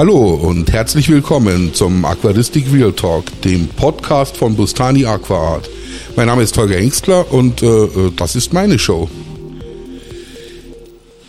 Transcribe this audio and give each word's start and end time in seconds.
Hallo 0.00 0.30
und 0.32 0.72
herzlich 0.72 1.10
willkommen 1.10 1.74
zum 1.74 2.06
Aquaristik 2.06 2.72
Real 2.72 2.90
Talk, 2.90 3.42
dem 3.42 3.68
Podcast 3.68 4.34
von 4.34 4.56
Bustani 4.56 5.04
Aquaart. 5.04 5.68
Mein 6.16 6.28
Name 6.28 6.42
ist 6.42 6.56
Holger 6.56 6.78
Engstler 6.78 7.30
und 7.30 7.62
äh, 7.62 7.66
äh, 7.66 8.10
das 8.16 8.34
ist 8.34 8.54
meine 8.54 8.78
Show. 8.78 9.10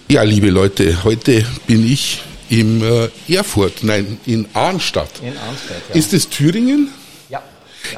Ja, 0.07 0.23
liebe 0.23 0.49
Leute, 0.51 1.03
heute 1.03 1.45
bin 1.67 1.85
ich 1.85 2.21
im 2.47 2.81
äh, 2.81 3.09
Erfurt, 3.27 3.83
nein, 3.83 4.17
in 4.25 4.47
Arnstadt. 4.53 5.19
In 5.21 5.37
Arnstadt, 5.37 5.81
ja. 5.89 5.95
Ist 5.95 6.13
es 6.13 6.29
Thüringen? 6.29 6.87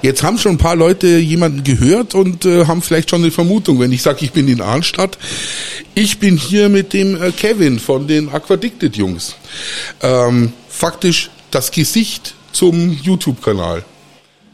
Jetzt 0.01 0.23
haben 0.23 0.37
schon 0.37 0.53
ein 0.53 0.57
paar 0.57 0.75
Leute 0.75 1.07
jemanden 1.17 1.63
gehört 1.63 2.15
und 2.15 2.45
äh, 2.45 2.65
haben 2.65 2.81
vielleicht 2.81 3.09
schon 3.09 3.21
eine 3.21 3.31
Vermutung, 3.31 3.79
wenn 3.79 3.91
ich 3.91 4.01
sage, 4.01 4.25
ich 4.25 4.31
bin 4.31 4.47
in 4.47 4.61
Arnstadt. 4.61 5.17
Ich 5.95 6.19
bin 6.19 6.37
hier 6.37 6.69
mit 6.69 6.93
dem 6.93 7.21
äh, 7.21 7.31
Kevin 7.31 7.79
von 7.79 8.07
den 8.07 8.29
Aquadicted 8.29 8.95
Jungs. 8.95 9.35
Ähm, 10.01 10.53
faktisch 10.67 11.29
das 11.51 11.71
Gesicht 11.71 12.35
zum 12.51 12.97
YouTube-Kanal. 13.01 13.83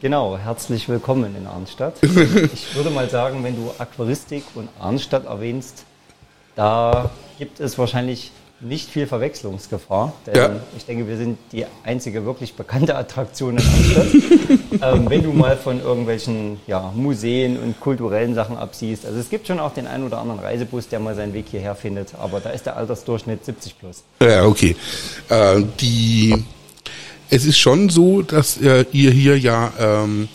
Genau, 0.00 0.38
herzlich 0.38 0.88
willkommen 0.88 1.36
in 1.36 1.46
Arnstadt. 1.46 1.94
Ich 2.02 2.74
würde 2.74 2.90
mal 2.90 3.08
sagen, 3.10 3.44
wenn 3.44 3.56
du 3.56 3.70
Aquaristik 3.78 4.44
und 4.54 4.68
Arnstadt 4.78 5.26
erwähnst, 5.26 5.84
da 6.56 7.10
gibt 7.38 7.60
es 7.60 7.78
wahrscheinlich 7.78 8.32
nicht 8.60 8.90
viel 8.90 9.06
Verwechslungsgefahr, 9.06 10.12
denn 10.26 10.34
Ja. 10.34 10.50
ich 10.76 10.84
denke, 10.84 11.08
wir 11.08 11.16
sind 11.16 11.38
die 11.52 11.64
einzige 11.84 12.24
wirklich 12.24 12.54
bekannte 12.54 12.96
Attraktion 12.96 13.56
in 13.56 13.64
Arnstadt. 13.64 14.06
ähm, 14.82 15.10
wenn 15.10 15.22
du 15.22 15.32
mal 15.32 15.56
von 15.56 15.80
irgendwelchen 15.80 16.60
ja, 16.66 16.92
Museen 16.94 17.58
und 17.58 17.80
kulturellen 17.80 18.34
Sachen 18.34 18.56
absiehst, 18.56 19.06
also 19.06 19.18
es 19.18 19.30
gibt 19.30 19.46
schon 19.46 19.60
auch 19.60 19.72
den 19.72 19.86
einen 19.86 20.04
oder 20.04 20.18
anderen 20.18 20.40
Reisebus, 20.40 20.88
der 20.88 21.00
mal 21.00 21.14
seinen 21.14 21.32
Weg 21.32 21.46
hierher 21.50 21.74
findet, 21.74 22.14
aber 22.14 22.40
da 22.40 22.50
ist 22.50 22.66
der 22.66 22.76
Altersdurchschnitt 22.76 23.44
70 23.44 23.78
plus. 23.78 24.02
Ja, 24.20 24.44
okay. 24.44 24.76
Äh, 25.28 25.62
die, 25.80 26.44
es 27.30 27.44
ist 27.46 27.58
schon 27.58 27.88
so, 27.88 28.22
dass 28.22 28.60
äh, 28.60 28.84
ihr 28.92 29.10
hier 29.10 29.38
ja 29.38 29.72
ähm, 29.78 30.28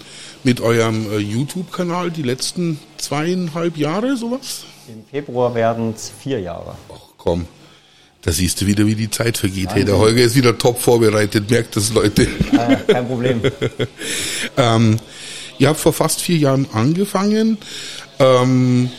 mit 0.44 0.62
eurem 0.62 1.12
äh, 1.12 1.18
YouTube-Kanal 1.18 2.12
die 2.12 2.22
letzten 2.24 2.80
zweieinhalb 2.98 3.78
Jahre 3.78 4.16
sowas? 4.16 4.66
Im 4.88 5.04
Februar 5.10 5.54
werden 5.56 5.94
es 5.96 6.12
vier 6.20 6.40
Jahre. 6.40 6.76
Ach 6.94 7.00
komm, 7.18 7.48
da 8.26 8.32
siehst 8.32 8.60
du 8.60 8.66
wieder, 8.66 8.88
wie 8.88 8.96
die 8.96 9.12
Zeit 9.12 9.38
vergeht. 9.38 9.70
Hey, 9.74 9.86
der 9.86 9.98
Holger 9.98 10.24
ist 10.24 10.36
wieder 10.36 10.58
top 10.58 10.82
vorbereitet, 10.82 11.50
merkt 11.50 11.76
das, 11.76 11.94
Leute. 11.94 12.28
Ah, 12.58 12.76
kein 12.76 13.08
Problem. 13.08 13.40
ähm, 14.58 14.98
ihr 15.60 15.70
habt 15.70 15.80
vor 15.80 15.94
fast 15.94 16.22
vier 16.22 16.38
Jahren 16.38 16.68
angefangen. 16.74 17.60
Ähm, 18.18 18.90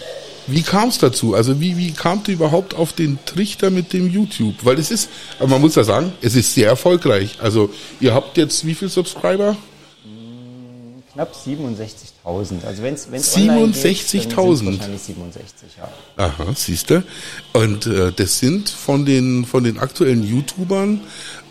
wie 0.46 0.62
kam 0.62 0.90
es 0.90 0.98
dazu? 0.98 1.34
Also 1.34 1.60
wie, 1.60 1.76
wie 1.76 1.90
kamt 1.90 2.28
ihr 2.28 2.34
überhaupt 2.34 2.74
auf 2.74 2.92
den 2.92 3.18
Trichter 3.26 3.70
mit 3.70 3.92
dem 3.92 4.08
YouTube? 4.08 4.54
Weil 4.62 4.78
es 4.78 4.92
ist, 4.92 5.10
aber 5.40 5.48
man 5.48 5.60
muss 5.60 5.74
ja 5.74 5.82
sagen, 5.82 6.12
es 6.22 6.36
ist 6.36 6.54
sehr 6.54 6.68
erfolgreich. 6.68 7.38
Also 7.40 7.70
ihr 7.98 8.14
habt 8.14 8.36
jetzt 8.36 8.64
wie 8.64 8.74
viel 8.74 8.88
Subscriber? 8.88 9.56
Knapp 11.16 11.34
67.000. 11.34 12.64
Also 12.66 12.82
wenn 12.82 12.94
es 12.94 13.08
67.000. 13.10 14.66
wahrscheinlich 14.66 15.02
67, 15.02 15.68
ja. 15.78 15.88
Aha, 16.16 16.46
siehst 16.54 16.90
du. 16.90 17.02
Und 17.52 17.86
äh, 17.86 18.12
das 18.14 18.38
sind 18.38 18.68
von 18.68 19.04
den 19.04 19.44
von 19.44 19.64
den 19.64 19.78
aktuellen 19.78 20.22
YouTubern 20.22 21.00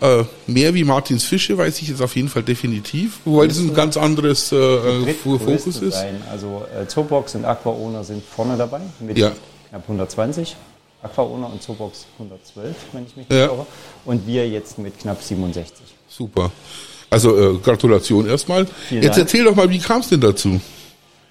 äh, 0.00 0.24
mehr 0.46 0.72
wie 0.74 0.84
Martins 0.84 1.24
Fische, 1.24 1.58
weiß 1.58 1.82
ich 1.82 1.88
jetzt 1.88 2.00
auf 2.00 2.14
jeden 2.16 2.28
Fall 2.28 2.42
definitiv, 2.42 3.18
wobei 3.24 3.46
das 3.48 3.58
ein 3.58 3.74
ganz 3.74 3.96
anderes 3.96 4.52
äh, 4.52 4.56
äh, 4.56 5.14
Fokus 5.14 5.66
ist. 5.66 5.92
Sein. 5.94 6.22
Also 6.30 6.64
äh, 6.80 6.86
Zoobox 6.86 7.34
und 7.34 7.44
Aquaona 7.44 8.04
sind 8.04 8.22
vorne 8.24 8.56
dabei 8.56 8.80
mit 9.00 9.18
Ja. 9.18 9.32
knapp 9.70 9.82
120. 9.82 10.56
Aquaona 11.02 11.46
und 11.48 11.62
Zoobox 11.62 12.06
112, 12.18 12.74
wenn 12.92 13.06
ich 13.06 13.16
mich 13.16 13.26
Ja. 13.28 13.36
nicht 13.36 13.52
irre. 13.52 13.66
Und 14.04 14.26
wir 14.26 14.48
jetzt 14.48 14.78
mit 14.78 14.98
knapp 14.98 15.22
67. 15.22 15.76
Super. 16.08 16.50
Also 17.10 17.36
äh, 17.36 17.58
Gratulation 17.58 18.28
erstmal. 18.28 18.66
Vielen 18.66 19.02
Jetzt 19.02 19.16
Dank. 19.16 19.26
erzähl 19.26 19.44
doch 19.44 19.54
mal, 19.54 19.70
wie 19.70 19.78
kam 19.78 20.00
es 20.00 20.08
denn 20.08 20.20
dazu? 20.20 20.60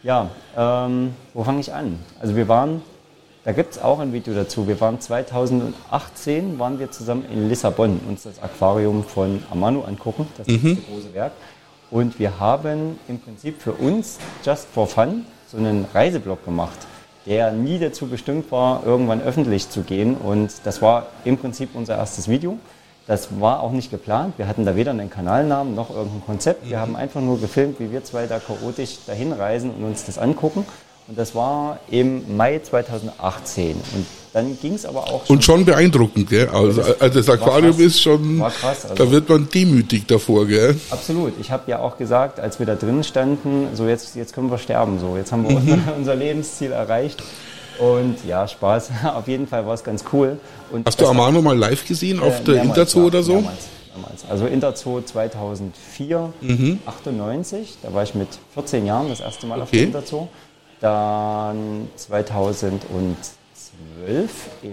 Ja, 0.04 0.30
ähm, 0.56 1.14
wo 1.34 1.44
fange 1.44 1.60
ich 1.60 1.74
an? 1.74 2.00
Also 2.20 2.36
wir 2.36 2.48
waren, 2.48 2.82
da 3.44 3.52
gibt 3.52 3.74
es 3.74 3.82
auch 3.82 4.00
ein 4.00 4.14
Video 4.14 4.34
dazu, 4.34 4.68
wir 4.68 4.80
waren 4.80 5.02
2018, 5.02 6.60
waren 6.60 6.80
wir 6.80 6.92
zusammen 6.92 7.26
in 7.32 7.50
Lissabon, 7.50 8.00
uns 8.08 8.24
das 8.24 8.42
Aquarium 8.42 9.04
von 9.04 9.44
Amano 9.52 9.84
angucken, 9.84 10.28
das 10.38 10.48
ist 10.48 10.64
das 10.64 10.86
große 10.90 11.14
Werk. 11.14 11.34
Und 11.92 12.20
wir 12.20 12.40
haben 12.40 13.00
im 13.08 13.20
Prinzip 13.20 13.62
für 13.62 13.74
uns, 13.74 14.18
just 14.44 14.68
for 14.74 14.88
fun, 14.88 15.26
so 15.48 15.58
einen 15.58 15.86
Reiseblog 15.94 16.44
gemacht, 16.46 16.78
der 17.26 17.52
nie 17.52 17.80
dazu 17.80 18.08
bestimmt 18.08 18.52
war, 18.52 18.84
irgendwann 18.86 19.22
öffentlich 19.22 19.70
zu 19.70 19.82
gehen. 19.82 20.16
Und 20.16 20.52
das 20.64 20.82
war 20.82 21.08
im 21.24 21.38
Prinzip 21.38 21.70
unser 21.74 21.98
erstes 21.98 22.28
Video. 22.28 22.58
Das 23.08 23.28
war 23.40 23.62
auch 23.62 23.72
nicht 23.72 23.92
geplant. 23.92 24.34
Wir 24.38 24.48
hatten 24.48 24.66
da 24.66 24.76
weder 24.76 24.92
einen 24.92 25.10
Kanalnamen 25.12 25.76
noch 25.76 25.92
irgendein 25.92 26.26
Konzept. 26.26 26.68
Wir 26.70 26.80
haben 26.80 26.96
einfach 26.96 27.22
nur 27.22 27.40
gefilmt, 27.40 27.80
wie 27.80 27.92
wir 27.92 28.04
zwei 28.04 28.26
da 28.26 28.40
chaotisch 28.40 28.98
dahin 29.06 29.32
reisen 29.32 29.70
und 29.78 29.84
uns 29.86 30.06
das 30.06 30.18
angucken. 30.18 30.66
Und 31.08 31.20
das 31.20 31.36
war 31.36 31.78
im 31.92 32.36
Mai 32.36 32.58
2018. 32.58 33.76
Und 33.94 34.06
dann 34.34 34.58
ging 34.60 34.74
es 34.74 34.88
aber 34.88 35.04
auch 35.04 35.30
Und 35.30 35.44
schon 35.44 35.64
beeindruckend, 35.64 36.30
gell? 36.32 36.50
Also, 36.50 36.82
das 36.82 37.00
also 37.00 37.20
das 37.20 37.28
war 37.28 37.36
Aquarium 37.36 37.74
krass. 37.76 37.86
ist 37.86 38.02
schon, 38.02 38.40
War 38.40 38.50
krass, 38.50 38.86
also- 38.90 38.96
da 38.96 39.12
wird 39.12 39.30
man 39.30 39.48
demütig 39.54 40.08
davor, 40.08 40.48
gell? 40.48 40.76
Absolut. 40.90 41.34
Ich 41.40 41.52
habe 41.52 41.70
ja 41.70 41.80
auch 41.80 42.00
gesagt, 42.00 42.40
als 42.40 42.58
wir 42.58 42.66
da 42.66 42.74
drin 42.74 43.04
standen, 43.04 43.68
so 43.76 43.88
jetzt, 43.88 44.16
jetzt 44.16 44.34
können 44.34 44.50
wir 44.50 44.58
sterben. 44.58 44.98
So, 45.00 45.16
jetzt 45.16 45.32
haben 45.32 45.48
wir 45.48 45.60
Mhm. 45.60 45.84
unser 45.98 46.16
Lebensziel 46.16 46.72
erreicht. 46.72 47.22
Und 47.80 48.18
ja, 48.28 48.48
Spaß. 48.48 48.90
Auf 49.16 49.28
jeden 49.28 49.48
Fall 49.48 49.66
war 49.66 49.74
es 49.74 49.84
ganz 49.84 50.04
cool. 50.14 50.38
Und 50.72 50.86
Hast 50.88 51.00
du 51.02 51.08
Amano 51.08 51.42
mal 51.42 51.58
live 51.58 51.86
gesehen 51.88 52.20
auf 52.20 52.40
Äh, 52.42 52.44
der 52.44 52.64
Interzoo 52.64 53.00
ja, 53.02 53.06
oder 53.06 53.24
so? 53.24 53.34
Mehrmals, 53.34 53.68
mehrmals. 53.94 54.26
Also 54.30 54.46
Interzoo 54.48 55.02
2004, 55.02 56.34
Mhm. 56.42 56.80
98, 56.86 57.78
da 57.82 57.94
war 57.94 58.04
ich 58.04 58.14
mit 58.16 58.28
14 58.54 58.86
Jahren 58.86 59.10
das 59.10 59.20
erste 59.20 59.48
Mal 59.48 59.62
auf 59.62 59.70
Okay. 59.70 59.78
der 59.78 59.86
Interzoo. 59.88 60.28
Dann 60.82 61.88
2012 61.96 62.76
in 64.62 64.72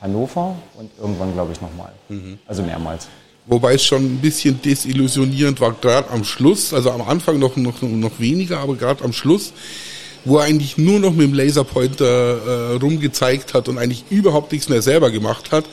Hannover 0.00 0.56
und 0.78 0.90
irgendwann 1.00 1.32
glaube 1.34 1.52
ich 1.52 1.60
nochmal. 1.60 1.92
Mhm. 2.08 2.38
Also 2.46 2.62
mehrmals. 2.62 3.08
Wobei 3.46 3.74
es 3.74 3.84
schon 3.84 4.02
ein 4.02 4.18
bisschen 4.20 4.60
desillusionierend 4.62 5.60
war, 5.60 5.72
gerade 5.72 6.10
am 6.10 6.24
Schluss, 6.24 6.72
also 6.72 6.90
am 6.90 7.02
Anfang 7.02 7.38
noch, 7.38 7.56
noch, 7.56 7.82
noch 7.82 8.18
weniger, 8.18 8.58
aber 8.60 8.74
gerade 8.74 9.04
am 9.04 9.12
Schluss, 9.12 9.52
wo 10.24 10.38
er 10.38 10.44
eigentlich 10.44 10.78
nur 10.78 11.00
noch 11.00 11.12
mit 11.12 11.28
dem 11.28 11.34
Laserpointer 11.34 12.04
äh, 12.04 12.76
rumgezeigt 12.76 13.54
hat 13.54 13.68
und 13.68 13.78
eigentlich 13.78 14.04
überhaupt 14.10 14.52
nichts 14.52 14.68
mehr 14.68 14.82
selber 14.82 15.10
gemacht 15.10 15.52
hat, 15.52 15.64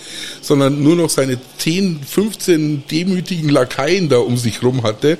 sondern 0.41 0.83
nur 0.83 0.95
noch 0.95 1.09
seine 1.09 1.37
10, 1.57 2.01
15 2.03 2.83
demütigen 2.89 3.49
Lakaien 3.49 4.09
da 4.09 4.17
um 4.17 4.37
sich 4.37 4.63
rum 4.63 4.83
hatte 4.83 5.17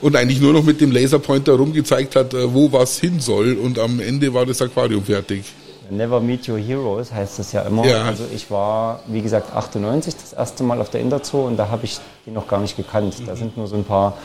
und 0.00 0.16
eigentlich 0.16 0.40
nur 0.40 0.52
noch 0.52 0.62
mit 0.62 0.80
dem 0.80 0.92
Laserpointer 0.92 1.54
rumgezeigt 1.54 2.16
hat, 2.16 2.34
äh, 2.34 2.52
wo 2.52 2.72
was 2.72 2.98
hin 2.98 3.20
soll 3.20 3.54
und 3.54 3.78
am 3.78 4.00
Ende 4.00 4.32
war 4.34 4.46
das 4.46 4.62
Aquarium 4.62 5.04
fertig. 5.04 5.44
Never 5.90 6.20
Meet 6.20 6.48
Your 6.48 6.58
Heroes 6.58 7.12
heißt 7.12 7.38
das 7.38 7.52
ja 7.52 7.62
immer. 7.62 7.86
Ja. 7.86 8.04
Also 8.04 8.24
ich 8.34 8.50
war, 8.50 9.00
wie 9.06 9.22
gesagt, 9.22 9.54
98 9.54 10.14
das 10.16 10.32
erste 10.32 10.62
Mal 10.62 10.80
auf 10.80 10.90
der 10.90 11.00
Interzoo 11.00 11.46
und 11.46 11.56
da 11.56 11.68
habe 11.70 11.86
ich 11.86 11.98
die 12.26 12.30
noch 12.30 12.46
gar 12.46 12.60
nicht 12.60 12.76
gekannt. 12.76 13.14
Da 13.26 13.36
sind 13.36 13.56
nur 13.56 13.66
so 13.66 13.76
ein 13.76 13.84
paar 13.84 14.18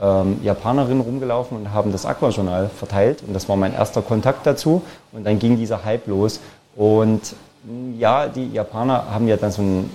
ähm, 0.00 0.40
Japanerinnen 0.42 1.00
rumgelaufen 1.00 1.56
und 1.58 1.72
haben 1.72 1.92
das 1.92 2.06
Aquajournal 2.06 2.68
verteilt. 2.68 3.22
Und 3.26 3.34
das 3.34 3.48
war 3.48 3.56
mein 3.56 3.74
erster 3.74 4.02
Kontakt 4.02 4.46
dazu. 4.46 4.82
Und 5.12 5.24
dann 5.24 5.38
ging 5.38 5.56
dieser 5.56 5.84
Hype 5.84 6.06
los. 6.06 6.40
Und 6.76 7.20
mh, 7.64 7.98
ja, 7.98 8.28
die 8.28 8.48
Japaner 8.52 9.06
haben 9.10 9.26
ja 9.28 9.36
dann 9.36 9.50
so 9.50 9.62
einen, 9.62 9.90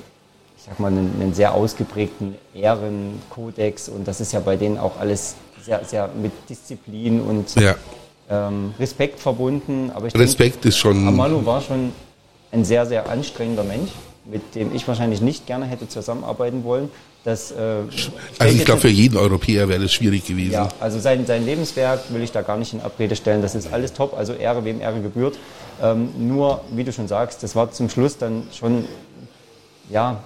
ich 0.58 0.64
sag 0.64 0.80
mal, 0.80 0.88
einen, 0.88 1.16
einen 1.22 1.34
sehr 1.34 1.54
ausgeprägten 1.54 2.36
Ehrenkodex. 2.54 3.90
Und 3.90 4.08
das 4.08 4.22
ist 4.22 4.32
ja 4.34 4.40
bei 4.40 4.56
denen 4.56 4.78
auch 4.78 5.00
alles 5.00 5.36
sehr, 5.62 5.84
sehr 5.86 6.10
mit 6.22 6.32
Disziplin 6.50 7.22
und 7.22 7.56
Ja, 7.56 7.76
ähm, 8.30 8.74
Respekt 8.80 9.20
verbunden. 9.20 9.92
Aber 9.94 10.08
ich 10.08 10.16
Respekt 10.16 10.66
ist 10.66 10.78
schon- 10.78 11.08
Amalo 11.08 11.46
war 11.46 11.62
schon 11.62 11.92
ein 12.52 12.66
sehr, 12.66 12.86
sehr 12.86 13.10
anstrengender 13.10 13.64
Mensch, 13.64 13.92
mit 14.26 14.56
dem 14.56 14.76
ich 14.76 14.88
wahrscheinlich 14.88 15.22
nicht 15.22 15.48
gerne 15.48 15.66
hätte 15.66 15.88
zusammenarbeiten 15.88 16.64
wollen. 16.64 16.90
Das, 17.24 17.52
äh, 17.52 17.56
also 18.38 18.56
ich 18.56 18.66
glaube 18.66 18.82
für 18.82 18.90
jeden 18.90 19.18
Europäer 19.18 19.70
wäre 19.70 19.82
das 19.82 19.94
schwierig 19.94 20.26
gewesen. 20.26 20.52
ja, 20.52 20.68
also 20.82 21.00
sein, 21.00 21.26
sein 21.26 21.46
Lebenswerk 21.46 22.02
will 22.10 22.22
ich 22.22 22.34
da 22.34 22.42
gar 22.42 22.58
nicht 22.58 22.74
in 22.74 22.82
Abrede 22.82 23.16
stellen. 23.16 23.42
Das 23.42 23.56
ist 23.56 23.72
alles 23.72 23.94
top, 23.94 24.14
also 24.18 24.34
Ehre, 24.34 24.66
wem 24.66 24.82
Ehre 24.82 25.00
gebührt. 25.02 25.38
Ähm, 25.82 26.10
nur, 26.18 26.62
wie 26.72 26.84
du 26.84 26.92
schon 26.92 27.08
sagst, 27.08 27.42
das 27.42 27.56
war 27.56 27.72
zum 27.72 27.90
Schluss 27.90 28.18
dann 28.18 28.44
schon, 28.58 28.86
ja, 29.90 30.22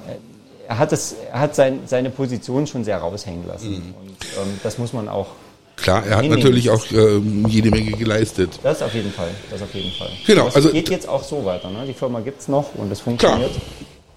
er 0.67 0.77
hat, 0.79 0.91
es, 0.91 1.15
er 1.31 1.39
hat 1.39 1.55
sein, 1.55 1.81
seine 1.85 2.09
Position 2.09 2.65
schon 2.65 2.83
sehr 2.83 2.97
raushängen 2.97 3.47
lassen. 3.47 3.69
Mhm. 3.69 3.93
Und 4.01 4.17
ähm, 4.41 4.59
das 4.63 4.77
muss 4.77 4.91
man 4.91 5.07
auch, 5.07 5.27
Klar, 5.75 6.03
er 6.07 6.15
hat 6.15 6.23
Nee, 6.23 6.29
nee, 6.29 6.35
natürlich 6.37 6.65
das 6.65 6.81
auch 6.81 6.91
ähm, 6.91 7.45
jede 7.47 7.69
Menge 7.69 7.91
geleistet. 7.91 8.59
das 8.63 8.81
auf 8.81 8.95
jeden 8.95 9.11
Fall, 9.11 9.29
das 9.51 9.61
auf 9.61 9.73
jeden 9.75 9.91
Fall. 9.91 10.09
Genau, 10.25 10.47
es 10.47 10.55
also- 10.55 10.71
geht 10.71 10.89
jetzt 10.89 11.07
auch 11.07 11.23
so 11.23 11.45
weiter. 11.45 11.69
Ne? 11.69 11.85
Die 11.87 11.93
Firma 11.93 12.19
gibt 12.21 12.41
es 12.41 12.47
noch 12.47 12.73
und 12.73 12.91
es 12.91 12.99
funktioniert. 13.01 13.51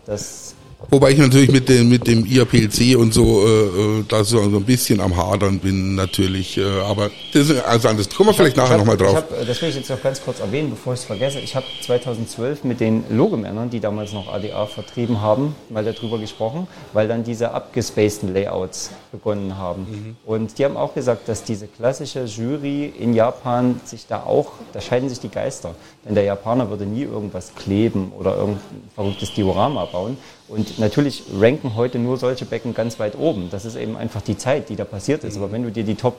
Das 0.07 0.55
Wobei 0.89 1.11
ich 1.11 1.19
natürlich 1.19 1.53
mit 1.53 1.69
dem, 1.69 1.89
mit 1.89 2.07
dem 2.07 2.25
IAPLC 2.25 2.97
und 2.97 3.13
so, 3.13 3.47
äh, 3.47 4.01
äh, 4.01 4.05
da 4.09 4.25
so 4.25 4.41
ein 4.41 4.65
bisschen 4.65 5.01
am 5.01 5.17
Hadern 5.17 5.59
bin, 5.59 5.95
natürlich. 5.95 6.57
Äh, 6.57 6.65
aber 6.81 7.11
das 7.33 7.51
ist 7.51 7.65
also 7.65 7.89
anders. 7.89 8.09
Kommen 8.09 8.31
wir 8.31 8.35
vielleicht 8.35 8.57
hab, 8.57 8.65
nachher 8.65 8.79
nochmal 8.79 8.97
drauf. 8.97 9.15
Hab, 9.15 9.31
äh, 9.41 9.45
das 9.45 9.61
will 9.61 9.69
ich 9.69 9.77
jetzt 9.77 9.91
noch 9.91 10.03
ganz 10.03 10.23
kurz 10.23 10.41
erwähnen, 10.41 10.71
bevor 10.71 10.95
ich 10.95 11.01
es 11.01 11.05
vergesse. 11.05 11.39
Ich 11.41 11.55
habe 11.55 11.67
2012 11.83 12.65
mit 12.65 12.81
den 12.81 13.05
Logomännern, 13.11 13.69
die 13.69 13.79
damals 13.79 14.13
noch 14.13 14.33
ADA 14.33 14.67
vertrieben 14.67 15.21
haben, 15.21 15.55
mal 15.69 15.85
darüber 15.85 16.19
gesprochen, 16.19 16.67
weil 16.93 17.09
dann 17.09 17.25
diese 17.25 17.53
abgespaceden 17.53 18.33
Layouts 18.33 18.91
begonnen 19.13 19.59
haben. 19.59 19.83
Mhm. 19.83 20.17
Und 20.25 20.59
die 20.59 20.65
haben 20.65 20.77
auch 20.77 20.95
gesagt, 20.95 21.29
dass 21.29 21.45
diese 21.45 21.67
klassische 21.67 22.25
Jury 22.25 22.87
in 22.99 23.13
Japan 23.13 23.81
sich 23.85 24.07
da 24.07 24.23
auch, 24.23 24.53
da 24.73 24.81
scheiden 24.81 25.09
sich 25.09 25.21
die 25.21 25.29
Geister. 25.29 25.75
Denn 26.05 26.15
der 26.15 26.25
Japaner 26.25 26.71
würde 26.71 26.87
nie 26.87 27.03
irgendwas 27.03 27.55
kleben 27.55 28.13
oder 28.19 28.37
irgendein 28.37 28.63
verrücktes 28.95 29.35
Diorama 29.35 29.85
bauen. 29.85 30.17
Und 30.51 30.79
natürlich 30.81 31.23
ranken 31.39 31.77
heute 31.77 31.99
nur 31.99 32.17
solche 32.17 32.45
Becken 32.45 32.75
ganz 32.75 32.99
weit 32.99 33.17
oben. 33.17 33.49
Das 33.51 33.65
ist 33.65 33.77
eben 33.77 33.97
einfach 33.97 34.21
die 34.21 34.37
Zeit, 34.37 34.69
die 34.69 34.77
da 34.77 34.85
passiert 34.85 35.23
ist. 35.25 35.37
Aber 35.37 35.53
wenn 35.53 35.63
du 35.63 35.71
dir 35.71 35.85
die 35.85 35.95
Top 35.95 36.17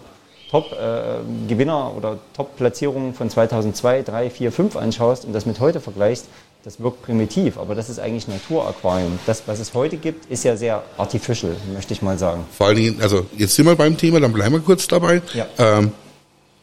Top-Gewinner 0.51 1.91
äh, 1.93 1.97
oder 1.97 2.17
Top-Platzierungen 2.35 3.13
von 3.13 3.29
2002, 3.29 4.01
3, 4.03 4.29
4, 4.29 4.51
5 4.51 4.75
anschaust 4.75 5.23
und 5.25 5.31
das 5.33 5.45
mit 5.45 5.59
heute 5.61 5.79
vergleichst, 5.79 6.25
das 6.63 6.79
wirkt 6.81 7.01
primitiv, 7.03 7.57
aber 7.57 7.73
das 7.73 7.89
ist 7.89 7.99
eigentlich 7.99 8.27
Naturaquarium. 8.27 9.17
Das, 9.25 9.43
was 9.47 9.59
es 9.59 9.73
heute 9.73 9.95
gibt, 9.97 10.25
ist 10.29 10.43
ja 10.43 10.55
sehr 10.57 10.83
artificial, 10.97 11.55
möchte 11.73 11.93
ich 11.93 12.01
mal 12.01 12.17
sagen. 12.17 12.43
Vor 12.55 12.67
allen 12.67 12.75
Dingen, 12.75 13.01
also 13.01 13.25
jetzt 13.37 13.55
sind 13.55 13.65
wir 13.65 13.75
beim 13.75 13.97
Thema, 13.97 14.19
dann 14.19 14.33
bleiben 14.33 14.53
wir 14.53 14.59
kurz 14.59 14.87
dabei. 14.87 15.21
Ja. 15.33 15.47
Ähm, 15.57 15.91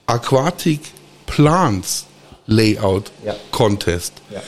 Aquatic 0.06 0.80
Plants 1.26 2.06
Layout 2.46 3.10
Ja. 3.24 3.34
Contest 3.50 4.12
Ja. 4.30 4.40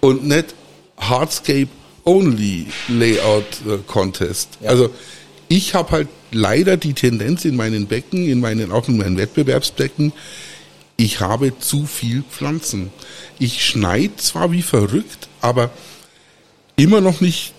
und 0.00 0.26
nicht 0.26 0.54
Hardscape 0.98 1.68
Only 2.06 2.66
Layout 2.88 3.44
äh, 3.66 3.78
Contest. 3.86 4.58
Ja. 4.62 4.70
Also 4.70 4.90
ich 5.48 5.74
habe 5.74 5.90
halt 5.90 6.08
leider 6.32 6.76
die 6.76 6.94
Tendenz 6.94 7.44
in 7.44 7.56
meinen 7.56 7.86
Becken, 7.86 8.26
in 8.26 8.40
meinen 8.40 8.72
auch 8.72 8.88
in 8.88 8.96
meinen 8.96 9.18
Wettbewerbsbecken, 9.18 10.12
ich 10.96 11.20
habe 11.20 11.58
zu 11.58 11.84
viel 11.84 12.22
Pflanzen. 12.22 12.90
Ich 13.38 13.66
schneide 13.66 14.16
zwar 14.16 14.50
wie 14.52 14.62
verrückt, 14.62 15.28
aber 15.42 15.70
immer 16.76 17.02
noch 17.02 17.20
nicht 17.20 17.52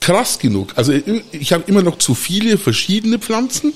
krass 0.00 0.38
genug. 0.38 0.72
Also 0.76 0.92
ich 1.32 1.52
habe 1.52 1.64
immer 1.66 1.82
noch 1.82 1.98
zu 1.98 2.14
viele 2.14 2.58
verschiedene 2.58 3.18
Pflanzen 3.18 3.72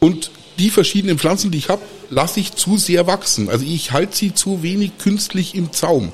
und 0.00 0.30
die 0.62 0.70
verschiedenen 0.70 1.18
Pflanzen, 1.18 1.50
die 1.50 1.58
ich 1.58 1.68
habe, 1.68 1.82
lasse 2.08 2.38
ich 2.38 2.52
zu 2.54 2.76
sehr 2.78 3.08
wachsen. 3.08 3.48
Also 3.50 3.64
ich 3.66 3.90
halte 3.90 4.16
sie 4.16 4.32
zu 4.32 4.62
wenig 4.62 4.96
künstlich 4.98 5.56
im 5.56 5.72
Zaum. 5.72 6.12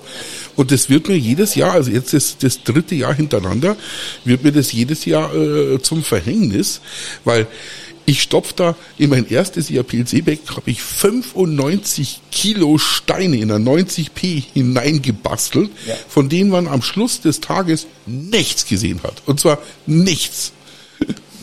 Und 0.56 0.70
das 0.72 0.88
wird 0.88 1.06
mir 1.06 1.18
jedes 1.18 1.54
Jahr, 1.54 1.72
also 1.72 1.90
jetzt 1.90 2.14
ist 2.14 2.42
das 2.42 2.62
dritte 2.64 2.94
Jahr 2.94 3.12
hintereinander, 3.14 3.76
wird 4.24 4.42
mir 4.44 4.52
das 4.52 4.72
jedes 4.72 5.04
Jahr 5.04 5.34
äh, 5.34 5.80
zum 5.82 6.02
Verhängnis, 6.02 6.80
weil 7.24 7.46
ich 8.06 8.22
stopf 8.22 8.54
da 8.54 8.74
in 8.96 9.10
mein 9.10 9.28
erstes 9.28 9.68
IAPLC-Beck, 9.68 10.40
habe 10.56 10.70
ich 10.70 10.80
95 10.80 12.22
Kilo 12.32 12.78
Steine 12.78 13.36
in 13.36 13.52
einer 13.52 13.70
90p 13.70 14.42
hineingebastelt, 14.54 15.68
Ja. 15.86 15.94
von 16.08 16.30
denen 16.30 16.48
man 16.48 16.68
am 16.68 16.80
Schluss 16.80 17.20
des 17.20 17.40
Tages 17.42 17.86
nichts 18.06 18.64
gesehen 18.64 19.00
hat. 19.02 19.22
Und 19.26 19.40
zwar 19.40 19.58
nichts. 19.86 20.52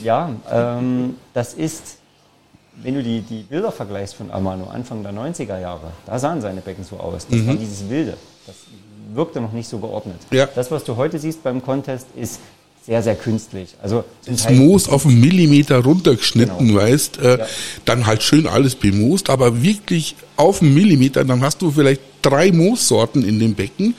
Ja, 0.04 0.36
ähm, 0.52 1.16
das 1.36 1.54
ist, 1.54 1.98
wenn 2.84 2.94
du 2.96 3.04
die, 3.04 3.22
die 3.22 3.44
Bilder 3.44 3.72
vergleichst 3.72 4.16
von 4.16 4.32
Amano 4.32 4.66
Anfang 4.66 5.02
der 5.04 5.14
90er 5.14 5.60
Jahre, 5.60 5.92
da 6.06 6.20
sahen 6.20 6.42
seine 6.42 6.62
Becken 6.62 6.84
so 6.84 6.98
aus. 6.98 7.26
Das 7.30 7.46
war 7.48 7.56
dieses 7.56 7.90
Wilde. 7.90 8.18
Das 8.46 8.56
wirkte 9.14 9.40
noch 9.42 9.52
nicht 9.54 9.68
so 9.70 9.78
geordnet. 9.80 10.18
Ja. 10.32 10.48
Das, 10.54 10.72
was 10.72 10.84
du 10.84 10.96
heute 10.96 11.18
siehst 11.20 11.42
beim 11.44 11.62
Contest, 11.64 12.08
ist 12.16 12.40
sehr, 12.86 13.02
sehr 13.02 13.16
künstlich. 13.16 13.76
Also 13.82 14.04
das 14.28 14.48
Moos 14.52 14.88
auf 14.88 15.06
einen 15.08 15.20
Millimeter 15.20 15.80
runtergeschnitten, 15.84 16.68
Genau. 16.68 16.80
weißt, 16.82 17.18
äh, 17.20 17.40
Ja. 17.40 17.46
dann 17.86 18.06
halt 18.06 18.22
schön 18.22 18.46
alles 18.46 18.76
bemoost, 18.76 19.30
aber 19.32 19.64
wirklich 19.64 20.16
auf 20.36 20.62
einen 20.62 20.74
Millimeter, 20.76 21.24
dann 21.26 21.42
hast 21.42 21.62
du 21.64 21.72
vielleicht 21.72 22.02
drei 22.22 22.52
Moossorten 22.52 23.24
in 23.28 23.40
dem 23.40 23.56
Becken 23.56 23.96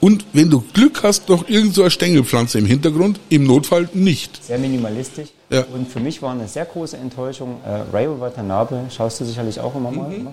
und 0.00 0.24
wenn 0.32 0.48
du 0.48 0.62
Glück 0.72 1.02
hast, 1.02 1.28
noch 1.28 1.46
irgend 1.48 1.74
so 1.74 1.88
Stängelpflanze 1.90 2.58
im 2.58 2.64
Hintergrund, 2.66 3.20
im 3.28 3.44
Notfall 3.46 3.88
nicht. 3.92 4.42
sehr 4.42 4.58
minimalistisch. 4.58 5.28
Ja. 5.52 5.64
Und 5.72 5.86
für 5.88 6.00
mich 6.00 6.22
war 6.22 6.32
eine 6.32 6.48
sehr 6.48 6.64
große 6.64 6.96
Enttäuschung, 6.96 7.60
äh, 7.64 7.94
Rayo 7.94 8.18
Watanabe, 8.18 8.86
schaust 8.90 9.20
du 9.20 9.24
sicherlich 9.24 9.60
auch 9.60 9.74
immer 9.74 9.90
mal, 9.90 10.08
ne? 10.08 10.32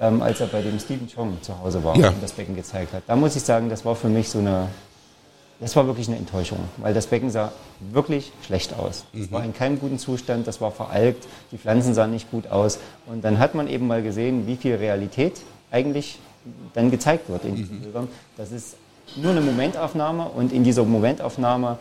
ähm, 0.00 0.20
als 0.20 0.40
er 0.40 0.48
bei 0.48 0.60
dem 0.60 0.78
Stephen 0.80 1.08
Chong 1.08 1.40
zu 1.40 1.56
Hause 1.60 1.84
war 1.84 1.96
Ja. 1.96 2.08
und 2.08 2.20
das 2.22 2.32
Becken 2.32 2.56
gezeigt 2.56 2.92
hat. 2.92 3.04
Da 3.06 3.14
muss 3.14 3.36
ich 3.36 3.42
sagen, 3.42 3.68
das 3.70 3.84
war 3.84 3.94
für 3.94 4.08
mich 4.08 4.28
so 4.28 4.40
eine, 4.40 4.66
das 5.60 5.76
war 5.76 5.86
wirklich 5.86 6.08
eine 6.08 6.16
Enttäuschung, 6.16 6.58
weil 6.78 6.92
das 6.94 7.06
Becken 7.06 7.30
sah 7.30 7.52
wirklich 7.92 8.32
schlecht 8.44 8.74
aus. 8.76 9.04
Es 9.14 9.30
war 9.30 9.44
in 9.44 9.54
keinem 9.54 9.78
guten 9.78 10.00
Zustand, 10.00 10.48
das 10.48 10.60
war 10.60 10.72
veralkt, 10.72 11.28
die 11.52 11.58
Pflanzen 11.58 11.94
sahen 11.94 12.10
nicht 12.10 12.28
gut 12.32 12.48
aus. 12.48 12.80
Und 13.06 13.24
dann 13.24 13.38
hat 13.38 13.54
man 13.54 13.68
eben 13.68 13.86
mal 13.86 14.02
gesehen, 14.02 14.48
wie 14.48 14.56
viel 14.56 14.74
Realität 14.74 15.40
eigentlich 15.70 16.18
dann 16.74 16.90
gezeigt 16.90 17.28
wird 17.28 17.44
in 17.44 17.54
diesen 17.54 17.80
Bildern. 17.80 18.08
Das 18.36 18.50
ist 18.50 18.76
nur 19.14 19.30
eine 19.30 19.40
Momentaufnahme 19.40 20.24
und 20.28 20.52
in 20.52 20.64
dieser 20.64 20.84
Momentaufnahme 20.84 21.78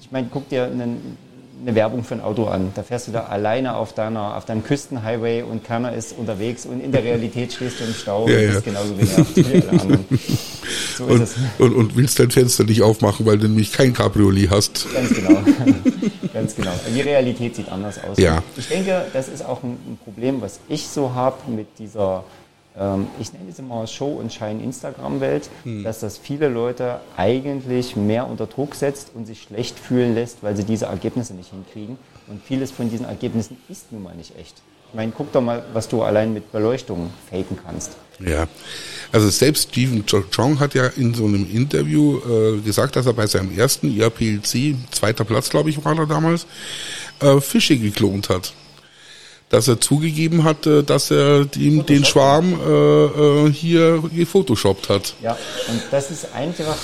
ich 0.00 0.10
meine, 0.10 0.28
guck 0.30 0.48
dir 0.48 0.64
einen, 0.64 1.16
eine 1.62 1.74
Werbung 1.74 2.04
für 2.04 2.14
ein 2.14 2.20
Auto 2.20 2.44
an. 2.46 2.72
Da 2.74 2.82
fährst 2.82 3.08
du 3.08 3.12
da 3.12 3.24
alleine 3.24 3.76
auf, 3.76 3.92
deiner, 3.94 4.36
auf 4.36 4.44
deinem 4.44 4.64
Küstenhighway 4.64 5.42
und 5.42 5.64
keiner 5.64 5.92
ist 5.92 6.16
unterwegs 6.16 6.66
und 6.66 6.80
in 6.80 6.92
der 6.92 7.04
Realität 7.04 7.52
stehst 7.52 7.80
du 7.80 7.84
im 7.84 7.94
Stau 7.94 8.28
Ja, 8.28 8.36
und 8.36 8.42
ja. 8.42 8.50
bist 8.52 8.64
genauso 8.64 8.94
genervt 8.94 9.36
wie 9.36 9.44
alle 9.68 9.80
anderen. 9.80 10.04
So 10.96 11.06
ist 11.06 11.10
Und, 11.10 11.22
es. 11.22 11.34
und, 11.58 11.74
und 11.74 11.96
willst 11.96 12.18
dein 12.18 12.30
Fenster 12.30 12.64
nicht 12.64 12.80
aufmachen, 12.82 13.26
weil 13.26 13.36
du 13.36 13.48
nämlich 13.48 13.72
kein 13.72 13.92
Cabriolet 13.92 14.48
hast. 14.50 14.86
Ganz 14.94 15.12
genau. 15.12 15.42
Ganz 16.32 16.54
genau. 16.56 16.70
Die 16.94 17.00
Realität 17.00 17.56
sieht 17.56 17.68
anders 17.70 17.98
aus. 18.02 18.16
Ja. 18.16 18.42
Ich 18.56 18.68
denke, 18.68 19.04
das 19.12 19.28
ist 19.28 19.44
auch 19.44 19.62
ein, 19.62 19.72
ein 19.72 19.98
Problem, 20.04 20.40
was 20.40 20.60
ich 20.68 20.86
so 20.88 21.12
habe 21.14 21.36
mit 21.50 21.66
dieser, 21.78 22.24
ähm, 22.78 23.06
ich 23.20 23.32
nenne 23.32 23.50
es 23.50 23.58
immer 23.58 23.86
Show- 23.86 24.14
und 24.14 24.32
Schein-Instagram-Welt, 24.32 25.50
Hm. 25.64 25.84
dass 25.84 26.00
das 26.00 26.18
viele 26.18 26.48
Leute 26.48 27.00
eigentlich 27.16 27.96
mehr 27.96 28.28
unter 28.28 28.46
Druck 28.46 28.74
setzt 28.74 29.10
und 29.14 29.26
sich 29.26 29.42
schlecht 29.42 29.78
fühlen 29.78 30.14
lässt, 30.14 30.42
weil 30.42 30.56
sie 30.56 30.64
diese 30.64 30.86
Ergebnisse 30.86 31.34
nicht 31.34 31.50
hinkriegen. 31.50 31.98
Und 32.26 32.42
vieles 32.42 32.70
von 32.70 32.90
diesen 32.90 33.06
Ergebnissen 33.06 33.56
ist 33.68 33.92
nun 33.92 34.02
mal 34.02 34.14
nicht 34.14 34.36
echt. 34.38 34.54
Ich 34.88 34.94
meine, 34.96 35.12
guck 35.16 35.32
doch 35.32 35.40
mal, 35.42 35.64
was 35.72 35.88
du 35.88 36.02
allein 36.02 36.32
mit 36.32 36.52
Beleuchtung 36.52 37.10
faken 37.30 37.58
kannst. 37.64 37.96
Ja, 38.20 38.46
also 39.10 39.28
selbst 39.28 39.70
Stephen 39.70 40.04
Chong 40.06 40.60
hat 40.60 40.74
ja 40.74 40.86
in 40.86 41.14
so 41.14 41.24
einem 41.24 41.50
Interview 41.50 42.18
äh, 42.18 42.60
gesagt, 42.60 42.94
dass 42.94 43.06
er 43.06 43.12
bei 43.12 43.26
seinem 43.26 43.56
ersten 43.58 43.88
IAPLC, 43.88 44.76
zweiter 44.92 45.24
Platz 45.24 45.50
glaube 45.50 45.70
ich 45.70 45.84
war 45.84 45.98
er 45.98 46.06
damals, 46.06 46.46
äh, 47.20 47.40
Fische 47.40 47.76
geklont 47.76 48.28
hat. 48.28 48.52
Dass 49.54 49.68
er 49.68 49.80
zugegeben 49.80 50.42
hat, 50.42 50.66
dass 50.66 51.12
er 51.12 51.44
den, 51.44 51.86
den 51.86 52.04
Schwarm 52.04 52.54
äh, 52.60 53.46
äh, 53.46 53.52
hier 53.52 54.02
gefotoshoppt 54.12 54.88
hat. 54.88 55.14
Ja, 55.22 55.36
und 55.68 55.80
das 55.92 56.10
ist 56.10 56.34
einfach, 56.34 56.76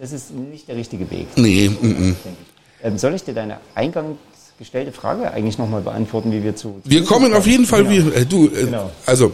das 0.00 0.10
ist 0.10 0.34
nicht 0.34 0.66
der 0.66 0.74
richtige 0.74 1.08
Weg. 1.12 1.28
Nee, 1.36 1.68
denke 1.68 2.16
ich. 2.20 2.84
Ähm, 2.84 2.98
soll 2.98 3.14
ich 3.14 3.22
dir 3.22 3.32
deine 3.32 3.58
eingangs 3.76 4.18
gestellte 4.58 4.90
Frage 4.90 5.30
eigentlich 5.30 5.56
nochmal 5.56 5.82
beantworten, 5.82 6.32
wie 6.32 6.42
wir 6.42 6.56
zu... 6.56 6.80
zu 6.82 6.90
wir 6.90 7.04
kommen 7.04 7.32
auf 7.32 7.46
jeden 7.46 7.64
Fall, 7.64 7.84
Genau. 7.84 8.06
wie, 8.12 8.16
äh, 8.16 8.26
du, 8.26 8.46
äh, 8.46 8.64
Genau. 8.64 8.90
also 9.06 9.30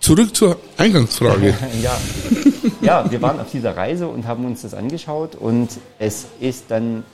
zurück 0.00 0.34
zur 0.34 0.56
Eingangsfrage. 0.76 1.54
ja. 1.82 1.96
ja, 2.82 3.08
wir 3.10 3.22
waren 3.22 3.38
auf 3.38 3.52
dieser 3.52 3.76
Reise 3.76 4.08
und 4.08 4.26
haben 4.26 4.44
uns 4.44 4.62
das 4.62 4.74
angeschaut 4.74 5.36
und 5.36 5.68
es 6.00 6.26
ist 6.40 6.64
dann 6.68 7.04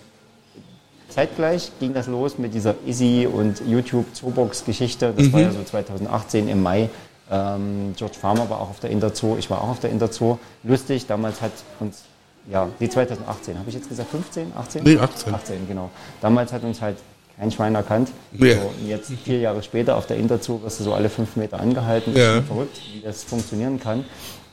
zeitgleich 1.10 1.72
ging 1.80 1.94
das 1.94 2.06
los 2.06 2.38
mit 2.38 2.54
dieser 2.54 2.74
Easy 2.86 3.28
und 3.30 3.62
YouTube 3.66 4.06
Zoobox 4.14 4.64
Geschichte. 4.64 5.12
Das 5.16 5.32
war 5.32 5.40
ja 5.40 5.50
so 5.52 5.62
2018 5.62 6.48
im 6.48 6.62
Mai. 6.62 6.88
Ähm, 7.30 7.94
George 7.96 8.16
Farmer 8.20 8.50
war 8.50 8.60
auch 8.60 8.70
auf 8.70 8.80
der 8.80 8.90
Interzoo, 8.90 9.36
ich 9.38 9.48
war 9.50 9.62
auch 9.62 9.68
auf 9.68 9.80
der 9.80 9.90
Interzoo. 9.90 10.38
Lustig, 10.64 11.06
damals 11.06 11.40
hat 11.40 11.52
uns, 11.78 12.02
ja, 12.50 12.68
die 12.80 12.88
2018, 12.88 13.58
habe 13.58 13.68
ich 13.68 13.76
jetzt 13.76 13.88
gesagt 13.88 14.10
15, 14.10 14.52
18? 14.56 14.82
Nee, 14.82 14.98
18. 14.98 15.34
18, 15.34 15.68
genau. 15.68 15.90
Damals 16.20 16.52
hat 16.52 16.64
uns 16.64 16.80
halt 16.80 16.96
kein 17.38 17.52
Schwein 17.52 17.74
erkannt. 17.74 18.10
Ja. 18.32 18.56
So, 18.56 18.60
und 18.62 18.88
jetzt 18.88 19.12
vier 19.24 19.38
Jahre 19.38 19.62
später 19.62 19.96
auf 19.96 20.06
der 20.06 20.16
Interzoo 20.16 20.60
wirst 20.62 20.80
du 20.80 20.84
so 20.84 20.92
alle 20.92 21.08
fünf 21.08 21.36
Meter 21.36 21.60
angehalten. 21.60 22.16
Ja. 22.16 22.42
Verrückt, 22.42 22.80
wie 22.92 23.00
das 23.00 23.22
funktionieren 23.22 23.78
kann. 23.78 24.04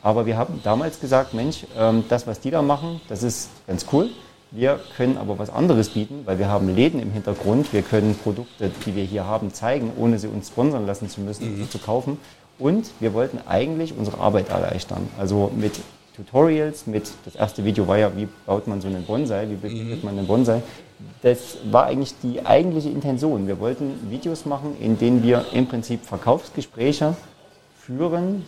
Aber 0.04 0.26
wir 0.26 0.38
haben 0.38 0.62
damals 0.64 1.00
gesagt, 1.00 1.34
Mensch, 1.34 1.66
ähm, 1.78 2.06
das, 2.08 2.28
was 2.28 2.40
die 2.40 2.52
da 2.52 2.62
machen, 2.62 3.02
das 3.10 3.24
ist 3.24 3.50
ganz 3.66 3.88
cool. 3.92 4.10
Wir 4.51 4.80
können 4.96 5.18
aber 5.18 5.39
was 5.39 5.50
anderes 5.50 5.89
bieten, 5.89 6.22
weil 6.25 6.39
wir 6.39 6.48
haben 6.48 6.74
Läden 6.74 7.01
im 7.01 7.12
Hintergrund. 7.12 7.74
Wir 7.74 7.82
können 7.82 8.16
Produkte, 8.16 8.72
die 8.86 8.96
wir 8.96 9.04
hier 9.04 9.25
haben, 9.25 9.54
zeigen, 9.54 9.92
ohne 9.98 10.20
sie 10.20 10.27
uns 10.27 10.48
sponsern 10.48 10.86
lassen 10.86 11.10
zu 11.10 11.22
müssen, 11.22 11.60
mhm. 11.60 11.70
zu 11.70 11.80
kaufen. 11.80 12.18
Und 12.58 12.89
wir 13.00 13.13
wollten 13.13 13.39
eigentlich 13.48 13.94
unsere 13.98 14.20
Arbeit 14.20 14.50
erleichtern. 14.50 15.10
Also 15.20 15.51
mit 15.56 15.74
Tutorials, 16.16 16.88
mit 16.88 17.12
das 17.25 17.36
erste 17.36 17.63
Video 17.63 17.88
war 17.88 17.98
ja, 17.98 18.16
wie 18.16 18.27
baut 18.46 18.68
man 18.68 18.82
so 18.82 18.88
einen 18.88 19.06
Bonsai, 19.06 19.48
wie 19.50 19.56
bildet 19.56 20.04
man 20.04 20.18
einen 20.18 20.27
Bonsai. 20.27 20.63
Das 21.22 21.58
war 21.70 21.86
eigentlich 21.86 22.16
die 22.24 22.44
eigentliche 22.44 22.89
Intention. 22.89 23.48
Wir 23.48 23.60
wollten 23.60 24.10
Videos 24.10 24.46
machen, 24.46 24.75
in 24.80 24.98
denen 24.98 25.22
wir 25.22 25.46
im 25.54 25.68
Prinzip 25.68 26.04
Verkaufsgespräche 26.06 27.16
führen 27.77 28.46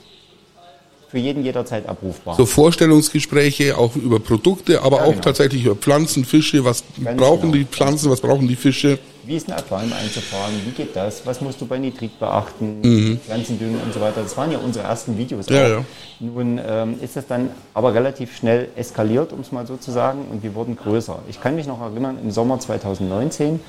für 1.09 1.17
jeden 1.17 1.43
jederzeit 1.43 1.87
abrufbar. 1.89 2.35
So 2.35 2.45
Vorstellungsgespräche 2.45 3.77
auch 3.77 3.95
über 3.95 4.19
Produkte, 4.19 4.81
aber 4.83 4.97
Ja, 4.97 5.03
auch 5.05 5.09
genau. 5.11 5.21
tatsächlich 5.23 5.65
über 5.65 5.75
Pflanzen, 5.75 6.23
Fische, 6.23 6.63
was 6.63 6.83
Ganz 7.03 7.19
brauchen 7.19 7.41
genau. 7.51 7.53
die 7.53 7.65
Pflanzen, 7.65 8.11
was 8.11 8.21
brauchen 8.21 8.47
die 8.47 8.55
Fische. 8.55 8.99
Wie 9.25 9.35
ist 9.35 9.47
ein 9.47 9.53
Aquarium 9.53 9.93
einzufahren? 9.93 10.53
Wie 10.65 10.71
geht 10.71 10.95
das? 10.95 11.25
Was 11.25 11.41
musst 11.41 11.59
du 11.61 11.65
bei 11.67 11.77
Nitrit 11.77 12.19
beachten? 12.19 13.19
Pflanzendüngung 13.25 13.81
und 13.81 13.93
so 13.93 14.01
weiter. 14.01 14.21
Das 14.23 14.35
waren 14.37 14.51
ja 14.51 14.57
unsere 14.59 14.85
ersten 14.85 15.17
Videos. 15.17 15.49
Mhm. 15.49 15.55
Ja, 15.55 15.67
ja. 15.67 15.85
Nun 16.19 16.59
ähm, 16.67 16.95
ist 17.01 17.15
das 17.15 17.27
dann 17.27 17.49
aber 17.73 17.93
relativ 17.93 18.35
schnell 18.35 18.69
eskaliert, 18.75 19.33
um 19.33 19.41
es 19.41 19.51
mal 19.51 19.65
so 19.67 19.77
zu 19.77 19.91
sagen, 19.91 20.25
und 20.31 20.41
wir 20.43 20.53
wurden 20.55 20.75
größer. 20.75 21.19
Ich 21.29 21.41
kann 21.41 21.55
mich 21.55 21.67
noch 21.67 21.81
erinnern, 21.81 22.17
im 22.23 22.31
Sommer 22.31 22.59
2019, 22.59 23.59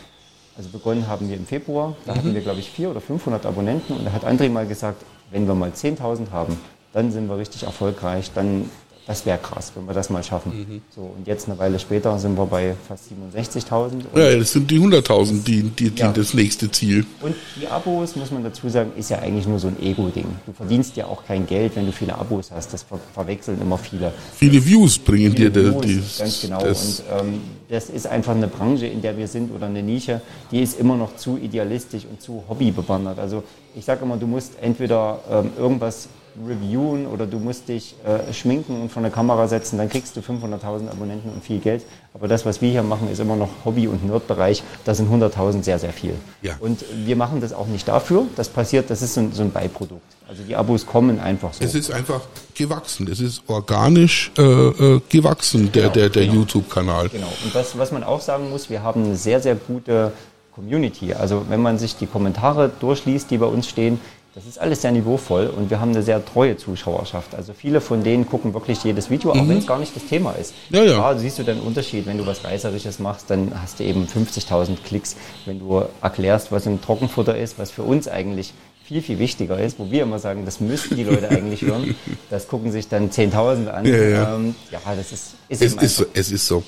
also 0.57 0.69
begonnen 0.71 1.07
haben 1.09 1.29
wir 1.29 1.37
im 1.37 1.47
Februar, 1.47 1.95
da 2.07 2.13
Mhm. 2.13 2.19
hatten 2.19 2.35
wir, 2.35 2.41
glaube 2.43 2.61
ich, 2.61 2.71
400 2.71 2.97
oder 2.97 3.07
500 3.07 3.47
Abonnenten 3.47 3.95
und 3.97 4.05
da 4.07 4.13
hat 4.13 4.25
André 4.27 4.49
mal 4.51 4.67
gesagt, 4.67 5.03
wenn 5.31 5.47
wir 5.47 5.55
mal 5.55 5.71
10.000 5.73 6.31
haben, 6.33 6.57
dann 6.93 7.11
sind 7.13 7.29
wir 7.29 7.37
richtig 7.39 7.65
erfolgreich, 7.65 8.31
dann 8.35 8.69
das 9.07 9.27
wäre 9.27 9.39
krass, 9.39 9.73
wenn 9.75 9.87
wir 9.87 9.95
das 9.95 10.09
mal 10.09 10.23
schaffen. 10.23 10.53
Mhm. 10.69 10.83
So, 10.95 11.01
und 11.17 11.27
jetzt 11.27 11.49
eine 11.49 11.59
Weile 11.59 11.81
später 11.81 12.17
sind 12.21 12.37
wir 12.39 12.47
bei 12.47 12.77
fast 12.87 13.09
67.000. 13.09 14.05
und- 14.13 14.17
Ja, 14.17 14.37
das 14.39 14.53
sind 14.53 14.71
die 14.71 14.79
100.000, 14.79 15.43
die, 15.43 15.63
die, 15.65 15.91
die 15.91 16.01
Ja. 16.01 16.13
das 16.13 16.33
nächste 16.33 16.71
Ziel. 16.71 17.05
und 17.21 17.35
die 17.61 17.67
Abos, 17.67 18.15
muss 18.15 18.31
man 18.31 18.45
dazu 18.45 18.69
sagen, 18.69 18.93
ist 18.97 19.11
ja 19.11 19.19
eigentlich 19.19 19.49
nur 19.49 19.59
so 19.59 19.67
ein 19.67 19.83
Ego-Ding. 19.83 20.27
Du 20.47 20.53
verdienst 20.53 20.97
ja 20.97 21.07
auch 21.07 21.25
kein 21.27 21.45
Geld, 21.47 21.75
wenn 21.75 21.87
du 21.87 21.93
viele 21.93 22.15
Abos 22.17 22.53
hast. 22.53 22.73
Das 22.73 22.85
ver 22.85 23.01
verwechseln 23.13 23.61
immer 23.61 23.79
viele. 23.79 24.13
Viele 24.37 24.65
Views 24.65 24.97
bringen 24.99 25.35
dir 25.35 25.51
Viele 25.51 25.73
das, 25.73 25.83
Views, 25.83 26.05
das, 26.07 26.19
ganz 26.19 26.41
genau. 26.43 26.63
das 26.63 27.01
und 27.01 27.27
ähm, 27.27 27.41
das 27.69 27.89
ist 27.91 28.07
einfach 28.07 28.37
eine 28.37 28.47
Branche, 28.47 28.87
in 28.87 29.03
der 29.03 29.17
wir 29.17 29.27
sind 29.27 29.51
oder 29.53 29.67
eine 29.67 29.83
Nische, 29.83 30.21
die 30.53 30.61
ist 30.63 30.79
immer 30.79 30.97
noch 30.97 31.17
zu 31.17 31.37
idealistisch 31.37 32.05
und 32.09 32.21
zu 32.23 32.45
hobbybewandert. 32.49 33.19
Also 33.19 33.43
ich 33.75 33.85
sage 33.85 34.05
immer, 34.05 34.17
du 34.19 34.29
musst 34.29 34.53
entweder 34.61 35.19
ähm, 35.29 35.51
irgendwas 35.59 36.09
reviewen 36.47 37.07
oder 37.07 37.27
du 37.27 37.39
musst 37.39 37.69
dich 37.69 37.95
äh, 38.05 38.33
schminken 38.33 38.81
und 38.81 38.91
vor 38.93 39.03
eine 39.03 39.11
Kamera 39.11 39.49
setzen, 39.49 39.79
dann 39.79 39.89
kriegst 39.89 40.17
du 40.17 40.21
500.000 40.21 40.91
Abonnenten 40.91 41.31
und 41.31 41.45
viel 41.45 41.59
Geld. 41.59 41.85
Aber 42.15 42.29
das, 42.29 42.45
was 42.45 42.61
wir 42.61 42.71
hier 42.71 42.83
machen, 42.83 43.11
ist 43.11 43.21
immer 43.21 43.37
noch 43.37 43.49
Hobby- 43.65 43.87
und 43.87 44.05
Nerdbereich. 44.07 44.63
Da 44.85 44.95
sind 44.95 45.11
100.000 45.13 45.63
sehr, 45.63 45.79
sehr 45.79 45.93
viel. 45.93 46.15
Ja. 46.43 46.57
Und 46.61 46.85
wir 47.05 47.17
machen 47.17 47.41
das 47.41 47.53
auch 47.53 47.67
nicht 47.67 47.87
dafür. 47.87 48.27
Das 48.37 48.49
passiert, 48.49 48.91
das 48.91 49.03
ist 49.03 49.15
so 49.15 49.21
ein, 49.21 49.33
so 49.33 49.43
ein 49.43 49.53
Beiprodukt. 49.53 50.03
Also 50.29 50.43
die 50.45 50.55
Abos 50.55 50.87
kommen 50.87 51.19
einfach 51.19 51.53
so. 51.53 51.65
es 51.65 51.75
ist 51.75 51.91
einfach 51.91 52.21
gewachsen. 52.55 53.09
Es 53.11 53.21
ist 53.21 53.43
organisch 53.49 54.31
äh, 54.39 54.43
äh, 54.43 55.01
gewachsen, 55.09 55.73
der, 55.73 55.83
Genau, 55.83 55.95
der, 55.95 56.09
der 56.09 56.23
genau. 56.23 56.35
YouTube-Kanal. 56.37 57.09
Genau. 57.09 57.27
Und 57.45 57.55
was, 57.55 57.77
was 57.77 57.91
man 57.91 58.05
auch 58.05 58.21
sagen 58.21 58.51
muss, 58.51 58.71
wir 58.71 58.83
haben 58.83 59.05
eine 59.05 59.17
sehr, 59.17 59.41
sehr 59.41 59.57
gute 59.57 60.13
Community. 60.55 61.15
Also 61.15 61.47
wenn 61.49 61.63
man 61.63 61.79
sich 61.79 61.97
die 61.97 62.07
Kommentare 62.07 62.71
durchliest, 62.81 63.31
die 63.31 63.39
bei 63.39 63.47
uns 63.47 63.69
stehen, 63.69 64.01
das 64.35 64.47
ist 64.47 64.61
alles 64.61 64.83
sehr 64.83 64.93
niveauvoll 64.93 65.47
und 65.49 65.71
wir 65.71 65.81
haben 65.81 65.91
eine 65.91 66.03
sehr 66.03 66.25
treue 66.25 66.57
Zuschauerschaft. 66.57 67.35
Also 67.35 67.53
viele 67.53 67.81
von 67.81 68.05
denen 68.05 68.27
gucken 68.29 68.55
wirklich 68.55 68.83
jedes 68.85 69.11
Video, 69.11 69.33
auch 69.33 69.49
wenn 69.49 69.59
es 69.59 69.67
gar 69.67 69.79
nicht 69.79 69.95
das 69.97 70.05
Thema 70.07 70.33
ist. 70.33 70.55
Mhm. 70.71 70.77
Ja, 70.77 70.83
ja. 70.85 70.95
Klar, 70.95 71.19
siehst 71.19 71.39
du 71.39 71.51
einen 71.51 71.61
Unterschied. 71.61 72.07
Wenn 72.07 72.17
du 72.19 72.27
was 72.27 72.45
Reißerisches 72.45 73.01
machst, 73.01 73.29
dann 73.29 73.53
hast 73.61 73.81
du 73.81 73.85
eben 73.85 74.07
50.000 74.07 74.77
Klicks. 74.85 75.17
Wenn 75.47 75.59
du 75.59 75.83
erklärst, 76.01 76.53
was 76.53 76.67
ein 76.67 76.81
Trockenfutter 76.81 77.37
ist, 77.37 77.59
was 77.59 77.71
für 77.73 77.83
uns 77.83 78.07
eigentlich 78.07 78.53
viel, 78.85 79.03
viel 79.03 79.19
wichtiger 79.19 79.59
ist, 79.59 79.79
wo 79.79 79.91
wir 79.91 80.03
immer 80.03 80.19
sagen, 80.19 80.45
das 80.45 80.61
müssten 80.61 80.97
die 80.97 81.05
Leute 81.05 81.29
eigentlich 81.29 81.63
hören, 81.63 81.95
das 82.31 82.47
gucken 82.49 82.71
sich 82.73 82.89
dann 82.89 83.11
10.000 83.11 83.67
an. 83.69 83.85
Ja, 83.85 83.97
ja. 83.97 84.35
Ähm, 84.37 84.55
ja 84.71 84.81
das 84.97 85.13
ist, 85.13 85.35
ist 85.49 85.63
Es 85.63 85.75
ist, 85.75 85.97
so- 85.97 86.07
es 86.15 86.31
ist 86.31 86.47
so. 86.47 86.63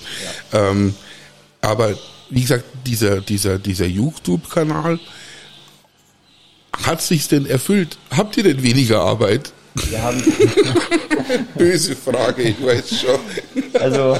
Ähm, 0.52 0.95
aber 1.61 1.90
wie 2.28 2.40
gesagt, 2.42 2.64
dieser, 2.87 3.21
dieser, 3.21 3.59
dieser 3.59 3.87
YouTube-Kanal, 3.87 4.99
hat 6.87 7.02
sich's 7.02 7.29
denn 7.29 7.47
erfüllt? 7.47 7.99
Habt 8.11 8.37
ihr 8.37 8.43
denn 8.45 8.62
weniger 8.62 9.00
Arbeit? 9.00 9.52
Wir 9.75 10.02
haben 10.02 10.23
Böse 11.55 11.97
Frage, 11.97 12.43
ich 12.43 12.62
weiß 12.64 13.00
schon. 13.00 13.81
also 13.81 14.19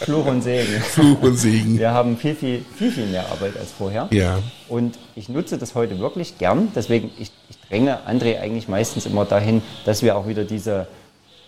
Fluch 0.00 0.24
und 0.26 0.42
Segen. 0.42 0.80
Fluch 0.80 1.20
und 1.22 1.36
Segen. 1.36 1.78
Wir 1.78 1.90
haben 1.92 2.16
viel, 2.16 2.34
viel, 2.34 2.64
viel, 2.76 2.90
viel 2.90 3.06
mehr 3.06 3.28
Arbeit 3.30 3.56
als 3.58 3.70
vorher. 3.70 4.08
Ja. 4.10 4.38
Und 4.68 4.98
ich 5.14 5.28
nutze 5.28 5.58
das 5.58 5.74
heute 5.74 5.98
wirklich 5.98 6.38
gern. 6.38 6.68
Deswegen, 6.74 7.10
ich, 7.18 7.30
ich 7.50 7.58
dränge 7.68 7.98
André 8.08 8.40
eigentlich 8.40 8.68
meistens 8.68 9.04
immer 9.04 9.26
dahin, 9.26 9.62
dass 9.84 10.02
wir 10.02 10.16
auch 10.16 10.26
wieder 10.26 10.44
diese 10.44 10.86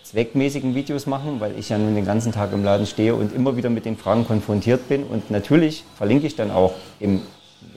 zweckmäßigen 0.03 0.75
Videos 0.75 1.07
machen, 1.07 1.39
weil 1.39 1.57
ich 1.57 1.69
ja 1.69 1.79
nun 1.79 1.95
den 1.95 2.05
ganzen 2.05 2.31
Tag 2.31 2.53
im 2.53 2.63
Laden 2.63 2.85
stehe 2.85 3.15
und 3.15 3.33
immer 3.33 3.57
wieder 3.57 3.71
mit 3.71 3.85
den 3.85 3.97
Fragen 3.97 4.27
konfrontiert 4.27 4.87
bin. 4.87 5.03
Und 5.03 5.31
natürlich 5.31 5.83
verlinke 5.97 6.27
ich 6.27 6.35
dann 6.35 6.51
auch 6.51 6.75
im, 6.99 7.21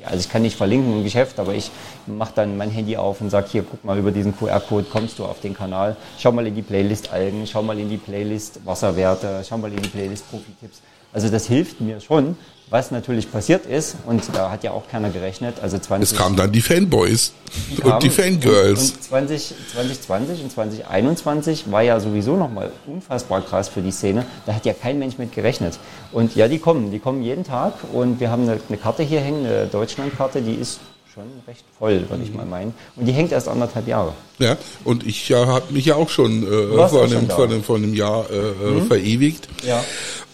also 0.08 0.20
ich 0.20 0.28
kann 0.28 0.42
nicht 0.42 0.56
verlinken 0.56 0.98
im 0.98 1.04
Geschäft, 1.04 1.38
aber 1.38 1.54
ich 1.54 1.70
mache 2.06 2.32
dann 2.34 2.56
mein 2.56 2.70
Handy 2.70 2.96
auf 2.96 3.20
und 3.20 3.30
sage, 3.30 3.48
hier, 3.50 3.62
guck 3.62 3.84
mal, 3.84 3.98
über 3.98 4.10
diesen 4.10 4.36
QR-Code 4.36 4.86
kommst 4.90 5.18
du 5.18 5.24
auf 5.24 5.40
den 5.40 5.54
Kanal. 5.54 5.96
Schau 6.18 6.32
mal 6.32 6.46
in 6.46 6.54
die 6.54 6.62
Playlist 6.62 7.12
Algen, 7.12 7.46
schau 7.46 7.62
mal 7.62 7.78
in 7.78 7.88
die 7.88 7.98
Playlist 7.98 8.64
Wasserwerte, 8.64 9.42
schau 9.48 9.58
mal 9.58 9.70
in 9.72 9.82
die 9.82 9.88
Playlist 9.88 10.28
Profi-Tipps. 10.30 10.80
Also 11.12 11.28
das 11.28 11.46
hilft 11.46 11.80
mir 11.80 12.00
schon. 12.00 12.36
Was 12.70 12.90
natürlich 12.90 13.30
passiert 13.32 13.64
ist, 13.64 13.96
und 14.06 14.22
da 14.34 14.50
hat 14.50 14.62
ja 14.62 14.72
auch 14.72 14.88
keiner 14.90 15.08
gerechnet, 15.08 15.56
also 15.62 15.78
20... 15.78 16.12
Es 16.12 16.18
kamen 16.18 16.36
dann 16.36 16.52
die 16.52 16.60
Fanboys 16.60 17.32
und 17.70 17.80
kamen 17.80 18.00
die 18.00 18.10
Fangirls. 18.10 18.90
Und, 18.90 18.96
und 18.96 19.02
20, 19.04 19.54
2020 19.72 20.42
und 20.42 20.52
2021 20.52 21.70
war 21.70 21.82
ja 21.82 21.98
sowieso 21.98 22.36
nochmal 22.36 22.70
unfassbar 22.86 23.40
krass 23.40 23.68
für 23.68 23.80
die 23.80 23.90
Szene. 23.90 24.26
Da 24.44 24.54
hat 24.54 24.66
ja 24.66 24.74
kein 24.74 24.98
Mensch 24.98 25.16
mit 25.16 25.34
gerechnet. 25.34 25.78
Und 26.12 26.36
ja, 26.36 26.46
die 26.48 26.58
kommen, 26.58 26.90
die 26.90 26.98
kommen 26.98 27.22
jeden 27.22 27.44
Tag 27.44 27.72
und 27.92 28.20
wir 28.20 28.30
haben 28.30 28.42
eine, 28.42 28.60
eine 28.68 28.76
Karte 28.76 29.02
hier 29.02 29.20
hängen, 29.20 29.46
eine 29.46 29.66
Deutschlandkarte, 29.66 30.42
die 30.42 30.54
ist 30.54 30.80
schon 31.14 31.24
recht 31.46 31.64
voll, 31.78 32.04
würde 32.08 32.22
ich 32.22 32.32
mal 32.32 32.44
meinen. 32.44 32.74
Und 32.96 33.06
die 33.06 33.12
hängt 33.12 33.32
erst 33.32 33.48
anderthalb 33.48 33.88
Jahre. 33.88 34.12
Ja, 34.38 34.56
und 34.84 35.06
ich 35.06 35.28
ja, 35.28 35.46
habe 35.46 35.72
mich 35.72 35.86
ja 35.86 35.96
auch 35.96 36.10
schon 36.10 36.42
äh, 36.42 36.88
vor, 36.88 37.04
einem, 37.04 37.28
vor, 37.28 37.44
einem, 37.44 37.64
vor 37.64 37.76
einem 37.76 37.94
Jahr 37.94 38.26
äh, 38.30 38.36
äh, 38.36 38.82
verewigt. 38.82 39.48
Ja. 39.66 39.82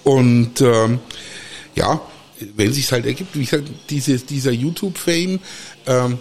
Und 0.03 0.61
ähm, 0.61 0.99
ja, 1.75 2.01
wenn 2.57 2.73
sich's 2.73 2.93
halt 2.93 3.07
ergibt, 3.07 3.37
wie 3.37 3.45
gesagt, 3.45 3.69
dieses, 3.91 4.27
dieser 4.27 4.53
YouTube-Fame 4.53 5.41
ähm, 5.87 6.19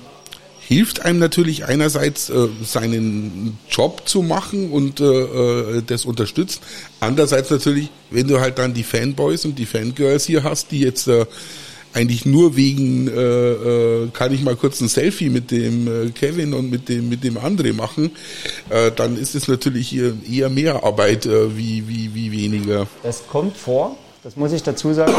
hilft 0.68 1.02
einem 1.02 1.20
natürlich 1.20 1.66
einerseits 1.66 2.30
äh, 2.30 2.48
seinen 2.64 3.58
Job 3.70 4.04
zu 4.06 4.22
machen 4.22 4.72
und 4.72 5.00
äh, 5.00 5.04
äh, 5.04 5.84
das 5.86 6.06
unterstützt. 6.06 6.62
Andererseits 7.00 7.50
natürlich, 7.50 7.90
wenn 8.10 8.28
du 8.28 8.40
halt 8.40 8.58
dann 8.60 8.74
die 8.74 8.84
Fanboys 8.84 9.46
und 9.46 9.60
die 9.60 9.66
Fangirls 9.66 10.26
hier 10.26 10.44
hast, 10.44 10.72
die 10.72 10.80
jetzt 10.80 11.08
äh, 11.08 11.26
eigentlich 11.94 12.26
nur 12.26 12.56
wegen 12.56 13.08
äh, 13.08 13.12
äh, 13.12 14.08
kann 14.14 14.34
ich 14.34 14.42
mal 14.42 14.56
kurz 14.56 14.82
ein 14.82 14.88
Selfie 14.88 15.30
mit 15.30 15.52
dem 15.52 15.88
äh, 15.88 16.10
Kevin 16.10 16.54
und 16.54 16.70
mit 16.72 16.90
dem 16.90 17.10
mit 17.10 17.24
dem 17.24 17.38
André 17.38 17.74
machen, 17.74 18.12
äh, 18.70 18.92
dann 18.92 19.16
ist 19.16 19.36
es 19.36 19.48
natürlich 19.48 19.96
eher 19.96 20.50
mehr 20.50 20.84
Arbeit 20.84 21.26
äh, 21.26 21.56
wie 21.56 21.88
wie 21.88 22.16
wie 22.16 22.32
weniger. 22.32 22.88
Das 23.04 23.28
kommt 23.28 23.58
vor, 23.58 23.96
das 24.24 24.36
muss 24.36 24.54
ich 24.54 24.64
dazu 24.64 24.94
sagen. 24.94 25.14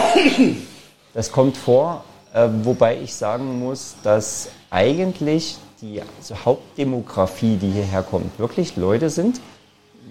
Das 1.15 1.31
kommt 1.33 1.57
vor, 1.57 2.05
äh, 2.33 2.49
wobei 2.63 2.99
ich 3.01 3.15
sagen 3.15 3.61
muss, 3.61 3.95
dass 4.03 4.49
eigentlich 4.71 5.57
die 5.81 6.01
also 6.19 6.35
Hauptdemografie, 6.45 7.57
die 7.57 7.71
hierher 7.71 8.03
kommt, 8.03 8.39
wirklich 8.39 8.77
Leute 8.77 9.11
sind. 9.11 9.41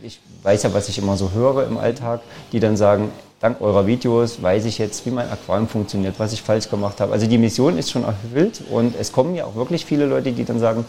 Ich 0.02 0.20
weiß 0.44 0.64
ja, 0.64 0.74
was 0.74 0.90
ich 0.90 0.98
immer 0.98 1.18
so 1.18 1.32
höre 1.32 1.66
im 1.68 1.78
Alltag, 1.78 2.22
die 2.52 2.60
dann 2.60 2.78
sagen, 2.78 3.12
dank 3.40 3.60
eurer 3.62 3.86
Videos 3.88 4.42
weiß 4.42 4.66
ich 4.66 4.78
jetzt, 4.78 5.06
wie 5.06 5.12
mein 5.12 5.30
Aquarium 5.30 5.68
funktioniert, 5.68 6.16
was 6.18 6.32
ich 6.34 6.42
falsch 6.42 6.70
gemacht 6.70 7.00
habe. 7.02 7.12
Also 7.14 7.28
die 7.28 7.38
Mission 7.38 7.78
ist 7.78 7.92
schon 7.92 8.04
erfüllt 8.04 8.62
und 8.72 8.96
es 8.98 9.12
kommen 9.12 9.36
ja 9.36 9.46
auch 9.46 9.56
wirklich 9.56 9.86
viele 9.86 10.06
Leute, 10.06 10.32
die 10.32 10.46
dann 10.46 10.60
sagen, 10.60 10.86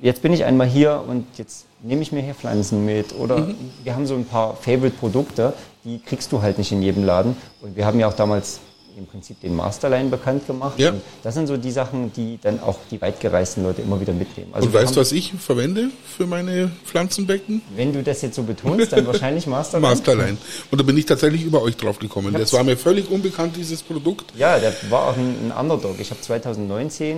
jetzt 0.00 0.22
bin 0.22 0.32
ich 0.32 0.44
einmal 0.44 0.66
hier 0.68 1.02
und 1.08 1.26
jetzt 1.38 1.66
nehme 1.82 2.02
ich 2.02 2.12
mir 2.12 2.22
hier 2.22 2.34
Pflanzen 2.34 2.84
mit 2.84 3.14
oder 3.18 3.38
Mhm. 3.38 3.56
wir 3.82 3.94
haben 3.94 4.06
so 4.06 4.14
ein 4.14 4.24
paar 4.24 4.54
Favorite-Produkte, 4.56 5.52
die 5.84 6.00
kriegst 6.00 6.30
du 6.32 6.42
halt 6.42 6.58
nicht 6.58 6.70
in 6.70 6.82
jedem 6.82 7.04
Laden 7.04 7.36
und 7.60 7.76
wir 7.76 7.86
haben 7.86 7.98
ja 7.98 8.08
auch 8.08 8.14
damals 8.14 8.60
im 8.96 9.06
Prinzip 9.06 9.40
den 9.40 9.54
Masterline 9.56 10.08
bekannt 10.08 10.46
gemacht 10.46 10.78
Ja. 10.78 10.90
und 10.90 11.02
das 11.22 11.34
sind 11.34 11.46
so 11.46 11.56
die 11.56 11.70
Sachen, 11.70 12.12
die 12.12 12.38
dann 12.42 12.60
auch 12.60 12.78
die 12.90 13.00
weitgereisten 13.00 13.62
Leute 13.62 13.82
immer 13.82 14.00
wieder 14.00 14.12
mitnehmen. 14.12 14.50
Also 14.52 14.66
Und 14.68 14.74
weißt 14.74 14.96
du, 14.96 15.00
was 15.00 15.12
ich 15.12 15.32
verwende 15.38 15.88
für 16.06 16.26
meine 16.26 16.70
Pflanzenbecken? 16.84 17.62
wenn 17.76 17.92
du 17.92 18.02
das 18.02 18.22
jetzt 18.22 18.36
so 18.36 18.42
betonst, 18.42 18.92
dann 18.92 19.06
wahrscheinlich 19.06 19.46
Masterline. 19.46 19.88
Masterline. 19.88 20.36
Und 20.70 20.80
da 20.80 20.84
bin 20.84 20.96
ich 20.96 21.06
tatsächlich 21.06 21.42
über 21.42 21.62
euch 21.62 21.76
drauf 21.76 21.98
gekommen. 21.98 22.32
Das 22.34 22.52
war 22.52 22.64
mir 22.64 22.76
völlig 22.76 23.10
unbekannt, 23.10 23.56
dieses 23.56 23.82
Produkt. 23.82 24.32
Ja, 24.36 24.58
der 24.58 24.72
war 24.90 25.08
auch 25.08 25.16
ein, 25.16 25.36
ein 25.48 25.52
Underdog. 25.58 25.96
Ich 26.00 26.10
habe 26.10 26.20
2019 26.20 27.16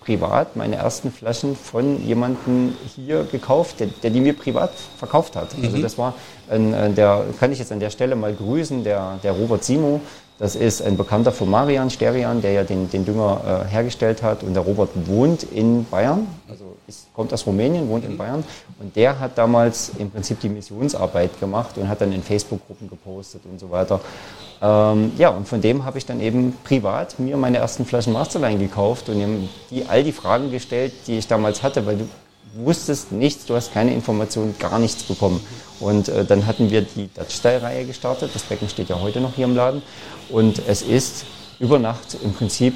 privat 0.00 0.54
meine 0.54 0.76
ersten 0.76 1.10
Flaschen 1.10 1.56
von 1.56 2.06
jemandem 2.06 2.74
hier 2.94 3.24
gekauft, 3.24 3.80
der, 3.80 3.88
der 4.02 4.10
die 4.10 4.20
mir 4.20 4.34
privat 4.34 4.70
verkauft 4.98 5.34
hat. 5.34 5.48
Also 5.60 5.78
das 5.78 5.98
war, 5.98 6.14
ein, 6.48 6.72
ein, 6.74 6.94
der 6.94 7.24
kann 7.40 7.50
ich 7.50 7.58
jetzt 7.58 7.72
an 7.72 7.80
der 7.80 7.90
Stelle 7.90 8.14
mal 8.14 8.32
grüßen, 8.32 8.84
der, 8.84 9.18
der 9.24 9.32
Robert 9.32 9.64
Simo. 9.64 10.00
Das 10.38 10.54
ist 10.54 10.82
ein 10.82 10.98
Bekannter 10.98 11.32
von 11.32 11.48
Marian 11.48 11.88
Sterian, 11.88 12.42
der 12.42 12.52
ja 12.52 12.64
den, 12.64 12.90
den 12.90 13.06
Dünger 13.06 13.64
äh, 13.64 13.70
hergestellt 13.70 14.22
hat. 14.22 14.42
Und 14.42 14.52
der 14.52 14.62
Robert 14.62 14.90
wohnt 15.06 15.44
in 15.44 15.86
Bayern, 15.86 16.26
also 16.46 16.76
ist, 16.86 17.06
kommt 17.14 17.32
aus 17.32 17.46
Rumänien, 17.46 17.88
wohnt 17.88 18.04
in 18.04 18.18
Bayern. 18.18 18.44
Und 18.78 18.94
der 18.94 19.18
hat 19.18 19.38
damals 19.38 19.92
im 19.98 20.10
Prinzip 20.10 20.40
die 20.40 20.50
Missionsarbeit 20.50 21.40
gemacht 21.40 21.78
und 21.78 21.88
hat 21.88 22.02
dann 22.02 22.12
in 22.12 22.22
Facebook-Gruppen 22.22 22.90
gepostet 22.90 23.42
und 23.50 23.58
so 23.58 23.70
weiter. 23.70 23.98
Ähm, 24.60 25.12
ja, 25.16 25.30
und 25.30 25.48
von 25.48 25.62
dem 25.62 25.86
habe 25.86 25.96
ich 25.96 26.04
dann 26.04 26.20
eben 26.20 26.54
privat 26.64 27.18
mir 27.18 27.38
meine 27.38 27.56
ersten 27.56 27.86
Flaschen 27.86 28.12
Masterline 28.12 28.58
gekauft 28.58 29.08
und 29.08 29.18
ihm 29.18 29.48
die, 29.70 29.86
all 29.86 30.04
die 30.04 30.12
Fragen 30.12 30.50
gestellt, 30.50 30.92
die 31.06 31.16
ich 31.16 31.26
damals 31.26 31.62
hatte, 31.62 31.86
weil 31.86 31.96
du 31.96 32.08
wusstest 32.56 33.12
nichts, 33.12 33.46
du 33.46 33.54
hast 33.54 33.72
keine 33.72 33.94
Informationen, 33.94 34.54
gar 34.58 34.78
nichts 34.78 35.02
bekommen. 35.02 35.40
Und 35.80 36.08
äh, 36.08 36.24
dann 36.24 36.46
hatten 36.46 36.70
wir 36.70 36.82
die 36.82 37.08
Dutch-Style-Reihe 37.14 37.84
gestartet. 37.84 38.30
Das 38.34 38.42
Becken 38.42 38.68
steht 38.68 38.88
ja 38.88 39.00
heute 39.00 39.20
noch 39.20 39.34
hier 39.34 39.44
im 39.44 39.54
Laden. 39.54 39.82
Und 40.30 40.62
es 40.66 40.82
ist 40.82 41.24
über 41.58 41.78
Nacht 41.78 42.16
im 42.22 42.32
Prinzip 42.32 42.74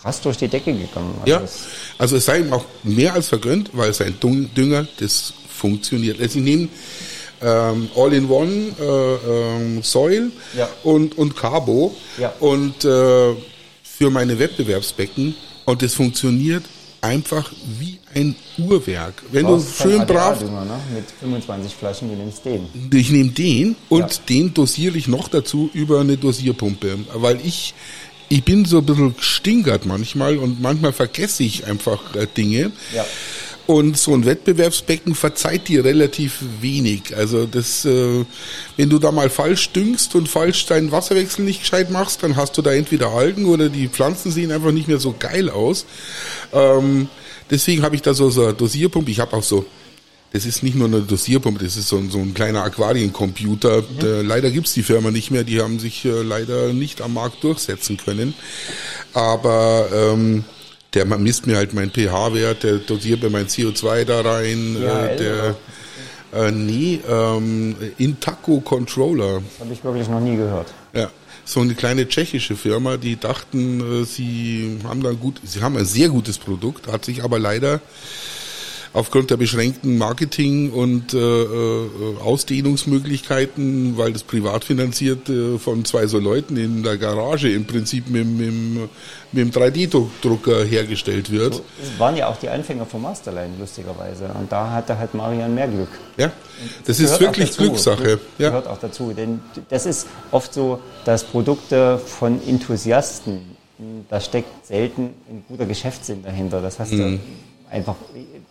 krass 0.00 0.20
durch 0.20 0.36
die 0.36 0.48
Decke 0.48 0.72
gegangen. 0.72 1.14
Also 1.20 1.32
ja, 1.32 1.42
also 1.98 2.16
es 2.16 2.24
sei 2.24 2.40
ihm 2.40 2.52
auch 2.52 2.64
mehr 2.82 3.14
als 3.14 3.28
vergönnt, 3.28 3.70
weil 3.72 3.92
sein 3.94 4.16
Dünger, 4.20 4.86
das 5.00 5.32
funktioniert. 5.48 6.20
Also 6.20 6.34
sie 6.34 6.40
nehmen 6.40 6.68
ähm, 7.42 7.88
All-in-One 7.96 8.74
äh, 8.80 8.84
ähm, 8.84 9.82
Soil 9.82 10.30
ja. 10.56 10.68
und, 10.82 11.16
und 11.18 11.36
Carbo 11.36 11.94
ja. 12.18 12.32
und 12.40 12.84
äh, 12.84 13.34
für 13.82 14.10
meine 14.10 14.38
Wettbewerbsbecken 14.38 15.34
und 15.64 15.82
das 15.82 15.94
funktioniert 15.94 16.64
einfach 17.04 17.52
wie 17.78 17.98
ein 18.14 18.34
Uhrwerk. 18.58 19.22
Wenn 19.30 19.46
du, 19.46 19.56
du 19.56 19.62
schön 19.62 20.06
brav. 20.06 20.40
Ne? 20.40 20.80
Mit 20.94 21.04
25 21.20 21.74
Flaschen, 21.74 22.08
du 22.08 22.16
nimmst 22.16 22.44
den. 22.44 22.66
Ich 22.92 23.10
nehme 23.10 23.30
den 23.30 23.76
und 23.88 24.12
ja. 24.12 24.20
den 24.28 24.54
dosiere 24.54 24.96
ich 24.96 25.06
noch 25.06 25.28
dazu 25.28 25.70
über 25.74 26.00
eine 26.00 26.16
Dosierpumpe. 26.16 26.98
Weil 27.14 27.40
ich, 27.44 27.74
ich 28.28 28.42
bin 28.42 28.64
so 28.64 28.78
ein 28.78 28.86
bisschen 28.86 29.14
stinkert 29.18 29.84
manchmal 29.84 30.38
und 30.38 30.62
manchmal 30.62 30.92
vergesse 30.92 31.42
ich 31.42 31.66
einfach 31.66 32.14
äh, 32.14 32.26
Dinge. 32.26 32.72
Ja. 32.94 33.04
Und 33.66 33.96
so 33.96 34.12
ein 34.12 34.26
Wettbewerbsbecken 34.26 35.14
verzeiht 35.14 35.68
dir 35.68 35.84
relativ 35.84 36.38
wenig. 36.60 37.16
Also 37.16 37.46
das, 37.46 37.86
äh, 37.86 38.24
wenn 38.76 38.90
du 38.90 38.98
da 38.98 39.10
mal 39.10 39.30
falsch 39.30 39.70
düngst 39.70 40.14
und 40.14 40.28
falsch 40.28 40.66
deinen 40.66 40.92
Wasserwechsel 40.92 41.44
nicht 41.44 41.60
gescheit 41.60 41.90
machst, 41.90 42.22
dann 42.22 42.36
hast 42.36 42.58
du 42.58 42.62
da 42.62 42.72
entweder 42.72 43.08
Algen 43.08 43.46
oder 43.46 43.70
die 43.70 43.88
Pflanzen 43.88 44.30
sehen 44.30 44.52
einfach 44.52 44.72
nicht 44.72 44.88
mehr 44.88 44.98
so 44.98 45.14
geil 45.18 45.48
aus. 45.48 45.86
Ähm, 46.52 47.08
deswegen 47.50 47.82
habe 47.82 47.94
ich 47.96 48.02
da 48.02 48.12
so, 48.12 48.28
so 48.28 48.44
eine 48.44 48.54
Dosierpumpe. 48.54 49.10
Ich 49.10 49.20
habe 49.20 49.34
auch 49.34 49.42
so, 49.42 49.64
das 50.34 50.44
ist 50.44 50.62
nicht 50.62 50.74
nur 50.74 50.88
eine 50.88 51.00
Dosierpumpe, 51.00 51.64
das 51.64 51.76
ist 51.76 51.88
so, 51.88 51.96
ein, 51.96 52.10
so 52.10 52.18
ein 52.18 52.34
kleiner 52.34 52.64
Aquariencomputer. 52.64 53.82
Mhm. 53.82 54.26
leider 54.28 54.50
gibt's 54.50 54.74
die 54.74 54.82
Firma 54.82 55.10
nicht 55.10 55.30
mehr, 55.30 55.44
die 55.44 55.62
haben 55.62 55.78
sich 55.78 56.04
äh, 56.04 56.22
leider 56.22 56.74
nicht 56.74 57.00
am 57.00 57.14
Markt 57.14 57.42
durchsetzen 57.44 57.96
können. 57.96 58.34
Aber 59.14 59.88
ähm, 59.94 60.44
der 60.94 61.04
misst 61.04 61.46
mir 61.46 61.56
halt 61.56 61.74
meinen 61.74 61.90
pH-Wert, 61.90 62.62
der 62.62 62.78
dosiert 62.78 63.22
mir 63.22 63.30
mein 63.30 63.46
CO2 63.46 64.04
da 64.04 64.20
rein, 64.20 64.76
ja, 64.80 65.06
äh, 65.06 65.16
der 65.16 65.56
äh, 66.34 66.50
nee, 66.50 67.00
ähm, 67.08 67.76
Intaco 67.98 68.60
Controller. 68.60 69.40
Das 69.40 69.60
habe 69.60 69.72
ich 69.72 69.84
wirklich 69.84 70.08
noch 70.08 70.20
nie 70.20 70.36
gehört. 70.36 70.72
Ja, 70.92 71.10
so 71.44 71.60
eine 71.60 71.74
kleine 71.74 72.08
tschechische 72.08 72.56
Firma, 72.56 72.96
die 72.96 73.18
dachten, 73.18 74.02
äh, 74.02 74.04
sie 74.04 74.78
haben 74.84 75.02
da 75.02 75.12
gut, 75.12 75.40
sie 75.44 75.62
haben 75.62 75.76
ein 75.76 75.84
sehr 75.84 76.08
gutes 76.08 76.38
Produkt, 76.38 76.90
hat 76.90 77.04
sich 77.04 77.22
aber 77.22 77.38
leider 77.38 77.80
aufgrund 78.94 79.30
der 79.30 79.36
beschränkten 79.36 79.98
Marketing- 79.98 80.70
und 80.70 81.12
äh, 81.12 81.18
äh, 81.18 81.88
Ausdehnungsmöglichkeiten, 82.22 83.98
weil 83.98 84.12
das 84.12 84.22
privat 84.22 84.64
finanziert 84.64 85.28
äh, 85.28 85.58
von 85.58 85.84
zwei 85.84 86.06
so 86.06 86.20
Leuten 86.20 86.56
in 86.56 86.84
der 86.84 86.96
Garage 86.96 87.50
im 87.50 87.66
Prinzip 87.66 88.08
mit, 88.08 88.24
mit, 88.24 88.52
mit 88.52 88.88
dem 89.32 89.50
3D-Drucker 89.50 90.64
hergestellt 90.64 91.32
wird. 91.32 91.54
Das 91.54 91.98
waren 91.98 92.16
ja 92.16 92.28
auch 92.28 92.36
die 92.36 92.48
Anfänger 92.48 92.86
vom 92.86 93.02
Masterline, 93.02 93.54
lustigerweise. 93.58 94.26
Und 94.38 94.50
da 94.50 94.70
hatte 94.70 94.96
halt 94.96 95.12
Marian 95.12 95.52
mehr 95.52 95.66
Glück. 95.66 95.88
Ja, 96.16 96.30
das, 96.86 96.98
das 96.98 97.00
ist 97.00 97.20
wirklich 97.20 97.56
Glückssache. 97.56 98.20
Das 98.38 98.46
gehört 98.46 98.68
auch 98.68 98.78
dazu. 98.78 99.12
Denn 99.12 99.40
das 99.70 99.86
ist 99.86 100.06
oft 100.30 100.54
so, 100.54 100.78
dass 101.04 101.24
Produkte 101.24 101.98
von 101.98 102.40
Enthusiasten, 102.46 103.40
da 104.08 104.20
steckt 104.20 104.66
selten 104.66 105.10
ein 105.28 105.44
guter 105.48 105.66
Geschäftssinn 105.66 106.22
dahinter. 106.22 106.62
Das 106.62 106.78
hast 106.78 106.92
mhm. 106.92 107.18
du 107.18 107.20
einfach, 107.74 107.96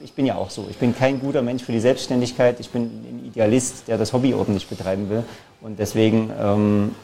ich 0.04 0.14
bin 0.14 0.26
ja 0.26 0.36
auch 0.36 0.50
so. 0.50 0.68
Ich 0.70 0.78
bin 0.78 0.96
kein 0.96 1.20
guter 1.20 1.42
Mensch 1.42 1.64
für 1.64 1.72
die 1.72 1.80
Selbstständigkeit. 1.80 2.60
Ich 2.60 2.70
bin 2.70 2.84
ein 2.84 3.26
Idealist, 3.26 3.88
der 3.88 3.98
das 3.98 4.14
Hobby 4.14 4.34
ordentlich 4.34 4.68
betreiben 4.68 5.10
will. 5.10 5.24
Und 5.62 5.80
deswegen 5.80 6.30
ähm, 6.40 6.96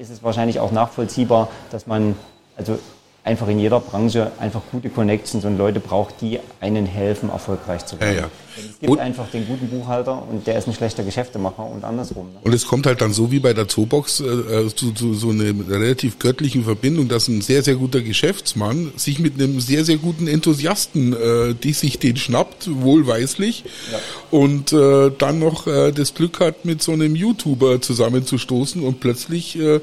ist 0.00 0.10
es 0.10 0.22
wahrscheinlich 0.22 0.60
auch 0.60 0.70
nachvollziehbar, 0.70 1.48
dass 1.70 1.86
man, 1.86 2.14
also 2.56 2.78
einfach 3.24 3.48
in 3.48 3.58
jeder 3.58 3.80
Branche 3.80 4.30
einfach 4.38 4.60
gute 4.70 4.90
Connections 4.90 5.44
und 5.44 5.56
Leute 5.56 5.80
braucht, 5.80 6.20
die 6.20 6.38
einen 6.60 6.84
helfen, 6.84 7.30
erfolgreich 7.30 7.86
zu 7.86 7.98
werden. 7.98 8.14
Ja, 8.14 8.22
ja. 8.22 8.28
Es 8.56 8.78
gibt 8.78 8.92
und, 8.92 8.98
einfach 8.98 9.28
den 9.30 9.46
guten 9.46 9.68
Buchhalter 9.68 10.22
und 10.28 10.46
der 10.46 10.56
ist 10.58 10.68
ein 10.68 10.74
schlechter 10.74 11.02
Geschäftemacher 11.02 11.64
und 11.64 11.84
andersrum. 11.84 12.26
Ne? 12.32 12.38
Und 12.42 12.52
es 12.52 12.66
kommt 12.66 12.86
halt 12.86 13.00
dann 13.00 13.12
so 13.12 13.30
wie 13.32 13.40
bei 13.40 13.52
der 13.52 13.68
Zoobox 13.68 14.20
äh, 14.20 14.24
äh, 14.24 14.74
zu, 14.74 14.92
zu 14.92 15.14
so 15.14 15.30
einer 15.30 15.52
relativ 15.68 16.18
göttlichen 16.18 16.64
Verbindung, 16.64 17.08
dass 17.08 17.28
ein 17.28 17.40
sehr, 17.40 17.62
sehr 17.62 17.76
guter 17.76 18.00
Geschäftsmann 18.00 18.92
sich 18.96 19.18
mit 19.18 19.34
einem 19.34 19.60
sehr, 19.60 19.84
sehr 19.84 19.96
guten 19.96 20.28
Enthusiasten, 20.28 21.12
äh, 21.12 21.54
die 21.54 21.72
sich 21.72 21.98
den 21.98 22.16
schnappt, 22.16 22.68
wohlweislich, 22.70 23.64
ja. 23.90 23.98
und 24.30 24.72
äh, 24.72 25.10
dann 25.16 25.38
noch 25.38 25.66
äh, 25.66 25.92
das 25.92 26.14
Glück 26.14 26.40
hat, 26.40 26.64
mit 26.64 26.82
so 26.82 26.92
einem 26.92 27.16
YouTuber 27.16 27.80
zusammenzustoßen 27.80 28.82
und 28.82 29.00
plötzlich 29.00 29.58
äh, 29.58 29.80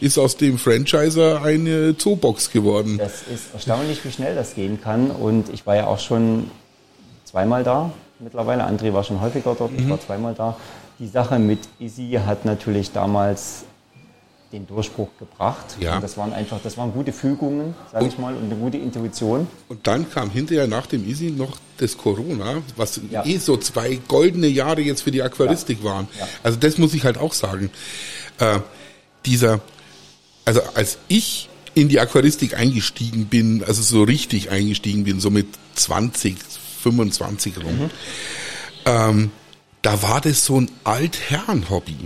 ist 0.00 0.18
aus 0.18 0.36
dem 0.36 0.58
Franchiser 0.58 1.42
eine 1.42 1.96
Zoobox 1.96 2.50
geworden. 2.50 2.98
Das 2.98 3.22
ist 3.32 3.52
erstaunlich, 3.52 4.04
wie 4.04 4.10
schnell 4.10 4.34
das 4.34 4.54
gehen 4.54 4.80
kann 4.80 5.10
und 5.10 5.52
ich 5.52 5.66
war 5.66 5.76
ja 5.76 5.86
auch 5.86 5.98
schon 5.98 6.50
zweimal 7.24 7.64
da 7.64 7.92
mittlerweile. 8.24 8.66
André 8.66 8.92
war 8.92 9.04
schon 9.04 9.20
häufiger 9.20 9.54
dort, 9.56 9.72
mhm. 9.72 9.78
ich 9.78 9.88
war 9.88 10.00
zweimal 10.00 10.34
da. 10.34 10.56
Die 10.98 11.08
Sache 11.08 11.38
mit 11.38 11.60
Easy 11.78 12.18
hat 12.24 12.44
natürlich 12.44 12.92
damals 12.92 13.64
den 14.54 14.66
Durchbruch 14.66 15.08
gebracht. 15.18 15.76
Ja. 15.80 15.96
Und 15.96 16.04
das 16.04 16.16
waren 16.16 16.32
einfach, 16.32 16.60
das 16.62 16.78
waren 16.78 16.92
gute 16.92 17.12
Fügungen, 17.12 17.74
sage 17.92 18.06
ich 18.06 18.18
mal, 18.18 18.34
und 18.34 18.44
eine 18.44 18.54
gute 18.54 18.78
Intuition. 18.78 19.48
Und 19.68 19.86
dann 19.86 20.08
kam 20.08 20.30
hinterher 20.30 20.68
nach 20.68 20.86
dem 20.86 21.06
Easy 21.06 21.30
noch 21.30 21.56
das 21.78 21.98
Corona, 21.98 22.62
was 22.76 23.00
ja. 23.10 23.24
eh 23.26 23.38
so 23.38 23.56
zwei 23.56 23.98
goldene 24.06 24.46
Jahre 24.46 24.80
jetzt 24.80 25.02
für 25.02 25.10
die 25.10 25.22
Aquaristik 25.22 25.78
ja. 25.82 25.90
waren. 25.90 26.08
Also 26.44 26.58
das 26.58 26.78
muss 26.78 26.94
ich 26.94 27.04
halt 27.04 27.18
auch 27.18 27.32
sagen. 27.32 27.70
Äh, 28.38 28.60
dieser, 29.26 29.60
also 30.44 30.60
als 30.74 30.98
ich 31.08 31.48
in 31.74 31.88
die 31.88 31.98
Aquaristik 31.98 32.56
eingestiegen 32.56 33.26
bin, 33.26 33.64
also 33.64 33.82
so 33.82 34.04
richtig 34.04 34.50
eingestiegen 34.50 35.02
bin, 35.02 35.18
so 35.18 35.30
mit 35.30 35.48
20, 35.74 36.36
25 36.84 37.56
rum. 37.64 37.78
Mhm. 37.78 37.90
Ähm, 38.86 39.30
da 39.82 40.02
war 40.02 40.20
das 40.20 40.44
so 40.44 40.60
ein 40.60 40.70
Altherren-Hobby. 40.84 41.96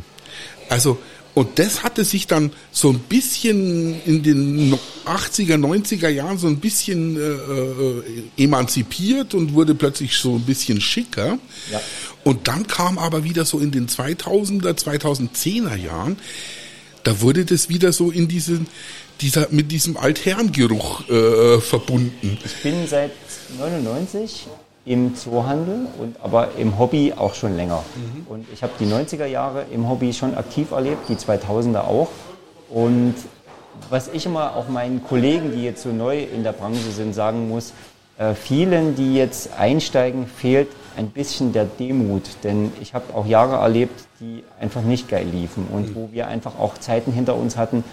Also, 0.69 0.99
und 1.35 1.59
das 1.61 1.85
hatte 1.85 2.05
sich 2.05 2.27
dann 2.27 2.53
so 2.73 2.91
ein 2.91 2.99
bisschen 2.99 4.03
in 4.05 4.23
den 4.25 4.77
80er, 5.07 5.55
90er 5.55 6.09
Jahren 6.09 6.39
so 6.39 6.49
ein 6.49 6.59
bisschen 6.59 7.17
äh, 7.17 7.21
äh, 7.21 8.03
emanzipiert 8.45 9.35
und 9.35 9.55
wurde 9.55 9.77
plötzlich 9.77 10.17
so 10.17 10.35
ein 10.35 10.43
bisschen 10.43 10.81
schicker. 10.81 11.39
Ja. 11.71 11.81
Und 12.25 12.49
dann 12.49 12.67
kam 12.67 12.99
aber 12.99 13.23
wieder 13.23 13.45
so 13.45 13.61
in 13.61 13.71
den 13.71 13.89
2000er, 13.89 14.77
2010er 14.77 15.77
Jahren, 15.77 16.17
da 17.05 17.21
wurde 17.21 17.45
das 17.45 17.69
wieder 17.69 17.93
so 17.93 18.11
in 18.11 18.27
diesen, 18.27 18.67
dieser, 19.21 19.47
mit 19.51 19.71
diesem 19.71 19.97
Altherrengeruch 19.97 21.09
äh, 21.09 21.61
verbunden. 21.61 22.37
Ich 22.45 22.57
bin 22.63 22.87
seit 22.89 23.13
99 23.59 24.47
im 24.85 25.15
Zoohandel 25.15 25.87
und 25.99 26.17
aber 26.23 26.51
im 26.57 26.79
Hobby 26.79 27.13
auch 27.17 27.35
schon 27.35 27.57
länger. 27.57 27.83
Mhm. 27.95 28.27
Und 28.29 28.47
ich 28.53 28.63
habe 28.63 28.73
die 28.81 28.87
90er 28.87 29.27
Jahre 29.27 29.67
im 29.73 29.89
Hobby 29.89 30.13
schon 30.13 30.35
aktiv 30.35 30.71
erlebt, 30.71 31.09
die 31.09 31.17
2000er 31.17 31.81
auch. 31.81 32.09
Und 32.71 33.15
was 33.91 34.09
ich 34.09 34.27
immer 34.27 34.57
auch 34.57 34.69
meinen 34.69 35.03
Kollegen, 35.05 35.53
die 35.53 35.63
jetzt 35.63 35.83
so 35.83 35.91
neu 35.91 36.23
in 36.23 36.43
der 36.43 36.53
Branche 36.53 36.91
sind, 36.91 37.15
sagen 37.15 37.49
muss, 37.49 37.73
äh, 38.19 38.35
vielen, 38.35 38.97
die 38.97 39.15
jetzt 39.15 39.59
einsteigen, 39.59 40.27
fehlt 40.27 40.69
ein 40.97 41.11
bisschen 41.11 41.53
der 41.53 41.65
Demut. 41.65 42.23
Denn 42.43 42.73
ich 42.81 42.95
habe 42.95 43.15
auch 43.15 43.27
Jahre 43.27 43.57
erlebt, 43.57 44.09
die 44.21 44.43
einfach 44.61 44.83
nicht 44.83 45.09
geil 45.09 45.27
liefen 45.31 45.67
und 45.73 45.91
mhm. 45.91 45.95
wo 45.95 46.09
wir 46.13 46.27
einfach 46.27 46.59
auch 46.59 46.79
Zeiten 46.79 47.13
hinter 47.13 47.37
uns 47.37 47.57
hatten, 47.57 47.85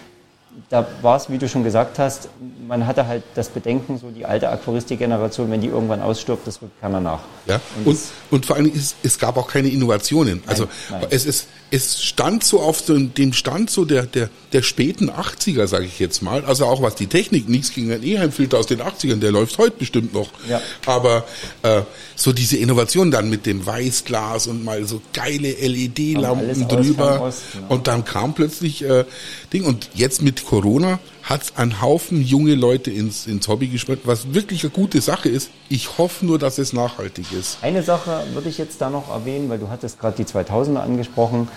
da 0.68 0.86
war 1.02 1.16
es, 1.16 1.30
wie 1.30 1.38
du 1.38 1.48
schon 1.48 1.64
gesagt 1.64 1.98
hast, 1.98 2.28
man 2.66 2.86
hatte 2.86 3.06
halt 3.06 3.22
das 3.34 3.48
Bedenken, 3.48 3.98
so 3.98 4.10
die 4.10 4.24
alte 4.24 4.48
Aquaristik-Generation, 4.48 5.50
wenn 5.50 5.60
die 5.60 5.68
irgendwann 5.68 6.00
ausstirbt, 6.00 6.46
das 6.46 6.60
rückt 6.62 6.80
keiner 6.80 7.00
nach. 7.00 7.20
Ja, 7.46 7.60
und, 7.78 7.86
und, 7.86 7.98
und 8.30 8.46
vor 8.46 8.56
allem, 8.56 8.70
es, 8.74 8.94
es 9.02 9.18
gab 9.18 9.36
auch 9.36 9.48
keine 9.48 9.68
Innovationen. 9.68 10.42
Also 10.46 10.64
nein, 10.90 11.00
nein. 11.02 11.08
es 11.10 11.26
ist 11.26 11.48
es 11.70 12.02
stand 12.02 12.44
so 12.44 12.60
auf 12.60 12.84
dem 12.84 13.32
Stand 13.32 13.70
so 13.70 13.84
der, 13.84 14.04
der, 14.04 14.30
der 14.52 14.62
späten 14.62 15.10
80er, 15.10 15.66
sage 15.66 15.86
ich 15.86 15.98
jetzt 15.98 16.22
mal. 16.22 16.44
Also 16.44 16.64
auch 16.64 16.80
was 16.80 16.94
die 16.94 17.08
Technik, 17.08 17.48
nichts 17.48 17.72
gegen 17.72 17.90
einen 17.90 18.04
E-Heimfilter 18.04 18.58
aus 18.58 18.66
den 18.66 18.80
80ern, 18.80 19.16
der 19.16 19.32
läuft 19.32 19.58
heute 19.58 19.76
bestimmt 19.76 20.14
noch. 20.14 20.28
Ja. 20.48 20.62
Aber 20.86 21.26
äh, 21.62 21.82
so 22.14 22.32
diese 22.32 22.56
Innovation 22.56 23.10
dann 23.10 23.28
mit 23.30 23.46
dem 23.46 23.66
Weißglas 23.66 24.46
und 24.46 24.64
mal 24.64 24.84
so 24.84 25.02
geile 25.12 25.52
LED-Lampen 25.52 26.68
drüber. 26.68 27.20
Osten, 27.20 27.58
ja. 27.60 27.66
Und 27.68 27.88
dann 27.88 28.04
kam 28.04 28.34
plötzlich 28.34 28.82
äh, 28.82 29.04
Ding. 29.52 29.64
Und 29.64 29.90
jetzt 29.94 30.22
mit 30.22 30.44
Corona 30.44 31.00
hat 31.26 31.54
ein 31.56 31.82
Haufen 31.82 32.22
junge 32.22 32.54
Leute 32.54 32.92
ins, 32.92 33.26
ins 33.26 33.48
Hobby 33.48 33.66
gespürt, 33.66 34.00
was 34.04 34.32
wirklich 34.32 34.62
eine 34.62 34.70
gute 34.70 35.00
Sache 35.00 35.28
ist. 35.28 35.50
Ich 35.68 35.98
hoffe 35.98 36.24
nur, 36.24 36.38
dass 36.38 36.58
es 36.58 36.72
nachhaltig 36.72 37.32
ist. 37.32 37.58
Eine 37.62 37.82
Sache 37.82 38.22
würde 38.32 38.48
ich 38.48 38.58
jetzt 38.58 38.80
da 38.80 38.90
noch 38.90 39.10
erwähnen, 39.10 39.48
weil 39.48 39.58
du 39.58 39.68
hattest 39.68 39.98
gerade 39.98 40.16
die 40.16 40.24
2000er 40.24 40.76
angesprochen. 40.78 41.48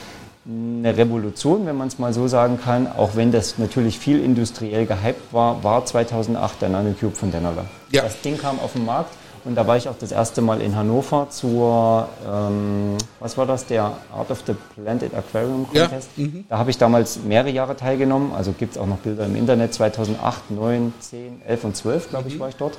Eine 0.47 0.97
Revolution, 0.97 1.67
wenn 1.67 1.77
man 1.77 1.88
es 1.88 1.99
mal 1.99 2.13
so 2.13 2.27
sagen 2.27 2.60
kann, 2.60 2.88
auch 2.88 3.15
wenn 3.15 3.32
das 3.32 3.60
natürlich 3.60 3.99
viel 3.99 4.23
industriell 4.23 4.88
gehypt 4.88 5.32
war, 5.32 5.63
war 5.63 5.86
2008 5.86 6.63
der 6.63 6.69
Nanocube 6.69 7.15
von 7.15 7.29
Dennerle. 7.29 7.65
Ja. 7.91 8.01
Das 8.01 8.19
Ding 8.21 8.39
kam 8.39 8.60
auf 8.60 8.73
den 8.73 8.86
Markt 8.86 9.13
Und 9.45 9.56
da 9.56 9.65
war 9.65 9.78
ich 9.78 9.88
auch 9.88 9.97
das 9.99 10.12
erste 10.12 10.41
Mal 10.41 10.62
in 10.62 10.75
Hannover 10.75 11.28
zur, 11.30 12.10
ähm, 12.28 12.97
was 13.19 13.38
war 13.38 13.45
das, 13.45 13.65
der 13.65 13.93
Art 14.13 14.32
of 14.32 14.43
the 14.45 14.54
Planted 14.75 15.13
Aquarium 15.13 15.67
Contest. 15.67 16.10
Ja. 16.15 16.25
Mhm. 16.25 16.45
Da 16.49 16.58
habe 16.58 16.69
ich 16.69 16.78
damals 16.78 17.19
mehrere 17.23 17.52
Jahre 17.52 17.75
teilgenommen. 17.75 18.34
Also 18.34 18.52
gibt 18.52 18.73
es 18.73 18.78
auch 18.78 18.88
noch 18.88 18.97
Bilder 18.97 19.25
im 19.25 19.36
Internet. 19.36 19.73
2008, 19.73 20.52
9, 20.52 20.93
10, 20.99 21.41
11 21.47 21.63
und 21.63 21.75
12, 21.75 22.10
glaube 22.10 22.28
ich, 22.28 22.36
mhm. 22.36 22.39
war 22.39 22.49
ich 22.49 22.56
dort. 22.56 22.78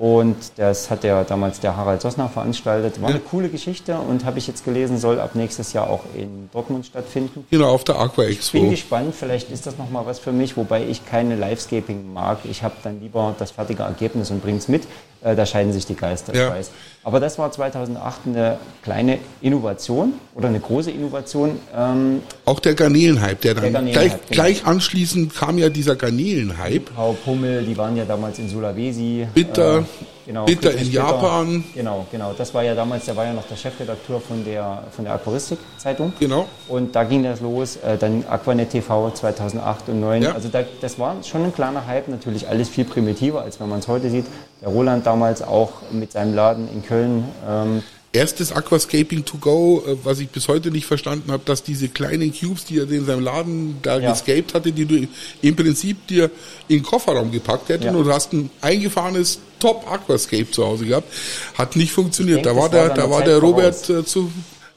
Und 0.00 0.36
das 0.56 0.90
hat 0.90 1.02
der 1.02 1.24
damals 1.24 1.60
der 1.60 1.76
Harald 1.76 2.00
Sossner 2.00 2.30
veranstaltet. 2.30 3.02
War 3.02 3.10
eine 3.10 3.18
coole 3.18 3.50
Geschichte 3.50 3.98
und 3.98 4.24
habe 4.24 4.38
ich 4.38 4.46
jetzt 4.46 4.64
gelesen, 4.64 4.96
soll 4.96 5.20
ab 5.20 5.34
nächstes 5.34 5.74
Jahr 5.74 5.90
auch 5.90 6.04
in 6.16 6.48
Dortmund 6.54 6.86
stattfinden. 6.86 7.44
Genau, 7.50 7.68
auf 7.68 7.84
der 7.84 7.98
Aqua 7.98 8.24
Expo. 8.24 8.56
Ich 8.56 8.62
bin 8.62 8.70
gespannt, 8.70 9.14
vielleicht 9.14 9.50
ist 9.50 9.66
das 9.66 9.76
nochmal 9.76 10.06
was 10.06 10.18
für 10.18 10.32
mich, 10.32 10.56
wobei 10.56 10.86
ich 10.86 11.04
keine 11.04 11.36
Livescaping 11.36 12.14
mag. 12.14 12.38
Ich 12.44 12.62
habe 12.62 12.76
dann 12.82 13.00
lieber 13.00 13.34
das 13.38 13.50
fertige 13.50 13.82
Ergebnis 13.82 14.30
und 14.30 14.42
bringe 14.42 14.56
es 14.56 14.68
mit. 14.68 14.84
Äh, 15.22 15.36
da 15.36 15.46
scheiden 15.46 15.72
sich 15.72 15.86
die 15.86 15.96
Geister, 15.96 16.34
ja. 16.34 16.48
ich 16.48 16.54
weiß. 16.54 16.70
Aber 17.02 17.18
das 17.18 17.38
war 17.38 17.50
2008 17.50 18.20
eine 18.26 18.58
kleine 18.82 19.18
Innovation 19.40 20.12
oder 20.34 20.48
eine 20.48 20.60
große 20.60 20.90
Innovation. 20.90 21.58
Ähm, 21.74 22.22
Auch 22.44 22.60
der 22.60 22.74
Garnelenhype, 22.74 23.36
der 23.36 23.54
dann 23.54 23.72
der 23.72 23.92
gleich, 23.92 24.12
genau. 24.12 24.22
gleich, 24.28 24.66
anschließend 24.66 25.34
kam 25.34 25.56
ja 25.56 25.70
dieser 25.70 25.96
Garnelenhype. 25.96 26.92
Frau 26.94 27.16
Pummel, 27.24 27.64
die 27.64 27.76
waren 27.76 27.96
ja 27.96 28.04
damals 28.04 28.38
in 28.38 28.48
Sulawesi. 28.48 29.26
Bitter. 29.34 29.78
Äh, 29.78 29.82
Genau, 30.30 30.44
Bitter 30.44 30.72
in. 30.72 30.92
Japan. 30.92 31.64
Genau, 31.74 32.06
genau. 32.12 32.32
Das 32.38 32.54
war 32.54 32.62
ja 32.62 32.76
damals, 32.76 33.04
der 33.04 33.16
war 33.16 33.24
ja 33.24 33.32
noch 33.32 33.48
der 33.48 33.56
Chefredakteur 33.56 34.20
von 34.20 34.44
der, 34.44 34.84
von 34.94 35.04
der 35.04 35.14
Aquaristik-Zeitung. 35.14 36.12
Genau. 36.20 36.46
Und 36.68 36.94
da 36.94 37.02
ging 37.02 37.24
das 37.24 37.40
los. 37.40 37.74
Äh, 37.76 37.98
dann 37.98 38.24
Aquanet 38.30 38.70
TV 38.70 39.10
2008 39.10 39.88
und 39.88 40.00
2009. 40.00 40.22
Ja. 40.22 40.32
Also 40.32 40.48
da, 40.48 40.62
das 40.80 41.00
war 41.00 41.16
schon 41.24 41.46
ein 41.46 41.52
kleiner 41.52 41.84
Hype. 41.84 42.06
Natürlich 42.06 42.48
alles 42.48 42.68
viel 42.68 42.84
primitiver, 42.84 43.42
als 43.42 43.58
wenn 43.58 43.68
man 43.68 43.80
es 43.80 43.88
heute 43.88 44.08
sieht. 44.08 44.26
Der 44.60 44.68
Roland 44.68 45.04
damals 45.04 45.42
auch 45.42 45.72
mit 45.90 46.12
seinem 46.12 46.34
Laden 46.34 46.68
in 46.72 46.84
Köln. 46.90 47.24
Ähm, 47.48 47.82
erstes 48.12 48.52
Aquascaping 48.52 49.24
to 49.24 49.38
go, 49.38 49.82
äh, 49.86 49.96
was 50.02 50.18
ich 50.18 50.28
bis 50.28 50.48
heute 50.48 50.70
nicht 50.70 50.86
verstanden 50.86 51.30
habe, 51.30 51.42
dass 51.44 51.62
diese 51.62 51.88
kleinen 51.88 52.34
Cubes, 52.34 52.64
die 52.64 52.78
er 52.78 52.90
in 52.90 53.06
seinem 53.06 53.22
Laden 53.22 53.76
da 53.82 53.98
ja. 53.98 54.10
gescaped 54.10 54.54
hatte, 54.54 54.72
die 54.72 54.84
du 54.84 55.06
im 55.42 55.56
Prinzip 55.56 56.06
dir 56.08 56.24
in 56.68 56.78
den 56.78 56.82
Kofferraum 56.82 57.30
gepackt 57.30 57.68
hättest 57.68 57.86
ja. 57.86 57.92
und 57.92 58.04
du 58.04 58.12
hast 58.12 58.32
ein 58.32 58.50
eingefahrenes 58.60 59.38
Top 59.60 59.90
Aquascape 59.90 60.50
zu 60.50 60.66
Hause 60.66 60.86
gehabt, 60.86 61.12
hat 61.56 61.76
nicht 61.76 61.92
funktioniert. 61.92 62.44
Denke, 62.44 62.50
da 62.50 62.56
war 62.56 62.68
der, 62.68 62.88
da 62.90 63.10
war 63.10 63.22
der 63.22 63.38
Robert 63.38 63.88
äh, 63.88 64.04
zu 64.04 64.32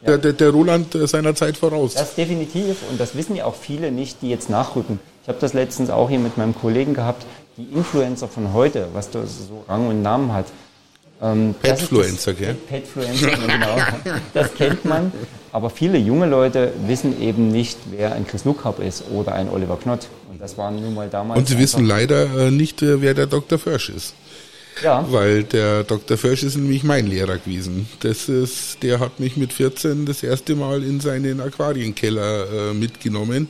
ja. 0.06 0.17
der, 0.17 0.34
der, 0.34 0.49
Roland 0.52 0.93
äh, 0.93 1.08
seiner 1.08 1.34
Zeit 1.34 1.58
voraus. 1.58 1.93
Das 1.95 2.15
definitiv 2.15 2.78
und 2.91 2.99
das 2.99 3.15
wissen 3.15 3.36
ja 3.36 3.45
auch 3.45 3.56
viele 3.56 3.91
nicht, 3.91 4.21
die 4.21 4.30
jetzt 4.30 4.49
nachrücken. 4.49 4.99
Ich 5.23 5.30
habe 5.30 5.39
das 5.39 5.54
letztens 5.54 5.89
auch 5.89 6.10
hier 6.10 6.19
mit 6.19 6.38
meinem 6.38 6.54
Kollegen 6.54 6.93
gehabt. 6.93 7.26
Die 7.56 7.63
Influencer 7.63 8.28
von 8.28 8.52
heute, 8.52 8.89
was 8.93 9.10
da 9.10 9.26
so 9.26 9.63
Rang 9.67 9.88
und 9.88 10.02
Namen 10.02 10.34
hat, 10.34 10.47
ähm, 11.24 11.56
Petfluencer, 11.62 12.34
gell? 12.34 12.54
Petfluencer, 12.54 13.32
genau. 13.32 13.78
Das 14.34 14.54
kennt 14.56 14.84
man. 14.84 15.12
Aber 15.52 15.70
viele 15.70 15.98
junge 15.98 16.26
Leute 16.26 16.74
wissen 16.88 17.22
eben 17.22 17.48
nicht, 17.50 17.78
wer 17.92 18.14
ein 18.14 18.28
Chris 18.28 18.44
Lukhaup 18.44 18.80
ist 18.80 19.04
oder 19.12 19.34
ein 19.34 19.50
Oliver 19.50 19.78
Knott. 19.78 20.08
Und 20.30 20.42
das 20.42 20.58
waren 20.58 20.82
nun 20.82 20.96
mal 20.96 21.10
damals. 21.10 21.40
Und 21.40 21.48
sie 21.48 21.58
wissen 21.58 21.86
leider 21.86 22.48
äh, 22.48 22.52
nicht, 22.52 22.82
äh, 22.82 23.02
wer 23.02 23.14
der 23.14 23.28
Dr. 23.28 23.58
Försch 23.58 23.90
ist. 23.90 24.16
Ja. 24.82 25.06
Weil 25.10 25.44
der 25.44 25.84
Dr. 25.84 26.18
Försch 26.18 26.44
ist 26.44 26.56
nämlich 26.56 26.84
mein 26.84 27.06
Lehrer 27.06 27.38
gewesen. 27.38 27.88
Das 28.00 28.28
ist, 28.28 28.82
der 28.82 29.00
hat 29.00 29.20
mich 29.20 29.38
mit 29.38 29.54
14 29.54 30.06
das 30.06 30.24
erste 30.24 30.56
Mal 30.56 30.84
in 30.84 31.00
seinen 31.00 31.40
Aquarienkeller 31.40 32.72
äh, 32.72 32.74
mitgenommen 32.74 33.50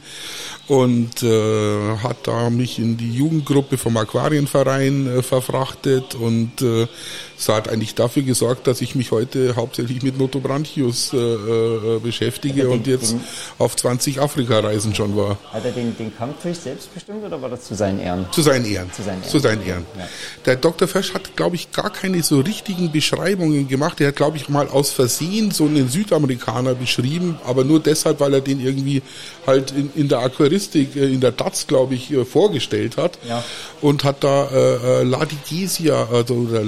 und 0.67 1.23
äh, 1.23 1.97
hat 2.03 2.27
da 2.27 2.49
mich 2.49 2.79
in 2.79 2.97
die 2.97 3.13
Jugendgruppe 3.13 3.77
vom 3.77 3.97
Aquarienverein 3.97 5.07
äh, 5.07 5.23
verfrachtet 5.23 6.15
und 6.15 6.61
äh, 6.61 6.87
es 7.37 7.49
hat 7.49 7.67
eigentlich 7.67 7.95
dafür 7.95 8.23
gesorgt, 8.23 8.67
dass 8.67 8.81
ich 8.81 8.95
mich 8.95 9.11
heute 9.11 9.55
hauptsächlich 9.55 10.01
mit 10.03 10.17
Notobranchius 10.17 11.13
äh, 11.13 11.17
äh, 11.17 11.99
beschäftige 11.99 12.69
und 12.69 12.87
jetzt 12.87 13.13
den, 13.13 13.23
auf 13.57 13.75
20 13.75 14.19
Afrika-Reisen 14.21 14.95
schon 14.95 15.15
war. 15.17 15.37
Hat 15.51 15.65
er 15.65 15.71
den, 15.71 15.95
den 15.97 16.15
Kampffisch 16.15 16.59
selbst 16.59 16.93
bestimmt 16.93 17.23
oder 17.25 17.41
war 17.41 17.49
das 17.49 17.65
zu 17.65 17.75
seinen 17.75 17.99
Ehren? 17.99 18.25
Zu 18.31 18.41
seinen 18.41 18.65
Ehren. 18.65 18.91
Zu 18.93 19.03
seinen 19.03 19.21
Ehren. 19.21 19.29
Zu 19.29 19.39
seinen 19.39 19.65
Ehren. 19.65 19.85
Ja. 19.97 20.07
Der 20.45 20.55
Dr. 20.55 20.87
Fesch 20.87 21.13
hat, 21.13 21.35
glaube 21.35 21.55
ich, 21.55 21.71
gar 21.71 21.89
keine 21.91 22.21
so 22.23 22.39
richtigen 22.39 22.91
Beschreibungen 22.91 23.67
gemacht. 23.67 23.99
Er 24.01 24.09
hat, 24.09 24.15
glaube 24.15 24.37
ich, 24.37 24.49
mal 24.49 24.67
aus 24.67 24.91
Versehen 24.91 25.51
so 25.51 25.65
einen 25.65 25.89
Südamerikaner 25.89 26.75
beschrieben, 26.75 27.37
aber 27.45 27.63
nur 27.63 27.79
deshalb, 27.79 28.19
weil 28.19 28.33
er 28.35 28.41
den 28.41 28.59
irgendwie 28.59 29.01
halt 29.45 29.71
in, 29.71 29.91
in 29.95 30.07
der 30.07 30.19
Aquaristik, 30.19 30.95
äh, 30.95 31.11
in 31.11 31.19
der 31.19 31.31
DATS, 31.31 31.67
glaube 31.67 31.95
ich, 31.95 32.11
äh, 32.11 32.25
vorgestellt 32.25 32.97
hat. 32.97 33.17
Ja. 33.27 33.43
Und 33.81 34.03
hat 34.03 34.23
da 34.23 34.47
äh, 34.47 35.03
Ladigesia, 35.03 36.07
also 36.11 36.35
oder 36.35 36.63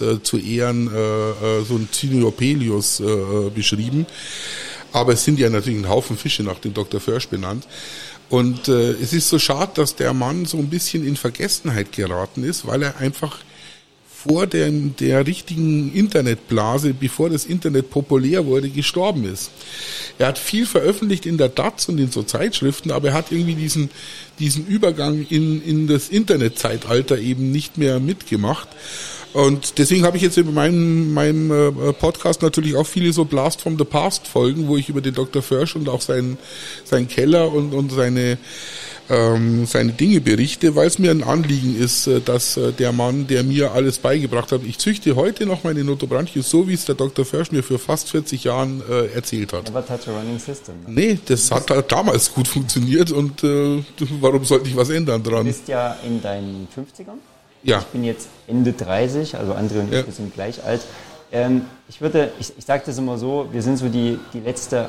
Äh, 0.00 0.22
zu 0.22 0.38
Ehren 0.38 0.88
äh, 0.92 0.98
äh, 0.98 1.64
so 1.64 1.74
ein 1.74 1.88
Cyniopelius 1.92 3.00
äh, 3.00 3.50
beschrieben. 3.54 4.06
Aber 4.92 5.14
es 5.14 5.24
sind 5.24 5.38
ja 5.38 5.48
natürlich 5.48 5.80
ein 5.80 5.88
Haufen 5.88 6.16
Fische 6.16 6.42
nach 6.42 6.58
dem 6.58 6.74
Dr. 6.74 7.00
Försch 7.00 7.28
benannt. 7.28 7.66
Und 8.28 8.68
äh, 8.68 8.92
es 8.92 9.12
ist 9.12 9.28
so 9.28 9.38
schade, 9.38 9.72
dass 9.74 9.94
der 9.94 10.14
Mann 10.14 10.46
so 10.46 10.58
ein 10.58 10.70
bisschen 10.70 11.06
in 11.06 11.16
Vergessenheit 11.16 11.92
geraten 11.92 12.44
ist, 12.44 12.66
weil 12.66 12.82
er 12.82 12.96
einfach 12.98 13.38
vor 14.22 14.46
der, 14.46 14.70
der 14.70 15.26
richtigen 15.26 15.92
Internetblase, 15.92 16.94
bevor 16.94 17.28
das 17.28 17.44
Internet 17.44 17.90
populär 17.90 18.46
wurde, 18.46 18.68
gestorben 18.68 19.24
ist. 19.24 19.50
Er 20.18 20.28
hat 20.28 20.38
viel 20.38 20.64
veröffentlicht 20.64 21.26
in 21.26 21.38
der 21.38 21.48
DATS 21.48 21.88
und 21.88 21.98
in 21.98 22.10
so 22.10 22.22
Zeitschriften, 22.22 22.92
aber 22.92 23.08
er 23.08 23.14
hat 23.14 23.32
irgendwie 23.32 23.56
diesen, 23.56 23.90
diesen 24.38 24.64
Übergang 24.66 25.26
in, 25.28 25.60
in 25.62 25.88
das 25.88 26.08
Internetzeitalter 26.08 27.18
eben 27.18 27.50
nicht 27.50 27.78
mehr 27.78 27.98
mitgemacht. 27.98 28.68
Und 29.32 29.78
deswegen 29.78 30.04
habe 30.04 30.16
ich 30.16 30.22
jetzt 30.22 30.36
in 30.36 30.52
meinem, 30.52 31.14
meinem 31.14 31.94
Podcast 31.98 32.42
natürlich 32.42 32.76
auch 32.76 32.86
viele 32.86 33.12
so 33.12 33.24
Blast 33.24 33.62
from 33.62 33.78
the 33.78 33.84
Past 33.84 34.26
Folgen, 34.26 34.68
wo 34.68 34.76
ich 34.76 34.88
über 34.88 35.00
den 35.00 35.14
Dr. 35.14 35.42
Försch 35.42 35.74
und 35.74 35.88
auch 35.88 36.00
seinen, 36.02 36.36
seinen 36.84 37.08
Keller 37.08 37.52
und, 37.52 37.72
und 37.72 37.90
seine, 37.92 38.38
ähm, 39.12 39.66
seine 39.66 39.92
Dinge 39.92 40.20
berichte, 40.20 40.74
weil 40.74 40.86
es 40.86 40.98
mir 40.98 41.10
ein 41.10 41.22
Anliegen 41.22 41.78
ist, 41.78 42.06
äh, 42.06 42.20
dass 42.20 42.56
äh, 42.56 42.72
der 42.72 42.92
Mann, 42.92 43.26
der 43.26 43.42
mir 43.42 43.72
alles 43.72 43.98
beigebracht 43.98 44.52
hat, 44.52 44.62
ich 44.64 44.78
züchte 44.78 45.16
heute 45.16 45.46
noch 45.46 45.64
meine 45.64 45.84
Notobranchius, 45.84 46.48
so 46.48 46.68
wie 46.68 46.74
es 46.74 46.84
der 46.84 46.94
Dr. 46.94 47.24
Försch 47.24 47.52
mir 47.52 47.62
für 47.62 47.78
fast 47.78 48.10
40 48.10 48.44
Jahren 48.44 48.82
äh, 48.88 49.06
erzählt 49.12 49.52
hat. 49.52 49.68
Aber 49.68 49.84
Touch 49.84 50.08
a 50.08 50.18
Running 50.18 50.38
System. 50.38 50.74
Ne? 50.86 50.92
Nee, 50.92 51.18
das 51.26 51.50
hat 51.50 51.70
halt 51.70 51.90
damals 51.90 52.32
gut 52.32 52.48
funktioniert 52.48 53.10
und 53.10 53.42
äh, 53.44 53.82
warum 54.20 54.44
sollte 54.44 54.68
ich 54.68 54.76
was 54.76 54.90
ändern 54.90 55.22
dran? 55.22 55.38
Du 55.38 55.44
bist 55.44 55.68
ja 55.68 55.96
in 56.06 56.22
deinen 56.22 56.68
50ern? 56.74 57.18
Ja. 57.62 57.78
Ich 57.78 57.86
bin 57.86 58.04
jetzt 58.04 58.28
Ende 58.46 58.72
30, 58.72 59.36
also 59.36 59.52
André 59.52 59.80
und 59.80 59.92
ich, 59.92 60.06
wir 60.06 60.12
sind 60.12 60.34
gleich 60.34 60.62
alt. 60.64 60.80
Ähm, 61.30 61.66
ich 61.88 62.00
würde, 62.00 62.32
ich, 62.38 62.52
ich 62.56 62.64
sage 62.64 62.82
das 62.84 62.98
immer 62.98 63.16
so, 63.18 63.48
wir 63.52 63.62
sind 63.62 63.76
so 63.78 63.88
die, 63.88 64.18
die 64.32 64.40
letzte 64.40 64.88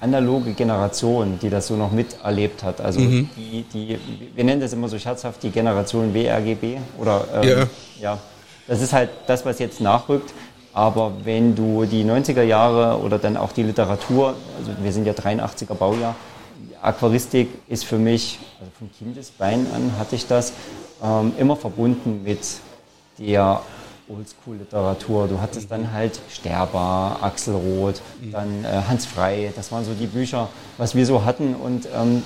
analoge 0.00 0.52
Generation, 0.52 1.38
die 1.40 1.48
das 1.48 1.68
so 1.68 1.76
noch 1.76 1.92
miterlebt 1.92 2.62
hat. 2.62 2.80
Also 2.80 3.00
mhm. 3.00 3.28
die, 3.36 3.64
die, 3.72 3.98
wir 4.34 4.44
nennen 4.44 4.60
das 4.60 4.72
immer 4.72 4.88
so 4.88 4.98
scherzhaft 4.98 5.42
die 5.42 5.50
Generation 5.50 6.12
WRGB 6.12 6.78
oder 6.98 7.24
ähm, 7.34 7.48
ja. 7.48 7.66
ja, 8.00 8.18
das 8.66 8.80
ist 8.80 8.92
halt 8.92 9.10
das, 9.26 9.44
was 9.44 9.58
jetzt 9.58 9.80
nachrückt. 9.80 10.32
Aber 10.74 11.12
wenn 11.24 11.54
du 11.54 11.84
die 11.84 12.02
90er 12.02 12.42
Jahre 12.42 12.98
oder 13.00 13.18
dann 13.18 13.36
auch 13.36 13.52
die 13.52 13.62
Literatur, 13.62 14.34
also 14.58 14.72
wir 14.82 14.92
sind 14.92 15.06
ja 15.06 15.12
83er 15.12 15.74
Baujahr, 15.74 16.16
Aquaristik 16.80 17.48
ist 17.68 17.84
für 17.84 17.98
mich, 17.98 18.40
also 18.58 18.72
von 18.78 18.90
Kindesbein 18.98 19.66
an 19.72 19.92
hatte 19.98 20.16
ich 20.16 20.26
das, 20.26 20.52
ähm, 21.02 21.32
immer 21.38 21.56
verbunden 21.56 22.22
mit 22.22 22.40
der 23.18 23.62
Oldschool-Literatur. 24.08 25.28
Du 25.28 25.40
hattest 25.40 25.70
dann 25.70 25.92
halt 25.92 26.20
Sterber, 26.30 27.18
Axel 27.20 27.54
Roth, 27.54 28.02
dann 28.30 28.64
äh, 28.64 28.82
Hans 28.88 29.06
Frey. 29.06 29.52
Das 29.54 29.72
waren 29.72 29.84
so 29.84 29.94
die 29.94 30.06
Bücher, 30.06 30.48
was 30.78 30.94
wir 30.94 31.06
so 31.06 31.24
hatten. 31.24 31.54
Und 31.54 31.88
ähm, 31.94 32.22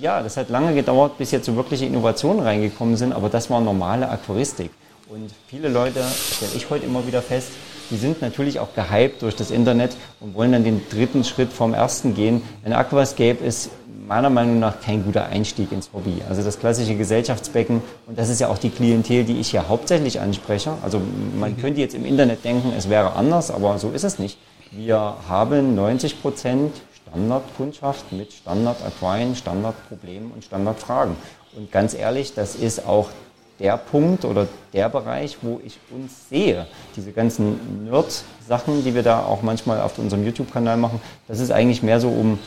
ja, 0.00 0.22
das 0.22 0.36
hat 0.36 0.48
lange 0.48 0.74
gedauert, 0.74 1.18
bis 1.18 1.30
jetzt 1.30 1.46
so 1.46 1.56
wirkliche 1.56 1.86
Innovationen 1.86 2.40
reingekommen 2.40 2.96
sind. 2.96 3.12
Aber 3.12 3.28
das 3.28 3.50
war 3.50 3.60
normale 3.60 4.08
Aquaristik. 4.08 4.70
Und 5.08 5.30
viele 5.48 5.68
Leute, 5.68 6.02
stelle 6.32 6.52
ich 6.56 6.68
heute 6.68 6.86
immer 6.86 7.06
wieder 7.06 7.22
fest, 7.22 7.50
die 7.90 7.96
sind 7.96 8.22
natürlich 8.22 8.60
auch 8.60 8.74
gehypt 8.74 9.22
durch 9.22 9.36
das 9.36 9.50
Internet 9.50 9.96
und 10.20 10.34
wollen 10.34 10.52
dann 10.52 10.64
den 10.64 10.82
dritten 10.88 11.24
Schritt 11.24 11.52
vom 11.52 11.74
ersten 11.74 12.14
gehen. 12.14 12.42
Ein 12.64 12.72
Aquascape 12.72 13.44
ist 13.44 13.70
meiner 14.06 14.30
Meinung 14.30 14.58
nach 14.58 14.80
kein 14.80 15.04
guter 15.04 15.26
Einstieg 15.26 15.72
ins 15.72 15.90
Hobby. 15.92 16.22
Also 16.28 16.42
das 16.42 16.58
klassische 16.58 16.94
Gesellschaftsbecken, 16.94 17.82
und 18.06 18.18
das 18.18 18.28
ist 18.28 18.40
ja 18.40 18.48
auch 18.48 18.58
die 18.58 18.70
Klientel, 18.70 19.24
die 19.24 19.40
ich 19.40 19.50
hier 19.50 19.68
hauptsächlich 19.68 20.20
anspreche. 20.20 20.72
Also 20.82 21.00
man 21.38 21.52
mhm. 21.52 21.60
könnte 21.60 21.80
jetzt 21.80 21.94
im 21.94 22.04
Internet 22.04 22.44
denken, 22.44 22.72
es 22.76 22.88
wäre 22.88 23.14
anders, 23.14 23.50
aber 23.50 23.78
so 23.78 23.90
ist 23.90 24.04
es 24.04 24.18
nicht. 24.18 24.38
Wir 24.70 25.16
haben 25.28 25.74
90 25.74 26.22
Prozent 26.22 26.72
Standardkundschaft 27.02 28.12
mit 28.12 28.32
Standard-Aquarien, 28.32 29.34
Standardproblemen 29.34 30.30
und 30.32 30.44
Standardfragen. 30.44 31.16
Und 31.56 31.72
ganz 31.72 31.94
ehrlich, 31.94 32.34
das 32.34 32.54
ist 32.54 32.86
auch 32.86 33.08
der 33.58 33.76
Punkt 33.76 34.24
oder 34.24 34.46
der 34.72 34.88
Bereich, 34.88 35.38
wo 35.42 35.60
ich 35.64 35.78
uns 35.90 36.28
sehe. 36.28 36.66
Diese 36.94 37.12
ganzen 37.12 37.84
Nerd-Sachen, 37.84 38.84
die 38.84 38.94
wir 38.94 39.02
da 39.02 39.24
auch 39.24 39.42
manchmal 39.42 39.80
auf 39.80 39.98
unserem 39.98 40.24
YouTube-Kanal 40.24 40.76
machen, 40.76 41.00
das 41.28 41.40
ist 41.40 41.50
eigentlich 41.50 41.82
mehr 41.82 42.00
so 42.00 42.08
um 42.08 42.38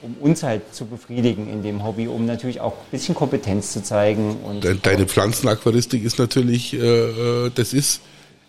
um 0.00 0.14
uns 0.20 0.44
halt 0.44 0.62
zu 0.72 0.86
befriedigen 0.86 1.50
in 1.50 1.64
dem 1.64 1.82
Hobby, 1.82 2.06
um 2.06 2.24
natürlich 2.24 2.60
auch 2.60 2.72
ein 2.72 2.90
bisschen 2.92 3.16
Kompetenz 3.16 3.72
zu 3.72 3.82
zeigen. 3.82 4.36
Und 4.44 4.64
Deine 4.86 5.06
Pflanzenaquaristik 5.06 6.04
ist 6.04 6.20
natürlich, 6.20 6.72
äh, 6.74 6.76
äh, 6.78 7.50
das 7.52 7.72
ist 7.72 8.00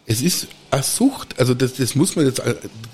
es 0.06 0.24
ist 0.24 0.48
eine 0.72 0.82
Sucht, 0.82 1.40
also 1.40 1.54
das, 1.54 1.76
das 1.76 1.94
muss 1.94 2.16
man 2.16 2.26
jetzt 2.26 2.42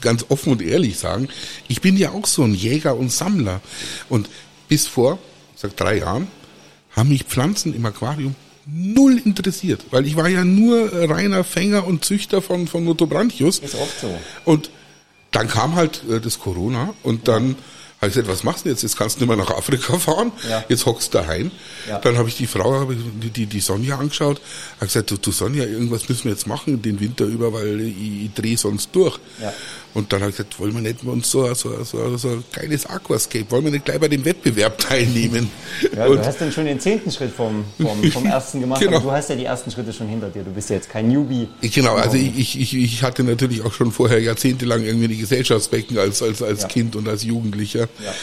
ganz 0.02 0.26
offen 0.28 0.52
und 0.52 0.62
ehrlich 0.62 1.00
sagen. 1.00 1.30
Ich 1.70 1.80
bin 1.80 1.96
ja 1.96 2.12
auch 2.12 2.26
so 2.26 2.44
ein 2.44 2.54
Jäger 2.54 2.98
und 2.98 3.10
Sammler. 3.10 3.62
Und 4.10 4.30
bis 4.68 4.86
vor, 4.86 5.18
ich 5.56 5.62
sag 5.62 5.78
drei 5.78 6.00
Jahren, 6.00 6.28
haben 6.92 7.08
mich 7.08 7.24
Pflanzen 7.24 7.74
im 7.74 7.86
Aquarium 7.86 8.36
null 8.66 9.22
interessiert, 9.24 9.86
weil 9.92 10.06
ich 10.06 10.16
war 10.16 10.28
ja 10.28 10.44
nur 10.44 10.92
reiner 11.10 11.44
Fänger 11.44 11.86
und 11.86 12.04
Züchter 12.04 12.42
von, 12.42 12.68
von 12.68 12.84
Notobranchius. 12.84 13.60
Ist 13.60 13.76
oft 13.76 14.00
so. 14.02 14.18
Und 14.44 14.70
dann 15.32 15.48
kam 15.48 15.76
halt 15.76 16.02
äh, 16.10 16.20
das 16.20 16.40
Corona 16.40 16.94
und 17.04 17.28
dann 17.28 17.56
habe 18.02 18.10
ich 18.10 18.14
gesagt, 18.14 18.28
was 18.28 18.44
machst 18.44 18.66
du 18.66 18.70
jetzt? 18.70 18.84
Jetzt 18.84 18.98
kannst 18.98 19.18
du 19.18 19.26
nicht 19.26 19.36
mehr 19.36 19.38
nach 19.38 19.56
Afrika 19.56 19.98
fahren, 20.00 20.32
ja. 20.50 20.64
jetzt 20.68 20.86
hockst 20.86 21.14
du 21.14 21.20
daheim. 21.20 21.52
Ja. 21.88 22.00
Dann 22.00 22.18
habe 22.18 22.30
ich 22.30 22.36
die 22.36 22.48
Frau, 22.48 22.86
die, 22.86 23.30
die, 23.30 23.46
die 23.46 23.60
Sonja 23.60 23.98
angeschaut, 23.98 24.42
habe 24.76 24.86
gesagt, 24.88 25.12
du, 25.12 25.18
du 25.18 25.32
Sonja, 25.32 25.64
irgendwas 25.64 26.10
müssen 26.10 26.26
wir 26.26 26.32
jetzt 26.32 26.48
machen 26.48 26.82
den 26.82 27.00
Winter 27.00 27.26
über, 27.26 27.54
weil 27.54 27.82
ich, 27.82 28.26
ich 28.26 28.34
drehe 28.34 28.58
sonst 28.58 28.90
durch. 28.94 29.18
Ja. 29.42 29.54
Und 29.96 30.12
dann 30.12 30.20
habe 30.20 30.30
ich 30.30 30.36
gesagt, 30.36 30.60
wollen 30.60 30.74
wir 30.74 30.82
nicht 30.82 31.06
uns 31.06 31.32
so, 31.32 31.54
so, 31.54 31.84
so, 31.86 32.18
so 32.18 32.28
ein 32.28 32.44
geiles 32.52 32.86
Aquascape, 32.86 33.50
wollen 33.50 33.64
wir 33.64 33.72
nicht 33.72 33.86
gleich 33.86 33.98
bei 33.98 34.10
dem 34.10 34.26
Wettbewerb 34.26 34.78
teilnehmen? 34.90 35.50
Ja, 35.96 36.08
und 36.08 36.18
du 36.18 36.26
hast 36.26 36.42
dann 36.42 36.52
schon 36.52 36.66
den 36.66 36.82
zehnten 36.82 37.10
Schritt 37.10 37.32
vom, 37.32 37.64
vom, 37.82 38.04
vom 38.12 38.26
ersten 38.26 38.60
gemacht, 38.60 38.82
genau. 38.82 38.98
aber 38.98 39.06
du 39.06 39.12
hast 39.14 39.30
ja 39.30 39.38
die 39.38 39.46
ersten 39.46 39.72
Schritte 39.72 39.94
schon 39.94 40.10
hinter 40.10 40.30
dir. 40.30 40.44
Du 40.44 40.52
bist 40.52 40.70
ja 40.70 40.76
jetzt 40.76 40.90
kein 40.90 41.08
Newbie. 41.08 41.48
Genau, 41.62 41.96
also 41.96 42.18
ich, 42.18 42.60
ich, 42.60 42.76
ich 42.76 43.04
hatte 43.04 43.24
natürlich 43.24 43.64
auch 43.64 43.72
schon 43.72 43.94
vorher 43.94 44.22
jahrzehntelang 44.22 44.84
irgendwie 44.84 45.08
die 45.08 45.18
Gesellschaftsbecken 45.18 45.98
als, 45.98 46.22
als, 46.22 46.42
als 46.44 46.64
ja. 46.64 46.68
Kind 46.68 46.98
und 46.98 47.08
als 47.08 47.24
Jugendlicher. 47.24 47.88
Ja. 48.04 48.14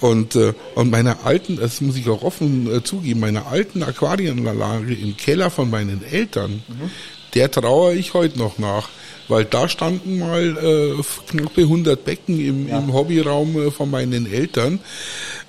Und, 0.00 0.34
äh, 0.34 0.54
und 0.74 0.90
meine 0.90 1.24
alten, 1.24 1.56
das 1.56 1.80
muss 1.80 1.96
ich 1.96 2.08
auch 2.08 2.22
offen 2.22 2.68
äh, 2.74 2.82
zugeben, 2.82 3.20
meine 3.20 3.46
alten 3.46 3.84
Aquarienanlage 3.84 4.92
im 4.92 5.16
Keller 5.16 5.50
von 5.50 5.70
meinen 5.70 6.02
Eltern, 6.04 6.64
mhm. 6.66 6.90
Der 7.34 7.50
trauere 7.50 7.94
ich 7.94 8.14
heute 8.14 8.38
noch 8.38 8.58
nach 8.58 8.88
weil 9.28 9.44
da 9.44 9.68
standen 9.68 10.18
mal 10.18 10.56
äh, 10.58 11.02
knappe 11.30 11.62
100 11.62 12.04
Becken 12.04 12.38
im, 12.40 12.68
ja. 12.68 12.78
im 12.78 12.92
Hobbyraum 12.92 13.68
äh, 13.68 13.70
von 13.70 13.90
meinen 13.90 14.30
Eltern 14.30 14.80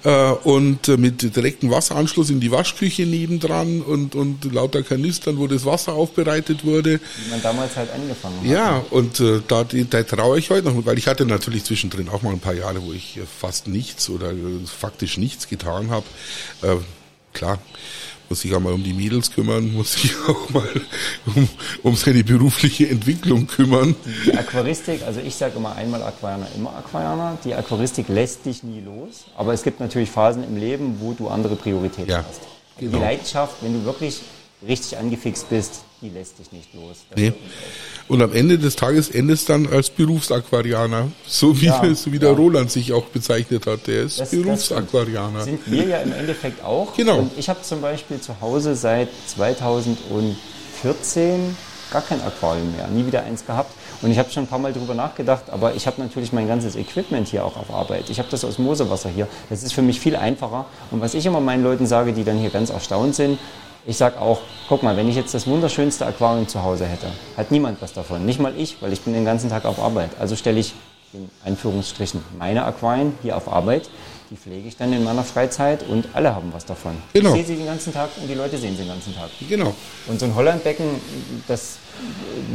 äh, 0.03 0.31
und 0.31 0.87
äh, 0.87 0.97
mit 0.97 1.35
direktem 1.35 1.69
Wasseranschluss 1.71 2.29
in 2.29 2.39
die 2.39 2.51
Waschküche 2.51 3.05
nebendran 3.05 3.81
und, 3.81 4.15
und 4.15 4.51
lauter 4.53 4.83
Kanistern, 4.83 5.37
wo 5.37 5.47
das 5.47 5.65
Wasser 5.65 5.93
aufbereitet 5.93 6.63
wurde. 6.63 6.99
Wie 6.99 7.31
man 7.31 7.41
damals 7.41 7.75
halt 7.75 7.91
angefangen 7.91 8.39
hat. 8.41 8.47
Ja, 8.47 8.83
und 8.89 9.19
äh, 9.19 9.41
da, 9.47 9.63
da 9.63 10.03
traue 10.03 10.39
ich 10.39 10.49
heute 10.49 10.71
noch, 10.71 10.85
weil 10.85 10.97
ich 10.97 11.07
hatte 11.07 11.25
natürlich 11.25 11.63
zwischendrin 11.65 12.09
auch 12.09 12.21
mal 12.21 12.31
ein 12.31 12.39
paar 12.39 12.53
Jahre, 12.53 12.83
wo 12.83 12.93
ich 12.93 13.19
fast 13.39 13.67
nichts 13.67 14.09
oder 14.09 14.31
äh, 14.31 14.35
faktisch 14.65 15.17
nichts 15.17 15.49
getan 15.49 15.89
habe. 15.89 16.05
Äh, 16.61 16.77
klar 17.33 17.59
muss 18.29 18.41
sich 18.41 18.53
auch 18.55 18.59
mal 18.59 18.73
um 18.73 18.83
die 18.83 18.93
Mädels 18.93 19.31
kümmern, 19.31 19.73
muss 19.73 19.93
sich 19.93 20.13
auch 20.27 20.49
mal 20.49 20.69
um, 21.35 21.47
um 21.83 21.95
seine 21.95 22.23
berufliche 22.23 22.89
Entwicklung 22.89 23.47
kümmern. 23.47 23.95
Die 24.25 24.35
Aquaristik, 24.35 25.03
also 25.03 25.19
ich 25.19 25.35
sage 25.35 25.57
immer 25.57 25.75
einmal 25.75 26.03
Aquarianer, 26.03 26.47
immer 26.55 26.75
Aquarianer. 26.75 27.37
Die 27.43 27.53
Aquaristik 27.53 28.07
lässt 28.09 28.45
dich 28.45 28.63
nie 28.63 28.81
los, 28.81 29.25
aber 29.35 29.53
es 29.53 29.63
gibt 29.63 29.79
natürlich 29.79 30.09
Phasen 30.09 30.43
im 30.43 30.57
Leben, 30.57 30.97
wo 30.99 31.13
du 31.13 31.27
andere 31.27 31.55
Prioritäten 31.55 32.09
ja, 32.09 32.25
hast. 32.27 32.41
Genau. 32.79 32.97
Die 32.97 33.03
Leidenschaft, 33.03 33.55
wenn 33.61 33.73
du 33.73 33.85
wirklich 33.85 34.21
richtig 34.67 34.97
angefixt 34.97 35.49
bist, 35.49 35.83
die 36.03 36.09
lässt 36.09 36.37
dich 36.37 36.51
nicht 36.51 36.71
los. 36.73 36.97
Nee. 37.15 37.31
Und 38.09 38.21
am 38.21 38.33
Ende 38.33 38.59
des 38.59 38.75
Tages 38.75 39.09
endest 39.09 39.47
dann 39.49 39.65
als 39.67 39.89
Berufsaquarianer, 39.89 41.09
so 41.25 41.59
wie, 41.59 41.67
ja, 41.67 41.81
so 41.95 42.11
wie 42.11 42.19
der 42.19 42.31
ja. 42.31 42.35
Roland 42.35 42.69
sich 42.69 42.91
auch 42.91 43.05
bezeichnet 43.05 43.65
hat. 43.65 43.87
Der 43.87 44.03
ist 44.03 44.19
das, 44.19 44.31
Berufsaquarianer. 44.31 45.39
Das 45.39 45.45
sind 45.45 45.61
wir 45.65 45.85
ja 45.85 45.99
im 45.99 46.11
Endeffekt 46.11 46.61
auch. 46.63 46.93
Genau. 46.95 47.19
Und 47.19 47.31
ich 47.37 47.47
habe 47.47 47.61
zum 47.61 47.79
Beispiel 47.81 48.19
zu 48.19 48.41
Hause 48.41 48.75
seit 48.75 49.07
2014 49.27 51.55
gar 51.91 52.01
kein 52.01 52.21
Aquarium 52.21 52.75
mehr, 52.75 52.87
nie 52.87 53.05
wieder 53.05 53.23
eins 53.23 53.45
gehabt. 53.45 53.71
Und 54.01 54.11
ich 54.11 54.17
habe 54.17 54.29
schon 54.31 54.43
ein 54.43 54.47
paar 54.47 54.59
Mal 54.59 54.73
darüber 54.73 54.95
nachgedacht, 54.95 55.49
aber 55.49 55.75
ich 55.75 55.87
habe 55.87 56.01
natürlich 56.01 56.33
mein 56.33 56.47
ganzes 56.47 56.75
Equipment 56.75 57.29
hier 57.29 57.45
auch 57.45 57.55
auf 57.55 57.71
Arbeit. 57.71 58.09
Ich 58.09 58.19
habe 58.19 58.27
das 58.29 58.43
Osmosewasser 58.43 59.09
hier. 59.09 59.29
Das 59.49 59.63
ist 59.63 59.73
für 59.73 59.81
mich 59.81 60.01
viel 60.01 60.17
einfacher. 60.17 60.65
Und 60.91 60.99
was 60.99 61.13
ich 61.13 61.25
immer 61.25 61.39
meinen 61.39 61.63
Leuten 61.63 61.85
sage, 61.85 62.11
die 62.11 62.25
dann 62.25 62.37
hier 62.37 62.49
ganz 62.49 62.69
erstaunt 62.69 63.15
sind, 63.15 63.39
ich 63.85 63.97
sage 63.97 64.19
auch, 64.19 64.41
guck 64.69 64.83
mal, 64.83 64.95
wenn 64.95 65.09
ich 65.09 65.15
jetzt 65.15 65.33
das 65.33 65.47
wunderschönste 65.47 66.05
Aquarium 66.05 66.47
zu 66.47 66.63
Hause 66.63 66.85
hätte, 66.85 67.07
hat 67.35 67.51
niemand 67.51 67.81
was 67.81 67.93
davon. 67.93 68.25
Nicht 68.25 68.39
mal 68.39 68.53
ich, 68.57 68.81
weil 68.81 68.93
ich 68.93 69.01
bin 69.01 69.13
den 69.13 69.25
ganzen 69.25 69.49
Tag 69.49 69.65
auf 69.65 69.79
Arbeit. 69.79 70.11
Also 70.19 70.35
stelle 70.35 70.59
ich 70.59 70.73
in 71.13 71.29
Anführungsstrichen 71.45 72.23
meine 72.39 72.65
Aquarien 72.65 73.13
hier 73.21 73.37
auf 73.37 73.51
Arbeit 73.51 73.89
die 74.33 74.37
pflege 74.37 74.67
ich 74.67 74.75
dann 74.75 74.91
in 74.91 75.03
meiner 75.03 75.23
Freizeit 75.23 75.87
und 75.87 76.07
alle 76.13 76.33
haben 76.33 76.51
was 76.53 76.65
davon. 76.65 76.93
Genau. 77.13 77.29
Ich 77.29 77.35
sehe 77.35 77.45
sie 77.45 77.55
den 77.55 77.67
ganzen 77.67 77.93
Tag 77.93 78.09
und 78.19 78.27
die 78.27 78.33
Leute 78.33 78.57
sehen 78.57 78.71
sie 78.71 78.81
den 78.81 78.87
ganzen 78.87 79.13
Tag. 79.13 79.29
Genau. 79.47 79.75
Und 80.07 80.19
so 80.19 80.25
ein 80.25 80.33
Hollandbecken, 80.33 80.85
das, 81.47 81.77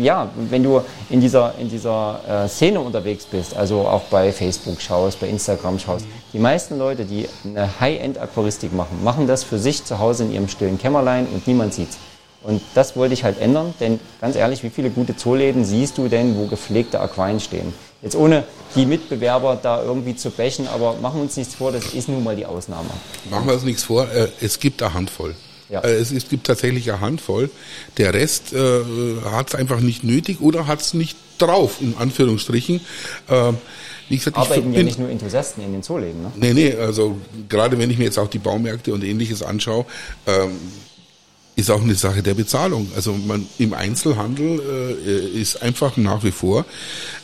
ja, 0.01 0.29
wenn 0.51 0.64
du 0.64 0.81
in 1.09 1.21
dieser, 1.21 1.55
in 1.57 1.71
dieser 1.71 2.45
äh, 2.45 2.49
Szene 2.49 2.81
unterwegs 2.81 3.27
bist, 3.27 3.57
also 3.57 3.83
auch 3.83 4.03
bei 4.11 4.33
Facebook 4.33 4.81
schaust, 4.81 5.21
bei 5.21 5.29
Instagram 5.29 5.79
schaust, 5.79 6.07
mhm. 6.07 6.12
die 6.33 6.41
meisten 6.41 6.79
Leute, 6.79 7.05
die 7.05 7.29
eine 7.45 7.79
High-End-Aquaristik 7.79 8.73
machen, 8.75 9.05
machen 9.05 9.29
das 9.29 9.45
für 9.45 9.61
sich 9.61 9.85
zu 9.85 10.01
Hause 10.01 10.25
in 10.25 10.33
ihrem 10.33 10.49
stillen 10.49 10.79
Kämmerlein 10.79 11.29
und 11.29 11.47
niemand 11.47 11.75
sieht's. 11.75 11.97
Und 12.42 12.62
das 12.74 12.96
wollte 12.96 13.14
ich 13.14 13.24
halt 13.24 13.40
ändern, 13.40 13.74
denn 13.81 13.98
ganz 14.20 14.37
ehrlich, 14.37 14.62
wie 14.62 14.70
viele 14.70 14.90
gute 14.90 15.16
Zooläden 15.16 15.64
siehst 15.64 15.98
du 15.98 16.09
denn, 16.09 16.37
wo 16.37 16.46
gepflegte 16.46 17.01
Aquarien 17.01 17.40
stehen? 17.40 17.74
Jetzt 18.01 18.14
ohne 18.14 18.44
die 18.77 18.87
Mitbewerber 18.87 19.59
da 19.61 19.83
irgendwie 19.83 20.14
zu 20.14 20.31
bächen, 20.31 20.68
aber 20.68 20.94
machen 21.03 21.16
wir 21.16 21.22
uns 21.22 21.37
nichts 21.37 21.57
vor, 21.57 21.72
das 21.72 21.94
ist 21.94 22.09
nun 22.09 22.22
mal 22.22 22.37
die 22.37 22.46
Ausnahme. 22.46 22.90
Machen 23.29 23.46
wir 23.46 23.55
uns 23.55 23.64
nichts 23.64 23.83
vor, 23.83 24.09
äh, 24.12 24.29
es 24.40 24.61
gibt 24.61 24.83
eine 24.83 24.94
Handvoll. 24.94 25.35
Ja. 25.68 25.81
Äh, 25.81 25.96
es, 25.96 26.29
gibt 26.29 26.46
tatsächlich 26.46 26.90
eine 26.90 27.01
Handvoll. 27.01 27.51
Der 27.98 28.14
Rest 28.14 28.53
äh, 28.53 28.83
hat 29.24 29.48
es 29.48 29.55
einfach 29.55 29.81
nicht 29.81 30.05
nötig 30.05 30.40
oder 30.40 30.66
hat 30.66 30.81
es 30.81 30.94
nicht 30.94 31.16
drauf, 31.38 31.79
in 31.81 31.96
Anführungsstrichen. 31.98 32.81
Äh, 33.29 33.53
wie 34.09 34.16
gesagt, 34.16 34.37
Arbeiten 34.37 34.70
ich 34.70 34.79
ja 34.79 34.83
nicht 34.85 34.98
nur 34.98 35.11
Enthusiasten 35.11 35.62
in 35.62 35.72
den 35.72 35.83
Zooläden, 35.83 36.22
ne? 36.22 36.33
Nee, 36.37 36.55
nee, 36.55 36.74
also 36.74 37.18
gerade 37.48 37.79
wenn 37.79 37.90
ich 37.90 37.98
mir 37.98 38.05
jetzt 38.05 38.18
auch 38.18 38.29
die 38.29 38.38
Baumärkte 38.38 38.94
und 38.94 39.05
ähnliches 39.05 39.42
anschaue, 39.42 39.85
ähm, 40.27 40.53
ist 41.59 41.73
auch 41.73 41.83
eine 41.83 41.97
Sache 41.97 42.23
der 42.23 42.35
Bezahlung. 42.35 42.92
Also 42.94 43.12
man 43.12 43.49
im 43.59 43.75
Einzelhandel 43.75 44.62
äh, 45.05 45.40
ist 45.40 45.61
einfach 45.61 45.97
nach 45.97 46.23
wie 46.23 46.31
vor, 46.31 46.64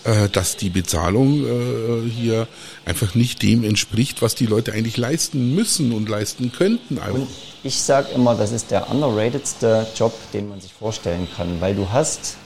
äh, 0.03 0.29
dass 0.29 0.57
die 0.57 0.71
Bezahlung 0.71 1.45
äh, 1.45 2.11
hier 2.11 2.49
einfach 2.85 3.15
nicht 3.15 3.43
dem 3.43 3.63
entspricht, 3.63 4.23
was 4.23 4.35
die 4.35 4.47
Leute 4.47 4.73
eigentlich 4.73 4.97
leisten 4.97 5.55
müssen 5.55 5.93
und 5.93 6.09
leisten 6.09 6.51
könnten. 6.51 6.99
Und 6.99 7.29
ich 7.63 7.81
sage 7.81 8.09
immer, 8.13 8.35
das 8.35 8.51
ist 8.51 8.73
der 8.73 8.91
underratedste 8.91 9.87
Job, 9.95 10.13
den 10.33 10.49
man 10.49 10.61
sich 10.61 10.73
vorstellen 10.73 11.29
kann, 11.37 11.61
weil 11.61 11.77
du 11.77 11.91
hast 11.93 12.37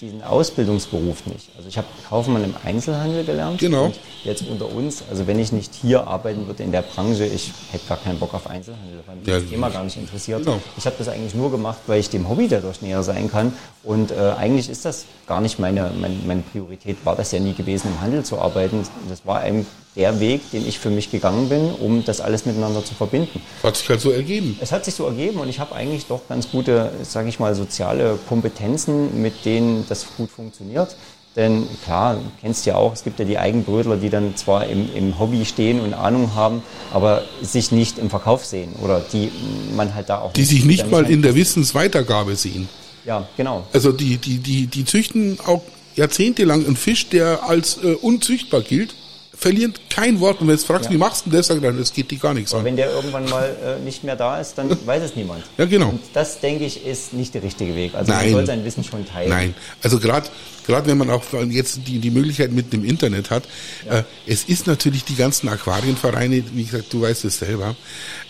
diesen 0.00 0.22
Ausbildungsberuf 0.22 1.26
nicht. 1.26 1.48
Also 1.56 1.68
ich 1.68 1.78
habe 1.78 1.86
Kaufmann 2.08 2.44
im 2.44 2.54
Einzelhandel 2.64 3.24
gelernt. 3.24 3.58
Genau. 3.58 3.92
jetzt 4.24 4.46
unter 4.46 4.70
uns, 4.70 5.02
also 5.08 5.26
wenn 5.26 5.38
ich 5.38 5.52
nicht 5.52 5.74
hier 5.74 6.06
arbeiten 6.06 6.46
würde 6.46 6.62
in 6.62 6.72
der 6.72 6.82
Branche, 6.82 7.24
ich 7.24 7.52
hätte 7.72 7.86
gar 7.86 7.96
keinen 7.98 8.18
Bock 8.18 8.34
auf 8.34 8.46
Einzelhandel, 8.46 9.00
weil 9.06 9.16
mich 9.16 9.26
ja, 9.26 9.40
das 9.40 9.48
Thema 9.48 9.70
gar 9.70 9.84
nicht 9.84 9.96
interessiert. 9.96 10.44
Genau. 10.44 10.60
Ich 10.76 10.86
habe 10.86 10.96
das 10.98 11.08
eigentlich 11.08 11.34
nur 11.34 11.50
gemacht, 11.50 11.78
weil 11.86 12.00
ich 12.00 12.10
dem 12.10 12.28
Hobby 12.28 12.48
dadurch 12.48 12.82
näher 12.82 13.02
sein 13.02 13.30
kann. 13.30 13.52
Und 13.82 14.10
äh, 14.10 14.32
eigentlich 14.36 14.68
ist 14.68 14.84
das 14.84 15.04
gar 15.26 15.40
nicht 15.40 15.58
meine, 15.58 15.90
meine, 15.98 16.16
meine 16.26 16.42
Priorität, 16.42 16.98
war 17.04 17.16
das 17.16 17.32
ja 17.32 17.40
nie 17.40 17.54
gewesen, 17.54 17.88
im 17.88 18.00
Handel 18.00 18.24
zu 18.24 18.38
arbeiten. 18.38 18.86
Das 19.08 19.24
war 19.24 19.46
eben 19.46 19.66
der 19.96 20.20
Weg, 20.20 20.50
den 20.50 20.66
ich 20.68 20.78
für 20.78 20.90
mich 20.90 21.10
gegangen 21.10 21.48
bin, 21.48 21.72
um 21.72 22.04
das 22.04 22.20
alles 22.20 22.44
miteinander 22.44 22.84
zu 22.84 22.94
verbinden. 22.94 23.40
Hat 23.62 23.76
sich 23.76 23.88
halt 23.88 24.00
so 24.00 24.10
ergeben. 24.10 24.58
Es 24.60 24.70
hat 24.70 24.84
sich 24.84 24.94
so 24.94 25.06
ergeben 25.06 25.40
und 25.40 25.48
ich 25.48 25.58
habe 25.58 25.74
eigentlich 25.74 26.06
doch 26.06 26.20
ganz 26.28 26.50
gute, 26.50 26.90
sage 27.02 27.28
ich 27.28 27.40
mal, 27.40 27.54
soziale 27.54 28.18
Kompetenzen, 28.28 29.22
mit 29.22 29.44
denen 29.44 29.85
das 29.86 30.06
gut 30.16 30.30
funktioniert. 30.30 30.96
Denn 31.36 31.68
klar, 31.84 32.14
du 32.14 32.22
kennst 32.40 32.64
ja 32.64 32.76
auch, 32.76 32.94
es 32.94 33.04
gibt 33.04 33.18
ja 33.18 33.26
die 33.26 33.38
Eigenbrötler, 33.38 33.98
die 33.98 34.08
dann 34.08 34.34
zwar 34.36 34.66
im, 34.66 34.88
im 34.94 35.18
Hobby 35.18 35.44
stehen 35.44 35.80
und 35.80 35.92
Ahnung 35.92 36.34
haben, 36.34 36.62
aber 36.92 37.24
sich 37.42 37.72
nicht 37.72 37.98
im 37.98 38.08
Verkauf 38.08 38.46
sehen 38.46 38.72
oder 38.82 39.04
die 39.12 39.30
man 39.76 39.94
halt 39.94 40.08
da 40.08 40.20
auch. 40.20 40.32
Die 40.32 40.44
sich 40.44 40.64
nicht 40.64 40.90
mal 40.90 41.08
in 41.10 41.20
der 41.20 41.34
Wissensweitergabe 41.34 42.36
sehen. 42.36 42.70
Ja, 43.04 43.28
genau. 43.36 43.66
Also 43.74 43.92
die, 43.92 44.16
die, 44.16 44.38
die, 44.38 44.66
die 44.66 44.84
züchten 44.86 45.38
auch 45.44 45.62
jahrzehntelang 45.94 46.64
einen 46.64 46.76
Fisch, 46.76 47.10
der 47.10 47.44
als 47.44 47.78
äh, 47.82 47.92
unzüchtbar 47.94 48.62
gilt 48.62 48.94
verlieren 49.36 49.74
kein 49.90 50.20
Wort. 50.20 50.40
Und 50.40 50.42
wenn 50.42 50.46
du 50.48 50.52
jetzt 50.54 50.66
fragst, 50.66 50.86
ja. 50.86 50.92
wie 50.92 50.98
machst 50.98 51.26
du 51.26 51.30
das, 51.30 51.46
sagt 51.48 51.62
er, 51.62 51.72
das 51.72 51.92
geht 51.92 52.10
dir 52.10 52.18
gar 52.18 52.34
nichts 52.34 52.52
Aber 52.52 52.60
an. 52.60 52.64
wenn 52.66 52.76
der 52.76 52.90
irgendwann 52.90 53.28
mal 53.28 53.54
äh, 53.64 53.84
nicht 53.84 54.04
mehr 54.04 54.16
da 54.16 54.40
ist, 54.40 54.56
dann 54.56 54.70
weiß 54.86 55.02
es 55.02 55.16
niemand. 55.16 55.44
Ja, 55.58 55.66
genau. 55.66 55.90
Und 55.90 56.00
das, 56.14 56.40
denke 56.40 56.64
ich, 56.64 56.84
ist 56.86 57.12
nicht 57.12 57.34
der 57.34 57.42
richtige 57.42 57.74
Weg. 57.74 57.94
Also 57.94 58.10
Nein. 58.10 58.26
man 58.26 58.32
soll 58.32 58.46
sein 58.46 58.64
Wissen 58.64 58.84
schon 58.84 59.06
teilen. 59.06 59.28
Nein, 59.28 59.54
also 59.82 59.98
gerade 59.98 60.28
gerade 60.66 60.88
wenn 60.88 60.98
man 60.98 61.10
auch 61.10 61.22
jetzt 61.48 61.80
die, 61.86 61.98
die 61.98 62.10
Möglichkeit 62.10 62.52
mit 62.52 62.72
dem 62.72 62.84
Internet 62.84 63.30
hat, 63.30 63.44
ja. 63.86 64.00
äh, 64.00 64.04
es 64.26 64.44
ist 64.44 64.66
natürlich 64.66 65.04
die 65.04 65.14
ganzen 65.14 65.48
Aquarienvereine, 65.48 66.42
wie 66.54 66.64
gesagt, 66.64 66.92
du 66.92 67.02
weißt 67.02 67.24
es 67.24 67.38
selber, 67.38 67.76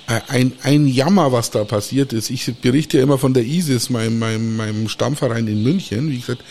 ein, 0.06 0.52
ein 0.62 0.86
Jammer, 0.86 1.32
was 1.32 1.50
da 1.50 1.64
passiert 1.64 2.12
ist. 2.12 2.30
Ich 2.30 2.54
berichte 2.60 2.98
ja 2.98 3.02
immer 3.02 3.18
von 3.18 3.34
der 3.34 3.44
ISIS, 3.44 3.90
meinem, 3.90 4.18
meinem, 4.18 4.56
meinem 4.56 4.88
Stammverein 4.88 5.48
in 5.48 5.62
München. 5.64 6.10
Wie 6.10 6.20
gesagt, 6.20 6.42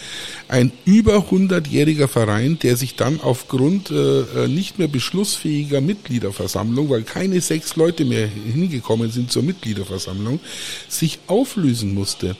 ein 0.50 0.74
über 0.84 1.18
100-jähriger 1.30 2.08
Verein, 2.08 2.60
der 2.60 2.76
sich 2.76 2.96
dann 2.96 3.22
aufgrund 3.22 3.92
äh, 3.92 4.22
äh, 4.22 4.48
nicht 4.50 4.78
mehr 4.78 4.90
beschlussfähiger 4.90 5.80
Mitgliederversammlung, 5.80 6.90
weil 6.90 7.04
keine 7.04 7.40
sechs 7.40 7.78
Leute 7.78 8.04
mehr 8.04 8.28
hingekommen 8.28 9.10
sind 9.10 9.32
zur 9.32 9.44
Mitgliederversammlung, 9.44 10.40
sich 10.90 11.20
auflösen 11.28 11.94
musste. 11.94 12.36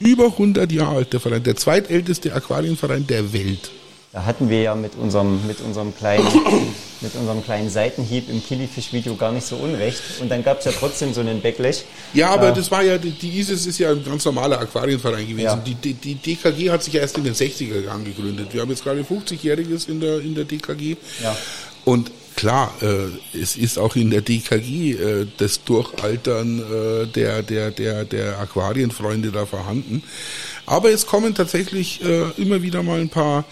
Über 0.00 0.26
100 0.26 0.70
Jahre 0.72 0.96
alt, 0.96 1.12
der 1.12 1.20
Verein. 1.20 1.42
Der 1.42 1.56
zweitälteste 1.56 2.34
Aquarienverein 2.34 3.06
der 3.06 3.32
Welt. 3.32 3.70
Da 4.12 4.24
hatten 4.24 4.48
wir 4.48 4.62
ja 4.62 4.74
mit 4.74 4.92
unserem, 4.94 5.46
mit 5.46 5.60
unserem, 5.60 5.94
kleinen, 5.94 6.26
mit 7.02 7.14
unserem 7.14 7.44
kleinen 7.44 7.68
Seitenhieb 7.68 8.30
im 8.30 8.42
Killifisch-Video 8.42 9.14
gar 9.16 9.32
nicht 9.32 9.46
so 9.46 9.56
unrecht. 9.56 10.00
Und 10.20 10.30
dann 10.30 10.42
gab 10.42 10.60
es 10.60 10.64
ja 10.64 10.72
trotzdem 10.72 11.12
so 11.12 11.20
einen 11.20 11.42
Backlash. 11.42 11.84
Ja, 12.14 12.30
aber 12.30 12.48
äh, 12.48 12.54
das 12.54 12.70
war 12.70 12.82
ja, 12.82 12.96
die, 12.96 13.38
ISIS 13.38 13.66
ist 13.66 13.78
ja 13.78 13.90
ein 13.90 14.02
ganz 14.02 14.24
normaler 14.24 14.60
Aquarienverein 14.60 15.28
gewesen. 15.28 15.44
Ja. 15.44 15.56
Die, 15.56 15.74
die, 15.74 15.92
die, 15.92 16.14
DKG 16.14 16.70
hat 16.70 16.82
sich 16.82 16.94
ja 16.94 17.02
erst 17.02 17.18
in 17.18 17.24
den 17.24 17.34
60er 17.34 17.84
Jahren 17.84 18.02
gegründet. 18.02 18.48
Wir 18.52 18.62
haben 18.62 18.70
jetzt 18.70 18.82
gerade 18.82 19.02
50-Jähriges 19.02 19.90
in 19.90 20.00
der, 20.00 20.20
in 20.20 20.34
der 20.34 20.44
DKG. 20.44 20.96
Ja. 21.22 21.36
Und 21.84 22.10
klar, 22.34 22.72
äh, 22.80 23.38
es 23.38 23.56
ist 23.56 23.78
auch 23.78 23.94
in 23.94 24.10
der 24.10 24.22
DKG 24.22 24.92
äh, 24.92 25.26
das 25.36 25.62
Durchaltern 25.64 26.60
äh, 26.60 27.06
der, 27.08 27.42
der, 27.42 27.72
der, 27.72 28.06
der 28.06 28.38
Aquarienfreunde 28.38 29.32
da 29.32 29.44
vorhanden. 29.44 30.02
Aber 30.64 30.90
es 30.90 31.06
kommen 31.06 31.34
tatsächlich 31.34 32.02
äh, 32.02 32.22
immer 32.38 32.62
wieder 32.62 32.82
mal 32.82 33.00
ein 33.00 33.10
paar 33.10 33.44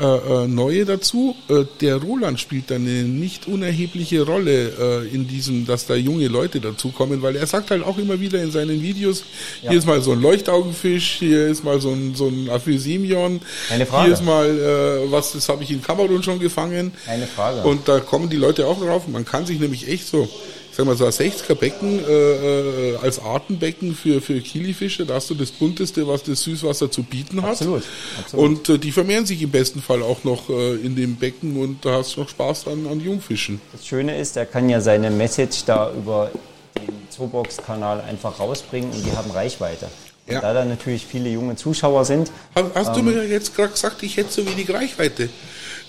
äh, 0.00 0.04
äh, 0.04 0.48
neue 0.48 0.84
dazu. 0.84 1.36
Äh, 1.48 1.64
der 1.80 1.96
Roland 1.96 2.40
spielt 2.40 2.70
da 2.70 2.74
eine 2.74 3.04
nicht 3.04 3.46
unerhebliche 3.46 4.22
Rolle 4.22 5.04
äh, 5.04 5.14
in 5.14 5.28
diesem, 5.28 5.66
dass 5.66 5.86
da 5.86 5.94
junge 5.94 6.26
Leute 6.26 6.60
dazukommen, 6.60 7.22
weil 7.22 7.36
er 7.36 7.46
sagt 7.46 7.70
halt 7.70 7.84
auch 7.84 7.96
immer 7.98 8.18
wieder 8.18 8.42
in 8.42 8.50
seinen 8.50 8.82
Videos, 8.82 9.24
ja. 9.62 9.70
hier 9.70 9.78
ist 9.78 9.86
mal 9.86 10.00
so 10.02 10.12
ein 10.12 10.20
Leuchtaugenfisch, 10.20 11.16
hier 11.20 11.46
ist 11.46 11.62
mal 11.62 11.80
so 11.80 11.90
ein, 11.90 12.14
so 12.16 12.26
ein 12.26 12.50
Aphysemion, 12.50 13.40
hier 13.68 14.12
ist 14.12 14.24
mal 14.24 14.48
äh, 14.48 15.12
was, 15.12 15.32
das 15.32 15.48
habe 15.48 15.62
ich 15.62 15.70
in 15.70 15.80
Kamerun 15.80 16.22
schon 16.24 16.40
gefangen. 16.40 16.92
Eine 17.06 17.28
Frage. 17.28 17.62
Und 17.62 17.86
da 17.88 18.00
kommen 18.00 18.28
die 18.28 18.36
Leute 18.36 18.66
auch 18.66 18.80
drauf. 18.80 19.06
Man 19.06 19.24
kann 19.24 19.46
sich 19.46 19.60
nämlich 19.60 19.88
echt 19.88 20.08
so 20.08 20.28
sag 20.74 20.86
mal 20.86 20.96
so 20.96 21.04
ein 21.04 21.12
60er 21.12 21.54
Becken 21.54 22.00
äh, 22.04 22.92
äh, 22.92 22.96
als 22.96 23.20
Artenbecken 23.20 23.94
für, 23.94 24.20
für 24.20 24.40
Kilifische, 24.40 25.06
da 25.06 25.14
hast 25.14 25.30
du 25.30 25.34
das 25.34 25.50
bunteste, 25.50 26.06
was 26.06 26.22
das 26.22 26.42
Süßwasser 26.42 26.90
zu 26.90 27.02
bieten 27.02 27.42
hat. 27.42 27.50
Absolut. 27.50 27.84
absolut. 28.18 28.44
Und 28.44 28.68
äh, 28.68 28.78
die 28.78 28.92
vermehren 28.92 29.26
sich 29.26 29.40
im 29.42 29.50
besten 29.50 29.80
Fall 29.80 30.02
auch 30.02 30.24
noch 30.24 30.48
äh, 30.50 30.74
in 30.74 30.96
dem 30.96 31.16
Becken 31.16 31.56
und 31.56 31.84
da 31.84 31.98
hast 31.98 32.16
du 32.16 32.20
noch 32.20 32.28
Spaß 32.28 32.68
an, 32.68 32.86
an 32.86 33.00
Jungfischen. 33.00 33.60
Das 33.72 33.86
Schöne 33.86 34.18
ist, 34.18 34.36
er 34.36 34.46
kann 34.46 34.68
ja 34.68 34.80
seine 34.80 35.10
Message 35.10 35.64
da 35.64 35.92
über 35.92 36.30
den 36.76 37.10
Zoobox-Kanal 37.10 38.00
einfach 38.00 38.40
rausbringen 38.40 38.90
und 38.90 39.06
die 39.06 39.12
haben 39.12 39.30
Reichweite. 39.30 39.88
Ja. 40.26 40.40
Da 40.40 40.54
da 40.54 40.64
natürlich 40.64 41.04
viele 41.06 41.28
junge 41.28 41.54
Zuschauer 41.54 42.04
sind. 42.04 42.30
Hast, 42.54 42.74
hast 42.74 42.98
ähm, 42.98 43.06
du 43.06 43.12
mir 43.12 43.26
jetzt 43.26 43.54
gerade 43.54 43.72
gesagt, 43.72 44.02
ich 44.02 44.16
hätte 44.16 44.32
so 44.32 44.46
wenig 44.46 44.72
Reichweite? 44.72 45.28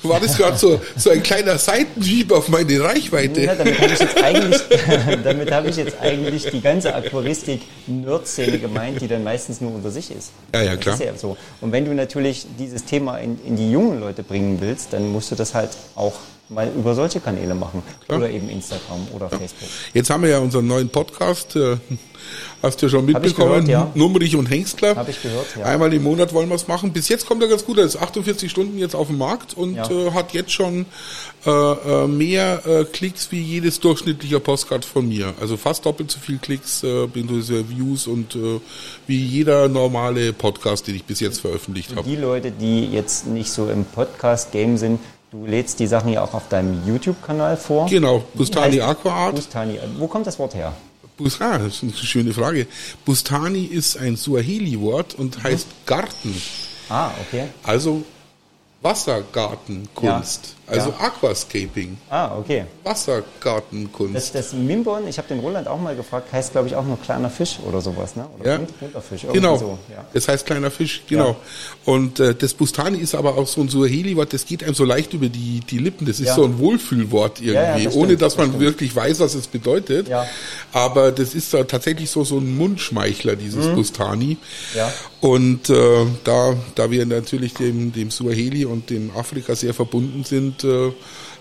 War 0.07 0.19
das 0.19 0.37
gerade 0.37 0.57
so, 0.57 0.79
so 0.95 1.09
ein 1.09 1.23
kleiner 1.23 1.57
Seitenhieb 1.57 2.31
auf 2.31 2.49
meine 2.49 2.79
Reichweite. 2.81 3.41
Ja, 3.41 3.55
damit 3.55 3.79
habe 3.79 3.93
ich 3.93 3.99
jetzt 3.99 4.23
eigentlich, 4.23 4.61
damit 5.23 5.51
habe 5.51 5.69
ich 5.69 5.75
jetzt 5.77 5.99
eigentlich 5.99 6.49
die 6.49 6.61
ganze 6.61 6.93
Aquaristik-Nerd-Szene 6.95 8.59
gemeint, 8.59 9.01
die 9.01 9.07
dann 9.07 9.23
meistens 9.23 9.61
nur 9.61 9.73
unter 9.73 9.91
sich 9.91 10.11
ist. 10.11 10.31
Ja, 10.53 10.61
ja, 10.61 10.75
klar. 10.77 10.99
Ja 11.01 11.17
so. 11.17 11.37
Und 11.61 11.71
wenn 11.71 11.85
du 11.85 11.93
natürlich 11.93 12.45
dieses 12.59 12.85
Thema 12.85 13.17
in, 13.17 13.39
in 13.45 13.55
die 13.55 13.71
jungen 13.71 13.99
Leute 13.99 14.23
bringen 14.23 14.59
willst, 14.61 14.93
dann 14.93 15.11
musst 15.11 15.31
du 15.31 15.35
das 15.35 15.53
halt 15.53 15.71
auch 15.95 16.13
mal 16.49 16.69
über 16.75 16.93
solche 16.93 17.19
Kanäle 17.19 17.55
machen. 17.55 17.81
Klar. 18.05 18.19
Oder 18.19 18.29
eben 18.29 18.49
Instagram 18.49 19.07
oder 19.13 19.29
ja. 19.31 19.37
Facebook. 19.37 19.69
Jetzt 19.93 20.09
haben 20.09 20.23
wir 20.23 20.29
ja 20.29 20.39
unseren 20.39 20.67
neuen 20.67 20.89
Podcast. 20.89 21.55
Äh, 21.55 21.77
Hast 22.65 22.81
du 22.81 22.87
ja 22.87 22.89
schon 22.89 23.05
mitbekommen? 23.05 23.65
Gehört, 23.65 23.67
ja. 23.67 23.91
Nummerich 23.93 24.35
und 24.35 24.47
Hengstler. 24.49 24.95
Habe 24.95 25.11
ich 25.11 25.21
gehört, 25.21 25.45
ja. 25.55 25.65
Einmal 25.65 25.93
im 25.93 26.01
Monat 26.01 26.33
wollen 26.33 26.49
wir 26.49 26.55
es 26.55 26.67
machen. 26.67 26.91
Bis 26.91 27.09
jetzt 27.09 27.27
kommt 27.27 27.43
er 27.43 27.47
ganz 27.47 27.63
gut. 27.63 27.77
Er 27.77 27.85
ist 27.85 27.95
48 27.95 28.49
Stunden 28.49 28.79
jetzt 28.79 28.95
auf 28.95 29.07
dem 29.07 29.19
Markt 29.19 29.55
und 29.55 29.75
ja. 29.75 29.89
äh, 29.89 30.11
hat 30.11 30.33
jetzt 30.33 30.51
schon 30.51 30.87
äh, 31.45 31.51
äh, 31.51 32.07
mehr 32.07 32.65
äh, 32.65 32.85
Klicks 32.85 33.31
wie 33.31 33.39
jedes 33.39 33.79
durchschnittliche 33.79 34.39
Postcard 34.39 34.83
von 34.83 35.07
mir. 35.07 35.35
Also 35.39 35.57
fast 35.57 35.85
doppelt 35.85 36.09
so 36.09 36.19
viel 36.19 36.39
Klicks, 36.39 36.83
äh. 36.83 37.07
Views 37.13 38.07
und 38.07 38.35
äh, 38.35 38.59
wie 39.05 39.23
jeder 39.23 39.69
normale 39.69 40.33
Podcast, 40.33 40.87
den 40.87 40.95
ich 40.95 41.03
bis 41.03 41.19
jetzt 41.19 41.41
veröffentlicht 41.41 41.95
habe. 41.95 42.09
Die 42.09 42.15
Leute, 42.15 42.49
die 42.49 42.87
jetzt 42.87 43.27
nicht 43.27 43.51
so 43.51 43.69
im 43.69 43.85
Podcast-Game 43.85 44.77
sind, 44.77 44.99
Du 45.31 45.45
lädst 45.45 45.79
die 45.81 45.87
Sachen 45.87 46.13
ja 46.13 46.23
auch 46.23 46.33
auf 46.33 46.47
deinem 46.47 46.87
YouTube-Kanal 46.87 47.57
vor. 47.57 47.87
Genau, 47.89 48.23
Bustani 48.35 48.79
Aquaart. 48.79 49.35
Bustani. 49.35 49.79
Wo 49.97 50.07
kommt 50.07 50.27
das 50.27 50.39
Wort 50.39 50.55
her? 50.55 50.71
Busra, 51.17 51.57
das 51.57 51.75
ist 51.75 51.83
eine 51.83 51.93
schöne 51.93 52.33
Frage. 52.33 52.67
Bustani 53.05 53.63
ist 53.63 53.97
ein 53.97 54.15
Suaheli-Wort 54.17 55.15
und 55.15 55.43
heißt 55.43 55.67
Garten. 55.85 56.41
Ah, 56.89 57.11
okay. 57.21 57.47
Also 57.63 58.03
Wassergartenkunst. 58.81 60.54
Also 60.67 60.89
ja. 60.89 60.99
Aquascaping. 60.99 61.97
Ah, 62.09 62.37
okay. 62.37 62.65
Wassergartenkunst. 62.83 64.15
Das, 64.15 64.31
das 64.31 64.53
Mimbon, 64.53 65.07
ich 65.07 65.17
habe 65.17 65.27
den 65.27 65.39
Roland 65.39 65.67
auch 65.67 65.79
mal 65.79 65.95
gefragt, 65.95 66.33
heißt 66.33 66.53
glaube 66.53 66.67
ich 66.67 66.75
auch 66.75 66.85
nur 66.85 66.99
kleiner 66.99 67.29
Fisch 67.29 67.59
oder 67.67 67.81
sowas, 67.81 68.15
ne? 68.15 68.25
Oder 68.39 68.59
ja. 68.59 69.01
Fisch. 69.01 69.25
Genau. 69.31 69.57
So. 69.57 69.77
Ja. 69.91 70.05
Das 70.13 70.27
heißt 70.27 70.45
kleiner 70.45 70.71
Fisch, 70.71 71.03
genau. 71.07 71.29
Ja. 71.29 71.35
Und 71.85 72.19
äh, 72.19 72.33
das 72.33 72.55
Bustani 72.55 72.97
ist 72.97 73.13
aber 73.13 73.37
auch 73.37 73.47
so 73.47 73.61
ein 73.61 73.69
Suaheli-Wort, 73.69 74.33
das 74.33 74.45
geht 74.45 74.63
einem 74.63 74.73
so 74.73 74.85
leicht 74.85 75.13
über 75.13 75.29
die, 75.29 75.59
die 75.59 75.77
Lippen. 75.77 76.07
Das 76.07 76.19
ist 76.19 76.33
so 76.33 76.43
ein 76.45 76.57
Wohlfühlwort 76.57 77.41
irgendwie, 77.41 77.85
das 77.85 77.95
ohne 77.95 78.17
dass 78.17 78.37
man 78.37 78.53
das 78.53 78.59
wirklich 78.59 78.95
weiß, 78.95 79.19
was 79.19 79.35
es 79.35 79.47
bedeutet. 79.47 80.07
Ja. 80.07 80.25
Aber 80.71 81.11
das 81.11 81.35
ist 81.35 81.53
da 81.53 81.63
tatsächlich 81.63 82.09
so, 82.09 82.23
so 82.23 82.37
ein 82.37 82.57
Mundschmeichler, 82.57 83.35
dieses 83.35 83.67
mhm. 83.67 83.75
Bustani. 83.75 84.37
Ja. 84.75 84.91
Und 85.21 85.69
äh, 85.69 86.05
da, 86.23 86.55
da 86.75 86.91
wir 86.91 87.05
natürlich 87.05 87.53
dem, 87.53 87.91
dem 87.93 88.11
Suaheli 88.11 88.65
und 88.65 88.89
dem 88.89 89.11
Afrika 89.15 89.55
sehr 89.55 89.73
verbunden 89.73 90.23
sind, 90.23 90.54
und 90.63 90.69
äh, 90.69 90.93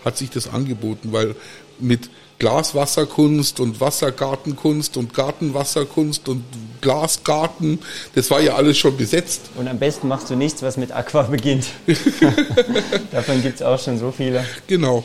hat 0.05 0.17
sich 0.17 0.31
das 0.31 0.49
angeboten, 0.49 1.13
weil 1.13 1.35
mit 1.79 2.11
Glaswasserkunst 2.39 3.61
und 3.61 3.81
Wassergartenkunst 3.81 4.97
und 4.97 5.15
Gartenwasserkunst 5.15 6.29
und 6.29 6.45
Glasgarten, 6.81 7.79
das 8.15 8.31
war 8.31 8.41
ja 8.41 8.55
alles 8.55 8.77
schon 8.77 8.97
besetzt. 8.97 9.43
Und 9.57 9.69
am 9.69 9.79
besten 9.79 10.09
machst 10.09 10.31
du 10.31 10.37
nichts, 10.37 10.63
was 10.63 10.77
mit 10.77 10.93
Aqua 10.93 11.23
beginnt. 11.23 11.67
Davon 13.13 13.41
gibt 13.41 13.57
es 13.57 13.63
auch 13.63 13.79
schon 13.79 13.99
so 13.99 14.11
viele. 14.11 14.45
Genau. 14.67 15.05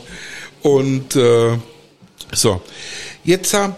Und 0.62 1.16
äh, 1.16 1.56
so, 2.32 2.60
jetzt 3.24 3.54
äh, 3.54 3.68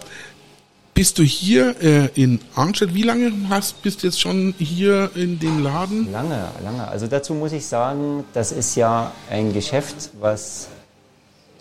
bist 0.93 1.17
du 1.17 1.23
hier 1.23 1.75
äh, 1.81 2.09
in 2.15 2.39
Arnstadt. 2.55 2.93
Wie 2.93 3.03
lange 3.03 3.31
hast, 3.49 3.81
bist 3.81 4.03
du 4.03 4.07
jetzt 4.07 4.19
schon 4.19 4.53
hier 4.57 5.09
in 5.15 5.39
dem 5.39 5.63
Laden? 5.63 6.11
Lange, 6.11 6.49
lange. 6.63 6.87
Also 6.87 7.07
dazu 7.07 7.33
muss 7.33 7.51
ich 7.51 7.65
sagen, 7.65 8.23
das 8.33 8.51
ist 8.51 8.75
ja 8.75 9.11
ein 9.29 9.53
Geschäft, 9.53 10.11
was 10.19 10.67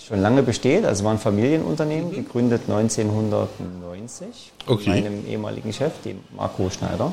schon 0.07 0.21
lange 0.21 0.43
besteht. 0.43 0.85
Also 0.85 1.05
war 1.05 1.13
ein 1.13 1.19
Familienunternehmen, 1.19 2.11
mhm. 2.11 2.15
gegründet 2.15 2.63
1990 2.69 4.53
okay. 4.67 4.85
von 4.85 4.93
meinem 4.93 5.27
ehemaligen 5.27 5.73
Chef, 5.73 5.93
dem 6.05 6.19
Marco 6.37 6.69
Schneider, 6.71 7.13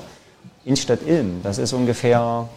in 0.65 0.75
Stadt 0.75 0.99
Ilm. 1.07 1.41
Das 1.43 1.57
ist 1.57 1.71
ungefähr 1.73 2.49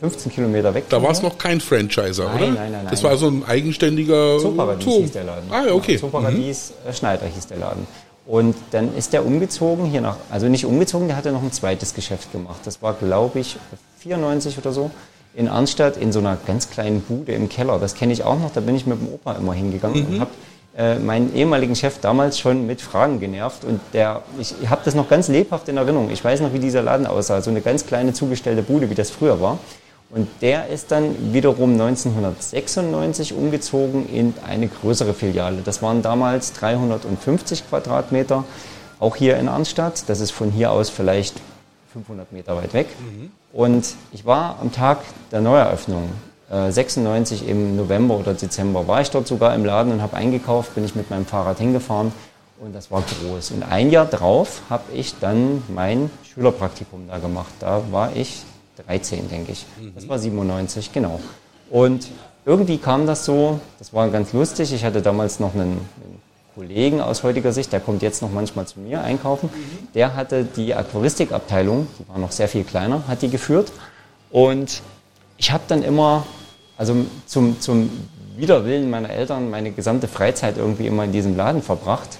15 0.00 0.32
Kilometer 0.32 0.74
weg. 0.74 0.84
Da 0.88 1.02
war 1.02 1.10
es 1.10 1.22
noch 1.22 1.38
kein 1.38 1.60
Franchiser, 1.60 2.24
nein, 2.24 2.34
oder? 2.34 2.46
Nein, 2.46 2.56
nein, 2.56 2.72
nein. 2.72 2.86
Das 2.90 3.02
war 3.02 3.16
so 3.16 3.28
ein 3.28 3.44
eigenständiger 3.46 4.38
Zooparadies 4.38 4.84
hieß 4.86 5.12
der 5.12 5.24
Laden. 5.24 5.50
Ah, 5.50 5.72
okay. 5.72 5.96
Zooparadies 5.96 6.72
mhm. 6.86 6.92
Schneider 6.92 7.26
hieß 7.26 7.46
der 7.46 7.58
Laden. 7.58 7.86
Und 8.26 8.56
dann 8.72 8.94
ist 8.96 9.12
der 9.12 9.24
umgezogen 9.24 9.86
hier 9.86 10.00
nach, 10.00 10.16
also 10.30 10.48
nicht 10.48 10.66
umgezogen, 10.66 11.06
der 11.06 11.16
hatte 11.16 11.30
noch 11.30 11.42
ein 11.42 11.52
zweites 11.52 11.94
Geschäft 11.94 12.32
gemacht. 12.32 12.60
Das 12.64 12.82
war, 12.82 12.94
glaube 12.94 13.38
ich, 13.38 13.56
94 14.00 14.58
oder 14.58 14.72
so 14.72 14.90
in 15.34 15.48
Arnstadt 15.48 15.96
in 15.96 16.12
so 16.12 16.18
einer 16.18 16.36
ganz 16.46 16.70
kleinen 16.70 17.02
Bude 17.02 17.32
im 17.32 17.48
Keller. 17.48 17.78
Das 17.78 17.94
kenne 17.94 18.12
ich 18.12 18.24
auch 18.24 18.38
noch, 18.38 18.50
da 18.52 18.60
bin 18.60 18.74
ich 18.74 18.86
mit 18.86 19.00
dem 19.00 19.08
Opa 19.08 19.34
immer 19.34 19.52
hingegangen 19.52 20.00
mhm. 20.00 20.14
und 20.14 20.20
habe 20.20 20.30
äh, 20.76 20.98
meinen 20.98 21.34
ehemaligen 21.34 21.76
Chef 21.76 22.00
damals 22.00 22.38
schon 22.38 22.66
mit 22.66 22.80
Fragen 22.80 23.20
genervt. 23.20 23.64
Und 23.64 23.80
der, 23.92 24.22
ich 24.40 24.54
habe 24.68 24.80
das 24.84 24.94
noch 24.94 25.08
ganz 25.08 25.28
lebhaft 25.28 25.68
in 25.68 25.76
Erinnerung. 25.76 26.10
Ich 26.10 26.24
weiß 26.24 26.40
noch, 26.40 26.52
wie 26.52 26.58
dieser 26.58 26.82
Laden 26.82 27.06
aussah. 27.06 27.42
So 27.42 27.50
eine 27.50 27.60
ganz 27.60 27.86
kleine 27.86 28.12
zugestellte 28.12 28.62
Bude, 28.62 28.90
wie 28.90 28.94
das 28.94 29.10
früher 29.10 29.40
war. 29.40 29.58
Und 30.10 30.28
der 30.40 30.68
ist 30.68 30.92
dann 30.92 31.32
wiederum 31.32 31.72
1996 31.72 33.32
umgezogen 33.32 34.08
in 34.08 34.34
eine 34.46 34.68
größere 34.68 35.14
Filiale. 35.14 35.62
Das 35.64 35.82
waren 35.82 36.02
damals 36.02 36.52
350 36.52 37.68
Quadratmeter, 37.68 38.44
auch 39.00 39.16
hier 39.16 39.36
in 39.36 39.48
Arnstadt. 39.48 40.04
Das 40.08 40.20
ist 40.20 40.30
von 40.30 40.50
hier 40.50 40.70
aus 40.70 40.90
vielleicht 40.90 41.40
500 41.92 42.32
Meter 42.32 42.56
weit 42.56 42.72
weg. 42.72 42.86
Mhm. 43.00 43.30
Und 43.52 43.94
ich 44.12 44.24
war 44.24 44.58
am 44.60 44.70
Tag 44.70 44.98
der 45.32 45.40
Neueröffnung, 45.40 46.10
äh, 46.50 46.70
96 46.70 47.48
im 47.48 47.74
November 47.74 48.16
oder 48.16 48.34
Dezember, 48.34 48.86
war 48.86 49.00
ich 49.00 49.10
dort 49.10 49.26
sogar 49.26 49.54
im 49.54 49.64
Laden 49.64 49.92
und 49.92 50.02
habe 50.02 50.16
eingekauft, 50.16 50.74
bin 50.74 50.84
ich 50.84 50.94
mit 50.94 51.10
meinem 51.10 51.26
Fahrrad 51.26 51.58
hingefahren 51.58 52.12
und 52.60 52.74
das 52.74 52.90
war 52.90 53.02
groß. 53.02 53.50
Und 53.52 53.62
ein 53.64 53.90
Jahr 53.90 54.06
drauf 54.06 54.62
habe 54.70 54.84
ich 54.94 55.18
dann 55.18 55.62
mein 55.68 56.10
Schülerpraktikum 56.22 57.08
da 57.08 57.18
gemacht. 57.18 57.52
Da 57.60 57.82
war 57.90 58.14
ich 58.14 58.44
13, 58.84 59.28
denke 59.28 59.52
ich. 59.52 59.66
Das 59.94 60.08
war 60.08 60.18
97, 60.18 60.92
genau. 60.92 61.20
Und 61.70 62.08
irgendwie 62.44 62.78
kam 62.78 63.06
das 63.06 63.24
so, 63.24 63.60
das 63.78 63.92
war 63.92 64.08
ganz 64.08 64.32
lustig. 64.32 64.72
Ich 64.72 64.84
hatte 64.84 65.02
damals 65.02 65.40
noch 65.40 65.54
einen, 65.54 65.72
einen 65.72 66.22
Kollegen 66.54 67.00
aus 67.00 67.22
heutiger 67.22 67.52
Sicht, 67.52 67.72
der 67.72 67.80
kommt 67.80 68.02
jetzt 68.02 68.22
noch 68.22 68.30
manchmal 68.30 68.66
zu 68.66 68.80
mir 68.80 69.02
einkaufen. 69.02 69.50
Der 69.94 70.14
hatte 70.14 70.44
die 70.44 70.74
Aquaristikabteilung, 70.74 71.86
die 71.98 72.08
war 72.08 72.18
noch 72.18 72.32
sehr 72.32 72.48
viel 72.48 72.64
kleiner, 72.64 73.02
hat 73.08 73.22
die 73.22 73.28
geführt. 73.28 73.72
Und 74.30 74.80
ich 75.38 75.50
habe 75.50 75.64
dann 75.68 75.82
immer, 75.82 76.24
also 76.78 76.94
zum, 77.26 77.60
zum 77.60 77.90
Widerwillen 78.36 78.90
meiner 78.90 79.10
Eltern, 79.10 79.50
meine 79.50 79.72
gesamte 79.72 80.08
Freizeit 80.08 80.56
irgendwie 80.56 80.86
immer 80.86 81.04
in 81.04 81.12
diesem 81.12 81.36
Laden 81.36 81.62
verbracht. 81.62 82.18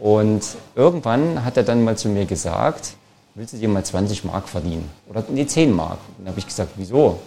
Und 0.00 0.42
irgendwann 0.74 1.44
hat 1.44 1.56
er 1.56 1.62
dann 1.62 1.84
mal 1.84 1.96
zu 1.96 2.08
mir 2.08 2.24
gesagt, 2.24 2.94
willst 3.36 3.52
du 3.52 3.58
dir 3.58 3.68
mal 3.68 3.84
20 3.84 4.24
Mark 4.24 4.48
verdienen? 4.48 4.90
Oder 5.08 5.22
nee, 5.28 5.46
10 5.46 5.72
Mark. 5.72 5.98
Und 6.18 6.24
dann 6.24 6.28
habe 6.28 6.38
ich 6.40 6.46
gesagt, 6.46 6.72
wieso? 6.76 7.20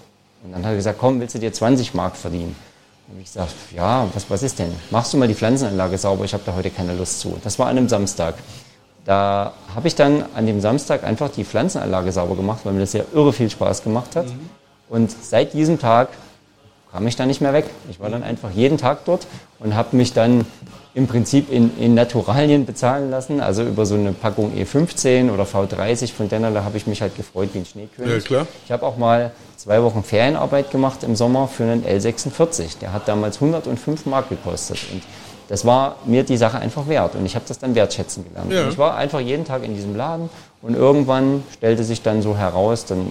Und 0.43 0.51
dann 0.51 0.63
hat 0.63 0.71
er 0.71 0.75
gesagt, 0.75 0.99
komm, 0.99 1.19
willst 1.19 1.35
du 1.35 1.39
dir 1.39 1.53
20 1.53 1.93
Mark 1.93 2.15
verdienen? 2.15 2.55
Und 3.07 3.19
ich 3.19 3.25
gesagt, 3.25 3.53
ja, 3.75 4.07
was, 4.13 4.29
was 4.29 4.43
ist 4.43 4.59
denn? 4.59 4.73
Machst 4.91 5.13
du 5.13 5.17
mal 5.17 5.27
die 5.27 5.35
Pflanzenanlage 5.35 5.97
sauber? 5.97 6.25
Ich 6.25 6.33
habe 6.33 6.43
da 6.45 6.55
heute 6.55 6.69
keine 6.69 6.95
Lust 6.95 7.19
zu. 7.19 7.37
Das 7.43 7.57
war 7.59 7.67
an 7.67 7.77
einem 7.77 7.89
Samstag. 7.89 8.35
Da 9.05 9.53
habe 9.73 9.87
ich 9.87 9.95
dann 9.95 10.25
an 10.35 10.45
dem 10.45 10.61
Samstag 10.61 11.03
einfach 11.03 11.29
die 11.29 11.43
Pflanzenanlage 11.43 12.11
sauber 12.11 12.35
gemacht, 12.35 12.61
weil 12.63 12.73
mir 12.73 12.81
das 12.81 12.93
ja 12.93 13.03
irre 13.13 13.33
viel 13.33 13.49
Spaß 13.49 13.83
gemacht 13.83 14.15
hat. 14.15 14.27
Mhm. 14.27 14.49
Und 14.89 15.11
seit 15.11 15.53
diesem 15.53 15.79
Tag 15.79 16.09
kam 16.91 17.05
ich 17.07 17.15
da 17.15 17.25
nicht 17.25 17.41
mehr 17.41 17.53
weg. 17.53 17.65
Ich 17.89 17.99
war 17.99 18.09
dann 18.09 18.23
einfach 18.23 18.51
jeden 18.51 18.77
Tag 18.77 19.05
dort 19.05 19.27
und 19.59 19.75
habe 19.75 19.95
mich 19.95 20.13
dann 20.13 20.45
im 20.95 21.07
Prinzip 21.07 21.51
in, 21.51 21.71
in 21.77 21.93
Naturalien 21.93 22.65
bezahlen 22.65 23.11
lassen. 23.11 23.41
Also 23.41 23.63
über 23.63 23.85
so 23.85 23.95
eine 23.95 24.11
Packung 24.11 24.53
E15 24.55 25.31
oder 25.31 25.43
V30 25.43 26.13
von 26.13 26.29
Dennerle 26.29 26.63
habe 26.63 26.77
ich 26.77 26.87
mich 26.87 27.01
halt 27.01 27.15
gefreut 27.15 27.49
wie 27.53 27.59
ein 27.59 27.65
Schneekönig. 27.65 28.13
Ja, 28.13 28.19
klar. 28.19 28.47
Ich 28.65 28.71
habe 28.71 28.85
auch 28.85 28.97
mal 28.97 29.31
zwei 29.55 29.83
Wochen 29.83 30.03
Ferienarbeit 30.03 30.71
gemacht 30.71 31.03
im 31.03 31.15
Sommer 31.15 31.47
für 31.47 31.63
einen 31.63 31.83
L46. 31.85 32.79
Der 32.81 32.91
hat 32.91 33.07
damals 33.07 33.35
105 33.35 34.07
Mark 34.07 34.29
gekostet. 34.29 34.79
Und 34.91 35.03
das 35.47 35.65
war 35.65 35.97
mir 36.05 36.23
die 36.23 36.37
Sache 36.37 36.57
einfach 36.57 36.87
wert. 36.87 37.15
Und 37.15 37.25
ich 37.25 37.35
habe 37.35 37.45
das 37.47 37.59
dann 37.59 37.75
wertschätzen 37.75 38.25
gelernt. 38.27 38.51
Ja. 38.51 38.67
Ich 38.67 38.77
war 38.77 38.95
einfach 38.95 39.19
jeden 39.19 39.45
Tag 39.45 39.63
in 39.63 39.75
diesem 39.75 39.95
Laden 39.95 40.29
und 40.61 40.75
irgendwann 40.75 41.43
stellte 41.53 41.83
sich 41.83 42.01
dann 42.01 42.21
so 42.21 42.35
heraus, 42.35 42.85
dann 42.85 43.07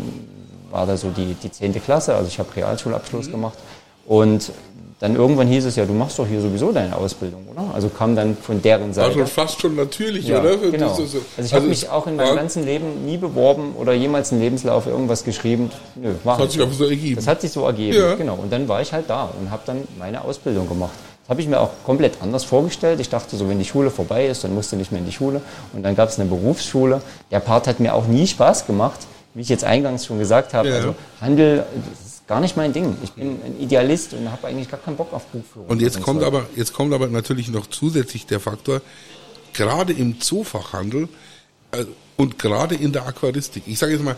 war 0.71 0.87
da 0.87 0.97
so 0.97 1.11
die, 1.11 1.35
die 1.35 1.51
10. 1.51 1.83
Klasse, 1.83 2.15
also 2.15 2.29
ich 2.29 2.39
habe 2.39 2.55
Realschulabschluss 2.55 3.29
mhm. 3.29 3.33
gemacht. 3.33 3.59
Und 4.07 4.53
dann 5.01 5.15
irgendwann 5.15 5.47
hieß 5.47 5.65
es 5.65 5.77
ja, 5.77 5.85
du 5.85 5.93
machst 5.93 6.19
doch 6.19 6.27
hier 6.27 6.41
sowieso 6.41 6.73
deine 6.73 6.97
Ausbildung, 6.97 7.47
oder? 7.53 7.73
Also 7.73 7.89
kam 7.89 8.17
dann 8.17 8.37
von 8.37 8.61
deren 8.61 8.93
Seite. 8.93 9.21
Also 9.21 9.27
fast 9.27 9.61
schon 9.61 9.77
natürlich, 9.77 10.27
ja, 10.27 10.41
oder? 10.41 10.57
Genau. 10.57 10.91
also 10.91 11.05
ich 11.05 11.23
also 11.37 11.57
habe 11.57 11.67
mich 11.67 11.89
auch 11.89 12.09
in 12.09 12.17
meinem 12.17 12.35
ganzen 12.35 12.65
Leben 12.65 13.05
nie 13.07 13.17
beworben 13.17 13.75
oder 13.79 13.93
jemals 13.93 14.33
einen 14.33 14.41
Lebenslauf 14.41 14.87
irgendwas 14.87 15.23
geschrieben. 15.23 15.71
Nö, 15.95 16.15
war 16.25 16.37
das 16.37 16.47
hat 16.47 16.53
sich 16.53 16.63
einfach 16.63 16.75
so 16.75 16.85
ergeben. 16.87 17.15
Das 17.15 17.29
hat 17.29 17.41
sich 17.41 17.53
so 17.53 17.65
ergeben, 17.65 17.97
ja. 17.97 18.15
genau. 18.17 18.35
Und 18.35 18.53
dann 18.53 18.67
war 18.67 18.81
ich 18.81 18.93
halt 18.93 19.09
da 19.09 19.31
und 19.41 19.53
habe 19.53 19.63
dann 19.67 19.87
meine 19.99 20.25
Ausbildung 20.25 20.69
gemacht. 20.69 20.95
Das 21.23 21.31
habe 21.31 21.43
ich 21.43 21.47
mir 21.47 21.61
auch 21.61 21.71
komplett 21.85 22.15
anders 22.21 22.43
vorgestellt. 22.43 22.99
Ich 22.99 23.09
dachte 23.09 23.37
so, 23.37 23.49
wenn 23.49 23.59
die 23.59 23.67
Schule 23.67 23.91
vorbei 23.91 24.27
ist, 24.27 24.43
dann 24.43 24.53
musst 24.53 24.73
du 24.73 24.77
nicht 24.77 24.91
mehr 24.91 25.01
in 25.01 25.07
die 25.07 25.13
Schule. 25.13 25.43
Und 25.75 25.85
dann 25.85 25.95
gab 25.95 26.09
es 26.09 26.19
eine 26.19 26.29
Berufsschule. 26.29 27.03
Der 27.31 27.39
Part 27.39 27.69
hat 27.69 27.79
mir 27.79 27.95
auch 27.95 28.07
nie 28.07 28.27
Spaß 28.27 28.67
gemacht, 28.67 29.01
wie 29.39 29.43
ich 29.43 29.49
jetzt 29.49 29.63
eingangs 29.63 30.05
schon 30.05 30.19
gesagt 30.19 30.53
habe. 30.53 30.69
Ja. 30.69 30.75
Also 30.75 30.97
Handel, 31.21 31.65
gar 32.27 32.41
nicht 32.41 32.57
mein 32.57 32.73
Ding. 32.73 32.97
Ich 33.05 33.13
bin 33.13 33.39
ein 33.45 33.61
Idealist 33.61 34.13
und 34.13 34.29
habe 34.33 34.49
eigentlich 34.49 34.69
gar 34.69 34.81
keinen 34.81 34.97
Bock 34.97 35.13
auf 35.13 35.27
Buchführung. 35.27 35.69
Und 35.69 35.81
jetzt 35.81 36.03
kommt 36.03 36.25
aber, 36.25 36.47
jetzt 36.57 36.73
kommt 36.73 36.93
aber 36.93 37.07
natürlich 37.07 37.49
noch 37.49 37.69
zusätzlich 37.69 38.27
der 38.27 38.41
Faktor, 38.41 38.83
gerade 39.53 39.93
im 39.93 40.21
Zoofachhandel 40.21 41.09
äh, 41.71 41.85
und 42.17 42.41
gerade 42.41 42.75
in 42.75 42.91
der 42.91 43.07
Aquaristik. 43.07 43.63
Ich 43.67 43.79
sage 43.79 43.93
jetzt 43.93 44.03
mal, 44.03 44.17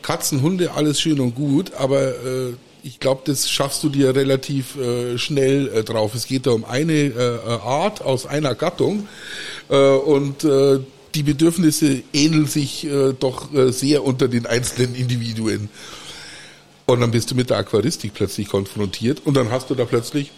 Katzen, 0.00 0.40
Hunde, 0.40 0.72
alles 0.72 1.02
schön 1.02 1.20
und 1.20 1.34
gut, 1.34 1.74
aber 1.74 2.00
äh, 2.00 2.54
ich 2.82 2.98
glaube, 2.98 3.20
das 3.26 3.50
schaffst 3.50 3.82
du 3.82 3.90
dir 3.90 4.16
relativ 4.16 4.76
äh, 4.76 5.18
schnell 5.18 5.68
äh, 5.68 5.84
drauf. 5.84 6.14
Es 6.14 6.26
geht 6.26 6.46
da 6.46 6.52
um 6.52 6.64
eine 6.64 6.94
äh, 6.94 7.40
Art 7.62 8.00
aus 8.00 8.24
einer 8.24 8.54
Gattung 8.54 9.06
äh, 9.68 9.76
und 9.76 10.44
äh, 10.44 10.80
die 11.14 11.22
Bedürfnisse 11.22 12.02
ähneln 12.12 12.46
sich 12.46 12.84
äh, 12.84 13.12
doch 13.18 13.52
äh, 13.54 13.72
sehr 13.72 14.04
unter 14.04 14.28
den 14.28 14.46
einzelnen 14.46 14.94
Individuen. 14.94 15.68
Und 16.86 17.00
dann 17.00 17.10
bist 17.10 17.30
du 17.30 17.34
mit 17.34 17.50
der 17.50 17.58
Aquaristik 17.58 18.14
plötzlich 18.14 18.48
konfrontiert 18.48 19.22
und 19.24 19.34
dann 19.34 19.50
hast 19.50 19.70
du 19.70 19.74
da 19.74 19.84
plötzlich 19.84 20.32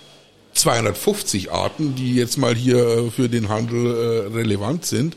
250 0.54 1.52
Arten, 1.52 1.94
die 1.94 2.14
jetzt 2.14 2.38
mal 2.38 2.54
hier 2.54 2.78
äh, 2.78 3.10
für 3.10 3.28
den 3.28 3.48
Handel 3.48 3.86
äh, 3.86 4.34
relevant 4.34 4.84
sind, 4.84 5.16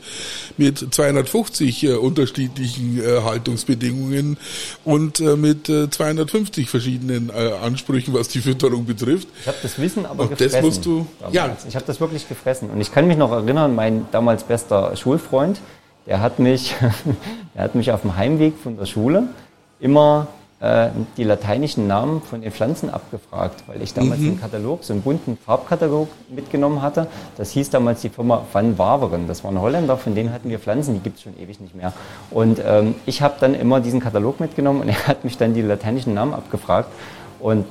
mit 0.56 0.94
250 0.94 1.84
äh, 1.84 1.94
unterschiedlichen 1.94 3.00
Haltungsbedingungen 3.24 4.36
und 4.84 5.20
mit 5.20 5.66
250 5.66 6.68
verschiedenen 6.68 7.30
Ansprüchen, 7.30 8.12
was 8.14 8.28
die 8.28 8.40
Fütterung 8.40 8.84
betrifft. 8.84 9.28
Ich 9.40 9.46
habe 9.46 9.58
das 9.62 9.78
Wissen 9.78 10.06
aber 10.06 10.24
und 10.24 10.30
gefressen. 10.30 10.54
Das 10.56 10.62
musst 10.62 10.84
du, 10.84 11.06
ja. 11.30 11.56
Ich 11.68 11.74
habe 11.74 11.84
das 11.86 12.00
wirklich 12.00 12.28
gefressen. 12.28 12.70
Und 12.70 12.80
ich 12.80 12.92
kann 12.92 13.06
mich 13.06 13.16
noch 13.16 13.30
erinnern, 13.32 13.74
mein 13.74 14.06
damals 14.10 14.44
bester 14.44 14.96
Schulfreund, 14.96 15.60
der 16.06 16.20
hat 16.20 16.38
mich, 16.38 16.74
der 17.54 17.62
hat 17.62 17.74
mich 17.74 17.92
auf 17.92 18.02
dem 18.02 18.16
Heimweg 18.16 18.54
von 18.62 18.76
der 18.76 18.86
Schule 18.86 19.28
immer 19.80 20.28
äh, 20.60 20.88
die 21.16 21.22
lateinischen 21.22 21.86
Namen 21.86 22.20
von 22.20 22.40
den 22.40 22.50
Pflanzen 22.50 22.90
abgefragt, 22.90 23.62
weil 23.68 23.80
ich 23.80 23.94
damals 23.94 24.20
mhm. 24.20 24.30
einen 24.30 24.40
Katalog, 24.40 24.82
so 24.82 24.92
einen 24.92 25.02
bunten 25.02 25.36
Farbkatalog 25.36 26.08
mitgenommen 26.30 26.82
hatte. 26.82 27.06
Das 27.36 27.52
hieß 27.52 27.70
damals 27.70 28.00
die 28.00 28.08
Firma 28.08 28.44
Van 28.52 28.76
Waveren. 28.76 29.28
Das 29.28 29.44
waren 29.44 29.60
Holländer, 29.60 29.96
von 29.96 30.16
denen 30.16 30.32
hatten 30.32 30.50
wir 30.50 30.58
Pflanzen, 30.58 30.94
die 30.94 31.00
gibt 31.00 31.18
es 31.18 31.22
schon 31.22 31.38
ewig 31.38 31.60
nicht 31.60 31.76
mehr. 31.76 31.92
Und 32.32 32.60
ähm, 32.66 32.96
ich 33.06 33.22
habe 33.22 33.34
dann 33.38 33.54
immer 33.54 33.80
diesen 33.80 34.00
Katalog 34.00 34.40
mitgenommen 34.40 34.80
und 34.80 34.88
er 34.88 35.06
hat 35.06 35.22
mich 35.22 35.38
dann 35.38 35.54
die 35.54 35.62
lateinischen 35.62 36.12
Namen 36.14 36.34
abgefragt. 36.34 36.88
Und 37.38 37.64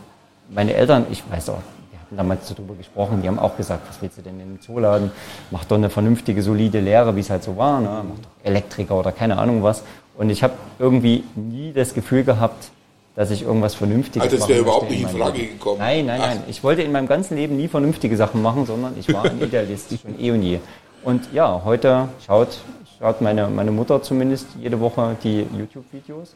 meine 0.49 0.73
Eltern, 0.73 1.07
ich 1.11 1.23
weiß 1.29 1.49
auch, 1.49 1.59
wir 1.91 1.99
hatten 1.99 2.15
damals 2.15 2.47
so 2.47 2.53
drüber 2.53 2.75
gesprochen, 2.75 3.21
die 3.21 3.27
haben 3.27 3.39
auch 3.39 3.57
gesagt, 3.57 3.81
was 3.89 4.01
willst 4.01 4.17
du 4.17 4.21
denn 4.21 4.39
in 4.39 4.55
den 4.55 4.61
Zooladen? 4.61 5.11
Mach 5.51 5.65
doch 5.65 5.75
eine 5.75 5.89
vernünftige, 5.89 6.41
solide 6.41 6.79
Lehre, 6.79 7.17
wie 7.17 7.19
es 7.19 7.29
halt 7.29 7.43
so 7.43 7.57
war. 7.57 7.81
Ne? 7.81 7.89
Mach 8.07 8.19
doch 8.19 8.45
Elektriker 8.45 8.95
oder 8.95 9.11
keine 9.11 9.37
Ahnung 9.39 9.61
was. 9.61 9.83
Und 10.17 10.29
ich 10.29 10.41
habe 10.41 10.53
irgendwie 10.79 11.25
nie 11.35 11.73
das 11.73 11.93
Gefühl 11.93 12.23
gehabt, 12.23 12.71
dass 13.17 13.31
ich 13.31 13.41
irgendwas 13.41 13.73
Vernünftiges 13.73 14.27
also 14.27 14.37
das 14.37 14.47
wäre 14.47 14.59
überhaupt 14.59 14.91
nicht 14.91 15.01
in 15.01 15.09
Frage 15.09 15.39
Leben. 15.39 15.53
gekommen. 15.53 15.79
Nein, 15.79 16.05
nein, 16.05 16.21
Ach. 16.21 16.27
nein. 16.27 16.43
Ich 16.47 16.63
wollte 16.63 16.83
in 16.83 16.91
meinem 16.91 17.07
ganzen 17.07 17.35
Leben 17.35 17.57
nie 17.57 17.67
vernünftige 17.67 18.15
Sachen 18.15 18.43
machen, 18.43 18.67
sondern 18.67 18.93
ich 18.95 19.11
war 19.11 19.25
ein 19.25 19.41
Idealist 19.41 19.87
schon 19.99 20.19
eh 20.19 20.29
und 20.29 20.43
je. 20.43 20.59
Und 21.03 21.27
ja, 21.33 21.63
heute 21.65 22.09
schaut, 22.23 22.59
schaut 22.99 23.21
meine, 23.21 23.47
meine 23.47 23.71
Mutter 23.71 24.03
zumindest 24.03 24.45
jede 24.61 24.79
Woche 24.79 25.17
die 25.23 25.47
YouTube-Videos 25.57 26.35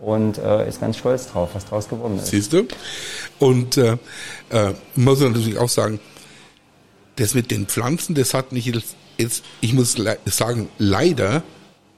und 0.00 0.38
äh, 0.38 0.66
ist 0.66 0.80
ganz 0.80 0.96
stolz 0.96 1.30
drauf, 1.30 1.50
was 1.52 1.66
draus 1.66 1.86
geworden 1.86 2.16
ist. 2.16 2.28
Siehst 2.28 2.54
du? 2.54 2.66
Und 3.38 3.76
äh, 3.76 3.98
äh, 4.48 4.72
muss 4.94 5.20
natürlich 5.20 5.58
auch 5.58 5.68
sagen, 5.68 6.00
das 7.16 7.34
mit 7.34 7.50
den 7.50 7.66
Pflanzen, 7.66 8.14
das 8.14 8.32
hat 8.32 8.52
mich 8.52 8.64
jetzt, 8.64 8.96
jetzt 9.18 9.44
ich 9.60 9.74
muss 9.74 9.96
sagen, 10.24 10.70
leider 10.78 11.42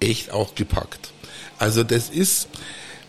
echt 0.01 0.32
auch 0.32 0.57
gepackt. 0.57 1.12
Also 1.61 1.85
das 1.85 2.11
ist, 2.11 2.49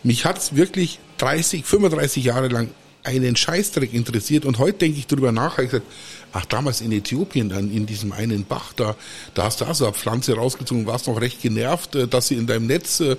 mich 0.05 0.25
hat's 0.25 0.55
wirklich 0.55 0.99
30, 1.17 1.65
35 1.65 2.23
Jahre 2.23 2.47
lang 2.47 2.69
einen 3.03 3.35
Scheißdreck 3.35 3.93
interessiert 3.93 4.45
und 4.45 4.57
heute 4.59 4.79
denke 4.79 4.97
ich 4.97 5.07
darüber 5.07 5.31
nach, 5.31 5.53
habe 5.53 5.63
ich 5.63 5.71
gesagt, 5.71 5.87
ach 6.35 6.45
damals 6.45 6.81
in 6.81 6.91
Äthiopien 6.91 7.49
dann 7.49 7.71
in 7.71 7.85
diesem 7.85 8.11
einen 8.11 8.43
Bach 8.43 8.73
da, 8.75 8.95
da 9.33 9.45
hast 9.45 9.61
du 9.61 9.65
also 9.65 9.85
eine 9.85 9.93
Pflanze 9.93 10.35
rausgezogen, 10.35 10.85
warst 10.85 11.07
noch 11.07 11.19
recht 11.19 11.41
genervt, 11.41 11.95
äh, 11.95 12.07
dass 12.07 12.27
sie 12.27 12.35
in 12.35 12.45
deinem 12.45 12.67
Netz 12.67 12.99
äh, 12.99 13.15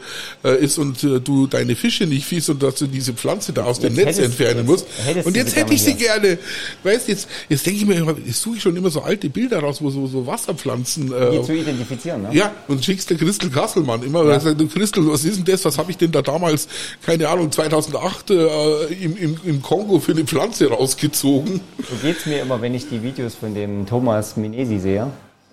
ist 0.60 0.78
und 0.78 1.02
äh, 1.02 1.20
du 1.20 1.46
deine 1.46 1.76
Fische 1.76 2.06
nicht 2.06 2.26
fies 2.26 2.48
und 2.48 2.62
dass 2.62 2.76
du 2.76 2.86
diese 2.86 3.14
Pflanze 3.14 3.52
da 3.52 3.64
aus 3.64 3.78
jetzt 3.78 3.96
dem 3.96 4.04
Netz 4.04 4.18
entfernen 4.18 4.66
musst. 4.66 4.86
Und 5.24 5.36
jetzt 5.36 5.56
hätte 5.56 5.72
ich 5.72 5.82
sie 5.82 5.94
gerne. 5.94 6.38
Weißt 6.82 7.08
jetzt, 7.08 7.28
jetzt 7.48 7.64
denke 7.64 7.80
ich 7.80 7.86
mir, 7.86 8.16
jetzt 8.26 8.42
suche 8.42 8.56
ich 8.56 8.62
schon 8.62 8.76
immer 8.76 8.90
so 8.90 9.00
alte 9.00 9.30
Bilder 9.30 9.60
raus, 9.60 9.80
wo 9.80 9.90
so, 9.90 10.06
so 10.06 10.26
Wasserpflanzen. 10.26 11.12
Äh, 11.12 11.42
zu 11.42 11.52
identifizieren, 11.52 12.22
ne? 12.22 12.28
Ja, 12.32 12.52
und 12.68 12.84
schickst 12.84 13.08
der 13.08 13.16
Christel 13.16 13.50
Kasselmann 13.50 14.02
immer, 14.02 14.24
ja. 14.26 14.38
sagt, 14.38 14.60
du 14.60 14.68
Christel, 14.68 15.10
was 15.10 15.24
ist 15.24 15.38
denn 15.38 15.44
das? 15.44 15.64
Was 15.64 15.78
habe 15.78 15.90
ich 15.90 15.96
denn 15.96 16.12
da 16.12 16.20
damals, 16.20 16.68
keine 17.04 17.28
Ahnung, 17.28 17.50
2008 17.50 18.30
äh, 18.30 18.84
im, 19.00 19.16
im, 19.16 19.40
im 19.44 19.62
Kongo 19.62 20.00
für 20.00 20.12
eine 20.12 20.24
Pflanze 20.24 20.68
rausgezogen? 20.68 21.60
So 21.78 21.96
geht's 22.02 22.26
mir 22.26 22.42
immer, 22.42 22.60
wenn 22.60 22.74
ich 22.74 22.88
die 22.88 23.05
Videos 23.07 23.36
von 23.36 23.54
dem 23.54 23.86
Thomas 23.86 24.36
Minesi 24.36 24.80
sehe, 24.80 25.07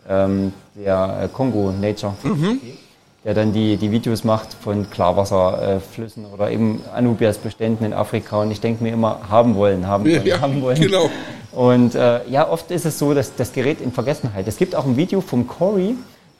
ähm, 0.09 0.53
der 0.75 1.29
Kongo 1.31 1.69
äh, 1.69 1.73
Nature, 1.73 2.15
mhm. 2.23 2.59
der 3.23 3.35
dann 3.35 3.53
die, 3.53 3.77
die 3.77 3.91
Videos 3.91 4.23
macht 4.23 4.55
von 4.55 4.89
Klarwasserflüssen 4.89 6.25
oder 6.25 6.49
eben 6.49 6.81
Anubias-Beständen 6.95 7.85
in 7.85 7.93
Afrika. 7.93 8.41
Und 8.41 8.49
ich 8.49 8.59
denke 8.59 8.83
mir 8.83 8.91
immer, 8.91 9.19
haben 9.29 9.53
wollen, 9.53 9.87
haben 9.87 10.03
wollen, 10.03 10.25
ja, 10.25 10.41
haben 10.41 10.61
wollen. 10.63 10.81
Genau. 10.81 11.11
Und 11.51 11.93
äh, 11.93 12.27
ja, 12.27 12.49
oft 12.49 12.71
ist 12.71 12.85
es 12.85 12.97
so, 12.97 13.13
dass 13.13 13.35
das 13.35 13.53
gerät 13.53 13.81
in 13.81 13.91
Vergessenheit. 13.91 14.47
Es 14.47 14.57
gibt 14.57 14.75
auch 14.75 14.85
ein 14.85 14.97
Video 14.97 15.21
vom 15.21 15.47
Cory, 15.47 15.93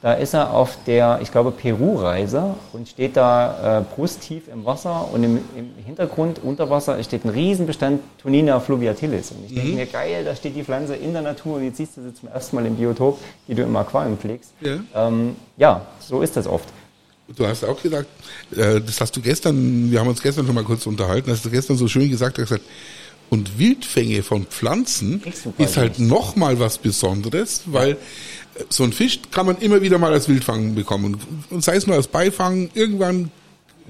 da 0.03 0.15
ist 0.15 0.33
er 0.33 0.53
auf 0.53 0.77
der, 0.85 1.19
ich 1.21 1.31
glaube, 1.31 1.51
Peru-Reise 1.51 2.55
und 2.73 2.89
steht 2.89 3.15
da 3.15 3.79
äh, 3.79 3.95
brusttief 3.95 4.49
im 4.49 4.65
Wasser 4.65 5.07
und 5.13 5.23
im, 5.23 5.37
im, 5.55 5.69
Hintergrund 5.85 6.41
unter 6.43 6.69
Wasser 6.69 7.01
steht 7.05 7.23
ein 7.23 7.29
Riesenbestand 7.29 8.01
Tonina 8.21 8.59
fluviatilis. 8.59 9.31
Und 9.31 9.45
ich 9.45 9.51
mhm. 9.51 9.55
denke 9.55 9.75
mir, 9.75 9.85
geil, 9.85 10.25
da 10.25 10.35
steht 10.35 10.57
die 10.57 10.63
Pflanze 10.65 10.97
in 10.97 11.13
der 11.13 11.21
Natur 11.21 11.55
und 11.55 11.63
jetzt 11.63 11.77
siehst 11.77 11.95
du 11.95 12.01
sie 12.01 12.13
zum 12.13 12.27
ersten 12.27 12.57
Mal 12.57 12.65
im 12.65 12.75
Biotop, 12.75 13.17
die 13.47 13.55
du 13.55 13.63
im 13.63 13.73
Aquarium 13.77 14.17
pflegst. 14.17 14.51
Ja, 14.59 14.79
ähm, 14.93 15.37
ja 15.55 15.85
so 16.01 16.21
ist 16.21 16.35
das 16.35 16.47
oft. 16.47 16.67
Du 17.33 17.47
hast 17.47 17.63
auch 17.63 17.81
gesagt, 17.81 18.09
äh, 18.57 18.81
das 18.81 18.99
hast 18.99 19.15
du 19.15 19.21
gestern, 19.21 19.89
wir 19.89 20.01
haben 20.01 20.09
uns 20.09 20.21
gestern 20.21 20.45
schon 20.45 20.55
mal 20.55 20.65
kurz 20.65 20.85
unterhalten, 20.85 21.31
hast 21.31 21.45
du 21.45 21.49
gestern 21.49 21.77
so 21.77 21.87
schön 21.87 22.09
gesagt, 22.09 22.37
hast 22.39 22.49
gesagt, 22.49 22.65
und 23.29 23.57
Wildfänge 23.57 24.21
von 24.21 24.45
Pflanzen 24.45 25.23
ist 25.57 25.77
halt 25.77 25.97
nochmal 25.97 26.59
was 26.59 26.77
Besonderes, 26.77 27.63
weil 27.65 27.97
so 28.69 28.83
ein 28.83 28.93
Fisch 28.93 29.19
kann 29.31 29.45
man 29.45 29.57
immer 29.57 29.81
wieder 29.81 29.97
mal 29.97 30.13
als 30.13 30.27
Wildfang 30.29 30.75
bekommen. 30.75 31.17
Und 31.49 31.63
sei 31.63 31.75
es 31.75 31.87
nur 31.87 31.95
als 31.95 32.07
Beifang, 32.07 32.69
irgendwann 32.73 33.31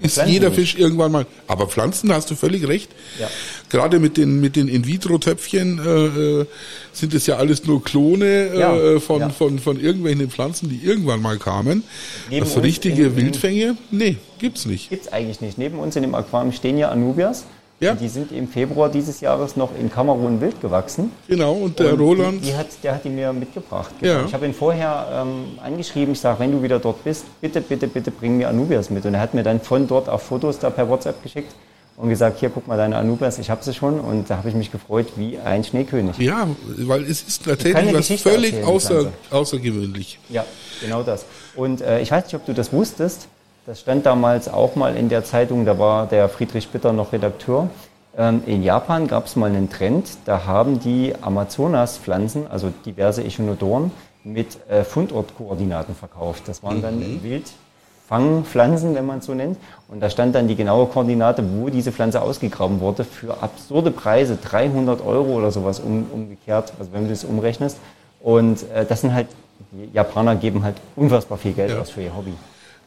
ist 0.01 0.20
jeder. 0.26 0.51
Fisch 0.51 0.76
irgendwann 0.76 1.11
mal. 1.11 1.26
Aber 1.47 1.68
Pflanzen, 1.68 2.09
da 2.09 2.16
hast 2.16 2.32
du 2.32 2.36
völlig 2.36 2.68
recht. 2.68 2.89
Ja. 3.20 3.30
Gerade 3.70 3.99
mit 3.99 4.18
den 4.18 4.41
mit 4.41 4.55
den 4.55 4.68
In-vitro-Töpfchen 4.68 5.80
äh, 5.80 6.41
äh, 6.41 6.45
sind 6.93 7.14
es 7.14 7.28
ja 7.28 7.36
alles 7.38 7.66
nur 7.66 7.84
Klone 7.84 8.26
äh, 8.26 8.59
Ja, 8.59 8.76
äh, 8.76 8.99
von, 8.99 9.20
ja. 9.20 9.30
von 9.30 9.59
von 9.59 9.80
irgendwelchen 9.80 10.32
Pflanzen, 10.32 10.70
die 10.70 10.80
irgendwann 10.84 11.22
mal 11.22 11.38
kamen. 11.38 11.84
Neben 12.30 12.43
das 12.45 12.55
uns 12.55 12.64
richtige 12.66 13.03
in- 13.03 13.16
Wildfänge, 13.18 13.78
nee, 13.91 14.18
gibt's 14.39 14.66
nicht. 14.66 14.89
Gibt's 14.89 15.09
eigentlich 15.14 15.41
nicht. 15.41 15.59
Neben 15.59 15.78
uns 15.78 15.95
in 15.95 16.01
dem 16.01 16.16
Aquarium 16.16 16.53
stehen 16.53 16.78
ja 16.80 16.89
Anubias. 16.89 17.45
Ja. 17.84 17.93
Die 17.95 18.07
sind 18.07 18.31
im 18.31 18.47
Februar 18.47 18.89
dieses 18.89 19.21
Jahres 19.21 19.55
noch 19.55 19.69
in 19.79 19.91
Kamerun 19.91 20.39
wild 20.41 20.59
gewachsen. 20.61 21.11
Genau. 21.27 21.53
Und 21.53 21.79
der 21.79 21.93
Und 21.93 21.99
Roland, 21.99 22.41
Die, 22.41 22.47
die 22.47 22.55
hat, 22.55 22.67
der 22.81 22.95
hat 22.95 23.03
die 23.03 23.09
mir 23.09 23.34
mitgebracht. 23.34 23.93
Ja. 24.01 24.23
Ich 24.25 24.34
habe 24.34 24.45
ihn 24.45 24.53
vorher 24.53 25.07
ähm, 25.21 25.59
angeschrieben. 25.63 26.13
Ich 26.13 26.19
sage, 26.19 26.39
wenn 26.39 26.51
du 26.51 26.63
wieder 26.63 26.79
dort 26.79 27.03
bist, 27.03 27.25
bitte, 27.41 27.61
bitte, 27.61 27.88
bitte 27.88 28.11
bring 28.11 28.38
mir 28.38 28.49
Anubias 28.49 28.89
mit. 28.89 29.05
Und 29.05 29.13
er 29.13 29.19
hat 29.19 29.34
mir 29.34 29.43
dann 29.43 29.59
von 29.59 29.88
dort 29.88 30.09
auch 30.09 30.21
Fotos 30.21 30.59
da 30.59 30.69
per 30.69 30.88
WhatsApp 30.89 31.21
geschickt 31.21 31.53
und 31.95 32.09
gesagt, 32.09 32.39
hier, 32.39 32.49
guck 32.49 32.67
mal 32.67 32.77
deine 32.77 32.95
Anubias, 32.97 33.38
ich 33.38 33.49
habe 33.49 33.63
sie 33.63 33.73
schon. 33.73 33.99
Und 33.99 34.29
da 34.29 34.38
habe 34.38 34.49
ich 34.49 34.55
mich 34.55 34.71
gefreut 34.71 35.07
wie 35.15 35.38
ein 35.38 35.63
Schneekönig. 35.63 36.17
ja, 36.17 36.47
weil 36.77 37.03
es 37.03 37.21
ist 37.21 37.45
tatsächlich 37.45 37.93
was 37.93 38.21
völlig 38.21 38.63
außer, 38.63 39.11
außergewöhnlich. 39.29 40.19
Ja, 40.29 40.45
genau 40.81 41.03
das. 41.03 41.25
Und 41.55 41.81
äh, 41.81 42.01
ich 42.01 42.09
weiß 42.11 42.25
nicht, 42.25 42.36
ob 42.36 42.45
du 42.45 42.53
das 42.53 42.73
wusstest. 42.73 43.27
Das 43.66 43.80
stand 43.80 44.05
damals 44.05 44.49
auch 44.49 44.76
mal 44.76 44.95
in 44.97 45.07
der 45.07 45.24
Zeitung, 45.24 45.66
da 45.66 45.80
war 45.80 46.05
der 46.05 46.28
Friedrich 46.28 46.68
Bitter 46.68 46.91
noch 46.91 47.14
Redakteur. 47.14 47.70
Ähm, 48.18 48.43
in 48.45 48.61
Japan 48.61 49.07
gab 49.07 49.26
es 49.26 49.38
mal 49.38 49.49
einen 49.49 49.70
Trend, 49.70 50.18
da 50.26 50.45
haben 50.45 50.80
die 50.82 51.14
Amazonas-Pflanzen, 51.22 52.45
also 52.47 52.74
diverse 52.86 53.24
Echinodoren, 53.24 53.91
mit 54.26 54.57
äh, 54.70 54.84
Fundortkoordinaten 54.84 55.95
verkauft. 55.95 56.43
Das 56.47 56.61
waren 56.61 56.82
dann 56.82 57.24
Wildfangpflanzen, 57.24 58.95
wenn 58.95 59.05
man 59.05 59.20
es 59.20 59.26
so 59.26 59.34
nennt. 59.34 59.57
Und 59.88 60.01
da 60.01 60.09
stand 60.09 60.36
dann 60.36 60.47
die 60.49 60.55
genaue 60.55 60.88
Koordinate, 60.88 61.43
wo 61.57 61.70
diese 61.70 61.91
Pflanze 61.93 62.22
ausgegraben 62.22 62.82
wurde, 62.82 63.05
für 63.05 63.41
absurde 63.41 63.91
Preise, 63.91 64.38
300 64.41 65.05
Euro 65.05 65.36
oder 65.38 65.51
sowas 65.51 65.80
um, 65.80 66.05
umgekehrt, 66.11 66.74
also 66.80 66.91
wenn 66.91 67.03
du 67.05 67.09
das 67.11 67.24
umrechnest. 67.24 67.78
Und 68.22 68.70
äh, 68.74 68.86
das 68.86 69.01
sind 69.01 69.14
halt, 69.14 69.28
die 69.72 69.89
Japaner 69.93 70.36
geben 70.36 70.64
halt 70.64 70.76
unfassbar 70.97 71.38
viel 71.38 71.53
Geld 71.53 71.72
Ja. 71.72 71.80
aus 71.80 71.89
für 71.89 72.01
ihr 72.01 72.16
Hobby. 72.16 72.34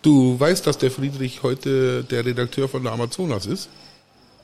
Du 0.07 0.39
weißt, 0.39 0.65
dass 0.69 0.79
der 0.79 0.93
Friedrich 0.93 1.43
heute 1.43 2.05
der 2.05 2.25
Redakteur 2.25 2.69
von 2.69 2.81
der 2.85 2.93
Amazonas 2.93 3.45
ist? 3.45 3.65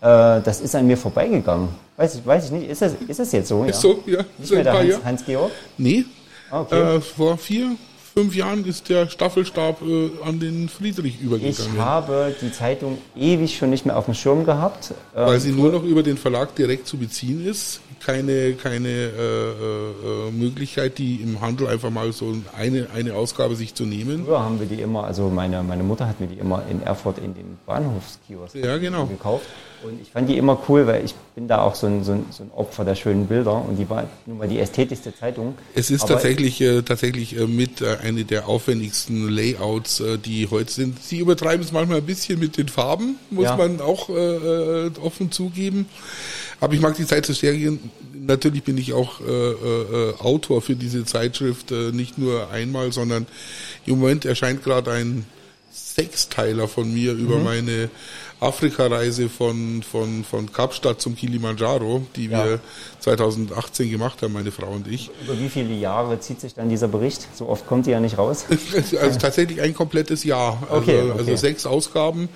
Äh, 0.00 0.40
das 0.42 0.60
ist 0.60 0.74
an 0.74 0.88
mir 0.88 0.96
vorbeigegangen. 0.96 1.68
Weiß 1.96 2.16
ich, 2.16 2.26
weiß 2.26 2.46
ich 2.46 2.50
nicht. 2.50 2.68
Ist 2.68 2.82
das, 2.82 2.94
ist 3.06 3.20
das 3.20 3.30
jetzt 3.30 3.48
so? 3.48 3.62
Ist 3.62 3.80
so, 3.80 4.02
ja. 4.04 4.24
Nicht 4.38 4.48
Seit 4.48 4.50
mehr 4.50 4.58
ein 4.58 4.64
der 4.64 4.70
paar 4.72 4.80
Hans, 4.80 4.90
Jahren. 4.90 5.04
Hans-Georg? 5.04 5.52
Nee, 5.78 6.04
Ah, 6.50 6.62
Okay. 6.62 6.96
äh, 6.96 7.00
vor 7.00 7.38
vier, 7.38 7.76
fünf 8.14 8.34
Jahren 8.34 8.64
ist 8.64 8.88
der 8.88 9.08
Staffelstab 9.08 9.82
äh, 9.82 10.10
an 10.24 10.38
den 10.38 10.68
Friedrich 10.68 11.16
ich 11.18 11.22
übergegangen. 11.22 11.78
habe 11.78 12.34
die 12.40 12.52
Zeitung 12.52 12.98
ewig 13.16 13.56
schon 13.56 13.70
nicht 13.70 13.86
mehr 13.86 13.96
auf 13.96 14.04
dem 14.06 14.14
Schirm 14.14 14.44
gehabt. 14.44 14.92
Ähm, 15.16 15.26
weil 15.26 15.40
sie 15.40 15.52
nur 15.52 15.72
noch 15.72 15.82
über 15.82 16.02
den 16.02 16.16
Verlag 16.18 16.54
direkt 16.54 16.86
zu 16.86 16.96
beziehen 16.98 17.44
ist. 17.46 17.80
Keine, 18.04 18.54
keine 18.54 18.88
äh, 18.88 19.02
äh, 19.20 20.28
äh, 20.28 20.30
Möglichkeit, 20.32 20.98
die 20.98 21.16
im 21.16 21.40
Handel 21.40 21.68
einfach 21.68 21.90
mal 21.90 22.12
so 22.12 22.34
eine, 22.58 22.88
eine 22.94 23.14
Ausgabe 23.14 23.54
sich 23.54 23.74
zu 23.74 23.84
nehmen. 23.86 24.24
Früher 24.26 24.40
haben 24.42 24.58
wir 24.58 24.66
die 24.66 24.82
immer, 24.82 25.04
also 25.04 25.28
meine, 25.28 25.62
meine 25.62 25.84
Mutter 25.84 26.08
hat 26.08 26.20
mir 26.20 26.26
die 26.26 26.38
immer 26.38 26.64
in 26.68 26.82
Erfurt 26.82 27.18
in 27.18 27.34
den 27.34 27.58
Bahnhofskiosk 27.64 28.56
Ja, 28.56 28.78
genau. 28.78 29.06
gekauft. 29.06 29.46
Und 29.85 30.01
ich 30.01 30.11
fand 30.11 30.28
die 30.28 30.37
immer 30.37 30.59
cool, 30.68 30.87
weil 30.87 31.05
ich 31.05 31.14
bin 31.35 31.49
da 31.49 31.62
auch 31.62 31.74
so 31.74 31.87
ein, 31.87 32.05
so 32.05 32.12
ein, 32.12 32.26
so 32.30 32.43
ein 32.45 32.51
Opfer 32.55 32.85
der 32.85 32.95
schönen 32.95 33.26
Bilder 33.26 33.64
und 33.66 33.76
die 33.76 33.89
war 33.91 34.09
nun 34.26 34.39
mal 34.39 34.49
die 34.49 34.59
ästhetischste 34.61 35.14
Zeitung. 35.16 35.55
Es 35.74 35.91
ist 35.91 36.03
Aber 36.03 36.14
tatsächlich, 36.14 36.61
äh, 36.61 36.83
tatsächlich 36.83 37.37
äh, 37.37 37.47
mit 37.47 37.80
äh, 37.80 37.97
eine 38.03 38.24
der 38.24 38.47
aufwendigsten 38.49 39.28
Layouts, 39.28 40.01
äh, 40.01 40.18
die 40.18 40.49
heute 40.51 40.72
sind. 40.72 41.03
Sie 41.03 41.18
übertreiben 41.18 41.64
es 41.64 41.72
manchmal 41.72 41.99
ein 41.99 42.07
bisschen 42.07 42.39
mit 42.39 42.57
den 42.59 42.68
Farben, 42.68 43.16
muss 43.30 43.45
Ja. 43.47 43.57
man 43.57 43.80
auch 43.80 44.09
äh, 44.09 44.12
äh, 44.12 44.91
offen 45.03 45.30
zugeben. 45.33 45.87
Aber 46.61 46.74
ich 46.74 46.80
mag 46.80 46.95
die 46.97 47.07
Zeit 47.07 47.26
zu 47.26 47.33
Serien. 47.33 47.78
Natürlich 48.14 48.62
bin 48.62 48.78
ich 48.78 48.93
auch 48.93 49.20
äh, 49.20 49.24
äh, 49.24 50.14
Autor 50.20 50.62
für 50.62 50.76
diese 50.76 51.05
Zeitschrift, 51.05 51.72
äh, 51.72 51.91
nicht 51.91 52.18
nur 52.18 52.51
einmal, 52.51 52.93
sondern 52.93 53.26
im 53.85 53.99
Moment 53.99 54.24
erscheint 54.26 54.62
gerade 54.62 54.93
ein 54.93 55.24
Sechsteiler 55.72 56.68
von 56.68 56.93
mir 56.93 57.12
über 57.14 57.39
Mhm. 57.39 57.45
meine 57.45 57.91
Afrika-Reise 58.43 59.28
von, 59.28 59.82
von, 59.82 60.24
von 60.24 60.53
Kapstadt 60.53 61.01
zum 61.01 61.16
Kilimanjaro, 61.16 62.03
die 62.16 62.26
Ja. 62.26 62.45
wir 62.45 62.61
2018 63.01 63.90
gemacht 63.90 64.22
haben, 64.22 64.32
meine 64.32 64.51
Frau 64.51 64.68
und 64.68 64.86
ich. 64.88 65.11
über 65.24 65.38
wie 65.38 65.49
viele 65.49 65.74
Jahre 65.74 66.18
zieht 66.20 66.40
sich 66.40 66.55
dann 66.55 66.68
dieser 66.68 66.88
Bericht? 66.88 67.28
So 67.34 67.49
oft 67.49 67.66
kommt 67.66 67.86
die 67.86 67.90
ja 67.90 68.01
nicht 68.01 68.18
raus. 68.18 68.45
Also 69.01 69.18
tatsächlich 69.18 69.61
ein 69.61 69.74
komplettes 69.74 70.24
Jahr. 70.24 70.59
Also, 70.70 70.82
Okay, 70.82 71.03
okay. 71.03 71.18
also 71.18 71.36
sechs 71.36 71.66
Ausgaben 71.66 72.28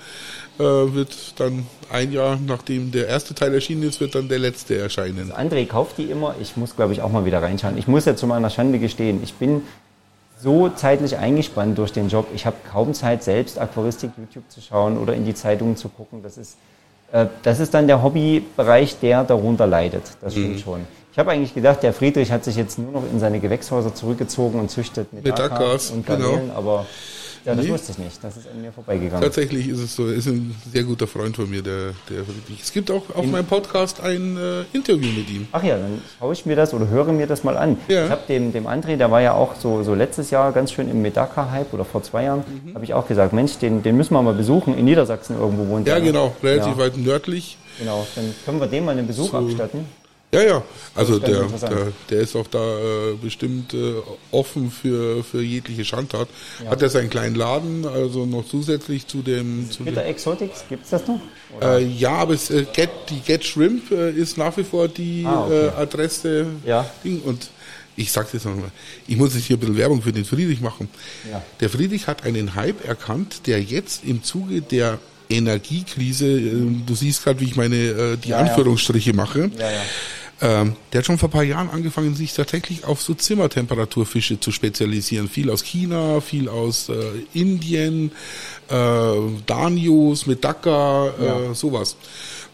äh, 0.59 0.63
wird 0.63 1.15
dann 1.37 1.65
ein 1.91 2.11
Jahr, 2.11 2.37
nachdem 2.45 2.91
der 2.91 3.07
erste 3.07 3.33
Teil 3.35 3.53
erschienen 3.53 3.83
ist, 3.83 3.99
wird 3.99 4.15
dann 4.15 4.27
der 4.29 4.39
letzte 4.39 4.77
erscheinen. 4.77 5.31
André 5.31 5.65
kauft 5.67 5.97
die 5.97 6.05
immer. 6.05 6.35
Ich 6.41 6.57
muss, 6.57 6.75
glaube 6.75 6.93
ich, 6.93 7.01
auch 7.01 7.11
mal 7.11 7.25
wieder 7.25 7.41
reinschauen. 7.41 7.77
Ich 7.77 7.87
muss 7.87 8.05
ja 8.05 8.15
zu 8.15 8.27
meiner 8.27 8.49
Schande 8.49 8.79
gestehen, 8.79 9.21
ich 9.23 9.33
bin 9.35 9.61
so 10.39 10.69
zeitlich 10.69 11.17
eingespannt 11.17 11.77
durch 11.77 11.91
den 11.93 12.09
Job. 12.09 12.27
Ich 12.33 12.45
habe 12.45 12.57
kaum 12.71 12.93
Zeit, 12.93 13.23
selbst 13.23 13.59
Aquaristik 13.59 14.11
YouTube 14.17 14.43
zu 14.49 14.61
schauen 14.61 14.97
oder 14.97 15.13
in 15.13 15.25
die 15.25 15.33
Zeitungen 15.33 15.75
zu 15.75 15.89
gucken. 15.89 16.21
Das 16.21 16.37
ist, 16.37 16.57
äh, 17.11 17.25
das 17.43 17.59
ist 17.59 17.73
dann 17.73 17.87
der 17.87 18.03
Hobbybereich, 18.03 18.99
der 18.99 19.23
darunter 19.23 19.65
leidet. 19.67 20.03
Das 20.21 20.35
Mhm. 20.35 20.39
stimmt 20.39 20.59
schon. 20.59 20.87
Ich 21.11 21.19
habe 21.19 21.31
eigentlich 21.31 21.55
gedacht, 21.55 21.81
der 21.81 21.93
Friedrich 21.93 22.31
hat 22.31 22.43
sich 22.43 22.55
jetzt 22.55 22.77
nur 22.77 22.91
noch 22.91 23.03
in 23.11 23.19
seine 23.19 23.39
Gewächshäuser 23.39 23.95
zurückgezogen 23.95 24.59
und 24.59 24.69
züchtet 24.69 25.11
Metakas 25.11 25.49
Metakas, 25.49 25.89
und 25.91 26.05
genau. 26.05 26.19
Garnelen, 26.29 26.51
aber 26.51 26.85
ja, 27.47 27.55
das 27.55 27.65
Nee. 27.65 27.71
wusste 27.71 27.91
ich 27.93 27.97
nicht. 27.97 28.23
Das 28.23 28.37
ist 28.37 28.47
an 28.53 28.61
mir 28.61 28.71
vorbeigegangen. 28.71 29.23
Tatsächlich 29.23 29.67
ist 29.69 29.79
es 29.79 29.95
so, 29.95 30.05
ist 30.07 30.27
ein 30.27 30.53
sehr 30.71 30.83
guter 30.83 31.07
Freund 31.07 31.35
von 31.35 31.49
mir, 31.49 31.61
der, 31.63 31.93
der. 32.09 32.23
Es 32.61 32.71
gibt 32.71 32.91
auch 32.91 33.03
auf 33.15 33.25
meinem 33.25 33.45
Podcast 33.45 34.01
ein 34.01 34.37
äh, 34.37 34.63
Interview 34.77 35.09
mit 35.17 35.29
ihm. 35.29 35.47
Ach 35.51 35.63
ja, 35.63 35.77
dann 35.77 36.01
schaue 36.19 36.33
ich 36.33 36.45
mir 36.45 36.55
das 36.55 36.73
oder 36.73 36.87
höre 36.89 37.11
mir 37.13 37.25
das 37.25 37.43
mal 37.43 37.57
an. 37.57 37.77
Ja. 37.87 38.05
Ich 38.05 38.11
habe 38.11 38.21
dem, 38.27 38.51
dem 38.53 38.67
André, 38.67 38.97
der 38.97 39.09
war 39.09 39.21
ja 39.21 39.33
auch 39.33 39.55
so, 39.55 39.81
so 39.83 39.95
letztes 39.95 40.29
Jahr 40.29 40.51
ganz 40.51 40.71
schön 40.73 40.89
im 40.91 41.01
Medaka-Hype 41.01 41.73
oder 41.73 41.85
vor 41.85 42.03
zwei 42.03 42.23
Jahren, 42.25 42.43
Mhm. 42.65 42.75
habe 42.75 42.83
ich 42.85 42.93
auch 42.93 43.07
gesagt, 43.07 43.33
Mensch, 43.33 43.57
den, 43.57 43.81
den 43.81 43.97
müssen 43.97 44.13
wir 44.13 44.21
mal 44.21 44.33
besuchen. 44.33 44.77
In 44.77 44.85
Niedersachsen 44.85 45.37
irgendwo 45.39 45.67
wohnt 45.67 45.87
Ja, 45.87 45.95
der. 45.95 46.03
genau, 46.03 46.35
relativ 46.43 46.73
Ja, 46.73 46.77
weit 46.77 46.97
nördlich. 46.97 47.57
genau, 47.79 48.05
dann 48.15 48.35
können 48.45 48.59
wir 48.59 48.67
dem 48.67 48.85
mal 48.85 48.91
einen 48.97 49.07
Besuch 49.07 49.31
So. 49.31 49.37
abstatten. 49.37 49.85
Ja, 50.33 50.43
ja. 50.43 50.63
Also 50.93 51.19
der, 51.19 51.43
der, 51.45 51.93
der 52.09 52.19
ist 52.19 52.35
auch 52.35 52.47
da 52.47 52.59
äh, 52.59 53.13
bestimmt 53.21 53.73
äh, 53.73 53.93
offen 54.31 54.71
für, 54.71 55.23
für 55.23 55.41
jegliche 55.41 55.85
Schandtat. 55.85 56.27
Ja. 56.63 56.71
Hat 56.71 56.81
er 56.81 56.89
seinen 56.89 57.09
kleinen 57.09 57.35
Laden, 57.35 57.85
also 57.85 58.25
noch 58.25 58.45
zusätzlich 58.45 59.07
zu 59.07 59.21
dem, 59.21 59.71
zu 59.71 59.83
dem 59.83 59.85
Bitter 59.85 60.05
Exotics, 60.05 60.65
gibt 60.67 60.83
es 60.83 60.89
das 60.89 61.07
noch? 61.07 61.21
Äh, 61.61 61.85
ja, 61.85 62.11
aber 62.11 62.33
es, 62.33 62.49
äh, 62.49 62.65
Get, 62.73 62.89
die 63.09 63.21
Get 63.21 63.45
Shrimp 63.45 63.89
äh, 63.91 64.11
ist 64.11 64.37
nach 64.37 64.57
wie 64.57 64.65
vor 64.65 64.89
die 64.89 65.23
Ah, 65.25 65.45
okay. 65.45 65.67
äh, 65.67 65.69
Adresse. 65.81 66.47
Ja. 66.65 66.89
Ding. 67.05 67.21
Und 67.21 67.49
ich 67.95 68.11
sage 68.11 68.27
jetzt 68.33 68.45
nochmal, 68.45 68.71
ich 69.07 69.15
muss 69.15 69.33
jetzt 69.33 69.45
hier 69.45 69.55
ein 69.55 69.59
bisschen 69.61 69.77
Werbung 69.77 70.01
für 70.01 70.11
den 70.11 70.25
Friedrich 70.25 70.59
machen. 70.59 70.89
Ja. 71.31 71.41
Der 71.61 71.69
Friedrich 71.69 72.07
hat 72.07 72.25
einen 72.25 72.53
Hype 72.53 72.85
erkannt, 72.85 73.47
der 73.47 73.61
jetzt 73.63 74.03
im 74.03 74.23
Zuge 74.23 74.61
der 74.61 74.99
Energiekrise, 75.29 76.25
äh, 76.27 76.53
du 76.85 76.95
siehst 76.95 77.23
gerade, 77.23 77.39
wie 77.41 77.45
ich 77.45 77.55
meine 77.55 77.75
äh, 77.75 78.17
die 78.17 78.29
Ja, 78.29 78.43
ja. 78.43 78.49
Anführungsstriche 78.49 79.13
mache, 79.13 79.49
Ja, 79.57 79.71
ja. 79.71 80.61
ähm, 80.61 80.75
der 80.91 80.99
hat 80.99 81.05
schon 81.05 81.17
vor 81.17 81.29
ein 81.29 81.31
paar 81.31 81.43
Jahren 81.43 81.69
angefangen, 81.69 82.15
sich 82.15 82.33
tatsächlich 82.33 82.85
auf 82.85 83.01
so 83.01 83.13
Zimmertemperaturfische 83.13 84.39
zu 84.39 84.51
spezialisieren. 84.51 85.27
Viel 85.29 85.49
aus 85.49 85.63
China, 85.63 86.21
viel 86.21 86.47
aus 86.49 86.89
äh, 86.89 86.93
Indien, 87.33 88.11
äh, 88.69 88.73
Danios, 89.45 90.25
Medaka, 90.27 91.13
Ja. 91.21 91.51
äh, 91.51 91.55
sowas. 91.55 91.95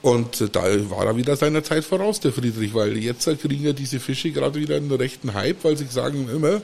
Und 0.02 0.42
äh, 0.42 0.50
da 0.50 0.64
war 0.90 1.06
er 1.06 1.16
wieder 1.16 1.36
seiner 1.38 1.64
Zeit 1.64 1.86
voraus, 1.86 2.20
der 2.20 2.34
Friedrich, 2.34 2.74
weil 2.74 2.98
jetzt 2.98 3.28
äh, 3.28 3.36
kriegen 3.36 3.64
ja 3.66 3.74
diese 3.74 4.00
Fische 4.00 4.32
gerade 4.32 4.60
wieder 4.60 4.76
einen 4.78 4.92
rechten 4.92 5.34
Hype, 5.34 5.64
weil 5.64 5.78
sie 5.78 5.86
sagen 5.86 6.28
immer, 6.34 6.62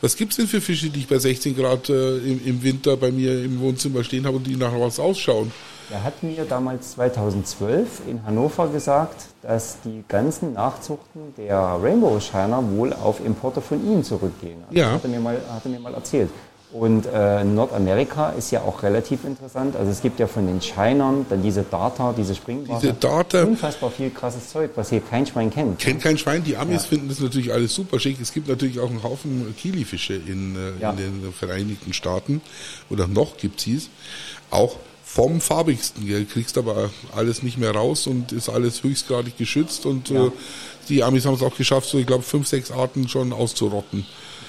was 0.00 0.16
gibt's 0.16 0.36
denn 0.36 0.46
für 0.46 0.60
Fische, 0.60 0.90
die 0.90 1.00
ich 1.00 1.08
bei 1.08 1.18
16 1.18 1.56
Grad 1.56 1.88
äh, 1.88 2.18
im, 2.18 2.44
im 2.44 2.62
Winter 2.62 2.96
bei 2.96 3.10
mir 3.10 3.44
im 3.44 3.60
Wohnzimmer 3.60 4.04
stehen 4.04 4.26
habe 4.26 4.36
und 4.36 4.46
die 4.46 4.56
nach 4.56 4.72
was 4.78 4.98
ausschauen? 4.98 5.52
Er 5.90 6.02
hat 6.02 6.22
mir 6.22 6.44
damals 6.44 6.92
2012 6.92 8.02
in 8.08 8.24
Hannover 8.24 8.68
gesagt, 8.68 9.26
dass 9.42 9.78
die 9.84 10.02
ganzen 10.08 10.54
Nachzuchten 10.54 11.34
der 11.36 11.58
Rainbow 11.58 12.18
Shiner 12.20 12.62
wohl 12.70 12.92
auf 12.92 13.24
Importe 13.24 13.60
von 13.60 13.86
ihm 13.86 14.02
zurückgehen. 14.02 14.62
Also 14.68 14.78
Ja. 14.78 14.84
Das 14.86 14.94
hat 14.94 15.04
er 15.04 15.10
mir 15.10 15.20
mal, 15.20 15.40
hat 15.50 15.64
er 15.64 15.70
mir 15.70 15.80
mal 15.80 15.94
erzählt. 15.94 16.30
Und 16.74 17.06
äh, 17.06 17.44
Nordamerika 17.44 18.30
ist 18.30 18.50
ja 18.50 18.62
auch 18.62 18.82
relativ 18.82 19.22
interessant. 19.24 19.76
Also 19.76 19.92
es 19.92 20.02
gibt 20.02 20.18
ja 20.18 20.26
von 20.26 20.44
den 20.48 20.60
Shinern 20.60 21.24
dann 21.30 21.40
diese 21.40 21.62
Darter, 21.62 22.12
diese 22.18 22.34
Springwasser. 22.34 22.80
Diese 22.80 22.94
Darter. 22.94 23.46
Unfassbar 23.46 23.92
viel 23.92 24.10
krasses 24.10 24.48
Zeug, 24.50 24.72
was 24.74 24.90
hier 24.90 25.00
kein 25.00 25.24
Schwein 25.24 25.50
kennt. 25.52 25.78
Kennt 25.78 26.02
kein 26.02 26.18
Schwein. 26.18 26.42
Die 26.42 26.56
Amis 26.56 26.86
finden 26.86 27.08
das 27.08 27.20
natürlich 27.20 27.52
alles 27.52 27.72
super 27.72 28.00
schick. 28.00 28.20
Es 28.20 28.32
gibt 28.32 28.48
natürlich 28.48 28.80
auch 28.80 28.90
einen 28.90 29.04
Haufen 29.04 29.54
Kilifische 29.56 30.14
in, 30.14 30.56
äh, 30.56 30.82
Ja. 30.82 30.90
in 30.90 30.96
den 30.96 31.32
Vereinigten 31.32 31.92
Staaten. 31.92 32.40
Oder 32.90 33.06
noch 33.06 33.36
gibt's 33.36 33.68
es. 33.68 33.88
Auch 34.50 34.74
vom 35.04 35.40
farbigsten. 35.40 36.04
Gell. 36.08 36.24
Kriegst 36.24 36.58
aber 36.58 36.90
alles 37.14 37.44
nicht 37.44 37.56
mehr 37.56 37.70
raus 37.70 38.08
und 38.08 38.32
ist 38.32 38.48
alles 38.48 38.82
höchstgradig 38.82 39.38
geschützt. 39.38 39.86
Und 39.86 40.08
Ja. 40.10 40.26
äh, 40.26 40.30
die 40.88 41.04
Amis 41.04 41.24
haben 41.24 41.34
es 41.34 41.42
auch 41.42 41.56
geschafft, 41.56 41.88
so 41.88 41.98
ich 41.98 42.06
glaube 42.06 42.24
fünf, 42.24 42.48
sechs 42.48 42.72
Arten 42.72 43.06
schon 43.08 43.32
auszurotten. 43.32 44.04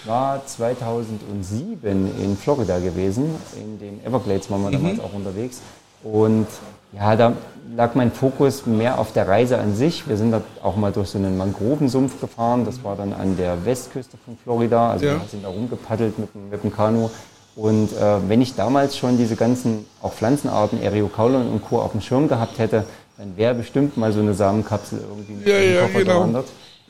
Ich 0.06 0.12
war 0.12 0.46
2007 0.46 2.22
in 2.22 2.38
Florida 2.38 2.78
gewesen. 2.78 3.26
In 3.56 3.80
den 3.80 4.06
Everglades 4.06 4.52
waren 4.52 4.62
wir 4.62 4.70
damals 4.70 5.00
auch 5.00 5.12
unterwegs. 5.12 5.62
Und 6.04 6.46
ja, 6.94 7.16
da 7.16 7.34
lag 7.76 7.96
mein 7.96 8.12
Fokus 8.12 8.68
mehr 8.68 9.00
auf 9.00 9.14
der 9.14 9.28
Reise 9.28 9.58
an 9.58 9.76
sich. 9.76 10.08
Wir 10.08 10.16
sind 10.16 10.30
da 10.30 10.44
auch 10.62 10.76
mal 10.76 10.92
durch 10.92 11.10
so 11.10 11.18
einen 11.18 11.36
Mangrovensumpf 11.40 12.22
gefahren. 12.22 12.66
Das 12.66 12.84
war 12.84 12.96
dann 12.96 13.14
an 13.14 13.36
der 13.36 13.66
Westküste 13.66 14.16
von 14.24 14.38
Florida. 14.44 14.92
Also 14.92 15.08
ja. 15.08 15.14
wir 15.14 15.28
sind 15.28 15.44
da 15.44 15.48
rumgepaddelt 15.50 16.20
mit, 16.20 16.30
mit 16.52 16.64
dem 16.64 16.72
Kanu. 16.72 17.10
Und 17.56 17.92
äh, 17.94 18.30
wenn 18.30 18.44
ich 18.44 18.54
damals 18.54 18.98
schon 18.98 19.18
diese 19.18 19.36
ganzen 19.36 19.88
auch 20.04 20.14
Pflanzenarten, 20.14 20.84
Eriocaulon 20.84 21.50
und 21.50 21.66
Co. 21.66 21.80
auf 21.80 21.94
dem 21.94 22.02
Schirm 22.02 22.28
gehabt 22.28 22.60
hätte, 22.60 22.86
dann 23.18 23.36
wäre 23.38 23.56
bestimmt 23.56 23.98
mal 23.98 24.14
so 24.14 24.20
eine 24.20 24.36
Samenkapsel 24.36 25.00
irgendwie 25.00 25.34
mit 25.34 25.48
ja, 25.48 25.58
ja, 25.58 25.82
Koffer 25.82 26.00
genau. 26.00 26.14
gewandert. 26.14 26.46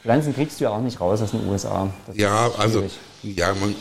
Pflanzen 0.05 0.35
kriegst 0.35 0.59
du 0.59 0.65
ja 0.65 0.69
auch 0.69 0.81
nicht 0.81 1.01
raus 1.01 1.19
aus 1.19 1.31
den 1.31 1.49
USA. 1.49 1.91
Das 2.05 2.15
ja, 2.15 2.51
also 2.59 2.83
ja, 3.23 3.55
man, 3.55 3.73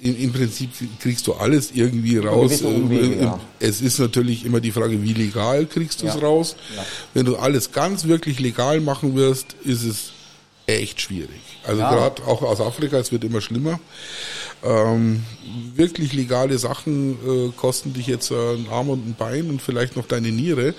im, 0.00 0.18
im, 0.18 0.32
Prinzip 0.32 0.70
kriegst 1.00 1.26
du 1.26 1.34
alles 1.34 1.70
irgendwie 1.74 2.16
raus. 2.16 2.62
Umwege, 2.62 3.16
äh, 3.16 3.24
ja. 3.24 3.38
Es 3.60 3.82
ist 3.82 3.98
natürlich 3.98 4.46
immer 4.46 4.60
die 4.60 4.72
Frage, 4.72 5.02
wie 5.02 5.12
legal 5.12 5.66
kriegst 5.66 6.00
du 6.00 6.06
es 6.06 6.14
ja. 6.14 6.20
raus. 6.22 6.56
Ja. 6.74 6.82
Wenn 7.12 7.26
du 7.26 7.36
alles 7.36 7.72
ganz 7.72 8.04
wirklich 8.04 8.40
legal 8.40 8.80
machen 8.80 9.16
wirst, 9.16 9.54
ist 9.64 9.84
es 9.84 10.12
echt 10.66 11.02
schwierig. 11.02 11.40
Also 11.62 11.82
gerade 11.82 12.24
auch 12.24 12.40
aus 12.40 12.62
Afrika, 12.62 12.96
es 12.96 13.12
wird 13.12 13.24
immer 13.24 13.42
schlimmer. 13.42 13.78
Ähm, 14.64 15.24
wirklich 15.74 16.14
legale 16.14 16.56
Sachen 16.56 17.12
äh, 17.12 17.52
kosten 17.54 17.92
dich 17.92 18.06
jetzt 18.06 18.30
äh, 18.30 18.34
einen 18.34 18.68
Arm 18.70 18.88
und 18.88 19.06
ein 19.06 19.14
Bein 19.16 19.50
und 19.50 19.60
vielleicht 19.60 19.94
noch 19.94 20.06
deine 20.06 20.32
Niere. 20.32 20.74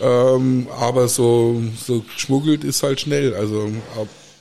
Ähm, 0.00 0.66
aber 0.76 1.06
so, 1.06 1.62
so 1.80 2.00
geschmuggelt 2.00 2.64
ist 2.64 2.82
halt 2.82 3.00
schnell. 3.00 3.34
Also 3.34 3.70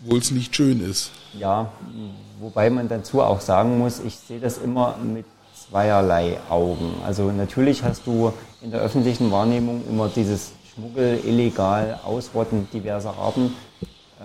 obwohl 0.03 0.19
es 0.19 0.31
nicht 0.31 0.55
schön 0.55 0.81
ist. 0.83 1.11
Ja, 1.37 1.71
wobei 2.39 2.69
man 2.69 2.87
dazu 2.89 3.21
auch 3.21 3.41
sagen 3.41 3.77
muss, 3.77 3.99
ich 3.99 4.15
sehe 4.17 4.39
das 4.39 4.57
immer 4.57 4.97
mit 4.97 5.25
zweierlei 5.69 6.37
Augen. 6.49 6.93
Also 7.05 7.31
natürlich 7.31 7.83
hast 7.83 8.05
du 8.05 8.33
in 8.61 8.71
der 8.71 8.81
öffentlichen 8.81 9.31
Wahrnehmung 9.31 9.83
immer 9.89 10.09
dieses 10.09 10.51
Schmuggel, 10.73 11.19
illegal, 11.25 11.99
Ausrotten 12.03 12.67
diverser 12.71 13.15
Arten. 13.17 13.55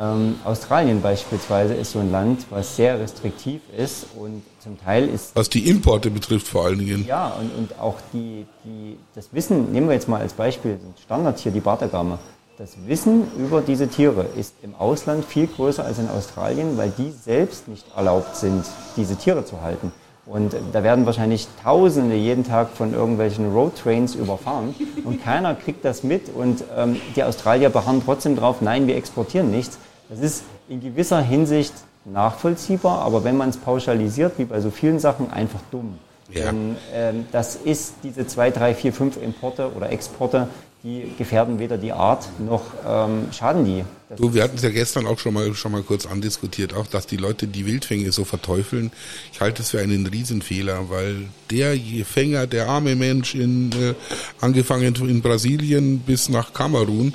Ähm, 0.01 0.37
Australien 0.45 1.03
beispielsweise 1.03 1.75
ist 1.75 1.93
so 1.93 1.99
ein 1.99 2.13
Land, 2.13 2.47
was 2.51 2.77
sehr 2.77 3.01
restriktiv 3.01 3.61
ist 3.77 4.07
und 4.17 4.43
zum 4.61 4.79
Teil 4.79 5.09
ist. 5.09 5.35
Was 5.35 5.49
die 5.49 5.69
Importe 5.69 6.11
betrifft 6.11 6.47
vor 6.47 6.67
allen 6.67 6.79
Dingen. 6.79 7.05
Ja, 7.07 7.33
und, 7.41 7.51
und 7.57 7.79
auch 7.81 7.97
die, 8.13 8.47
die, 8.65 8.97
das 9.15 9.29
Wissen, 9.33 9.73
nehmen 9.73 9.89
wir 9.89 9.95
jetzt 9.95 10.09
mal 10.09 10.21
als 10.21 10.35
Beispiel, 10.35 10.79
Standard 11.03 11.39
hier, 11.39 11.51
die 11.51 11.61
Bartagame. 11.61 12.19
Das 12.59 12.71
Wissen 12.89 13.29
über 13.39 13.61
diese 13.61 13.87
Tiere 13.87 14.27
ist 14.37 14.53
im 14.63 14.75
Ausland 14.75 15.25
viel 15.25 15.47
größer 15.47 15.85
als 15.85 16.01
in 16.01 16.09
Australien, 16.09 16.77
weil 16.77 16.91
die 16.91 17.13
selbst 17.13 17.69
nicht 17.69 17.87
erlaubt 17.97 18.35
sind, 18.35 18.65
diese 18.97 19.15
Tiere 19.15 19.45
zu 19.45 19.61
halten. 19.63 19.93
Und 20.27 20.57
da 20.73 20.83
werden 20.83 21.07
wahrscheinlich 21.07 21.47
Tausende 21.63 22.17
jeden 22.17 22.43
Tag 22.43 22.71
von 22.71 22.93
irgendwelchen 22.93 23.53
Roadtrains 23.53 24.17
überfahren 24.17 24.75
und 25.05 25.23
keiner 25.23 25.55
kriegt 25.55 25.85
das 25.85 26.03
mit 26.03 26.35
und 26.35 26.65
ähm, 26.77 27.01
die 27.15 27.23
Australier 27.23 27.71
beharren 27.71 28.03
trotzdem 28.05 28.35
drauf, 28.35 28.57
nein, 28.61 28.89
wir 28.89 28.97
exportieren 28.97 29.53
nichts. 29.53 29.79
Das 30.09 30.19
ist 30.19 30.43
in 30.69 30.81
gewisser 30.81 31.21
Hinsicht 31.21 31.75
nachvollziehbar, 32.07 33.03
aber 33.03 33.23
wenn 33.23 33.37
man 33.37 33.51
es 33.51 33.57
pauschalisiert, 33.57 34.33
wie 34.37 34.47
bei 34.47 34.61
so 34.61 34.71
vielen 34.71 34.99
Sachen, 34.99 35.31
einfach 35.31 35.61
dumm. 35.71 35.97
Ja. 36.31 36.47
Denn 36.47 36.77
ähm, 36.93 37.27
das 37.31 37.55
ist 37.55 37.95
diese 38.03 38.27
zwei, 38.27 38.51
drei, 38.51 38.75
vier, 38.75 38.93
fünf 38.93 39.17
Importe 39.17 39.71
oder 39.75 39.91
Exporte, 39.91 40.49
die 40.83 41.13
gefährden 41.17 41.59
weder 41.59 41.77
die 41.79 41.93
Art 41.93 42.29
noch 42.39 42.63
ähm, 42.87 43.29
schaden 43.33 43.65
die. 43.65 43.85
Du, 44.17 44.35
wir 44.35 44.43
hatten 44.43 44.57
es 44.57 44.63
ja 44.63 44.71
gestern 44.71 45.07
auch 45.07 45.19
schon 45.19 45.35
mal 45.35 45.55
schon 45.55 45.73
mal 45.73 45.83
kurz 45.83 46.07
andiskutiert, 46.07 46.75
auch 46.75 46.87
dass 46.87 47.07
die 47.07 47.17
Leute 47.17 47.47
die 47.47 47.67
Wildfänge 47.67 48.13
so 48.13 48.25
verteufeln. 48.25 48.91
Ich 49.33 49.41
halte 49.41 49.63
es 49.63 49.71
für 49.71 49.81
einen 49.81 50.07
Riesenfehler, 50.07 50.91
weil 50.91 51.29
der 51.51 51.77
Fänger, 52.05 52.47
der 52.47 52.69
arme 52.69 52.97
Mensch 52.97 53.35
in 53.35 53.73
äh, 53.73 53.95
angefangen 54.41 54.95
in 54.95 55.23
Brasilien 55.23 56.01
bis 56.01 56.29
nach 56.29 56.53
Kamerun, 56.53 57.15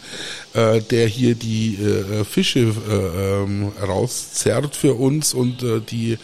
äh, 0.54 0.82
der 0.82 1.08
hier 1.08 1.36
die 1.36 1.76
äh, 1.76 2.24
Fische 2.24 2.60
äh, 2.60 3.44
ähm, 3.44 3.72
rauszerrt 3.82 4.76
für 4.76 4.94
uns 4.94 5.34
und 5.34 5.64
äh, 5.64 5.80
die 5.80 6.18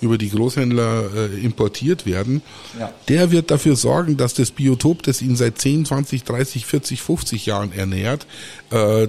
über 0.00 0.18
die 0.18 0.30
Großhändler 0.30 1.10
äh, 1.14 1.40
importiert 1.44 2.06
werden, 2.06 2.42
ja. 2.78 2.92
der 3.08 3.30
wird 3.30 3.50
dafür 3.50 3.76
sorgen, 3.76 4.16
dass 4.16 4.34
das 4.34 4.50
Biotop, 4.50 5.02
das 5.02 5.22
ihn 5.22 5.36
seit 5.36 5.58
10, 5.58 5.86
20, 5.86 6.24
30, 6.24 6.66
40, 6.66 7.02
50 7.02 7.46
Jahren 7.46 7.72
ernährt, 7.72 8.26
äh, 8.70 9.08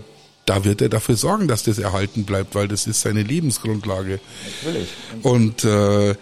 da 0.50 0.66
wird 0.66 0.82
er 0.82 0.90
dafür 0.90 1.16
sorgen, 1.16 1.48
dass 1.48 1.62
das 1.62 1.78
erhalten 1.78 2.24
bleibt, 2.24 2.56
weil 2.56 2.68
das 2.68 2.88
ist 2.88 3.02
seine 3.02 3.22
Lebensgrundlage. 3.22 4.20
Natürlich. 4.66 4.88
Und 5.22 5.64
äh, 5.64 6.16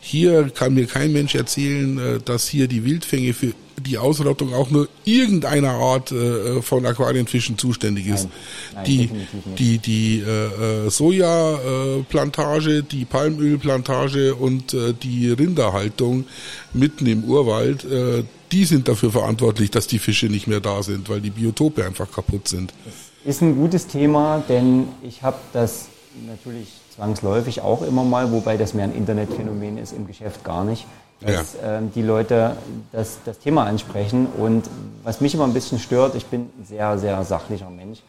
hier 0.00 0.50
kann 0.50 0.74
mir 0.74 0.86
kein 0.86 1.12
Mensch 1.12 1.34
erzählen, 1.34 1.98
äh, 1.98 2.20
dass 2.24 2.46
hier 2.46 2.68
die 2.68 2.84
Wildfänge 2.84 3.34
für 3.34 3.52
die 3.84 3.98
Ausrottung 3.98 4.54
auch 4.54 4.70
nur 4.70 4.88
irgendeiner 5.04 5.72
Art 5.72 6.12
äh, 6.12 6.62
von 6.62 6.86
Aquarienfischen 6.86 7.58
zuständig 7.58 8.06
ist. 8.06 8.28
Nein, 8.74 8.74
nein, 8.76 8.84
die, 8.84 9.10
die, 9.58 9.78
die 9.78 10.20
äh, 10.20 10.88
Sojaplantage, 10.88 12.84
die 12.84 13.04
Palmölplantage 13.04 14.36
und 14.36 14.72
äh, 14.72 14.94
die 14.94 15.30
Rinderhaltung 15.32 16.26
mitten 16.72 17.06
im 17.06 17.24
Urwald, 17.24 17.84
äh, 17.84 18.22
die 18.52 18.64
sind 18.66 18.86
dafür 18.86 19.10
verantwortlich, 19.10 19.72
dass 19.72 19.88
die 19.88 19.98
Fische 19.98 20.26
nicht 20.26 20.46
mehr 20.46 20.60
da 20.60 20.84
sind, 20.84 21.08
weil 21.08 21.20
die 21.20 21.30
Biotope 21.30 21.84
einfach 21.84 22.12
kaputt 22.12 22.46
sind. 22.46 22.72
Das 22.84 22.94
ist 23.24 23.40
ein 23.40 23.56
gutes 23.56 23.86
Thema, 23.86 24.42
denn 24.48 24.88
ich 25.02 25.22
habe 25.22 25.36
das 25.52 25.86
natürlich 26.26 26.72
zwangsläufig 26.94 27.60
auch 27.60 27.82
immer 27.82 28.04
mal, 28.04 28.30
wobei 28.32 28.56
das 28.56 28.74
mehr 28.74 28.84
ein 28.84 28.94
Internetphänomen 28.94 29.78
ist, 29.78 29.92
im 29.92 30.06
Geschäft 30.06 30.44
gar 30.44 30.64
nicht, 30.64 30.86
dass 31.20 31.54
ja. 31.54 31.78
ähm, 31.78 31.90
die 31.94 32.02
Leute 32.02 32.56
das, 32.92 33.18
das 33.24 33.38
Thema 33.38 33.64
ansprechen. 33.64 34.26
Und 34.38 34.68
was 35.02 35.20
mich 35.20 35.34
immer 35.34 35.44
ein 35.44 35.54
bisschen 35.54 35.78
stört, 35.78 36.14
ich 36.14 36.26
bin 36.26 36.42
ein 36.42 36.66
sehr, 36.66 36.98
sehr 36.98 37.24
sachlicher 37.24 37.70
Mensch. 37.70 38.00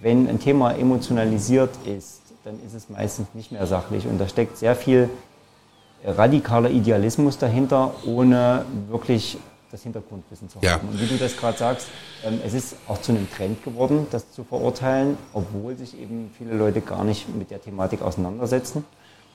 Wenn 0.00 0.28
ein 0.28 0.40
Thema 0.40 0.72
emotionalisiert 0.72 1.70
ist, 1.84 2.22
dann 2.44 2.54
ist 2.66 2.74
es 2.74 2.88
meistens 2.88 3.28
nicht 3.34 3.52
mehr 3.52 3.66
sachlich. 3.66 4.06
Und 4.06 4.18
da 4.18 4.28
steckt 4.28 4.56
sehr 4.56 4.74
viel 4.74 5.10
radikaler 6.04 6.70
Idealismus 6.70 7.38
dahinter, 7.38 7.94
ohne 8.04 8.64
wirklich 8.88 9.38
das 9.74 9.82
Hintergrundwissen 9.82 10.48
zu 10.48 10.56
haben. 10.56 10.64
Ja. 10.64 10.76
Und 10.76 11.00
wie 11.00 11.06
du 11.06 11.16
das 11.16 11.36
gerade 11.36 11.58
sagst, 11.58 11.88
ähm, 12.24 12.40
es 12.46 12.54
ist 12.54 12.76
auch 12.86 13.00
zu 13.02 13.12
einem 13.12 13.28
Trend 13.30 13.62
geworden, 13.64 14.06
das 14.10 14.32
zu 14.32 14.44
verurteilen, 14.44 15.18
obwohl 15.32 15.76
sich 15.76 15.98
eben 16.00 16.30
viele 16.38 16.54
Leute 16.54 16.80
gar 16.80 17.04
nicht 17.04 17.34
mit 17.34 17.50
der 17.50 17.60
Thematik 17.60 18.00
auseinandersetzen. 18.00 18.84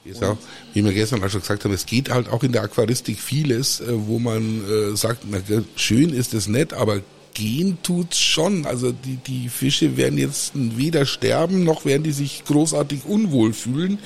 Ist 0.06 0.24
auch, 0.24 0.38
wie 0.74 0.84
wir 0.84 0.94
gestern 0.94 1.22
auch 1.24 1.30
schon 1.30 1.42
gesagt 1.42 1.66
haben, 1.66 1.74
es 1.74 1.86
geht 1.86 2.10
halt 2.10 2.30
auch 2.30 2.42
in 2.44 2.54
der 2.54 2.64
Aquaristik 2.64 3.20
vieles, 3.20 3.82
äh, 3.82 3.88
wo 3.90 4.18
man 4.18 4.64
äh, 4.66 4.96
sagt, 4.96 5.26
na, 5.30 5.40
schön 5.76 6.14
ist 6.14 6.34
es 6.34 6.48
nett, 6.48 6.74
aber 6.74 7.02
gehen 7.34 7.78
tut's 7.84 8.18
schon. 8.18 8.66
Also 8.66 8.94
die, 8.94 9.18
die 9.18 9.50
Fische 9.50 9.98
werden 9.98 10.18
jetzt 10.18 10.54
weder 10.56 11.06
sterben, 11.06 11.66
noch 11.66 11.84
werden 11.84 12.04
die 12.04 12.14
sich 12.14 12.46
großartig 12.46 13.02
unwohl 13.06 13.52
fühlen. 13.52 14.00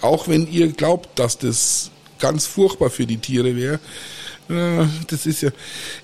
Auch 0.00 0.26
wenn 0.26 0.50
ihr 0.50 0.72
glaubt, 0.72 1.16
dass 1.18 1.38
das 1.38 1.92
ganz 2.18 2.46
furchtbar 2.46 2.90
für 2.90 3.06
die 3.06 3.18
Tiere 3.18 3.56
wäre. 3.56 3.78
Ja, 4.48 4.88
das 5.08 5.26
ist 5.26 5.42
ja, 5.42 5.50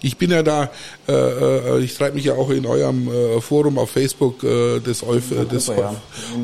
ich 0.00 0.16
bin 0.16 0.30
ja 0.30 0.42
da, 0.42 0.70
äh, 1.08 1.12
äh, 1.12 1.84
ich 1.84 1.94
treibe 1.94 2.16
mich 2.16 2.24
ja 2.24 2.34
auch 2.34 2.50
in 2.50 2.66
eurem 2.66 3.08
äh, 3.08 3.40
Forum 3.40 3.78
auf 3.78 3.90
Facebook 3.90 4.42
äh, 4.42 4.80
des 4.80 5.02
Euf, 5.02 5.30
äh, 5.30 5.44
des 5.44 5.68
ja, 5.68 5.94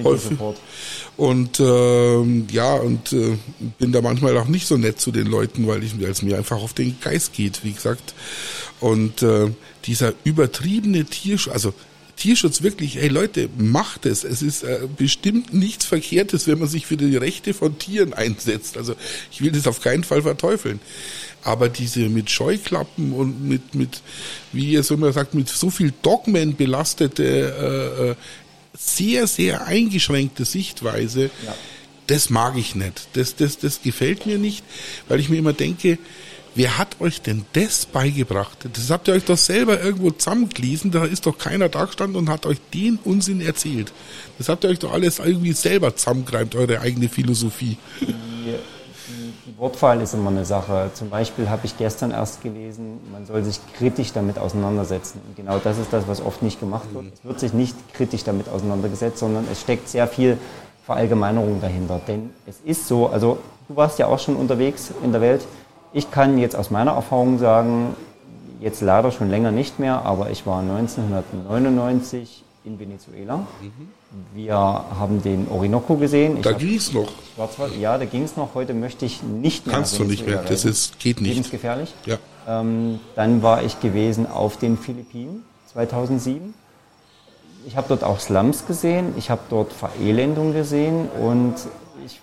Euf, 0.05 0.31
und 1.17 1.59
ähm, 1.59 2.47
ja 2.53 2.75
und 2.75 3.13
äh, 3.13 3.37
bin 3.79 3.91
da 3.91 4.01
manchmal 4.01 4.37
auch 4.39 4.47
nicht 4.47 4.69
so 4.69 4.77
nett 4.77 5.01
zu 5.01 5.11
den 5.11 5.27
Leuten, 5.27 5.67
weil 5.67 5.83
ich 5.83 5.95
als 6.07 6.23
mir 6.23 6.39
einfach 6.39 6.63
auf 6.63 6.73
den 6.73 6.97
Geist 7.01 7.33
geht, 7.33 7.65
wie 7.65 7.73
gesagt. 7.73 8.15
Und 8.79 9.23
äh, 9.23 9.51
dieser 9.85 10.15
übertriebene 10.23 11.05
Tierschutz, 11.05 11.53
also 11.53 11.75
Tierschutz 12.19 12.63
wirklich, 12.63 12.97
hey 12.97 13.09
Leute, 13.09 13.49
macht 13.57 14.05
es. 14.05 14.25
Es 14.25 14.43
ist 14.43 14.65
äh, 14.65 14.81
bestimmt 14.97 15.55
nichts 15.55 15.85
Verkehrtes, 15.85 16.47
wenn 16.47 16.59
man 16.59 16.69
sich 16.69 16.87
für 16.87 16.97
die 16.97 17.17
Rechte 17.17 17.55
von 17.55 17.79
Tieren 17.79 18.13
einsetzt. 18.13 18.77
Also 18.77 18.95
ich 19.31 19.41
will 19.41 19.53
das 19.53 19.67
auf 19.67 19.81
keinen 19.81 20.05
Fall 20.05 20.23
verteufeln. 20.23 20.81
Aber 21.43 21.69
diese 21.69 22.09
mit 22.09 22.31
Scheuklappen 22.31 23.13
und 23.13 23.47
mit, 23.47 23.75
mit 23.75 24.03
wie 24.53 24.73
ihr 24.73 24.83
so 24.83 24.95
immer 24.95 25.13
sagt, 25.13 25.35
mit 25.35 25.49
so 25.49 25.71
viel 25.71 25.93
Dogmen 26.03 26.57
belastete, 26.57 27.25
äh, 27.25 28.11
äh, 28.11 28.15
sehr, 28.77 29.27
sehr 29.27 29.67
eingeschränkte 29.67 30.45
Sichtweise, 30.45 31.31
ja. 31.45 31.55
das 32.07 32.31
mag 32.31 32.57
ich 32.57 32.75
nicht. 32.75 33.09
Das, 33.15 33.37
das, 33.37 33.59
das 33.59 33.83
gefällt 33.83 34.27
mir 34.27 34.39
nicht, 34.39 34.65
weil 35.09 35.21
ich 35.21 35.29
mir 35.29 35.39
immer 35.39 35.53
denke, 35.53 35.99
Wer 36.59 36.77
hat 36.77 37.01
euch 37.01 37.23
denn 37.23 37.45
das 37.53 37.87
beigebracht? 37.87 38.59
Das 38.73 38.91
habt 38.91 39.07
ihr 39.07 39.15
euch 39.15 39.25
doch 39.25 39.39
selber 39.39 39.81
irgendwo 39.81 40.11
zusammengelesen, 40.11 40.91
da 40.91 41.05
ist 41.05 41.25
doch 41.27 41.39
keiner 41.39 41.69
da 41.69 41.85
gestanden 41.85 42.17
und 42.17 42.29
hat 42.29 42.47
euch 42.47 42.59
den 42.75 42.99
Unsinn 43.05 43.41
erzählt. 43.41 43.93
Das 44.39 44.49
habt 44.49 44.65
ihr 44.65 44.71
euch 44.71 44.81
doch 44.81 44.93
alles 44.93 45.21
irgendwie 45.21 45.53
selber 45.53 45.95
zusammengereimt, 45.95 46.57
eure 46.57 46.81
eigene 46.81 47.09
Philosophie. 47.09 47.77
Die 48.01 48.55
Wortwahl 49.59 50.01
ist 50.01 50.15
immer 50.15 50.31
eine 50.31 50.45
Sache. 50.45 50.91
Zum 50.95 51.11
Beispiel 51.11 51.51
habe 51.51 51.67
ich 51.67 51.77
gestern 51.77 52.13
erst 52.13 52.43
gelesen, 52.43 53.01
man 53.11 53.27
soll 53.27 53.43
sich 53.43 53.61
kritisch 53.75 54.13
damit 54.13 54.39
auseinandersetzen. 54.39 55.21
Und 55.27 55.37
genau 55.37 55.59
das 55.59 55.79
ist 55.79 55.93
das, 55.93 56.07
was 56.07 56.25
oft 56.25 56.43
nicht 56.43 56.61
gemacht 56.61 56.87
wird. 56.95 57.07
Es 57.13 57.25
wird 57.25 57.41
sich 57.41 57.53
nicht 57.53 57.75
kritisch 57.93 58.23
damit 58.23 58.49
auseinandergesetzt, 58.49 59.19
sondern 59.19 59.47
es 59.51 59.61
steckt 59.61 59.89
sehr 59.89 60.07
viel 60.07 60.39
Verallgemeinerung 60.87 61.61
dahinter. 61.61 62.01
Denn 62.07 62.31
es 62.47 62.61
ist 62.65 62.87
so, 62.87 63.09
also 63.09 63.39
du 63.69 63.75
warst 63.75 63.99
ja 63.99 64.07
auch 64.07 64.21
schon 64.21 64.37
unterwegs 64.37 64.93
in 65.03 65.11
der 65.11 65.21
Welt. 65.21 65.45
Ich 65.93 66.11
kann 66.13 66.39
jetzt 66.39 66.55
aus 66.55 66.71
meiner 66.71 66.93
Erfahrung 66.93 67.39
sagen, 67.39 67.97
jetzt 68.61 68.81
leider 68.81 69.11
schon 69.11 69.29
länger 69.29 69.51
nicht 69.51 69.81
mehr, 69.81 70.05
aber 70.05 70.31
ich 70.31 70.47
war 70.47 70.61
1999 70.61 72.45
in 72.65 72.79
Venezuela. 72.79 73.39
Mhm. 73.39 73.89
Wir 74.35 74.55
haben 74.55 75.23
den 75.23 75.49
Orinoco 75.49 75.97
gesehen. 75.97 76.39
Ich 76.39 76.43
da 76.43 76.53
ging 76.53 76.77
es 76.77 76.93
noch. 76.93 77.09
Ja, 77.79 77.99
da 77.99 78.07
ging 78.07 78.23
es 78.23 78.37
noch. 78.37 78.55
Heute 78.55 78.73
möchte 78.73 79.05
ich 79.05 79.23
nicht 79.23 79.67
mehr. 79.67 79.77
Kannst 79.77 79.99
du 79.99 80.05
nicht 80.05 80.27
mehr. 80.27 80.43
Das 80.43 80.65
ist, 80.65 80.99
geht 80.99 81.21
nicht. 81.21 81.35
Lebensgefährlich. 81.35 81.95
Ja. 82.07 82.17
Ähm, 82.47 83.01
dann 83.17 83.43
war 83.43 83.63
ich 83.63 83.81
gewesen 83.81 84.27
auf 84.27 84.57
den 84.57 84.79
Philippinen 84.79 85.45
2007. 85.73 86.55
Ich 87.67 87.77
habe 87.77 87.89
dort 87.89 88.03
auch 88.03 88.19
Slums 88.19 88.67
gesehen. 88.67 89.13
Ich 89.19 89.29
habe 89.29 89.43
dort 89.51 89.75
Verelendung 89.75 90.55
gesehen 90.55 91.09
und 91.11 91.55
ich, 92.07 92.21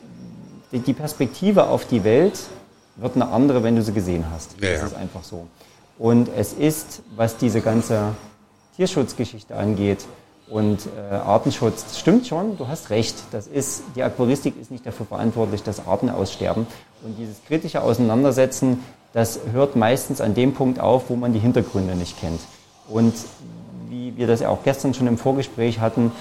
die 0.86 0.94
Perspektive 0.94 1.68
auf 1.68 1.86
die 1.86 2.04
Welt 2.04 2.40
wird 2.96 3.16
eine 3.16 3.28
andere, 3.28 3.62
wenn 3.62 3.76
du 3.76 3.84
sie 3.84 3.94
gesehen 3.94 4.26
hast. 4.32 4.56
Ja, 4.60 4.74
das 4.74 4.92
ist 4.92 4.96
einfach 4.96 5.24
so. 5.24 5.46
Und 6.00 6.30
es 6.36 6.54
ist, 6.54 7.04
was 7.16 7.38
diese 7.38 7.62
ganze 7.62 8.16
Tierschutzgeschichte 8.76 9.56
angeht, 9.56 10.00
und 10.48 10.88
äh, 10.96 11.16
Artenschutz, 11.16 11.98
stimmt 11.98 12.28
schon, 12.28 12.58
du 12.58 12.68
hast 12.68 12.90
recht. 12.92 13.16
Das 13.32 13.48
ist, 13.48 13.84
die 13.96 14.04
Aquaristik 14.04 14.60
ist 14.60 14.70
nicht 14.70 14.86
dafür 14.86 15.06
verantwortlich, 15.06 15.64
dass 15.64 15.88
Arten 15.88 16.10
aussterben. 16.10 16.68
Und 17.04 17.18
dieses 17.18 17.44
kritische 17.46 17.82
Auseinandersetzen, 17.82 18.84
das 19.14 19.40
hört 19.52 19.76
meistens 19.76 20.22
an 20.22 20.36
dem 20.36 20.54
Punkt 20.54 20.80
auf, 20.80 21.10
wo 21.10 21.16
man 21.16 21.34
die 21.34 21.40
Hintergründe 21.40 21.96
nicht 21.96 22.20
kennt. 22.20 22.42
Und 22.88 23.14
wie 23.90 24.16
wir 24.18 24.28
das 24.28 24.44
auch 24.44 24.64
gestern 24.64 24.94
schon 24.94 25.08
im 25.08 25.18
Vorgespräch 25.18 25.80
hatten, 25.80 26.12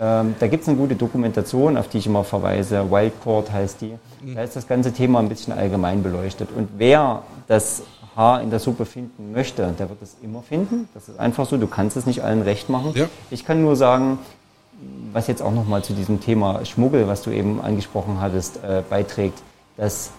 ähm, 0.00 0.34
da 0.38 0.46
gibt 0.48 0.62
es 0.62 0.68
eine 0.68 0.76
gute 0.76 0.96
Dokumentation, 0.96 1.76
auf 1.76 1.88
die 1.88 1.98
ich 1.98 2.06
immer 2.06 2.24
verweise. 2.24 2.90
Wildcourt 2.90 3.52
heißt 3.52 3.80
die. 3.80 3.94
Da 4.34 4.42
ist 4.42 4.56
das 4.56 4.66
ganze 4.66 4.92
Thema 4.92 5.20
ein 5.20 5.28
bisschen 5.28 5.52
allgemein 5.52 6.02
beleuchtet. 6.02 6.48
Und 6.54 6.68
wer 6.78 7.22
das 7.46 7.82
Haar 8.16 8.42
in 8.42 8.50
der 8.50 8.60
Suppe 8.60 8.86
finden 8.86 9.32
möchte, 9.32 9.74
der 9.78 9.88
wird 9.88 10.02
es 10.02 10.16
immer 10.22 10.42
finden. 10.42 10.88
Das 10.94 11.08
ist 11.08 11.18
einfach 11.18 11.46
so. 11.46 11.56
Du 11.56 11.66
kannst 11.66 11.96
es 11.96 12.06
nicht 12.06 12.22
allen 12.22 12.42
recht 12.42 12.68
machen. 12.68 12.92
Ja. 12.94 13.06
Ich 13.30 13.44
kann 13.44 13.62
nur 13.62 13.76
sagen, 13.76 14.18
was 15.12 15.26
jetzt 15.26 15.42
auch 15.42 15.52
nochmal 15.52 15.82
zu 15.82 15.92
diesem 15.92 16.20
Thema 16.20 16.64
Schmuggel, 16.64 17.06
was 17.06 17.22
du 17.22 17.30
eben 17.30 17.60
angesprochen 17.60 18.20
hattest, 18.20 18.62
äh, 18.64 18.82
beiträgt, 18.88 19.40
dass 19.76 20.10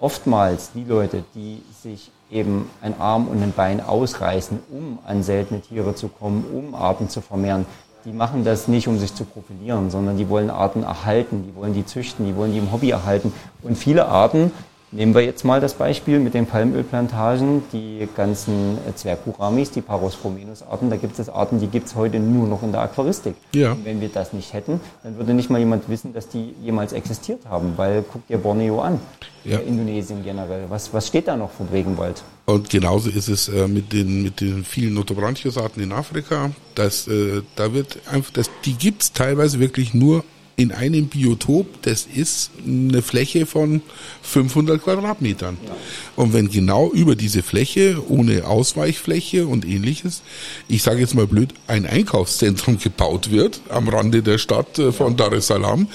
oftmals 0.00 0.72
die 0.72 0.84
Leute, 0.84 1.24
die 1.34 1.62
sich 1.82 2.10
eben 2.30 2.70
ein 2.82 2.98
Arm 3.00 3.28
und 3.28 3.42
ein 3.42 3.52
Bein 3.52 3.80
ausreißen, 3.80 4.58
um 4.70 4.98
an 5.06 5.22
seltene 5.22 5.60
Tiere 5.60 5.94
zu 5.94 6.08
kommen, 6.08 6.44
um 6.52 6.74
Arten 6.74 7.08
zu 7.08 7.20
vermehren, 7.20 7.66
die 8.06 8.12
machen 8.12 8.44
das 8.44 8.68
nicht, 8.68 8.86
um 8.86 8.98
sich 8.98 9.14
zu 9.14 9.24
profilieren, 9.24 9.90
sondern 9.90 10.16
die 10.16 10.28
wollen 10.28 10.48
Arten 10.48 10.84
erhalten, 10.84 11.44
die 11.48 11.56
wollen 11.56 11.74
die 11.74 11.84
züchten, 11.84 12.24
die 12.24 12.36
wollen 12.36 12.52
die 12.52 12.58
im 12.58 12.70
Hobby 12.70 12.90
erhalten. 12.90 13.32
Und 13.62 13.76
viele 13.76 14.06
Arten 14.06 14.52
Nehmen 14.96 15.14
wir 15.14 15.20
jetzt 15.20 15.44
mal 15.44 15.60
das 15.60 15.74
Beispiel 15.74 16.18
mit 16.20 16.32
den 16.32 16.46
Palmölplantagen, 16.46 17.62
die 17.70 18.08
ganzen 18.16 18.78
Zwerguramis, 18.94 19.70
die 19.70 19.82
Parospromenus-Arten, 19.82 20.88
da 20.88 20.96
gibt 20.96 21.18
es 21.18 21.28
Arten, 21.28 21.60
die 21.60 21.66
gibt 21.66 21.88
es 21.88 21.94
heute 21.94 22.18
nur 22.18 22.48
noch 22.48 22.62
in 22.62 22.72
der 22.72 22.80
Aquaristik. 22.80 23.34
Ja. 23.54 23.72
Und 23.72 23.84
wenn 23.84 24.00
wir 24.00 24.08
das 24.08 24.32
nicht 24.32 24.54
hätten, 24.54 24.80
dann 25.02 25.18
würde 25.18 25.34
nicht 25.34 25.50
mal 25.50 25.58
jemand 25.58 25.90
wissen, 25.90 26.14
dass 26.14 26.28
die 26.28 26.54
jemals 26.62 26.94
existiert 26.94 27.40
haben, 27.46 27.74
weil 27.76 28.04
guck 28.10 28.26
dir 28.26 28.38
Borneo 28.38 28.80
an, 28.80 28.98
ja. 29.44 29.58
Indonesien 29.58 30.24
generell. 30.24 30.64
Was, 30.70 30.94
was 30.94 31.06
steht 31.06 31.28
da 31.28 31.36
noch 31.36 31.50
vom 31.50 31.68
Regenwald? 31.68 32.22
Und 32.46 32.70
genauso 32.70 33.10
ist 33.10 33.28
es 33.28 33.48
äh, 33.48 33.68
mit 33.68 33.92
den 33.92 34.22
mit 34.22 34.40
den 34.40 34.64
vielen 34.64 34.94
Notobranchius-Arten 34.94 35.82
in 35.82 35.92
Afrika. 35.92 36.52
Dass, 36.74 37.06
äh, 37.06 37.42
da 37.54 37.74
wird 37.74 37.98
einfach, 38.10 38.32
das, 38.32 38.48
die 38.64 38.74
gibt's 38.74 39.12
teilweise 39.12 39.60
wirklich 39.60 39.92
nur 39.92 40.24
in 40.56 40.72
einem 40.72 41.08
Biotop, 41.08 41.82
das 41.82 42.06
ist 42.12 42.50
eine 42.66 43.02
Fläche 43.02 43.44
von 43.44 43.82
500 44.22 44.82
Quadratmetern. 44.82 45.58
Ja. 45.66 45.76
Und 46.16 46.32
wenn 46.32 46.48
genau 46.48 46.90
über 46.90 47.14
diese 47.14 47.42
Fläche, 47.42 48.02
ohne 48.08 48.46
Ausweichfläche 48.46 49.46
und 49.46 49.66
ähnliches, 49.66 50.22
ich 50.66 50.82
sage 50.82 51.00
jetzt 51.00 51.14
mal 51.14 51.26
blöd, 51.26 51.52
ein 51.66 51.84
Einkaufszentrum 51.84 52.78
gebaut 52.82 53.30
wird 53.30 53.60
am 53.68 53.88
Rande 53.88 54.22
der 54.22 54.38
Stadt 54.38 54.78
äh, 54.78 54.92
von. 54.92 55.16
Dar 55.16 55.32
es 55.32 55.46
Salaam, 55.46 55.88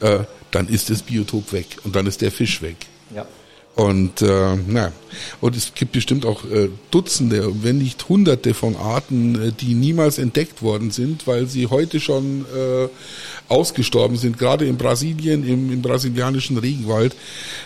äh, 0.00 0.20
dann 0.50 0.68
ist 0.68 0.90
das 0.90 1.02
Biotop 1.02 1.52
weg 1.52 1.66
und 1.84 1.96
dann 1.96 2.06
ist 2.06 2.20
der 2.20 2.30
Fisch 2.30 2.60
weg. 2.60 2.76
Und 3.74 4.20
äh, 4.20 4.56
na, 4.66 4.92
und 5.40 5.56
es 5.56 5.72
gibt 5.74 5.92
bestimmt 5.92 6.26
auch 6.26 6.44
äh, 6.44 6.68
Dutzende, 6.90 7.50
wenn 7.62 7.78
nicht 7.78 8.06
Hunderte 8.06 8.52
von 8.52 8.76
Arten, 8.76 9.34
äh, 9.34 9.52
die 9.52 9.72
niemals 9.72 10.18
entdeckt 10.18 10.60
worden 10.60 10.90
sind, 10.90 11.26
weil 11.26 11.46
sie 11.46 11.68
heute 11.68 11.98
schon 11.98 12.44
äh, 12.54 12.88
ausgestorben 13.48 14.18
sind, 14.18 14.38
gerade 14.38 14.66
in 14.66 14.76
Brasilien, 14.76 15.48
im, 15.48 15.72
im 15.72 15.80
brasilianischen 15.80 16.58
Regenwald. 16.58 17.16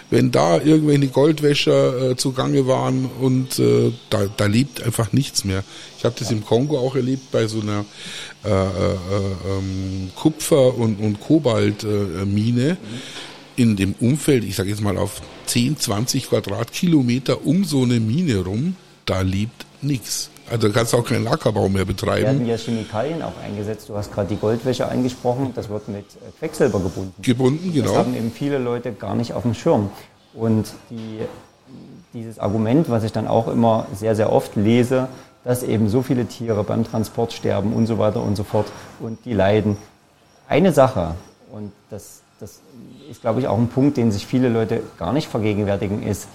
Wenn 0.08 0.30
da 0.30 0.60
irgendwelche 0.60 1.08
Goldwäscher 1.08 2.10
äh, 2.10 2.16
zugange 2.16 2.68
waren 2.68 3.10
und 3.20 3.58
äh, 3.58 3.90
da, 4.08 4.26
da 4.36 4.46
lebt 4.46 4.82
einfach 4.84 5.12
nichts 5.12 5.44
mehr. 5.44 5.64
Ich 5.98 6.04
habe 6.04 6.14
das 6.16 6.30
im 6.30 6.44
Kongo 6.44 6.78
auch 6.78 6.94
erlebt 6.94 7.32
bei 7.32 7.48
so 7.48 7.60
einer 7.60 7.84
äh, 8.44 8.48
äh, 8.48 8.52
äh, 8.52 9.58
ähm, 9.58 10.10
Kupfer- 10.14 10.76
und, 10.76 11.00
und 11.00 11.18
Kobaltmine. 11.18 12.68
Äh, 12.68 12.72
mhm 12.74 12.76
in 13.56 13.76
dem 13.76 13.94
Umfeld, 14.00 14.44
ich 14.44 14.56
sage 14.56 14.70
jetzt 14.70 14.82
mal 14.82 14.96
auf 14.98 15.20
10, 15.46 15.78
20 15.78 16.28
Quadratkilometer 16.28 17.46
um 17.46 17.64
so 17.64 17.82
eine 17.82 18.00
Mine 18.00 18.44
rum, 18.44 18.76
da 19.04 19.20
lebt 19.20 19.66
nichts. 19.82 20.30
Also 20.50 20.68
da 20.68 20.74
kannst 20.74 20.92
du 20.92 20.98
auch 20.98 21.04
keinen 21.04 21.24
Lackerbau 21.24 21.68
mehr 21.68 21.84
betreiben. 21.84 22.24
Werden 22.24 22.46
ja 22.46 22.56
Chemikalien 22.56 23.22
auch 23.22 23.36
eingesetzt. 23.44 23.88
Du 23.88 23.96
hast 23.96 24.12
gerade 24.12 24.28
die 24.28 24.36
Goldwäsche 24.36 24.86
angesprochen. 24.88 25.52
Das 25.56 25.68
wird 25.68 25.88
mit 25.88 26.04
äh, 26.04 26.38
Quecksilber 26.38 26.78
gebunden. 26.78 27.20
Gebunden, 27.20 27.72
genau. 27.72 27.88
Das 27.88 27.96
haben 27.96 28.14
eben 28.14 28.30
viele 28.30 28.58
Leute 28.58 28.92
gar 28.92 29.16
nicht 29.16 29.32
auf 29.32 29.42
dem 29.42 29.54
Schirm. 29.54 29.90
Und 30.34 30.68
die, 30.90 31.18
dieses 32.14 32.38
Argument, 32.38 32.88
was 32.88 33.02
ich 33.02 33.10
dann 33.10 33.26
auch 33.26 33.48
immer 33.48 33.88
sehr, 33.92 34.14
sehr 34.14 34.32
oft 34.32 34.54
lese, 34.54 35.08
dass 35.42 35.64
eben 35.64 35.88
so 35.88 36.02
viele 36.02 36.26
Tiere 36.26 36.62
beim 36.62 36.84
Transport 36.84 37.32
sterben 37.32 37.72
und 37.72 37.86
so 37.86 37.98
weiter 37.98 38.22
und 38.22 38.36
so 38.36 38.44
fort 38.44 38.66
und 39.00 39.24
die 39.24 39.32
leiden. 39.32 39.76
Eine 40.48 40.72
Sache, 40.72 41.16
und 41.52 41.72
das 41.90 42.22
das 42.40 42.60
ist, 43.10 43.22
glaube 43.22 43.40
ich, 43.40 43.48
auch 43.48 43.58
ein 43.58 43.68
Punkt, 43.68 43.96
den 43.96 44.12
sich 44.12 44.26
viele 44.26 44.48
Leute 44.48 44.82
gar 44.98 45.12
nicht 45.12 45.28
vergegenwärtigen, 45.28 46.02
ist, 46.02 46.28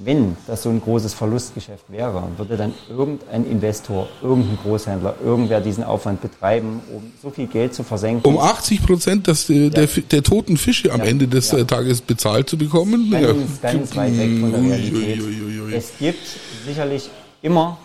wenn 0.00 0.36
das 0.46 0.62
so 0.62 0.70
ein 0.70 0.80
großes 0.80 1.12
Verlustgeschäft 1.12 1.84
wäre, 1.88 2.22
würde 2.36 2.56
dann 2.56 2.72
irgendein 2.88 3.44
Investor, 3.44 4.08
irgendein 4.22 4.56
Großhändler, 4.62 5.16
irgendwer 5.24 5.60
diesen 5.60 5.82
Aufwand 5.82 6.22
betreiben, 6.22 6.80
um 6.94 7.12
so 7.20 7.30
viel 7.30 7.48
Geld 7.48 7.74
zu 7.74 7.82
versenken. 7.82 8.24
Um 8.24 8.38
80 8.38 8.86
Prozent 8.86 9.26
des, 9.26 9.50
äh, 9.50 9.70
der, 9.70 9.86
ja. 9.86 10.02
der, 10.08 10.22
toten 10.22 10.56
Fische 10.56 10.92
am 10.92 11.00
ja. 11.00 11.06
Ende 11.06 11.26
des 11.26 11.50
ja. 11.50 11.58
Äh, 11.58 11.64
Tages 11.64 12.00
bezahlt 12.00 12.48
zu 12.48 12.56
bekommen? 12.56 13.10
Ganz, 13.10 13.60
ganz 13.60 13.96
weit 13.96 14.16
weg 14.16 14.38
von 14.38 14.52
der 14.52 14.62
Realität. 14.62 15.20
Ui, 15.20 15.42
ui, 15.42 15.60
ui, 15.62 15.74
es 15.74 15.92
gibt 15.98 16.24
sicherlich 16.64 17.10
immer 17.42 17.76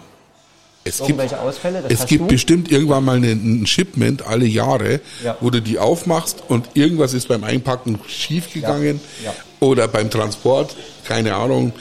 es 0.83 0.99
Irgendwelche 0.99 1.35
gibt, 1.35 1.41
Ausfälle? 1.41 1.83
es 1.89 2.05
gibt 2.05 2.23
du? 2.23 2.27
bestimmt 2.27 2.71
irgendwann 2.71 3.05
mal 3.05 3.17
ein 3.17 3.65
Shipment 3.65 4.25
alle 4.25 4.45
Jahre, 4.45 4.99
ja. 5.23 5.37
wo 5.39 5.49
du 5.49 5.61
die 5.61 5.79
aufmachst 5.79 6.43
und 6.47 6.69
irgendwas 6.73 7.13
ist 7.13 7.27
beim 7.27 7.43
Einpacken 7.43 7.99
schiefgegangen 8.07 8.99
ja. 9.23 9.31
ja. 9.31 9.35
oder 9.59 9.87
beim 9.87 10.09
Transport, 10.09 10.75
keine 11.05 11.35
Ahnung. 11.35 11.73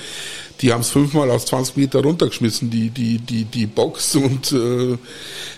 Die 0.61 0.73
haben 0.73 0.83
es 0.83 0.91
fünfmal 0.91 1.29
aus 1.33 1.47
20 1.47 1.77
Meter 1.77 2.03
runtergeschmissen, 2.03 2.71
die, 2.71 2.91
die, 2.91 3.19
die, 3.19 3.45
die 3.45 3.67
Box 3.67 4.15
und 4.15 4.53
äh, 4.53 4.97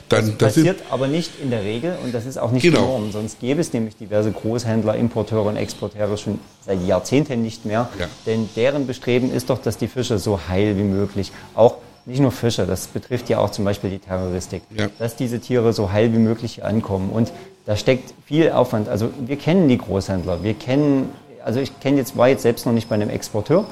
dann. 0.08 0.38
Das 0.38 0.54
passiert 0.54 0.80
das 0.80 0.90
aber 0.90 1.08
nicht 1.08 1.30
in 1.42 1.50
der 1.50 1.62
Regel 1.62 1.98
und 2.02 2.14
das 2.14 2.24
ist 2.24 2.38
auch 2.38 2.50
nicht 2.52 2.62
genau. 2.62 2.80
die 2.80 2.86
Norm. 2.86 3.12
Sonst 3.12 3.38
gäbe 3.40 3.60
es 3.60 3.74
nämlich 3.74 3.96
diverse 3.96 4.32
Großhändler, 4.32 4.96
Importeure 4.96 5.46
und 5.46 5.56
Exporteure 5.56 6.16
schon 6.16 6.38
seit 6.64 6.86
Jahrzehnten 6.86 7.42
nicht 7.42 7.66
mehr. 7.66 7.90
Denn 8.24 8.48
deren 8.56 8.86
Bestreben 8.86 9.30
ist 9.30 9.50
doch, 9.50 9.60
dass 9.60 9.76
die 9.76 9.88
Fische 9.88 10.18
so 10.18 10.40
heil 10.48 10.78
wie 10.78 10.84
möglich 10.84 11.32
auch 11.54 11.76
nicht 12.06 12.20
nur 12.20 12.32
Fische, 12.32 12.66
das 12.66 12.86
betrifft 12.86 13.28
ja 13.28 13.38
auch 13.38 13.50
zum 13.50 13.64
Beispiel 13.64 13.90
die 13.90 13.98
Terroristik, 13.98 14.62
ja. 14.76 14.88
dass 14.98 15.16
diese 15.16 15.40
Tiere 15.40 15.72
so 15.72 15.92
heil 15.92 16.12
wie 16.12 16.18
möglich 16.18 16.64
ankommen. 16.64 17.10
Und 17.10 17.32
da 17.66 17.76
steckt 17.76 18.14
viel 18.26 18.52
Aufwand. 18.52 18.88
Also 18.88 19.10
wir 19.26 19.36
kennen 19.36 19.68
die 19.68 19.78
Großhändler, 19.78 20.42
wir 20.42 20.54
kennen, 20.54 21.10
also 21.44 21.60
ich 21.60 21.78
kenne 21.80 21.98
jetzt, 21.98 22.16
war 22.16 22.28
jetzt 22.28 22.42
selbst 22.42 22.66
noch 22.66 22.72
nicht 22.72 22.88
bei 22.88 22.94
einem 22.94 23.10
Exporteur. 23.10 23.66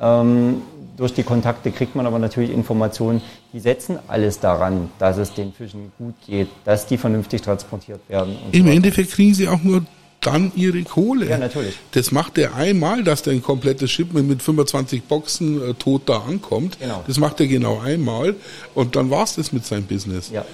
Ähm, 0.00 0.62
durch 0.96 1.14
die 1.14 1.22
Kontakte 1.22 1.70
kriegt 1.70 1.94
man 1.94 2.06
aber 2.06 2.18
natürlich 2.18 2.50
Informationen, 2.50 3.22
die 3.52 3.60
setzen 3.60 3.98
alles 4.08 4.40
daran, 4.40 4.90
dass 4.98 5.16
es 5.16 5.32
den 5.32 5.52
Fischen 5.52 5.92
gut 5.96 6.14
geht, 6.26 6.48
dass 6.64 6.86
die 6.86 6.98
vernünftig 6.98 7.40
transportiert 7.40 8.00
werden. 8.08 8.36
Im 8.50 8.66
so 8.66 8.70
Endeffekt 8.72 9.12
kriegen 9.12 9.32
sie 9.32 9.48
auch 9.48 9.62
nur 9.62 9.82
dann 10.30 10.52
ihre 10.54 10.82
Kohle. 10.82 11.28
Ja, 11.28 11.38
natürlich. 11.38 11.74
Das 11.92 12.12
macht 12.12 12.38
er 12.38 12.54
einmal, 12.54 13.02
dass 13.02 13.22
der 13.22 13.32
ein 13.32 13.42
komplettes 13.42 13.90
Shipment 13.90 14.28
mit 14.28 14.42
25 14.42 15.04
Boxen 15.04 15.70
äh, 15.70 15.74
tot 15.74 16.02
da 16.06 16.18
ankommt. 16.18 16.78
Genau. 16.78 17.04
Das 17.06 17.18
macht 17.18 17.40
er 17.40 17.46
genau 17.46 17.80
einmal 17.80 18.34
und 18.74 18.96
dann 18.96 19.10
war's 19.10 19.36
das 19.36 19.52
mit 19.52 19.64
seinem 19.64 19.84
Business. 19.84 20.30
Ja. 20.30 20.44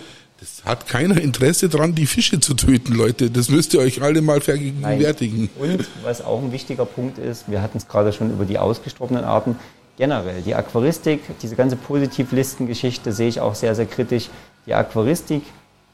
Das 0.40 0.62
hat 0.64 0.88
keiner 0.88 1.20
Interesse 1.20 1.68
dran, 1.68 1.94
die 1.94 2.06
Fische 2.06 2.38
zu 2.40 2.54
töten, 2.54 2.92
Leute. 2.92 3.30
Das 3.30 3.48
müsst 3.48 3.72
ihr 3.72 3.80
euch 3.80 4.02
alle 4.02 4.20
mal 4.20 4.40
vergegenwärtigen. 4.40 5.48
Und 5.58 5.86
was 6.02 6.22
auch 6.22 6.42
ein 6.42 6.52
wichtiger 6.52 6.84
Punkt 6.84 7.18
ist, 7.18 7.50
wir 7.50 7.62
hatten 7.62 7.78
es 7.78 7.88
gerade 7.88 8.12
schon 8.12 8.30
über 8.30 8.44
die 8.44 8.58
ausgestorbenen 8.58 9.24
Arten. 9.24 9.56
Generell, 9.96 10.42
die 10.42 10.54
Aquaristik, 10.54 11.20
diese 11.40 11.54
ganze 11.54 11.76
Positivlistengeschichte 11.76 13.12
sehe 13.12 13.28
ich 13.28 13.40
auch 13.40 13.54
sehr, 13.54 13.74
sehr 13.74 13.86
kritisch. 13.86 14.28
Die 14.66 14.74
Aquaristik 14.74 15.44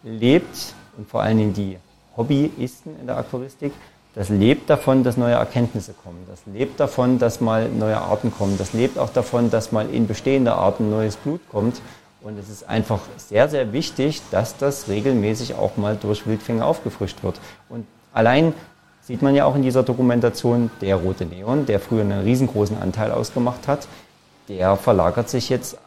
lebt 0.03 0.75
und 0.97 1.09
vor 1.09 1.23
allen 1.23 1.39
Dingen 1.39 1.53
die 1.53 1.77
Hobbyisten 2.17 2.99
in 3.01 3.07
der 3.07 3.17
Aquaristik 3.17 3.73
das 4.15 4.29
lebt 4.29 4.69
davon, 4.69 5.05
dass 5.05 5.17
neue 5.17 5.35
Erkenntnisse 5.35 5.93
kommen. 5.93 6.27
Das 6.29 6.41
lebt 6.53 6.81
davon, 6.81 7.19
dass 7.21 7.41
mal 7.41 7.69
neue 7.69 7.99
Arten 7.99 8.33
kommen. 8.33 8.59
Das 8.59 8.73
lebt 8.73 8.99
auch 8.99 9.11
davon, 9.11 9.51
dass 9.51 9.71
mal 9.71 9.89
in 9.89 10.09
bestehende 10.09 10.55
Arten 10.55 10.91
neues 10.91 11.17
Blut 11.17 11.41
kommt. 11.49 11.81
Und 12.21 12.39
es 12.39 12.49
ist 12.49 12.69
einfach 12.69 13.01
sehr, 13.17 13.49
sehr 13.49 13.73
wichtig, 13.73 14.21
dass 14.31 14.57
das 14.57 14.89
regelmäßig 14.89 15.55
auch 15.55 15.77
mal 15.77 15.97
durch 15.97 16.27
Wildfänger 16.27 16.67
aufgefrischt 16.67 17.23
wird. 17.23 17.41
Und 17.69 17.87
allein 18.13 18.53
sieht 19.01 19.23
man 19.23 19.35
ja 19.35 19.45
auch 19.45 19.55
in 19.55 19.63
dieser 19.63 19.85
Dokumentation, 19.85 20.71
der 20.81 20.97
rote 20.97 21.25
Neon, 21.25 21.65
der 21.67 21.79
früher 21.79 22.03
einen 22.03 22.23
riesengroßen 22.23 22.77
Anteil 22.79 23.13
ausgemacht 23.13 23.69
hat, 23.69 23.87
der 24.49 24.77
verlagert 24.77 25.31
sich 25.31 25.49
jetzt 25.49 25.79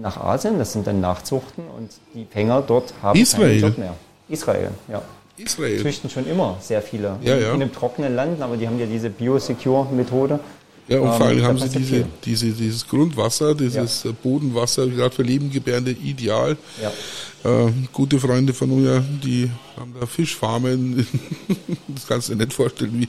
nach 0.00 0.22
Asien. 0.22 0.58
Das 0.58 0.74
sind 0.74 0.86
dann 0.86 1.00
Nachzuchten 1.00 1.64
und 1.76 1.90
die 2.14 2.26
Fänger 2.26 2.62
dort 2.62 2.92
haben 3.02 3.18
Israel. 3.18 3.60
keinen 3.60 3.70
Job 3.70 3.78
mehr. 3.78 3.94
Israel, 4.28 4.70
ja. 4.88 5.02
Israel. 5.36 5.82
Züchten 5.82 6.10
schon 6.10 6.26
immer 6.26 6.58
sehr 6.60 6.82
viele. 6.82 7.18
Ja, 7.22 7.36
ja. 7.36 7.54
In 7.54 7.62
einem 7.62 7.72
trockenen 7.72 8.14
Land, 8.14 8.40
aber 8.42 8.56
die 8.56 8.66
haben 8.66 8.78
ja 8.78 8.86
diese 8.86 9.10
Biosecure-Methode. 9.10 10.40
Ja, 10.88 10.98
und 10.98 11.08
Ähm, 11.08 11.14
vor 11.14 11.26
allem 11.26 11.42
haben 11.44 11.58
sie 11.58 11.68
diese, 11.68 12.04
diese, 12.24 12.50
dieses 12.50 12.86
Grundwasser, 12.86 13.54
dieses 13.54 14.04
äh, 14.04 14.12
Bodenwasser, 14.12 14.86
gerade 14.88 15.14
für 15.14 15.22
Lebengebärende 15.22 15.92
ideal. 15.92 16.56
Ja. 16.82 17.66
Äh, 17.66 17.72
gute 17.92 18.18
Freunde 18.20 18.52
von 18.52 18.82
mir, 18.82 19.02
die 19.22 19.48
haben 19.76 19.94
da 19.98 20.06
Fischfarmen. 20.06 21.06
das 21.88 22.06
kannst 22.06 22.28
du 22.28 22.34
dir 22.34 22.44
nicht 22.44 22.52
vorstellen, 22.52 22.92
wie 22.94 23.08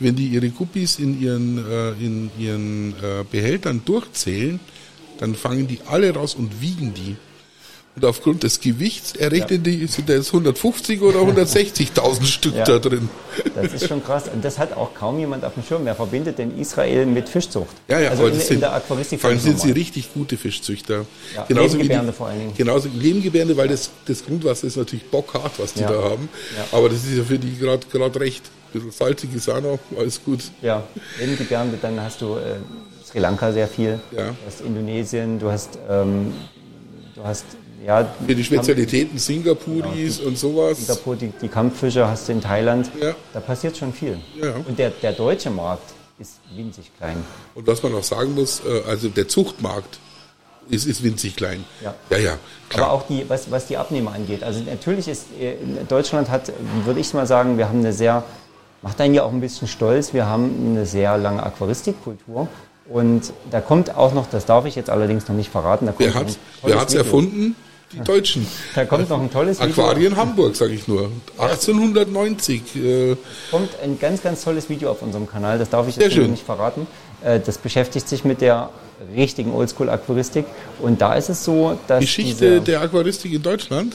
wenn 0.00 0.16
die 0.16 0.28
ihre 0.28 0.48
Guppies 0.48 0.98
in 0.98 1.20
ihren, 1.20 1.58
äh, 1.58 1.90
in 1.92 2.30
ihren 2.38 2.92
äh, 2.92 3.24
Behältern 3.30 3.82
durchzählen, 3.84 4.58
dann 5.18 5.34
fangen 5.34 5.68
die 5.68 5.80
alle 5.86 6.12
raus 6.14 6.34
und 6.34 6.60
wiegen 6.60 6.92
die. 6.94 7.16
Und 7.94 8.06
aufgrund 8.06 8.42
des 8.42 8.58
Gewichts 8.58 9.12
errechnen 9.16 9.62
die, 9.62 9.86
sind 9.86 10.08
da 10.08 10.14
jetzt 10.14 10.28
150 10.28 11.02
oder 11.02 11.18
160.000 11.44 12.24
Stück 12.24 12.54
Ja. 12.56 12.64
da 12.64 12.78
drin. 12.78 13.10
Das 13.54 13.70
ist 13.74 13.86
schon 13.86 14.02
krass. 14.02 14.24
Und 14.32 14.42
das 14.42 14.58
hat 14.58 14.74
auch 14.74 14.94
kaum 14.94 15.18
jemand 15.18 15.44
auf 15.44 15.52
dem 15.54 15.62
Schirm. 15.62 15.84
Wer 15.84 15.94
verbindet 15.94 16.38
denn 16.38 16.58
Israel 16.58 17.04
mit 17.04 17.28
Fischzucht? 17.28 17.76
Ja, 17.88 18.00
ja, 18.00 18.08
also 18.10 18.24
in, 18.26 18.32
das 18.32 18.42
in 18.44 18.48
sind, 18.48 18.60
der 18.62 18.72
Aquaristik 18.72 19.20
vor 19.20 19.28
allem 19.28 19.38
sind 19.38 19.60
sie 19.60 19.72
richtig 19.72 20.12
gute 20.14 20.38
Fischzüchter. 20.38 21.04
Ja, 21.36 21.44
wie 21.48 21.52
Lebengebärende 21.52 22.12
die, 22.12 22.16
vor 22.16 22.28
allen 22.28 22.38
Dingen. 22.38 22.54
Genauso 22.56 22.88
Lebengebärende, 22.94 23.54
weil 23.58 23.68
das, 23.68 23.90
das 24.06 24.24
Grundwasser 24.24 24.66
ist 24.68 24.76
natürlich 24.76 25.04
bockhart, 25.10 25.52
was 25.58 25.74
die 25.74 25.80
Ja. 25.80 25.92
da 25.92 26.02
haben. 26.02 26.30
Ja. 26.56 26.78
Aber 26.78 26.88
das 26.88 27.04
ist 27.04 27.14
ja 27.18 27.24
für 27.24 27.38
die 27.38 27.58
gerade 27.58 28.20
recht. 28.20 28.42
Ein 28.46 28.72
bisschen 28.72 28.90
salzig 28.90 29.34
ist 29.34 29.50
auch 29.50 29.60
noch, 29.60 29.78
alles 29.98 30.24
gut. 30.24 30.40
Ja, 30.62 30.82
Lebengebärende, 31.20 31.76
dann 31.82 32.00
hast 32.00 32.22
du 32.22 32.36
äh, 32.36 32.56
Sri 33.06 33.18
Lanka 33.18 33.52
sehr 33.52 33.68
viel, 33.68 34.00
Ja. 34.16 34.28
du 34.28 34.34
hast 34.46 34.62
Indonesien, 34.62 35.38
du 35.38 35.50
hast, 35.50 35.78
ähm, 35.90 36.32
du 37.14 37.22
hast 37.22 37.44
ja, 37.84 38.14
Für 38.26 38.34
die 38.34 38.44
Spezialitäten 38.44 39.18
Singapuris 39.18 40.20
und 40.20 40.38
sowas. 40.38 40.78
Singapur, 40.78 41.16
die, 41.16 41.32
die 41.40 41.48
Kampffische 41.48 42.06
hast 42.06 42.28
du 42.28 42.32
in 42.32 42.40
Thailand. 42.40 42.90
Ja. 43.00 43.14
Da 43.32 43.40
passiert 43.40 43.76
schon 43.76 43.92
viel. 43.92 44.18
Ja. 44.40 44.54
Und 44.66 44.78
der, 44.78 44.90
der 44.90 45.12
deutsche 45.12 45.50
Markt 45.50 45.92
ist 46.18 46.38
winzig 46.54 46.90
klein. 46.96 47.16
Und 47.54 47.66
was 47.66 47.82
man 47.82 47.94
auch 47.94 48.04
sagen 48.04 48.34
muss, 48.34 48.62
äh, 48.64 48.82
also 48.88 49.08
der 49.08 49.26
Zuchtmarkt 49.28 49.98
ist, 50.68 50.86
ist 50.86 51.02
winzig 51.02 51.36
klein. 51.36 51.64
Ja. 51.82 51.94
ja, 52.10 52.18
ja 52.18 52.38
klar. 52.68 52.86
Aber 52.86 52.94
auch 52.94 53.06
die, 53.08 53.28
was, 53.28 53.50
was 53.50 53.66
die 53.66 53.76
Abnehmer 53.76 54.14
angeht. 54.14 54.44
Also 54.44 54.60
natürlich 54.60 55.08
ist 55.08 55.26
äh, 55.40 55.56
Deutschland 55.88 56.30
hat, 56.30 56.52
würde 56.84 57.00
ich 57.00 57.12
mal 57.14 57.26
sagen, 57.26 57.58
wir 57.58 57.68
haben 57.68 57.80
eine 57.80 57.92
sehr, 57.92 58.22
macht 58.82 59.00
einen 59.00 59.14
ja 59.14 59.24
auch 59.24 59.32
ein 59.32 59.40
bisschen 59.40 59.66
stolz, 59.66 60.14
wir 60.14 60.26
haben 60.26 60.70
eine 60.70 60.86
sehr 60.86 61.18
lange 61.18 61.42
Aquaristikkultur. 61.42 62.48
Und 62.88 63.32
da 63.50 63.60
kommt 63.60 63.96
auch 63.96 64.12
noch, 64.12 64.28
das 64.28 64.44
darf 64.44 64.66
ich 64.66 64.74
jetzt 64.74 64.90
allerdings 64.90 65.28
noch 65.28 65.36
nicht 65.36 65.50
verraten, 65.50 65.86
da 65.86 65.92
kommt 65.92 66.38
wer 66.62 66.78
hat 66.78 66.90
Video. 66.90 67.02
erfunden? 67.02 67.56
Die 67.92 68.00
Deutschen. 68.00 68.46
Da 68.74 68.84
kommt 68.84 69.08
noch 69.10 69.20
ein 69.20 69.30
tolles 69.30 69.60
Video. 69.60 69.72
Aquarien 69.84 70.16
Hamburg, 70.16 70.56
sage 70.56 70.72
ich 70.72 70.88
nur. 70.88 71.10
1890. 71.38 72.76
Äh, 72.76 73.16
kommt 73.50 73.70
ein 73.82 73.98
ganz, 73.98 74.22
ganz 74.22 74.42
tolles 74.44 74.68
Video 74.70 74.90
auf 74.90 75.02
unserem 75.02 75.28
Kanal, 75.28 75.58
das 75.58 75.68
darf 75.70 75.86
ich 75.88 75.96
jetzt 75.96 76.16
nicht 76.16 76.44
verraten. 76.44 76.86
Äh, 77.22 77.40
Das 77.40 77.58
beschäftigt 77.58 78.08
sich 78.08 78.24
mit 78.24 78.40
der 78.40 78.70
richtigen 79.16 79.52
Oldschool-Aquaristik. 79.52 80.44
Und 80.80 81.00
da 81.00 81.14
ist 81.14 81.28
es 81.28 81.44
so, 81.44 81.78
dass 81.86 82.00
Geschichte 82.00 82.60
der 82.60 82.80
Aquaristik 82.80 83.32
in 83.32 83.42
Deutschland. 83.42 83.94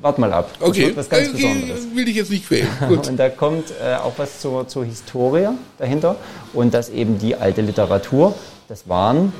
wart 0.00 0.18
mal 0.18 0.32
ab, 0.32 0.50
das 0.58 0.68
Okay, 0.68 0.92
was 0.94 1.08
ganz 1.10 1.28
okay 1.28 1.36
Besonderes. 1.36 1.80
will 1.94 2.08
ich 2.08 2.16
jetzt 2.16 2.30
nicht 2.30 2.46
quälen. 2.48 2.68
Gut. 2.88 3.06
Und 3.08 3.16
da 3.18 3.28
kommt 3.28 3.70
äh, 3.84 3.96
auch 3.96 4.14
was 4.16 4.40
zur, 4.40 4.66
zur 4.66 4.84
Historie 4.86 5.48
dahinter 5.78 6.16
und 6.54 6.72
dass 6.72 6.88
eben 6.88 7.18
die 7.18 7.36
alte 7.36 7.60
Literatur, 7.60 8.34
das 8.68 8.88
waren, 8.88 9.32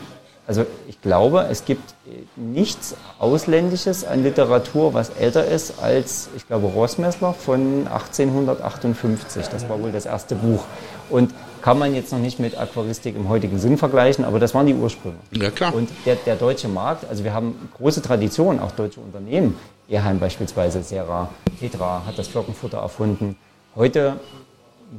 also 0.50 0.66
ich 0.88 1.00
glaube, 1.00 1.46
es 1.48 1.64
gibt 1.64 1.94
nichts 2.34 2.96
Ausländisches 3.20 4.04
an 4.04 4.24
Literatur, 4.24 4.94
was 4.94 5.10
älter 5.10 5.44
ist 5.44 5.80
als, 5.80 6.28
ich 6.36 6.44
glaube, 6.48 6.66
Rossmessler 6.66 7.34
von 7.34 7.86
1858. 7.86 9.46
Das 9.46 9.68
war 9.68 9.80
wohl 9.80 9.92
das 9.92 10.06
erste 10.06 10.34
Buch. 10.34 10.64
Und 11.08 11.32
kann 11.62 11.78
man 11.78 11.94
jetzt 11.94 12.10
noch 12.10 12.18
nicht 12.18 12.40
mit 12.40 12.58
Aquaristik 12.58 13.14
im 13.14 13.28
heutigen 13.28 13.60
Sinn 13.60 13.78
vergleichen, 13.78 14.24
aber 14.24 14.40
das 14.40 14.52
waren 14.52 14.66
die 14.66 14.74
Ursprünge. 14.74 15.18
Ja, 15.30 15.52
klar. 15.52 15.72
Und 15.72 15.88
der, 16.04 16.16
der 16.16 16.34
deutsche 16.34 16.66
Markt, 16.66 17.08
also 17.08 17.22
wir 17.22 17.32
haben 17.32 17.70
große 17.76 18.02
Traditionen, 18.02 18.58
auch 18.58 18.72
deutsche 18.72 18.98
Unternehmen. 18.98 19.56
Eheim 19.88 20.18
beispielsweise, 20.18 20.82
Serra, 20.82 21.28
Petra 21.60 22.02
hat 22.04 22.18
das 22.18 22.26
Flockenfutter 22.26 22.78
erfunden. 22.78 23.36
Heute, 23.76 24.16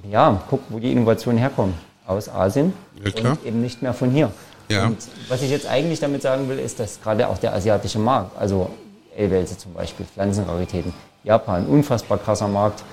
ja, 0.09 0.41
guck, 0.49 0.61
wo 0.69 0.79
die 0.79 0.93
Innovationen 0.93 1.39
herkommen. 1.39 1.73
Aus 2.07 2.29
Asien 2.29 2.71
Ja, 3.03 3.11
klar. 3.11 3.31
und 3.33 3.45
eben 3.45 3.61
nicht 3.61 3.81
mehr 3.81 3.93
von 3.93 4.11
hier. 4.11 4.31
Ja. 4.71 4.87
Und 4.87 4.97
was 5.27 5.41
ich 5.41 5.49
jetzt 5.49 5.67
eigentlich 5.67 5.99
damit 5.99 6.21
sagen 6.21 6.47
will, 6.49 6.59
ist, 6.59 6.79
dass 6.79 7.01
gerade 7.01 7.27
auch 7.27 7.37
der 7.37 7.53
asiatische 7.53 7.99
Markt, 7.99 8.37
also 8.37 8.69
Elwelse 9.15 9.57
zum 9.57 9.73
Beispiel, 9.73 10.05
Pflanzenraritäten, 10.05 10.93
Japan, 11.23 11.65
unfassbar 11.65 12.17
krasser 12.17 12.47
Markt, 12.47 12.83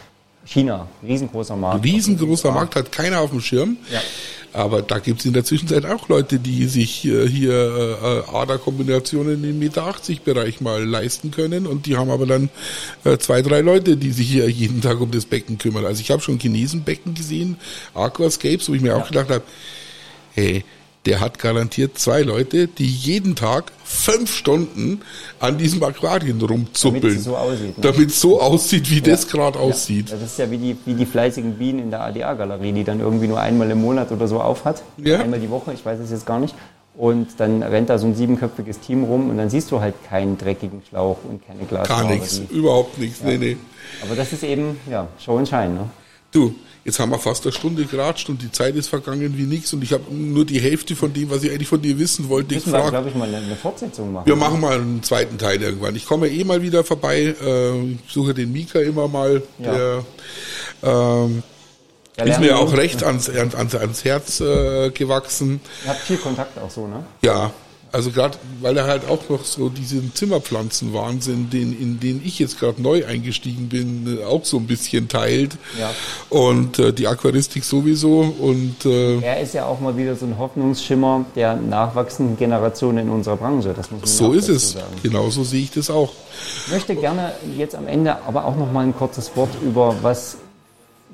China, 0.44 0.88
riesengroßer 1.02 1.56
Markt. 1.56 1.84
Riesengroßer 1.84 2.50
Markt 2.52 2.74
hat 2.76 2.90
keiner 2.90 3.20
auf 3.20 3.30
dem 3.30 3.40
Schirm. 3.40 3.76
Ja. 3.90 4.00
Aber 4.54 4.80
da 4.80 4.98
gibt's 4.98 5.26
in 5.26 5.34
der 5.34 5.44
Zwischenzeit 5.44 5.84
auch 5.84 6.08
Leute, 6.08 6.38
die 6.38 6.64
sich 6.64 7.04
äh, 7.04 7.28
hier 7.28 8.24
äh, 8.32 8.34
Aderkombinationen 8.34 9.44
im 9.44 9.58
Meter 9.58 9.84
80 9.84 10.22
Bereich 10.22 10.62
mal 10.62 10.82
leisten 10.82 11.30
können 11.30 11.66
und 11.66 11.84
die 11.84 11.98
haben 11.98 12.10
aber 12.10 12.24
dann 12.24 12.48
äh, 13.04 13.18
zwei, 13.18 13.42
drei 13.42 13.60
Leute, 13.60 13.98
die 13.98 14.10
sich 14.10 14.28
hier 14.28 14.48
jeden 14.48 14.80
Tag 14.80 15.00
um 15.02 15.10
das 15.10 15.26
Becken 15.26 15.58
kümmern. 15.58 15.84
Also 15.84 16.00
ich 16.00 16.10
habe 16.10 16.22
schon 16.22 16.38
Chinesenbecken 16.38 17.14
gesehen, 17.14 17.58
Aquascapes, 17.94 18.70
wo 18.70 18.74
ich 18.74 18.80
mir 18.80 18.96
auch 18.96 19.08
gedacht 19.08 19.28
habe, 19.28 19.44
hey, 20.34 20.64
der 21.08 21.20
hat 21.20 21.38
garantiert 21.38 21.98
zwei 21.98 22.20
Leute, 22.20 22.68
die 22.68 22.86
jeden 22.86 23.34
Tag 23.34 23.72
fünf 23.82 24.36
Stunden 24.36 25.00
an 25.40 25.56
diesem 25.56 25.82
Aquarien 25.82 26.38
rumzuppeln. 26.38 27.02
Damit 27.02 27.18
es 27.18 27.24
so 27.24 27.36
aussieht, 27.36 27.78
ne? 27.78 27.82
Damit 27.82 28.10
es 28.10 28.20
so 28.20 28.40
aussieht, 28.42 28.90
wie 28.90 29.00
das 29.00 29.26
gerade 29.26 29.58
aussieht. 29.58 30.12
Das 30.12 30.20
ist 30.20 30.38
ja 30.38 30.50
wie 30.50 30.58
die, 30.58 30.76
wie 30.84 30.92
die 30.92 31.06
fleißigen 31.06 31.54
Bienen 31.54 31.78
in 31.78 31.90
der 31.90 32.02
ADA-Galerie, 32.02 32.72
die 32.72 32.84
dann 32.84 33.00
irgendwie 33.00 33.26
nur 33.26 33.40
einmal 33.40 33.70
im 33.70 33.80
Monat 33.80 34.12
oder 34.12 34.28
so 34.28 34.38
aufhat. 34.38 34.82
Ja. 34.98 35.20
Einmal 35.20 35.40
die 35.40 35.48
Woche, 35.48 35.72
ich 35.72 35.82
weiß 35.82 35.98
es 35.98 36.10
jetzt 36.10 36.26
gar 36.26 36.38
nicht. 36.40 36.54
Und 36.94 37.28
dann 37.38 37.62
rennt 37.62 37.88
da 37.88 37.96
so 37.96 38.06
ein 38.06 38.14
siebenköpfiges 38.14 38.80
Team 38.80 39.04
rum 39.04 39.30
und 39.30 39.38
dann 39.38 39.48
siehst 39.48 39.70
du 39.70 39.80
halt 39.80 39.94
keinen 40.06 40.36
dreckigen 40.36 40.82
Schlauch 40.90 41.16
und 41.26 41.40
keine 41.46 41.60
Gar 41.60 41.84
Glashaare. 41.84 42.14
nichts, 42.16 42.42
überhaupt 42.50 42.98
nichts. 42.98 43.22
Nee, 43.22 43.38
nee. 43.38 43.56
Aber 44.02 44.14
das 44.14 44.30
ist 44.34 44.42
eben, 44.42 44.78
ja, 44.90 45.08
Show 45.24 45.36
und 45.36 45.48
Schein. 45.48 45.72
Ne? 45.72 45.88
Du, 46.32 46.54
jetzt 46.88 46.98
haben 46.98 47.10
wir 47.10 47.18
fast 47.18 47.44
eine 47.44 47.52
Stunde 47.52 47.84
geratscht 47.84 48.28
und 48.30 48.40
die 48.42 48.50
Zeit 48.50 48.74
ist 48.74 48.88
vergangen 48.88 49.36
wie 49.36 49.42
nichts 49.44 49.72
und 49.74 49.84
ich 49.84 49.92
habe 49.92 50.04
nur 50.12 50.44
die 50.44 50.58
Hälfte 50.58 50.96
von 50.96 51.12
dem, 51.12 51.30
was 51.30 51.42
ich 51.44 51.50
eigentlich 51.52 51.68
von 51.68 51.80
dir 51.82 51.98
wissen 51.98 52.28
wollte, 52.28 52.54
Müssen 52.54 52.72
wir, 52.72 52.78
gefragt. 52.78 52.90
glaube 52.92 53.08
ich, 53.10 53.14
mal 53.14 53.32
eine, 53.32 53.54
Fortsetzung 53.56 54.12
machen. 54.12 54.26
Wir 54.26 54.36
machen 54.36 54.60
mal 54.60 54.80
einen 54.80 55.02
zweiten 55.02 55.36
Teil 55.38 55.62
irgendwann. 55.62 55.94
Ich 55.94 56.06
komme 56.06 56.28
eh 56.28 56.42
mal 56.44 56.62
wieder 56.62 56.82
vorbei, 56.84 57.34
äh, 57.40 57.78
ich 57.92 58.12
suche 58.12 58.32
den 58.34 58.50
Mika 58.52 58.80
immer 58.80 59.06
mal, 59.06 59.42
Ja. 59.58 59.72
der 59.72 60.04
ähm, 60.82 61.42
Da 62.16 62.24
ist 62.24 62.40
mir 62.40 62.46
wir- 62.46 62.58
auch 62.58 62.72
recht 62.76 63.04
ans, 63.04 63.28
ans, 63.28 63.74
ans 63.74 64.04
Herz 64.04 64.40
äh, 64.40 64.90
gewachsen. 64.90 65.60
Ihr 65.84 65.90
habt 65.90 66.00
viel 66.00 66.16
Kontakt 66.16 66.58
auch 66.58 66.70
so, 66.70 66.86
ne? 66.86 67.04
Ja, 67.22 67.52
also 67.92 68.10
gerade, 68.10 68.36
weil 68.60 68.76
er 68.76 68.86
halt 68.86 69.08
auch 69.08 69.28
noch 69.28 69.44
so 69.44 69.68
diesen 69.68 70.14
Zimmerpflanzenwahnsinn, 70.14 71.50
den, 71.50 71.78
in 71.78 72.00
den 72.00 72.20
ich 72.24 72.38
jetzt 72.38 72.58
gerade 72.58 72.82
neu 72.82 73.06
eingestiegen 73.06 73.68
bin, 73.68 74.18
äh, 74.18 74.24
auch 74.24 74.44
so 74.44 74.58
ein 74.58 74.66
bisschen 74.66 75.08
teilt. 75.08 75.56
Ja. 75.78 75.90
Und 76.28 76.78
äh, 76.78 76.92
die 76.92 77.06
Aquaristik 77.06 77.64
sowieso. 77.64 78.34
Und 78.38 78.84
äh, 78.84 79.20
Er 79.20 79.40
ist 79.40 79.54
ja 79.54 79.64
auch 79.66 79.80
mal 79.80 79.96
wieder 79.96 80.16
so 80.16 80.26
ein 80.26 80.38
Hoffnungsschimmer 80.38 81.24
der 81.34 81.56
nachwachsenden 81.56 82.36
Generation 82.36 82.98
in 82.98 83.08
unserer 83.08 83.36
Branche. 83.36 83.72
Das 83.74 83.90
muss 83.90 84.00
man 84.00 84.08
so 84.08 84.32
ist 84.32 84.48
es. 84.48 84.72
Sagen. 84.72 84.86
Genauso 85.02 85.44
sehe 85.44 85.62
ich 85.62 85.70
das 85.70 85.90
auch. 85.90 86.12
Ich 86.66 86.72
möchte 86.72 86.94
gerne 86.94 87.32
jetzt 87.56 87.74
am 87.74 87.88
Ende 87.88 88.16
aber 88.26 88.44
auch 88.44 88.56
noch 88.56 88.70
mal 88.70 88.84
ein 88.84 88.94
kurzes 88.94 89.34
Wort 89.34 89.50
über 89.62 89.96
was 90.02 90.36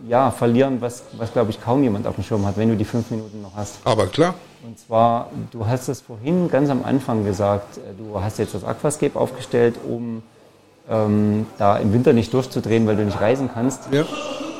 ja, 0.08 0.30
verlieren, 0.30 0.80
was, 0.80 1.04
was 1.12 1.32
glaube 1.32 1.50
ich 1.50 1.60
kaum 1.62 1.82
jemand 1.82 2.06
auf 2.06 2.14
dem 2.16 2.24
Schirm 2.24 2.44
hat, 2.46 2.56
wenn 2.56 2.68
du 2.68 2.76
die 2.76 2.84
fünf 2.84 3.10
Minuten 3.10 3.42
noch 3.42 3.54
hast. 3.56 3.78
Aber 3.84 4.06
klar, 4.06 4.34
Und 4.64 4.78
zwar, 4.78 5.30
du 5.50 5.66
hast 5.66 5.88
es 5.88 6.00
vorhin 6.00 6.48
ganz 6.48 6.70
am 6.70 6.84
Anfang 6.84 7.24
gesagt, 7.24 7.78
äh, 7.78 7.80
du 7.96 8.20
hast 8.20 8.38
jetzt 8.38 8.54
das 8.54 8.64
Aquascape 8.64 9.18
aufgestellt, 9.18 9.76
um 9.88 10.22
ähm, 10.90 11.46
da 11.58 11.76
im 11.76 11.92
Winter 11.92 12.12
nicht 12.12 12.32
durchzudrehen, 12.32 12.86
weil 12.86 12.96
du 12.96 13.04
nicht 13.04 13.20
reisen 13.20 13.50
kannst. 13.52 13.92
ja. 13.92 14.04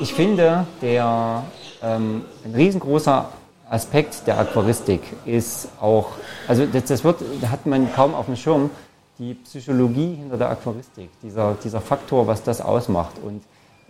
Ich 0.01 0.13
finde, 0.13 0.67
der, 0.83 1.45
ähm, 1.81 2.23
ein 2.45 2.55
riesengroßer 2.55 3.29
Aspekt 3.71 4.27
der 4.27 4.39
Aquaristik 4.39 5.03
ist 5.25 5.69
auch, 5.81 6.09
also 6.49 6.67
das, 6.67 6.85
das 6.85 7.05
wird, 7.05 7.23
da 7.41 7.51
hat 7.51 7.67
man 7.67 7.93
kaum 7.95 8.15
auf 8.15 8.27
dem 8.27 8.37
Schirm, 8.37 8.71
die 9.19 9.35
Psychologie 9.35 10.17
hinter 10.17 10.37
der 10.37 10.51
Aquaristik, 10.51 11.11
dieser, 11.23 11.55
dieser 11.63 11.81
Faktor, 11.81 12.27
was 12.27 12.43
das 12.43 12.61
ausmacht. 12.61 13.15
Und 13.25 13.43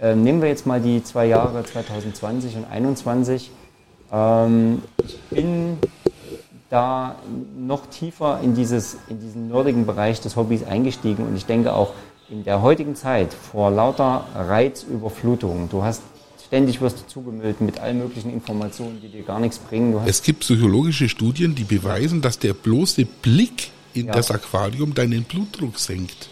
äh, 0.05 0.15
nehmen 0.15 0.43
wir 0.43 0.49
jetzt 0.49 0.67
mal 0.67 0.81
die 0.81 1.03
zwei 1.03 1.27
Jahre 1.27 1.65
2020 1.65 2.57
und 2.57 2.67
2021. 2.67 3.51
Ähm, 4.13 4.83
ich 5.03 5.19
bin 5.31 5.79
da 6.69 7.17
noch 7.57 7.87
tiefer 7.87 8.41
in, 8.43 8.55
dieses, 8.55 8.99
in 9.09 9.21
diesen 9.21 9.49
nerdigen 9.49 9.87
Bereich 9.87 10.21
des 10.21 10.37
Hobbys 10.37 10.65
eingestiegen 10.65 11.27
und 11.27 11.37
ich 11.37 11.47
denke 11.47 11.73
auch 11.73 11.95
in 12.29 12.45
der 12.45 12.61
heutigen 12.63 12.97
Zeit 12.97 13.33
vor 13.33 13.71
lauter 13.71 14.27
Reizüberflutung, 14.35 15.69
du 15.71 15.83
hast 15.83 16.03
ständig 16.47 16.81
wirst 16.81 17.01
du 17.01 17.07
zugemüllt 17.07 17.61
mit 17.61 17.81
allen 17.81 17.99
möglichen 17.99 18.31
Informationen, 18.33 19.01
die 19.01 19.09
dir 19.09 19.23
gar 19.23 19.41
nichts 19.41 19.59
bringen. 19.59 19.99
es 20.05 20.23
gibt 20.23 20.41
psychologische 20.41 21.09
Studien, 21.09 21.55
die 21.55 21.65
beweisen, 21.65 22.21
dass 22.21 22.39
der 22.39 22.53
bloße 22.53 23.07
Blick 23.07 23.71
in 23.95 24.07
ja. 24.07 24.13
das 24.13 24.31
Aquarium 24.31 24.95
deinen 24.95 25.25
Blutdruck 25.25 25.79
senkt. 25.79 26.29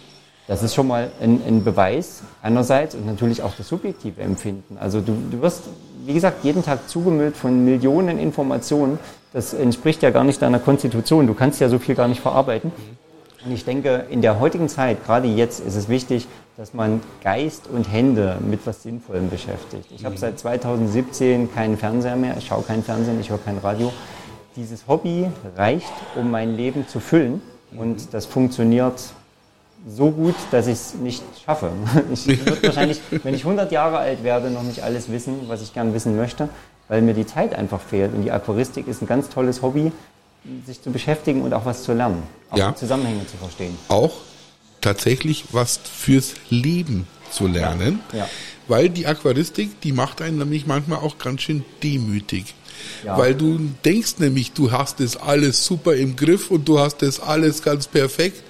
Das 0.49 0.62
ist 0.62 0.74
schon 0.74 0.88
mal 0.88 1.11
ein, 1.20 1.40
ein, 1.47 1.64
Beweis 1.64 2.22
einerseits 2.43 2.95
und 2.95 3.07
natürlich 3.07 3.43
auch 3.43 3.55
das 3.57 3.68
subjektive 3.68 4.20
Empfinden. 4.22 4.76
Also 4.78 5.01
du, 5.01 5.16
du 5.30 5.40
wirst, 5.40 5.62
wie 6.05 6.14
gesagt, 6.14 6.45
jeden 6.45 6.64
Tag 6.64 6.88
zugemüllt 6.88 7.36
von 7.36 7.64
Millionen 7.64 8.18
Informationen. 8.18 8.99
Das 9.32 9.55
entspricht 9.55 10.03
ja 10.03 10.11
gar 10.11 10.24
nicht 10.24 10.43
deiner 10.43 10.59
Konstitution. 10.59 11.26
Du 11.26 11.34
kannst 11.34 11.61
ja 11.61 11.68
so 11.68 11.78
viel 11.78 11.95
gar 11.95 12.09
nicht 12.09 12.20
verarbeiten. 12.20 12.72
Und 13.45 13.53
ich 13.53 13.64
denke, 13.64 14.07
in 14.11 14.22
der 14.22 14.38
heutigen 14.38 14.68
Zeit, 14.68 15.05
gerade 15.05 15.26
jetzt, 15.26 15.61
ist 15.61 15.74
es 15.74 15.88
wichtig, 15.88 16.28
dass 16.57 16.74
man 16.74 17.01
Geist 17.24 17.66
und 17.66 17.90
Hände 17.90 18.36
mit 18.40 18.66
was 18.66 18.82
Sinnvollem 18.82 19.30
beschäftigt. 19.30 19.90
Ich 19.90 20.05
habe 20.05 20.16
seit 20.16 20.38
2017 20.38 21.53
keinen 21.53 21.76
Fernseher 21.76 22.16
mehr, 22.16 22.36
ich 22.36 22.47
schaue 22.47 22.62
keinen 22.62 22.84
Fernsehen, 22.84 23.20
ich 23.20 23.30
höre 23.30 23.38
kein 23.38 23.59
Radio. 23.59 23.93
Dieses 24.55 24.86
Hobby 24.86 25.26
reicht, 25.57 25.93
um 26.14 26.30
mein 26.30 26.57
Leben 26.57 26.86
zu 26.86 27.01
füllen 27.01 27.40
und 27.76 28.12
das 28.12 28.26
funktioniert 28.26 28.95
so 29.88 30.10
gut, 30.10 30.34
dass 30.50 30.66
ich 30.66 30.74
es 30.74 30.94
nicht 30.94 31.22
schaffe. 31.44 31.70
Ich 32.12 32.26
würde 32.26 32.62
wahrscheinlich, 32.62 33.00
wenn 33.22 33.34
ich 33.34 33.44
100 33.44 33.72
Jahre 33.72 33.98
alt 33.98 34.22
werde, 34.22 34.50
noch 34.50 34.62
nicht 34.62 34.82
alles 34.82 35.10
wissen, 35.10 35.48
was 35.48 35.62
ich 35.62 35.72
gern 35.72 35.94
wissen 35.94 36.16
möchte, 36.16 36.48
weil 36.88 37.02
mir 37.02 37.14
die 37.14 37.26
Zeit 37.26 37.54
einfach 37.54 37.80
fehlt. 37.80 38.14
Und 38.14 38.22
die 38.22 38.30
Aquaristik 38.30 38.86
ist 38.86 39.02
ein 39.02 39.06
ganz 39.06 39.28
tolles 39.28 39.62
Hobby, 39.62 39.92
sich 40.66 40.82
zu 40.82 40.90
beschäftigen 40.90 41.42
und 41.42 41.54
auch 41.54 41.64
was 41.64 41.82
zu 41.82 41.92
lernen, 41.92 42.22
auch 42.50 42.58
ja. 42.58 42.74
Zusammenhänge 42.74 43.26
zu 43.26 43.36
verstehen. 43.36 43.76
Auch 43.88 44.12
tatsächlich 44.80 45.46
was 45.52 45.78
fürs 45.78 46.34
Leben 46.50 47.06
zu 47.30 47.46
lernen, 47.46 48.00
ja. 48.12 48.18
Ja. 48.20 48.28
weil 48.68 48.88
die 48.88 49.06
Aquaristik, 49.06 49.80
die 49.80 49.92
macht 49.92 50.20
einen 50.20 50.38
nämlich 50.38 50.66
manchmal 50.66 50.98
auch 50.98 51.18
ganz 51.18 51.42
schön 51.42 51.64
demütig. 51.82 52.54
Weil 53.04 53.34
du 53.34 53.58
denkst 53.84 54.14
nämlich, 54.18 54.52
du 54.52 54.70
hast 54.70 55.00
das 55.00 55.16
alles 55.16 55.64
super 55.64 55.94
im 55.94 56.16
Griff 56.16 56.50
und 56.50 56.68
du 56.68 56.78
hast 56.78 57.02
das 57.02 57.20
alles 57.20 57.62
ganz 57.62 57.86
perfekt. 57.86 58.42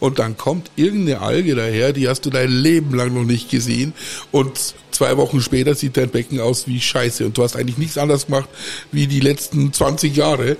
Und 0.00 0.18
dann 0.18 0.36
kommt 0.36 0.70
irgendeine 0.76 1.20
Alge 1.20 1.54
daher, 1.54 1.92
die 1.92 2.08
hast 2.08 2.26
du 2.26 2.30
dein 2.30 2.50
Leben 2.50 2.94
lang 2.94 3.14
noch 3.14 3.24
nicht 3.24 3.50
gesehen. 3.50 3.94
Und 4.30 4.74
zwei 4.90 5.16
Wochen 5.16 5.40
später 5.40 5.74
sieht 5.74 5.96
dein 5.96 6.10
Becken 6.10 6.40
aus 6.40 6.66
wie 6.66 6.80
Scheiße. 6.80 7.24
Und 7.26 7.38
du 7.38 7.42
hast 7.42 7.56
eigentlich 7.56 7.78
nichts 7.78 7.98
anderes 7.98 8.26
gemacht 8.26 8.48
wie 8.92 9.06
die 9.06 9.20
letzten 9.20 9.72
20 9.72 10.14
Jahre. 10.14 10.56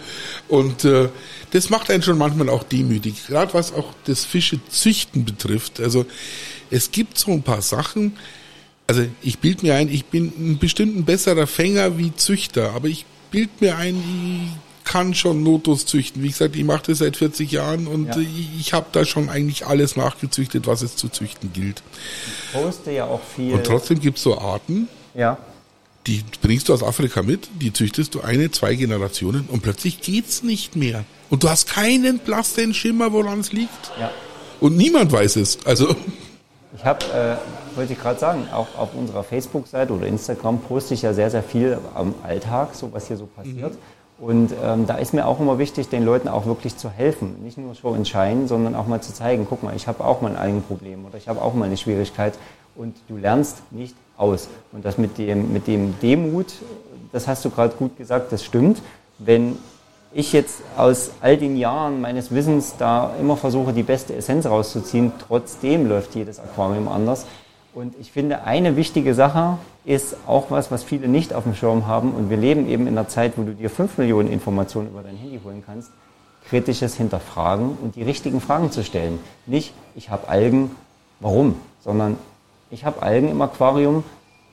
Und 0.48 0.84
äh, 0.84 1.08
das 1.50 1.70
macht 1.70 1.90
einen 1.90 2.02
schon 2.02 2.18
manchmal 2.18 2.48
auch 2.48 2.64
demütig. 2.64 3.26
Gerade 3.26 3.54
was 3.54 3.72
auch 3.72 3.92
das 4.06 4.24
Fischezüchten 4.24 5.24
betrifft. 5.24 5.80
Also 5.80 6.06
es 6.70 6.90
gibt 6.90 7.18
so 7.18 7.32
ein 7.32 7.42
paar 7.42 7.62
Sachen, 7.62 8.16
also 8.86 9.06
ich 9.22 9.38
bild 9.38 9.62
mir 9.62 9.74
ein, 9.74 9.88
ich 9.88 10.06
bin 10.06 10.32
ein 10.36 10.58
bestimmt 10.58 11.06
besserer 11.06 11.46
Fänger 11.46 11.96
wie 11.98 12.14
Züchter, 12.14 12.72
aber 12.72 12.88
ich 12.88 13.06
bild 13.34 13.60
mir 13.60 13.76
ein, 13.76 13.96
ich 13.96 14.90
kann 14.90 15.12
schon 15.12 15.42
Notos 15.42 15.86
züchten. 15.86 16.22
Wie 16.22 16.28
gesagt, 16.28 16.54
ich 16.54 16.62
mache 16.62 16.84
das 16.86 16.98
seit 16.98 17.16
40 17.16 17.50
Jahren 17.50 17.88
und 17.88 18.06
ja. 18.06 18.18
ich, 18.18 18.60
ich 18.60 18.72
habe 18.72 18.86
da 18.92 19.04
schon 19.04 19.28
eigentlich 19.28 19.66
alles 19.66 19.96
nachgezüchtet, 19.96 20.68
was 20.68 20.82
es 20.82 20.94
zu 20.94 21.08
züchten 21.08 21.52
gilt. 21.52 21.82
Ich 22.52 22.60
poste 22.60 22.92
ja 22.92 23.06
auch 23.06 23.20
viel. 23.34 23.52
Und 23.52 23.64
trotzdem 23.64 23.98
gibt 23.98 24.18
es 24.18 24.22
so 24.22 24.38
Arten, 24.38 24.88
ja. 25.14 25.38
die 26.06 26.22
bringst 26.42 26.68
du 26.68 26.74
aus 26.74 26.84
Afrika 26.84 27.22
mit, 27.22 27.48
die 27.60 27.72
züchtest 27.72 28.14
du 28.14 28.20
eine, 28.20 28.52
zwei 28.52 28.76
Generationen 28.76 29.48
und 29.48 29.62
plötzlich 29.62 30.00
geht's 30.00 30.44
nicht 30.44 30.76
mehr. 30.76 31.04
Und 31.28 31.42
du 31.42 31.48
hast 31.48 31.66
keinen 31.66 32.20
blassen 32.20 32.72
Schimmer, 32.72 33.12
woran 33.12 33.40
es 33.40 33.50
liegt. 33.50 33.90
Ja. 33.98 34.12
Und 34.60 34.76
niemand 34.76 35.10
weiß 35.10 35.36
es. 35.36 35.58
Also 35.64 35.96
ich 36.74 36.84
habe, 36.84 37.04
äh, 37.06 37.76
wollte 37.76 37.92
ich 37.92 38.00
gerade 38.00 38.18
sagen, 38.18 38.48
auch 38.52 38.66
auf 38.76 38.94
unserer 38.94 39.22
Facebook-Seite 39.22 39.92
oder 39.92 40.06
Instagram 40.06 40.58
poste 40.60 40.94
ich 40.94 41.02
ja 41.02 41.12
sehr, 41.12 41.30
sehr 41.30 41.42
viel 41.42 41.78
am 41.94 42.14
Alltag, 42.22 42.74
so 42.74 42.92
was 42.92 43.06
hier 43.06 43.16
so 43.16 43.26
passiert. 43.26 43.72
Mhm. 43.72 43.78
Und 44.18 44.54
ähm, 44.62 44.86
da 44.86 44.96
ist 44.96 45.12
mir 45.12 45.26
auch 45.26 45.40
immer 45.40 45.58
wichtig, 45.58 45.88
den 45.88 46.04
Leuten 46.04 46.28
auch 46.28 46.46
wirklich 46.46 46.76
zu 46.76 46.88
helfen. 46.88 47.42
Nicht 47.42 47.58
nur 47.58 47.74
Show 47.74 47.94
in 47.94 48.04
Schein, 48.04 48.46
sondern 48.46 48.74
auch 48.74 48.86
mal 48.86 49.00
zu 49.00 49.12
zeigen, 49.12 49.46
guck 49.48 49.62
mal, 49.62 49.74
ich 49.74 49.86
habe 49.86 50.04
auch 50.04 50.20
mal 50.20 50.36
ein 50.36 50.62
Problem 50.62 51.04
oder 51.04 51.18
ich 51.18 51.28
habe 51.28 51.42
auch 51.42 51.54
mal 51.54 51.66
eine 51.66 51.76
Schwierigkeit 51.76 52.34
und 52.76 52.96
du 53.08 53.16
lernst 53.16 53.62
nicht 53.72 53.96
aus. 54.16 54.48
Und 54.72 54.84
das 54.84 54.98
mit 54.98 55.18
dem, 55.18 55.52
mit 55.52 55.66
dem 55.66 55.98
Demut, 56.00 56.54
das 57.12 57.26
hast 57.26 57.44
du 57.44 57.50
gerade 57.50 57.74
gut 57.74 57.96
gesagt, 57.96 58.32
das 58.32 58.44
stimmt. 58.44 58.82
Wenn 59.18 59.58
ich 60.14 60.32
jetzt 60.32 60.62
aus 60.76 61.10
all 61.20 61.36
den 61.36 61.56
Jahren 61.56 62.00
meines 62.00 62.30
Wissens 62.32 62.76
da 62.78 63.12
immer 63.20 63.36
versuche, 63.36 63.72
die 63.72 63.82
beste 63.82 64.14
Essenz 64.14 64.46
rauszuziehen, 64.46 65.12
trotzdem 65.26 65.88
läuft 65.88 66.14
jedes 66.14 66.38
Aquarium 66.38 66.88
anders. 66.88 67.26
Und 67.74 67.94
ich 68.00 68.12
finde, 68.12 68.44
eine 68.44 68.76
wichtige 68.76 69.14
Sache 69.14 69.58
ist 69.84 70.16
auch 70.28 70.52
was, 70.52 70.70
was 70.70 70.84
viele 70.84 71.08
nicht 71.08 71.34
auf 71.34 71.42
dem 71.42 71.56
Schirm 71.56 71.88
haben. 71.88 72.12
Und 72.12 72.30
wir 72.30 72.36
leben 72.36 72.68
eben 72.68 72.86
in 72.86 72.96
einer 72.96 73.08
Zeit, 73.08 73.32
wo 73.36 73.42
du 73.42 73.52
dir 73.52 73.68
fünf 73.68 73.98
Millionen 73.98 74.30
Informationen 74.30 74.88
über 74.88 75.02
dein 75.02 75.16
Handy 75.16 75.40
holen 75.44 75.64
kannst. 75.66 75.90
Kritisches 76.48 76.94
Hinterfragen 76.94 77.76
und 77.82 77.96
die 77.96 78.02
richtigen 78.04 78.40
Fragen 78.40 78.70
zu 78.70 78.84
stellen. 78.84 79.18
Nicht, 79.46 79.74
ich 79.96 80.10
habe 80.10 80.28
Algen, 80.28 80.70
warum? 81.18 81.56
Sondern 81.82 82.16
ich 82.70 82.84
habe 82.84 83.02
Algen 83.02 83.28
im 83.28 83.42
Aquarium, 83.42 84.04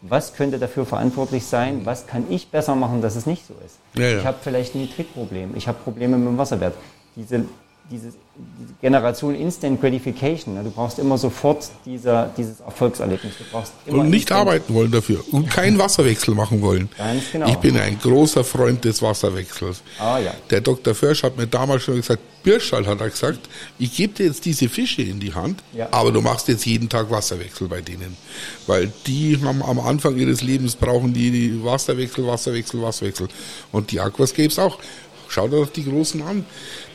was 0.01 0.33
könnte 0.33 0.57
dafür 0.59 0.85
verantwortlich 0.85 1.45
sein, 1.45 1.85
was 1.85 2.07
kann 2.07 2.25
ich 2.29 2.49
besser 2.49 2.75
machen, 2.75 3.01
dass 3.01 3.15
es 3.15 3.25
nicht 3.25 3.45
so 3.45 3.53
ist. 3.65 3.77
Ja, 3.93 4.07
ja. 4.07 4.19
Ich 4.19 4.25
habe 4.25 4.37
vielleicht 4.41 4.75
ein 4.75 4.89
Trickproblem, 4.89 5.55
ich 5.55 5.67
habe 5.67 5.77
Probleme 5.83 6.17
mit 6.17 6.27
dem 6.27 6.37
Wasserwert. 6.37 6.73
Diese 7.15 7.45
diese, 7.89 8.07
diese 8.59 8.73
Generation 8.79 9.35
Instant 9.35 9.81
Gratification. 9.81 10.55
Ne? 10.55 10.63
Du 10.63 10.71
brauchst 10.71 10.99
immer 10.99 11.17
sofort 11.17 11.69
dieser, 11.85 12.29
dieses 12.37 12.59
Erfolgserlebnis. 12.61 13.33
Du 13.37 13.43
brauchst 13.51 13.73
immer 13.85 13.99
und 13.99 14.09
nicht 14.09 14.29
Instant 14.29 14.39
arbeiten 14.41 14.73
wollen 14.73 14.91
dafür 14.91 15.23
und 15.31 15.49
keinen 15.49 15.77
Wasserwechsel 15.79 16.33
machen 16.35 16.61
wollen. 16.61 16.89
Ganz 16.97 17.23
genau. 17.31 17.49
Ich 17.49 17.57
bin 17.57 17.77
ein 17.77 17.99
großer 17.99 18.43
Freund 18.43 18.85
des 18.85 19.01
Wasserwechsels. 19.01 19.81
Ah, 19.99 20.19
ja. 20.19 20.33
Der 20.49 20.61
Dr. 20.61 20.95
Försch 20.95 21.23
hat 21.23 21.37
mir 21.37 21.47
damals 21.47 21.83
schon 21.83 21.95
gesagt, 21.95 22.21
Birschall 22.43 22.87
hat 22.87 23.01
er 23.01 23.09
gesagt, 23.09 23.39
ich 23.77 23.95
gebe 23.95 24.13
dir 24.13 24.25
jetzt 24.25 24.45
diese 24.45 24.67
Fische 24.67 25.01
in 25.01 25.19
die 25.19 25.33
Hand, 25.33 25.61
ja. 25.73 25.87
aber 25.91 26.11
du 26.11 26.21
machst 26.21 26.47
jetzt 26.47 26.65
jeden 26.65 26.89
Tag 26.89 27.11
Wasserwechsel 27.11 27.67
bei 27.67 27.81
denen. 27.81 28.17
Weil 28.67 28.91
die 29.05 29.39
haben 29.43 29.61
am 29.61 29.79
Anfang 29.79 30.17
ihres 30.17 30.41
Lebens 30.41 30.75
brauchen 30.75 31.13
die, 31.13 31.63
Wasserwechsel, 31.63 32.25
Wasserwechsel, 32.25 32.81
Wasserwechsel. 32.81 33.27
Und 33.71 33.91
die 33.91 33.99
Aquascapes 33.99 34.57
auch. 34.59 34.79
Schau 35.31 35.47
dir 35.47 35.57
doch 35.57 35.69
die 35.69 35.85
Großen 35.85 36.21
an. 36.21 36.45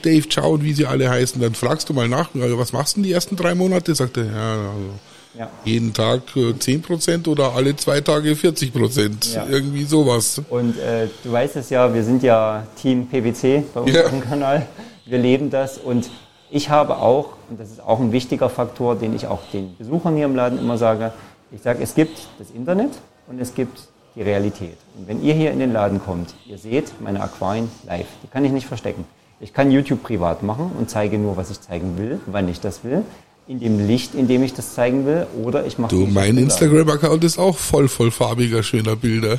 Dave 0.02 0.28
Chow 0.28 0.54
und 0.54 0.64
wie 0.64 0.72
sie 0.72 0.86
alle 0.86 1.08
heißen. 1.08 1.40
Dann 1.40 1.54
fragst 1.54 1.88
du 1.88 1.94
mal 1.94 2.08
nach, 2.08 2.30
was 2.34 2.72
machst 2.72 2.96
du 2.96 3.02
die 3.02 3.12
ersten 3.12 3.34
drei 3.34 3.54
Monate? 3.54 3.94
Sagt 3.94 4.18
er, 4.18 4.26
ja, 4.26 4.52
also 4.52 4.90
ja. 5.38 5.50
jeden 5.64 5.92
Tag 5.92 6.22
äh, 6.36 6.52
10% 6.52 7.28
oder 7.28 7.54
alle 7.54 7.74
zwei 7.76 8.00
Tage 8.00 8.32
40%. 8.32 9.34
Ja. 9.34 9.46
Irgendwie 9.48 9.84
sowas. 9.84 10.42
Und 10.50 10.78
äh, 10.78 11.08
du 11.24 11.32
weißt 11.32 11.56
es 11.56 11.70
ja, 11.70 11.92
wir 11.92 12.04
sind 12.04 12.22
ja 12.22 12.66
Team 12.80 13.06
PwC 13.06 13.64
bei 13.72 13.80
uns 13.80 13.92
ja. 13.92 14.02
Kanal. 14.02 14.66
Wir 15.04 15.18
leben 15.18 15.50
das 15.50 15.78
und 15.78 16.10
ich 16.50 16.70
habe 16.70 16.98
auch, 16.98 17.30
und 17.50 17.58
das 17.58 17.70
ist 17.70 17.80
auch 17.80 18.00
ein 18.00 18.12
wichtiger 18.12 18.48
Faktor, 18.48 18.96
den 18.96 19.14
ich 19.14 19.26
auch 19.26 19.40
den 19.52 19.76
Besuchern 19.76 20.16
hier 20.16 20.26
im 20.26 20.36
Laden 20.36 20.58
immer 20.58 20.78
sage, 20.78 21.12
ich 21.52 21.62
sage, 21.62 21.82
es 21.82 21.94
gibt 21.94 22.18
das 22.38 22.50
Internet 22.50 22.90
und 23.28 23.40
es 23.40 23.54
gibt 23.54 23.80
die 24.16 24.22
Realität. 24.22 24.76
Und 24.98 25.08
wenn 25.08 25.22
ihr 25.22 25.34
hier 25.34 25.52
in 25.52 25.58
den 25.58 25.72
Laden 25.72 26.02
kommt, 26.02 26.34
ihr 26.46 26.58
seht 26.58 27.00
meine 27.00 27.20
Aquarien 27.22 27.70
live. 27.86 28.06
Die 28.22 28.28
kann 28.28 28.44
ich 28.44 28.50
nicht 28.50 28.66
verstecken. 28.66 29.04
Ich 29.38 29.52
kann 29.52 29.70
YouTube 29.70 30.02
privat 30.02 30.42
machen 30.42 30.72
und 30.78 30.88
zeige 30.88 31.18
nur, 31.18 31.36
was 31.36 31.50
ich 31.50 31.60
zeigen 31.60 31.98
will, 31.98 32.18
wann 32.24 32.48
ich 32.48 32.58
das 32.60 32.82
will, 32.82 33.04
in 33.46 33.60
dem 33.60 33.86
Licht, 33.86 34.14
in 34.14 34.26
dem 34.26 34.42
ich 34.42 34.54
das 34.54 34.74
zeigen 34.74 35.04
will, 35.04 35.26
oder 35.44 35.66
ich 35.66 35.78
mache. 35.78 35.94
Du, 35.94 36.06
mein 36.06 36.38
Instagram-Account 36.38 37.22
ist 37.22 37.38
auch 37.38 37.56
voll, 37.56 37.86
voll 37.88 38.10
farbiger, 38.10 38.62
schöner 38.62 38.96
Bilder. 38.96 39.38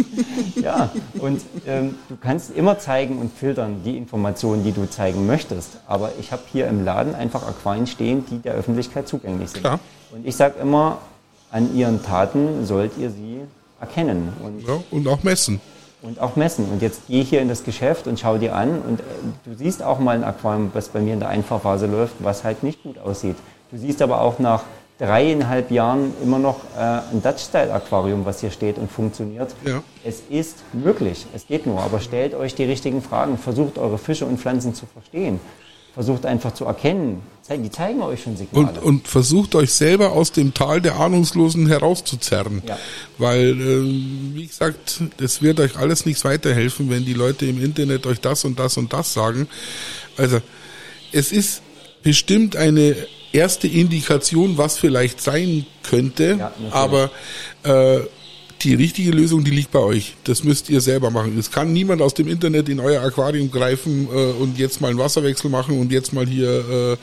ja, 0.56 0.90
und 1.18 1.40
ähm, 1.66 1.94
du 2.08 2.16
kannst 2.20 2.50
immer 2.50 2.80
zeigen 2.80 3.18
und 3.18 3.32
filtern 3.32 3.82
die 3.84 3.96
Informationen, 3.96 4.64
die 4.64 4.72
du 4.72 4.90
zeigen 4.90 5.26
möchtest. 5.26 5.78
Aber 5.86 6.10
ich 6.18 6.32
habe 6.32 6.42
hier 6.52 6.66
im 6.66 6.84
Laden 6.84 7.14
einfach 7.14 7.46
Aquarien 7.46 7.86
stehen, 7.86 8.24
die 8.28 8.38
der 8.38 8.54
Öffentlichkeit 8.54 9.06
zugänglich 9.06 9.50
sind. 9.50 9.60
Klar. 9.60 9.78
Und 10.12 10.26
ich 10.26 10.34
sage 10.34 10.56
immer, 10.60 10.98
an 11.50 11.74
ihren 11.74 12.02
Taten 12.02 12.66
sollt 12.66 12.98
ihr 12.98 13.10
sie 13.10 13.40
erkennen. 13.80 14.32
Und, 14.42 14.66
ja, 14.66 14.80
und 14.90 15.08
auch 15.08 15.22
messen. 15.22 15.60
Und 16.00 16.20
auch 16.20 16.36
messen. 16.36 16.66
Und 16.70 16.82
jetzt 16.82 17.02
geh 17.08 17.24
hier 17.24 17.40
in 17.40 17.48
das 17.48 17.64
Geschäft 17.64 18.06
und 18.06 18.20
schau 18.20 18.38
dir 18.38 18.54
an 18.54 18.80
und 18.82 19.00
äh, 19.00 19.04
du 19.44 19.54
siehst 19.54 19.82
auch 19.82 19.98
mal 19.98 20.16
ein 20.16 20.24
Aquarium, 20.24 20.70
was 20.74 20.88
bei 20.88 21.00
mir 21.00 21.14
in 21.14 21.20
der 21.20 21.28
Einfahrphase 21.28 21.86
läuft, 21.86 22.14
was 22.20 22.44
halt 22.44 22.62
nicht 22.62 22.82
gut 22.82 22.98
aussieht. 22.98 23.36
Du 23.70 23.78
siehst 23.78 24.00
aber 24.00 24.20
auch 24.20 24.38
nach 24.38 24.64
dreieinhalb 24.98 25.70
Jahren 25.70 26.12
immer 26.22 26.38
noch 26.38 26.60
äh, 26.76 26.80
ein 26.80 27.22
Dutch-Style-Aquarium, 27.22 28.24
was 28.24 28.40
hier 28.40 28.50
steht 28.50 28.78
und 28.78 28.90
funktioniert. 28.90 29.54
Ja. 29.64 29.82
Es 30.04 30.22
ist 30.28 30.58
möglich, 30.72 31.26
es 31.34 31.46
geht 31.46 31.66
nur, 31.66 31.80
aber 31.80 32.00
stellt 32.00 32.34
euch 32.34 32.54
die 32.54 32.64
richtigen 32.64 33.02
Fragen, 33.02 33.38
versucht 33.38 33.78
eure 33.78 33.98
Fische 33.98 34.26
und 34.26 34.38
Pflanzen 34.38 34.74
zu 34.74 34.86
verstehen 34.86 35.40
versucht 35.98 36.26
einfach 36.26 36.54
zu 36.54 36.64
erkennen. 36.64 37.22
Die 37.50 37.70
zeigen 37.70 38.02
euch 38.02 38.22
schon 38.22 38.36
Signale. 38.36 38.68
Und, 38.68 38.78
und 38.82 39.08
versucht 39.08 39.54
euch 39.54 39.72
selber 39.72 40.12
aus 40.12 40.32
dem 40.32 40.52
Tal 40.52 40.82
der 40.82 40.96
Ahnungslosen 40.96 41.66
herauszuzerren. 41.66 42.62
Ja. 42.66 42.78
Weil, 43.16 43.60
äh, 43.60 44.34
wie 44.34 44.46
gesagt, 44.46 45.00
das 45.16 45.40
wird 45.40 45.58
euch 45.60 45.76
alles 45.76 46.04
nichts 46.04 46.24
weiterhelfen, 46.24 46.90
wenn 46.90 47.06
die 47.06 47.14
Leute 47.14 47.46
im 47.46 47.62
Internet 47.62 48.06
euch 48.06 48.20
das 48.20 48.44
und 48.44 48.58
das 48.58 48.76
und 48.76 48.92
das 48.92 49.14
sagen. 49.14 49.48
Also, 50.16 50.40
es 51.12 51.32
ist 51.32 51.62
bestimmt 52.02 52.56
eine 52.56 52.96
erste 53.32 53.66
Indikation, 53.66 54.58
was 54.58 54.78
vielleicht 54.78 55.20
sein 55.20 55.66
könnte, 55.82 56.36
ja, 56.38 56.52
aber 56.70 57.10
äh, 57.62 58.00
die 58.64 58.74
richtige 58.74 59.10
Lösung, 59.10 59.44
die 59.44 59.50
liegt 59.50 59.70
bei 59.70 59.78
euch. 59.78 60.16
Das 60.24 60.44
müsst 60.44 60.68
ihr 60.68 60.80
selber 60.80 61.10
machen. 61.10 61.38
Es 61.38 61.50
kann 61.50 61.72
niemand 61.72 62.02
aus 62.02 62.14
dem 62.14 62.28
Internet 62.28 62.68
in 62.68 62.80
euer 62.80 63.02
Aquarium 63.02 63.50
greifen 63.50 64.08
äh, 64.12 64.32
und 64.32 64.58
jetzt 64.58 64.80
mal 64.80 64.88
einen 64.88 64.98
Wasserwechsel 64.98 65.50
machen 65.50 65.78
und 65.78 65.92
jetzt 65.92 66.12
mal 66.12 66.26
hier 66.26 66.98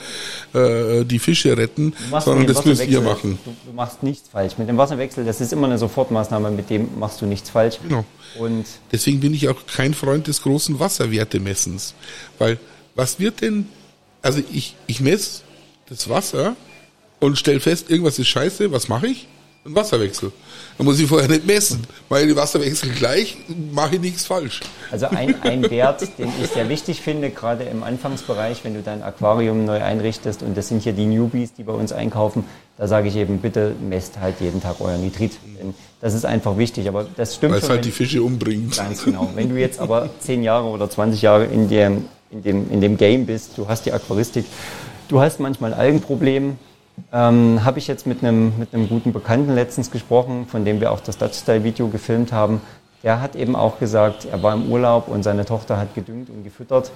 äh, 0.53 0.59
äh, 0.99 1.05
die 1.05 1.19
Fische 1.19 1.57
retten, 1.57 1.93
sondern 2.23 2.47
das 2.47 2.65
müsst 2.65 2.85
ihr 2.87 3.01
machen. 3.01 3.39
Du, 3.43 3.55
du, 3.65 3.73
machst 3.73 4.03
nichts 4.03 4.29
falsch. 4.29 4.57
Mit 4.57 4.67
dem 4.67 4.77
Wasserwechsel, 4.77 5.25
das 5.25 5.41
ist 5.41 5.53
immer 5.53 5.67
eine 5.67 5.77
Sofortmaßnahme, 5.77 6.51
mit 6.51 6.69
dem 6.69 6.99
machst 6.99 7.21
du 7.21 7.25
nichts 7.25 7.49
falsch. 7.49 7.79
Genau. 7.81 8.05
Und 8.37 8.65
Deswegen 8.91 9.19
bin 9.19 9.33
ich 9.33 9.47
auch 9.47 9.65
kein 9.65 9.93
Freund 9.93 10.27
des 10.27 10.41
großen 10.41 10.79
Wasserwertemessens. 10.79 11.93
Weil 12.37 12.59
was 12.95 13.19
wird 13.19 13.41
denn, 13.41 13.67
also 14.21 14.41
ich, 14.51 14.75
ich 14.87 14.99
messe 14.99 15.41
das 15.89 16.09
Wasser 16.09 16.55
und 17.19 17.37
stelle 17.37 17.59
fest, 17.59 17.89
irgendwas 17.89 18.19
ist 18.19 18.27
scheiße, 18.27 18.71
was 18.71 18.87
mache 18.87 19.07
ich? 19.07 19.27
Ein 19.65 19.75
Wasserwechsel. 19.75 20.31
Da 20.77 20.83
muss 20.83 20.99
ich 20.99 21.07
vorher 21.07 21.29
nicht 21.29 21.45
messen. 21.45 21.85
Weil 22.09 22.27
die 22.27 22.35
Wasserwechsel 22.35 22.91
gleich, 22.91 23.37
mache 23.71 23.95
ich 23.95 24.01
nichts 24.01 24.25
falsch. 24.25 24.61
Also 24.91 25.07
ein, 25.07 25.41
ein 25.41 25.69
Wert, 25.69 26.07
den 26.17 26.29
ich 26.41 26.49
sehr 26.49 26.67
wichtig 26.69 27.01
finde, 27.01 27.29
gerade 27.29 27.63
im 27.63 27.83
Anfangsbereich, 27.83 28.63
wenn 28.63 28.73
du 28.73 28.81
dein 28.81 29.01
Aquarium 29.01 29.65
neu 29.65 29.81
einrichtest, 29.81 30.43
und 30.43 30.55
das 30.57 30.67
sind 30.67 30.83
hier 30.83 30.93
die 30.93 31.05
Newbies, 31.05 31.53
die 31.53 31.63
bei 31.63 31.73
uns 31.73 31.91
einkaufen, 31.91 32.43
da 32.77 32.87
sage 32.87 33.07
ich 33.07 33.15
eben, 33.15 33.39
bitte 33.39 33.73
messt 33.87 34.19
halt 34.19 34.35
jeden 34.41 34.61
Tag 34.61 34.75
euer 34.81 34.97
Nitrit. 34.97 35.37
Denn 35.57 35.73
das 36.01 36.13
ist 36.13 36.25
einfach 36.25 36.57
wichtig. 36.57 36.89
Aber 36.89 37.05
das 37.15 37.35
stimmt 37.35 37.53
Weil 37.53 37.61
es 37.61 37.69
halt 37.69 37.85
die 37.85 37.91
Fische 37.91 38.21
umbringt. 38.21 38.75
Ganz 38.75 39.03
genau. 39.05 39.29
Wenn 39.33 39.49
du 39.49 39.59
jetzt 39.59 39.79
aber 39.79 40.09
zehn 40.19 40.43
Jahre 40.43 40.67
oder 40.67 40.89
20 40.89 41.21
Jahre 41.21 41.45
in 41.45 41.69
dem, 41.69 42.05
in 42.31 42.43
dem, 42.43 42.71
in 42.71 42.81
dem 42.81 42.97
Game 42.97 43.25
bist, 43.25 43.57
du 43.57 43.67
hast 43.67 43.85
die 43.85 43.93
Aquaristik, 43.93 44.45
du 45.07 45.21
hast 45.21 45.39
manchmal 45.39 45.73
ein 45.73 45.79
Algenproblem, 45.79 46.57
ähm, 47.11 47.63
Habe 47.63 47.79
ich 47.79 47.87
jetzt 47.87 48.07
mit 48.07 48.23
einem, 48.23 48.57
mit 48.57 48.73
einem 48.73 48.89
guten 48.89 49.13
Bekannten 49.13 49.53
letztens 49.53 49.91
gesprochen, 49.91 50.47
von 50.47 50.65
dem 50.65 50.79
wir 50.79 50.91
auch 50.91 50.99
das 50.99 51.17
Dutch-Style-Video 51.17 51.87
gefilmt 51.87 52.31
haben. 52.31 52.61
Der 53.03 53.21
hat 53.21 53.35
eben 53.35 53.55
auch 53.55 53.79
gesagt, 53.79 54.25
er 54.25 54.41
war 54.41 54.53
im 54.53 54.71
Urlaub 54.71 55.07
und 55.07 55.23
seine 55.23 55.45
Tochter 55.45 55.77
hat 55.77 55.93
gedüngt 55.93 56.29
und 56.29 56.43
gefüttert. 56.43 56.91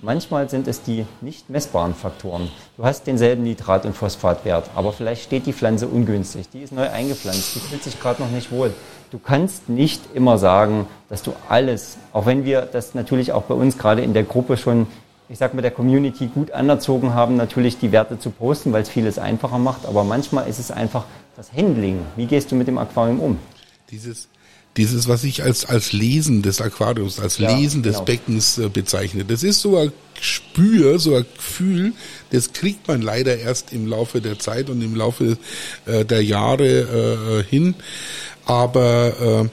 Manchmal 0.00 0.48
sind 0.48 0.68
es 0.68 0.82
die 0.82 1.04
nicht 1.20 1.50
messbaren 1.50 1.92
Faktoren. 1.92 2.48
Du 2.76 2.84
hast 2.84 3.08
denselben 3.08 3.42
Nitrat- 3.42 3.84
und 3.84 3.96
Phosphatwert, 3.96 4.70
aber 4.76 4.92
vielleicht 4.92 5.24
steht 5.24 5.46
die 5.46 5.52
Pflanze 5.52 5.88
ungünstig. 5.88 6.48
Die 6.50 6.60
ist 6.60 6.72
neu 6.72 6.88
eingepflanzt, 6.88 7.56
die 7.56 7.58
fühlt 7.58 7.82
sich 7.82 8.00
gerade 8.00 8.22
noch 8.22 8.30
nicht 8.30 8.52
wohl. 8.52 8.72
Du 9.10 9.18
kannst 9.18 9.68
nicht 9.68 10.00
immer 10.14 10.38
sagen, 10.38 10.86
dass 11.08 11.24
du 11.24 11.32
alles, 11.48 11.98
auch 12.12 12.26
wenn 12.26 12.44
wir 12.44 12.62
das 12.62 12.94
natürlich 12.94 13.32
auch 13.32 13.42
bei 13.42 13.54
uns 13.54 13.76
gerade 13.76 14.02
in 14.02 14.14
der 14.14 14.22
Gruppe 14.22 14.56
schon 14.56 14.86
ich 15.28 15.38
sag 15.38 15.54
mal, 15.54 15.62
der 15.62 15.70
Community 15.70 16.26
gut 16.26 16.52
anerzogen 16.52 17.12
haben, 17.12 17.36
natürlich 17.36 17.78
die 17.78 17.92
Werte 17.92 18.18
zu 18.18 18.30
posten, 18.30 18.72
weil 18.72 18.82
es 18.82 18.88
vieles 18.88 19.18
einfacher 19.18 19.58
macht. 19.58 19.84
Aber 19.86 20.04
manchmal 20.04 20.48
ist 20.48 20.58
es 20.58 20.70
einfach 20.70 21.04
das 21.36 21.52
Handling. 21.52 22.00
Wie 22.16 22.26
gehst 22.26 22.50
du 22.50 22.56
mit 22.56 22.66
dem 22.66 22.78
Aquarium 22.78 23.20
um? 23.20 23.38
Dieses, 23.90 24.28
dieses, 24.76 25.06
was 25.06 25.24
ich 25.24 25.42
als, 25.42 25.66
als 25.66 25.92
Lesen 25.92 26.40
des 26.40 26.60
Aquariums, 26.60 27.20
als 27.20 27.38
ja, 27.38 27.54
Lesen 27.54 27.82
des 27.82 27.94
genau. 27.94 28.04
Beckens 28.06 28.58
äh, 28.58 28.68
bezeichne. 28.68 29.24
Das 29.24 29.42
ist 29.42 29.60
so 29.60 29.76
ein 29.76 29.92
Gespür, 30.14 30.98
so 30.98 31.14
ein 31.14 31.26
Gefühl, 31.36 31.92
das 32.30 32.52
kriegt 32.52 32.88
man 32.88 33.02
leider 33.02 33.38
erst 33.38 33.72
im 33.72 33.86
Laufe 33.86 34.20
der 34.20 34.38
Zeit 34.38 34.70
und 34.70 34.80
im 34.80 34.94
Laufe 34.94 35.36
äh, 35.86 36.04
der 36.04 36.24
Jahre 36.24 36.66
äh, 36.66 37.44
hin. 37.44 37.74
Aber 38.46 39.44
äh, 39.44 39.48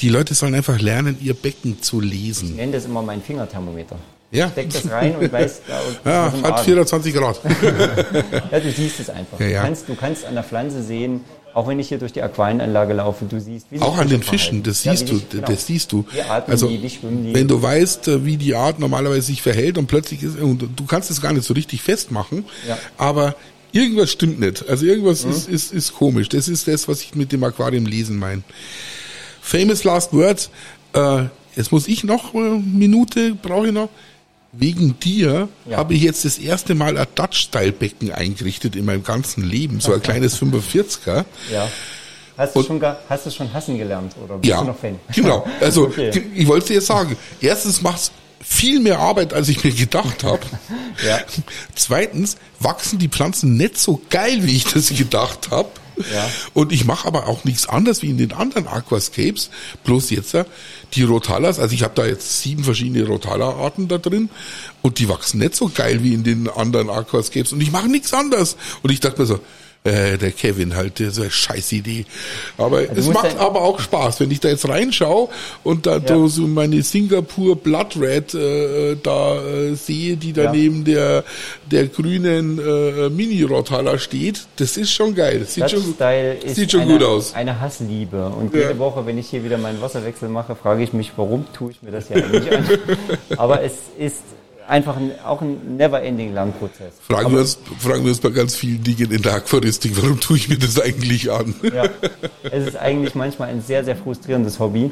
die 0.00 0.08
Leute 0.08 0.34
sollen 0.34 0.54
einfach 0.54 0.80
lernen, 0.80 1.18
ihr 1.20 1.34
Becken 1.34 1.82
zu 1.82 2.00
lesen. 2.00 2.50
Ich 2.50 2.56
nenne 2.56 2.72
das 2.72 2.86
immer 2.86 3.02
mein 3.02 3.20
Fingerthermometer. 3.22 3.96
Ja. 4.32 4.48
Steck 4.50 4.70
das 4.70 4.90
rein 4.90 5.14
und 5.16 5.30
weißt, 5.30 5.62
ja, 6.04 6.32
hat 6.42 6.60
24 6.60 7.14
Grad. 7.14 7.40
ja, 8.50 8.60
du 8.60 8.72
siehst 8.72 9.00
es 9.00 9.10
einfach. 9.10 9.38
Ja, 9.38 9.46
ja. 9.46 9.60
Du, 9.60 9.66
kannst, 9.66 9.88
du 9.90 9.94
kannst 9.94 10.24
an 10.24 10.34
der 10.34 10.42
Pflanze 10.42 10.82
sehen, 10.82 11.20
auch 11.52 11.68
wenn 11.68 11.78
ich 11.78 11.88
hier 11.88 11.98
durch 11.98 12.14
die 12.14 12.22
Aquarienanlage 12.22 12.94
laufe, 12.94 13.26
du 13.26 13.38
siehst, 13.38 13.66
wie 13.70 13.78
Auch 13.80 13.98
an 13.98 14.08
den 14.08 14.22
Fischen, 14.22 14.62
das 14.62 14.82
siehst 14.82 15.08
ja, 15.10 15.14
du, 15.14 15.22
genau. 15.30 15.46
das 15.46 15.66
siehst 15.66 15.92
du. 15.92 16.06
also, 16.46 16.66
die, 16.66 16.78
die 16.78 17.34
wenn 17.34 17.46
du 17.46 17.60
weißt, 17.60 18.08
äh, 18.08 18.24
wie 18.24 18.38
die 18.38 18.54
Art 18.54 18.78
normalerweise 18.78 19.20
sich 19.20 19.42
verhält 19.42 19.76
und 19.76 19.86
plötzlich 19.86 20.22
ist, 20.22 20.38
und 20.38 20.66
du 20.76 20.86
kannst 20.86 21.10
es 21.10 21.20
gar 21.20 21.34
nicht 21.34 21.44
so 21.44 21.52
richtig 21.52 21.82
festmachen, 21.82 22.46
ja. 22.66 22.78
aber 22.96 23.36
irgendwas 23.72 24.10
stimmt 24.10 24.40
nicht. 24.40 24.66
Also 24.66 24.86
irgendwas 24.86 25.26
mhm. 25.26 25.32
ist, 25.32 25.48
ist, 25.48 25.72
ist 25.74 25.94
komisch. 25.94 26.30
Das 26.30 26.48
ist 26.48 26.66
das, 26.68 26.88
was 26.88 27.02
ich 27.02 27.14
mit 27.14 27.32
dem 27.32 27.44
Aquarium 27.44 27.84
lesen 27.84 28.18
meine. 28.18 28.42
Famous 29.42 29.84
Last 29.84 30.14
Words. 30.14 30.48
Äh, 30.94 31.24
jetzt 31.54 31.70
muss 31.70 31.86
ich 31.86 32.02
noch 32.02 32.34
eine 32.34 32.62
Minute, 32.64 33.34
brauche 33.34 33.66
ich 33.66 33.74
noch 33.74 33.90
wegen 34.52 34.98
dir 35.00 35.48
ja. 35.64 35.78
habe 35.78 35.94
ich 35.94 36.02
jetzt 36.02 36.24
das 36.24 36.38
erste 36.38 36.74
Mal 36.74 36.98
ein 36.98 37.06
Dutch-Style-Becken 37.14 38.12
eingerichtet 38.12 38.76
in 38.76 38.84
meinem 38.84 39.02
ganzen 39.02 39.42
Leben, 39.42 39.80
so 39.80 39.92
ein 39.94 40.02
kleines 40.02 40.40
45er. 40.40 41.24
Ja. 41.50 41.68
Hast 42.36 42.56
du, 42.56 42.62
schon, 42.62 42.82
hast 43.08 43.26
du 43.26 43.30
schon 43.30 43.52
hassen 43.52 43.78
gelernt 43.78 44.14
oder 44.22 44.38
bist 44.38 44.50
ja, 44.50 44.60
du 44.60 44.68
noch 44.68 44.78
Fan? 44.78 44.98
Genau. 45.14 45.46
Also 45.60 45.84
okay. 45.86 46.24
ich 46.34 46.46
wollte 46.46 46.72
dir 46.72 46.80
sagen, 46.80 47.16
erstens 47.40 47.82
macht's 47.82 48.12
viel 48.40 48.80
mehr 48.80 48.98
Arbeit, 48.98 49.32
als 49.32 49.48
ich 49.48 49.62
mir 49.62 49.72
gedacht 49.72 50.24
habe. 50.24 50.40
ja. 51.06 51.20
Zweitens 51.74 52.36
wachsen 52.58 52.98
die 52.98 53.08
Pflanzen 53.08 53.56
nicht 53.56 53.78
so 53.78 54.00
geil, 54.10 54.40
wie 54.42 54.56
ich 54.56 54.64
das 54.64 54.88
gedacht 54.88 55.50
habe. 55.50 55.68
Und 56.54 56.72
ich 56.72 56.84
mache 56.84 57.06
aber 57.06 57.28
auch 57.28 57.44
nichts 57.44 57.68
anderes 57.68 58.02
wie 58.02 58.10
in 58.10 58.18
den 58.18 58.32
anderen 58.32 58.66
Aquascapes. 58.66 59.50
Bloß 59.84 60.10
jetzt 60.10 60.36
die 60.94 61.02
Rotalas, 61.02 61.58
also 61.58 61.74
ich 61.74 61.82
habe 61.82 61.94
da 61.94 62.06
jetzt 62.06 62.42
sieben 62.42 62.64
verschiedene 62.64 63.06
Rotala-Arten 63.06 63.88
da 63.88 63.98
drin 63.98 64.30
und 64.82 64.98
die 64.98 65.08
wachsen 65.08 65.38
nicht 65.38 65.54
so 65.54 65.70
geil 65.72 66.02
wie 66.02 66.14
in 66.14 66.24
den 66.24 66.48
anderen 66.48 66.90
Aquascapes 66.90 67.52
und 67.52 67.60
ich 67.60 67.72
mache 67.72 67.88
nichts 67.88 68.12
anderes. 68.12 68.56
Und 68.82 68.90
ich 68.90 69.00
dachte 69.00 69.20
mir 69.20 69.26
so, 69.26 69.40
äh, 69.84 70.16
der 70.16 70.30
Kevin 70.30 70.76
halt, 70.76 71.00
das 71.00 71.08
ist 71.08 71.20
eine 71.20 71.30
scheiß 71.30 71.72
Idee. 71.72 72.04
Aber 72.56 72.78
also 72.78 72.92
es 72.96 73.08
macht 73.08 73.38
aber 73.38 73.62
auch 73.62 73.80
Spaß, 73.80 74.20
wenn 74.20 74.30
ich 74.30 74.40
da 74.40 74.48
jetzt 74.48 74.68
reinschaue 74.68 75.28
und 75.64 75.86
da 75.86 75.98
ja. 75.98 76.28
so 76.28 76.42
meine 76.42 76.82
Singapur 76.82 77.56
Blood 77.56 77.96
Red 78.00 78.34
äh, 78.34 78.96
da 79.02 79.42
äh, 79.42 79.74
sehe, 79.74 80.16
die 80.16 80.32
da 80.32 80.52
neben 80.52 80.84
der, 80.84 81.24
der 81.70 81.88
grünen 81.88 82.58
äh, 82.58 83.10
Mini-Rotala 83.10 83.98
steht. 83.98 84.46
Das 84.56 84.76
ist 84.76 84.92
schon 84.92 85.14
geil. 85.14 85.40
Das 85.40 85.54
sieht 85.54 85.70
schon, 85.70 85.94
sieht 86.46 86.70
schon 86.70 86.80
eine, 86.82 86.92
gut 86.92 87.02
aus. 87.02 87.34
Eine 87.34 87.60
Hassliebe. 87.60 88.26
Und 88.26 88.54
jede. 88.54 88.78
Woche, 88.78 89.04
wenn 89.06 89.18
ich 89.18 89.28
hier 89.28 89.44
wieder 89.44 89.58
meinen 89.58 89.80
Wasserwechsel 89.80 90.28
mache, 90.28 90.56
frage 90.56 90.82
ich 90.82 90.92
mich, 90.92 91.12
warum 91.16 91.46
tue 91.52 91.72
ich 91.72 91.82
mir 91.82 91.90
das 91.90 92.08
ja 92.08 92.16
eigentlich 92.16 92.50
an? 92.52 92.66
Aber 93.36 93.62
es 93.62 93.74
ist 93.98 94.22
einfach 94.68 94.96
ein, 94.96 95.12
auch 95.24 95.40
ein 95.40 95.76
never-ending 95.76 96.34
Lernprozess. 96.34 96.94
Fragen 97.06 97.32
wir, 97.32 97.40
uns, 97.40 97.58
fragen 97.78 98.04
wir 98.04 98.10
uns 98.10 98.20
bei 98.20 98.30
ganz 98.30 98.54
vielen 98.54 98.82
Dingen 98.82 99.10
in 99.10 99.22
der 99.22 99.34
Aquaristik, 99.34 99.92
warum 100.00 100.20
tue 100.20 100.36
ich 100.36 100.48
mir 100.48 100.58
das 100.58 100.80
eigentlich 100.80 101.30
an? 101.30 101.54
Ja, 101.62 101.84
es 102.42 102.68
ist 102.68 102.76
eigentlich 102.76 103.14
manchmal 103.14 103.48
ein 103.48 103.62
sehr, 103.62 103.84
sehr 103.84 103.96
frustrierendes 103.96 104.58
Hobby. 104.58 104.90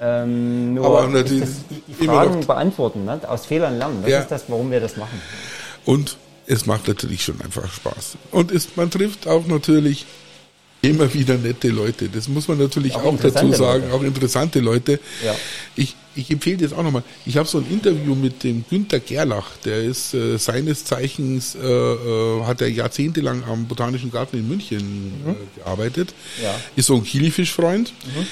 Ähm, 0.00 0.74
nur 0.74 0.86
Aber 0.86 1.08
natürlich 1.08 1.40
das, 1.40 1.50
die, 1.70 1.92
die 2.00 2.06
Fragen 2.06 2.46
beantworten, 2.46 3.04
ne? 3.04 3.20
aus 3.28 3.46
Fehlern 3.46 3.78
lernen, 3.78 3.98
das 4.02 4.10
ja. 4.10 4.20
ist 4.20 4.30
das, 4.30 4.44
warum 4.48 4.70
wir 4.70 4.80
das 4.80 4.96
machen. 4.96 5.20
Und 5.84 6.16
es 6.46 6.66
macht 6.66 6.88
natürlich 6.88 7.24
schon 7.24 7.40
einfach 7.40 7.72
Spaß. 7.72 8.16
Und 8.30 8.52
es, 8.52 8.76
man 8.76 8.90
trifft 8.90 9.26
auch 9.26 9.46
natürlich 9.46 10.06
immer 10.90 11.12
wieder 11.12 11.36
nette 11.36 11.68
Leute. 11.68 12.08
Das 12.08 12.28
muss 12.28 12.48
man 12.48 12.58
natürlich 12.58 12.94
auch, 12.94 13.04
auch 13.04 13.18
dazu 13.20 13.52
sagen, 13.52 13.84
Leute. 13.84 13.94
auch 13.94 14.02
interessante 14.02 14.60
Leute. 14.60 15.00
Ja. 15.24 15.34
Ich, 15.76 15.96
ich 16.14 16.30
empfehle 16.30 16.58
das 16.58 16.72
auch 16.72 16.82
nochmal. 16.82 17.02
Ich 17.26 17.36
habe 17.36 17.48
so 17.48 17.58
ein 17.58 17.66
Interview 17.70 18.14
mit 18.14 18.42
dem 18.42 18.64
Günter 18.68 19.00
Gerlach, 19.00 19.50
der 19.64 19.82
ist 19.82 20.14
äh, 20.14 20.38
seines 20.38 20.84
Zeichens, 20.84 21.54
äh, 21.54 21.66
äh, 21.66 22.44
hat 22.44 22.60
er 22.60 22.68
jahrzehntelang 22.68 23.44
am 23.44 23.66
Botanischen 23.66 24.10
Garten 24.10 24.38
in 24.38 24.48
München 24.48 25.12
mhm. 25.24 25.30
äh, 25.30 25.34
gearbeitet, 25.56 26.14
ja. 26.42 26.54
ist 26.76 26.86
so 26.86 26.94
ein 26.96 27.04
Kilifischfreund, 27.04 27.92
mhm. 28.04 28.26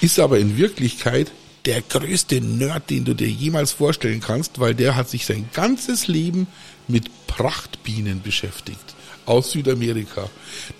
ist 0.00 0.18
aber 0.18 0.38
in 0.38 0.56
Wirklichkeit 0.56 1.30
der 1.66 1.82
größte 1.82 2.40
Nerd, 2.40 2.90
den 2.90 3.04
du 3.04 3.14
dir 3.14 3.28
jemals 3.28 3.72
vorstellen 3.72 4.20
kannst, 4.20 4.60
weil 4.60 4.74
der 4.74 4.94
hat 4.94 5.10
sich 5.10 5.26
sein 5.26 5.48
ganzes 5.52 6.06
Leben 6.06 6.46
mit 6.86 7.10
Prachtbienen 7.26 8.22
beschäftigt 8.22 8.94
aus 9.26 9.50
Südamerika. 9.50 10.30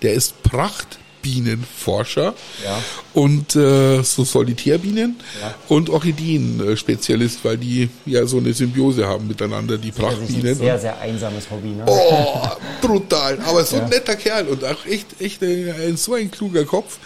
Der 0.01 0.13
ist 0.13 0.41
Pracht 0.43 0.97
Bienenforscher 1.27 2.33
ja. 2.63 2.81
und 3.13 3.55
äh, 3.55 4.01
so 4.01 4.23
Solitärbienen 4.23 5.17
ja. 5.41 5.53
und 5.67 5.89
Orchideen-Spezialist, 5.89 7.43
weil 7.43 7.57
die 7.57 7.89
ja 8.05 8.25
so 8.25 8.37
eine 8.37 8.53
Symbiose 8.53 9.05
haben 9.05 9.27
miteinander, 9.27 9.77
die 9.77 9.91
Prachtbienen. 9.91 10.41
Das 10.43 10.51
ist 10.51 10.57
ein 10.61 10.65
sehr, 10.65 10.79
sehr 10.79 10.99
einsames 10.99 11.49
Hobby, 11.51 11.69
ne? 11.69 11.83
Oh, 11.85 12.47
brutal. 12.81 13.39
Aber 13.45 13.63
so 13.65 13.75
ein 13.77 13.89
netter 13.89 14.15
Kerl 14.15 14.47
und 14.47 14.63
auch 14.63 14.85
echt, 14.85 15.19
echt 15.21 15.41
ein, 15.43 15.97
so 15.97 16.13
ein 16.13 16.31
kluger 16.31 16.63
Kopf. 16.65 16.97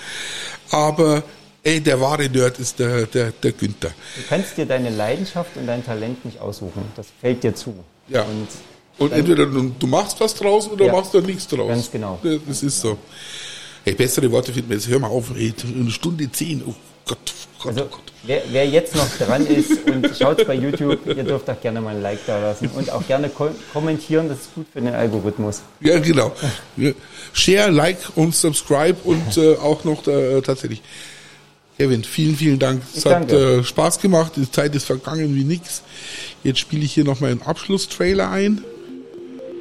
Aber 0.70 1.24
ey, 1.64 1.82
der 1.82 2.00
wahre 2.00 2.30
Nerd 2.30 2.60
ist 2.60 2.78
der, 2.80 3.08
der, 3.08 3.32
der 3.32 3.52
Günther. 3.54 3.90
Du 4.18 4.22
kannst 4.30 4.58
dir 4.58 4.66
deine 4.68 4.90
Leidenschaft 4.92 5.58
und 5.58 5.66
dein 5.68 5.84
Talent 5.84 6.24
nicht 6.26 6.40
aussuchen. 6.40 6.84
Das 6.96 7.08
fällt 7.20 7.44
dir 7.44 7.56
zu. 7.56 7.74
Ja. 8.08 8.22
Und 8.24 8.48
Und 9.00 9.14
entweder 9.14 9.46
du, 9.48 9.72
du 9.80 9.88
machst 9.88 10.20
was 10.20 10.36
draus 10.36 10.70
oder 10.70 10.86
Ja. 10.86 10.92
machst 10.92 11.14
da 11.16 11.22
nichts 11.22 11.48
draus. 11.48 11.68
Ganz 11.70 11.90
genau. 11.92 12.20
Ja, 12.24 12.38
Das 12.48 12.62
ist 12.62 12.82
so. 12.82 12.98
Hey, 13.84 13.94
bessere 13.96 14.32
Worte 14.32 14.54
finden 14.54 14.70
wir 14.70 14.78
jetzt. 14.78 14.88
Hör 14.88 15.00
mal 15.00 15.08
auf, 15.08 15.32
ey, 15.36 15.54
eine 15.64 15.90
Stunde 15.90 16.32
zehn. 16.32 16.62
Oh 16.66 16.74
Gott, 17.06 17.18
oh 17.34 17.64
Gott, 17.64 17.74
Also, 17.74 17.84
oh 17.86 17.88
Gott. 17.90 18.14
wer, 18.24 18.44
wer 18.52 18.68
jetzt 18.68 18.96
noch 18.96 19.10
dran 19.18 19.46
ist 19.48 19.72
und 19.90 20.16
schaut 20.18 20.46
bei 20.46 20.54
YouTube, 20.54 21.00
ihr 21.08 21.24
dürft 21.24 21.50
auch 21.50 21.60
gerne 21.60 21.82
mal 21.82 21.96
ein 21.96 22.02
Like 22.02 22.20
da 22.28 22.40
lassen 22.40 22.70
und 22.76 22.92
auch 22.92 23.06
gerne 23.08 23.30
ko 23.30 23.50
kommentieren, 23.74 24.30
das 24.30 24.42
ist 24.42 24.54
gut 24.54 24.68
für 24.72 24.82
den 24.82 24.94
Algorithmus. 24.94 25.62
Ja, 25.80 25.98
genau. 26.00 26.32
Share, 27.34 27.72
Like 27.72 27.98
und 28.16 28.36
Subscribe 28.36 28.98
und 29.04 29.38
äh, 29.38 29.56
auch 29.56 29.84
noch 29.84 30.06
äh, 30.08 30.42
tatsächlich. 30.42 30.82
Kevin, 31.78 32.04
vielen, 32.04 32.36
vielen 32.36 32.60
Dank. 32.60 32.84
Es 32.96 33.06
hat 33.08 33.32
äh, 33.32 33.64
Spaß 33.64 34.00
gemacht. 34.00 34.34
Die 34.36 34.52
Zeit 34.52 34.76
ist 34.76 34.86
vergangen 34.86 35.36
wie 35.36 35.44
nix. 35.44 35.82
Jetzt 36.44 36.60
spiele 36.60 36.84
ich 36.84 36.94
hier 36.94 37.04
noch 37.04 37.20
meinen 37.22 37.42
Abschlusstrailer 37.42 38.30
ein 38.30 38.64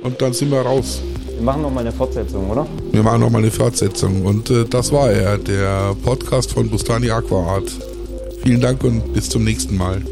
und 0.02 0.20
dann 0.20 0.32
sind 0.32 0.50
wir 0.50 0.60
raus. 0.60 1.02
Wir 1.34 1.42
machen 1.42 1.62
noch 1.62 1.70
mal 1.70 1.80
eine 1.80 1.92
Fortsetzung, 1.92 2.50
oder? 2.50 2.66
Wir 2.92 3.02
machen 3.02 3.20
noch 3.20 3.30
mal 3.30 3.38
eine 3.38 3.50
Fortsetzung 3.50 4.24
und 4.24 4.50
äh, 4.50 4.64
das 4.64 4.92
war 4.92 5.10
er, 5.10 5.38
der 5.38 5.94
Podcast 6.02 6.52
von 6.52 6.68
Bustani 6.68 7.10
Aqua 7.10 7.54
Art. 7.54 7.70
Vielen 8.42 8.60
Dank 8.60 8.84
und 8.84 9.12
bis 9.12 9.28
zum 9.28 9.44
nächsten 9.44 9.76
Mal. 9.76 10.02